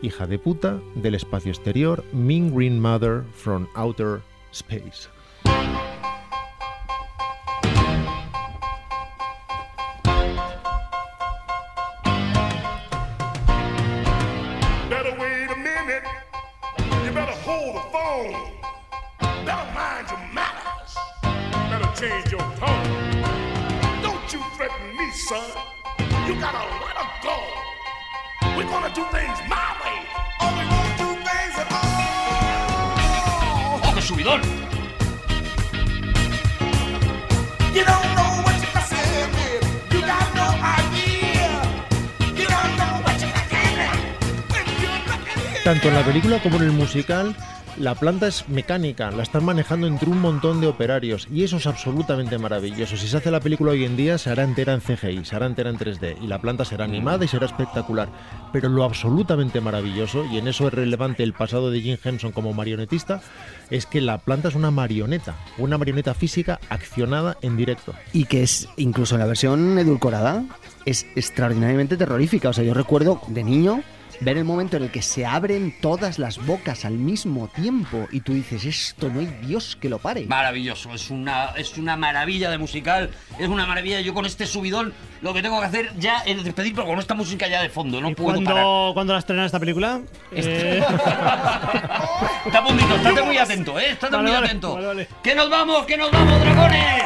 Hija 0.02 0.26
de 0.26 0.38
puta 0.38 0.80
del 0.94 1.14
espacio 1.14 1.50
exterior, 1.52 2.04
Mean 2.12 2.54
Green 2.54 2.80
Mother 2.80 3.22
from 3.34 3.66
Outer 3.74 4.20
Space. 4.52 5.08
Change 22.06 22.30
your 22.30 22.46
tone. 22.62 22.88
Don't 24.06 24.26
you 24.32 24.40
threaten 24.54 24.86
me, 24.98 25.06
son. 25.28 25.50
You 26.26 26.34
gotta 26.44 26.64
let 26.84 26.96
her 27.02 27.10
go. 27.26 27.36
We're 28.56 28.70
gonna 28.74 28.92
do 28.98 29.04
things 29.16 29.38
my 29.54 29.68
way. 29.82 29.98
Or 30.42 30.50
we 30.58 30.64
won't 30.72 30.94
do 31.02 31.08
things 31.28 31.54
at 31.62 31.68
all. 31.76 31.86
¡Oh, 33.84 33.92
qué 33.94 34.02
subidón! 34.08 34.40
You 37.76 37.84
don't 37.92 38.10
know 38.18 38.30
what 38.44 38.56
you're 38.62 38.74
messing 38.78 39.28
with. 39.36 39.64
You 39.92 40.00
got 40.12 40.26
no 40.42 40.48
idea. 40.78 41.50
You 42.40 42.46
don't 42.54 42.72
know 42.80 42.92
what 43.04 43.16
you're 43.22 43.36
looking 43.38 43.76
at. 43.90 43.98
When 44.52 44.66
you're 44.82 45.00
looking 45.10 45.64
Tanto 45.64 45.88
en 45.88 45.94
la 45.94 46.04
película 46.04 46.42
como 46.42 46.56
en 46.56 46.62
el 46.62 46.72
musical, 46.72 47.34
la 47.78 47.94
planta 47.94 48.26
es 48.26 48.48
mecánica, 48.48 49.10
la 49.10 49.22
están 49.22 49.44
manejando 49.44 49.86
entre 49.86 50.08
un 50.08 50.20
montón 50.20 50.60
de 50.60 50.66
operarios 50.66 51.28
y 51.30 51.44
eso 51.44 51.58
es 51.58 51.66
absolutamente 51.66 52.38
maravilloso. 52.38 52.96
Si 52.96 53.06
se 53.06 53.16
hace 53.16 53.30
la 53.30 53.40
película 53.40 53.72
hoy 53.72 53.84
en 53.84 53.96
día, 53.96 54.18
se 54.18 54.30
hará 54.30 54.44
entera 54.44 54.72
en 54.72 54.80
CGI, 54.80 55.24
se 55.24 55.36
hará 55.36 55.46
entera 55.46 55.70
en 55.70 55.78
3D 55.78 56.16
y 56.22 56.26
la 56.26 56.40
planta 56.40 56.64
será 56.64 56.84
animada 56.84 57.24
y 57.24 57.28
será 57.28 57.46
espectacular. 57.46 58.08
Pero 58.52 58.68
lo 58.68 58.84
absolutamente 58.84 59.60
maravilloso, 59.60 60.24
y 60.24 60.38
en 60.38 60.48
eso 60.48 60.68
es 60.68 60.74
relevante 60.74 61.22
el 61.22 61.34
pasado 61.34 61.70
de 61.70 61.80
Jim 61.80 61.98
Henson 62.02 62.32
como 62.32 62.52
marionetista, 62.52 63.20
es 63.70 63.84
que 63.86 64.00
la 64.00 64.18
planta 64.18 64.48
es 64.48 64.54
una 64.54 64.70
marioneta, 64.70 65.34
una 65.58 65.76
marioneta 65.76 66.14
física 66.14 66.58
accionada 66.70 67.36
en 67.42 67.56
directo. 67.56 67.94
Y 68.12 68.24
que 68.24 68.42
es, 68.42 68.68
incluso 68.76 69.16
en 69.16 69.20
la 69.20 69.26
versión 69.26 69.78
edulcorada, 69.78 70.44
es 70.86 71.06
extraordinariamente 71.14 71.96
terrorífica. 71.96 72.48
O 72.48 72.52
sea, 72.52 72.64
yo 72.64 72.74
recuerdo 72.74 73.20
de 73.28 73.44
niño 73.44 73.82
ver 74.20 74.38
el 74.38 74.44
momento 74.44 74.76
en 74.76 74.84
el 74.84 74.90
que 74.90 75.02
se 75.02 75.24
abren 75.26 75.74
todas 75.80 76.18
las 76.18 76.44
bocas 76.44 76.84
al 76.84 76.94
mismo 76.94 77.48
tiempo 77.48 78.08
y 78.12 78.20
tú 78.20 78.32
dices, 78.34 78.64
esto 78.64 79.08
no 79.08 79.20
hay 79.20 79.26
Dios 79.42 79.76
que 79.80 79.88
lo 79.88 79.98
pare. 79.98 80.26
Maravilloso, 80.26 80.92
es 80.94 81.10
una, 81.10 81.46
es 81.56 81.76
una 81.78 81.96
maravilla 81.96 82.50
de 82.50 82.58
musical, 82.58 83.10
es 83.38 83.48
una 83.48 83.66
maravilla. 83.66 84.00
Yo 84.00 84.14
con 84.14 84.26
este 84.26 84.46
subidón 84.46 84.92
lo 85.22 85.32
que 85.34 85.42
tengo 85.42 85.58
que 85.60 85.66
hacer 85.66 85.90
ya 85.98 86.18
es 86.20 86.42
despedir, 86.44 86.74
pero 86.74 86.86
con 86.86 86.98
esta 86.98 87.14
música 87.14 87.48
ya 87.48 87.62
de 87.62 87.68
fondo, 87.68 88.00
no 88.00 88.12
puedo 88.14 88.42
parar. 88.42 88.62
¿Cuándo, 88.64 88.90
¿Cuándo 88.94 89.12
la 89.12 89.18
estrenan 89.18 89.46
esta 89.46 89.60
película? 89.60 90.00
Eh, 90.32 90.82
Está 92.46 92.62
puntito, 92.64 92.94
estate 92.96 93.22
muy 93.22 93.38
atento, 93.38 93.78
¿eh? 93.78 93.90
Estate 93.92 94.12
Vale, 94.16 94.22
muy 94.28 94.32
vale, 94.32 94.46
atento. 94.46 94.74
vale, 94.74 94.86
vale. 94.86 95.08
¡Que 95.22 95.34
nos 95.34 95.50
vamos, 95.50 95.84
que 95.86 95.96
nos 95.96 96.10
vamos, 96.10 96.40
dragones! 96.40 97.02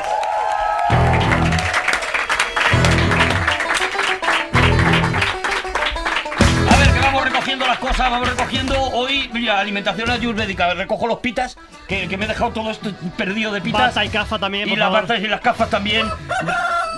Recogiendo 7.51 7.66
las 7.66 7.78
cosas, 7.78 8.10
vamos 8.10 8.28
recogiendo 8.28 8.81
hoy, 8.81 9.28
mira, 9.32 9.59
alimentación 9.60 10.10
ayurvédica, 10.10 10.72
recojo 10.74 11.06
los 11.06 11.18
pitas, 11.18 11.56
que, 11.89 12.06
que 12.09 12.16
me 12.16 12.24
he 12.24 12.28
dejado 12.28 12.51
todo 12.52 12.70
esto 12.70 12.93
perdido 13.16 13.52
de 13.52 13.60
pitas. 13.60 13.81
Bata 13.94 14.05
y 14.05 14.09
cafa 14.09 14.39
también, 14.39 14.68
Y 14.68 14.77
las 14.77 14.89
favor. 14.89 15.02
batas 15.02 15.20
y 15.22 15.27
las 15.28 15.40
cafas 15.40 15.68
también. 15.70 16.06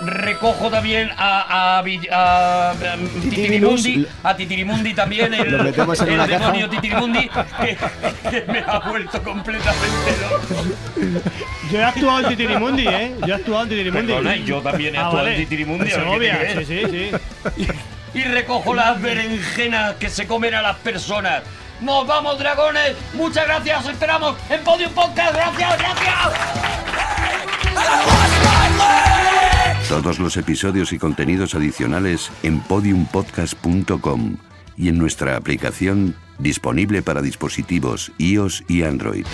Recojo 0.05 0.69
también 0.69 1.09
a, 1.17 1.79
a, 1.79 1.79
a 1.79 2.73
Titirimundi, 3.21 4.05
a 4.23 4.35
Titirimundi 4.35 4.93
también, 4.93 5.33
el, 5.33 5.51
Lo 5.57 5.63
metemos 5.63 5.99
en 6.01 6.07
el 6.09 6.13
una 6.15 6.27
caja. 6.27 6.39
demonio 6.39 6.69
Titirimundi, 6.69 7.29
que, 7.61 7.77
que 8.29 8.45
me 8.51 8.59
ha 8.59 8.79
vuelto 8.79 9.23
completamente 9.23 10.11
loco. 10.21 11.21
yo 11.71 11.79
he 11.79 11.83
actuado 11.83 12.19
en 12.19 12.27
Titirimundi, 12.29 12.87
¿eh? 12.87 13.15
Yo 13.21 13.27
he 13.27 13.33
actuado 13.37 13.63
en 13.63 13.69
Titirimundi. 13.69 14.07
Perdona, 14.13 14.35
y 14.35 14.43
yo 14.43 14.61
también 14.61 14.95
he 14.95 14.97
Ah, 14.97 15.05
actuado 15.05 15.27
en 15.27 15.33
vale. 15.33 15.43
Titirimundi, 15.45 15.91
En 15.91 15.93
a 15.93 16.03
ver 16.03 16.03
qué 16.03 16.09
Segovia, 16.09 16.39
te 16.39 16.65
sí, 16.65 16.81
sí, 16.91 17.09
sí. 17.65 17.67
Y 18.13 18.23
recojo 18.23 18.73
las 18.73 19.01
berenjenas 19.01 19.95
que 19.95 20.09
se 20.09 20.27
comen 20.27 20.53
a 20.53 20.61
las 20.61 20.77
personas. 20.77 21.43
Nos 21.81 22.07
vamos, 22.07 22.39
dragones. 22.39 22.95
Muchas 23.13 23.45
gracias. 23.45 23.83
Os 23.83 23.89
esperamos 23.91 24.35
en 24.49 24.63
Podium 24.63 24.91
Podcast. 24.93 25.33
Gracias, 25.33 25.77
gracias. 25.77 26.73
Todos 29.89 30.19
los 30.19 30.37
episodios 30.37 30.93
y 30.93 30.99
contenidos 30.99 31.55
adicionales 31.55 32.31
en 32.41 32.61
podiumpodcast.com 32.61 34.37
y 34.77 34.89
en 34.89 34.97
nuestra 34.97 35.35
aplicación 35.35 36.15
disponible 36.39 37.01
para 37.01 37.21
dispositivos 37.21 38.11
iOS 38.17 38.63
y 38.67 38.83
Android. 38.83 39.25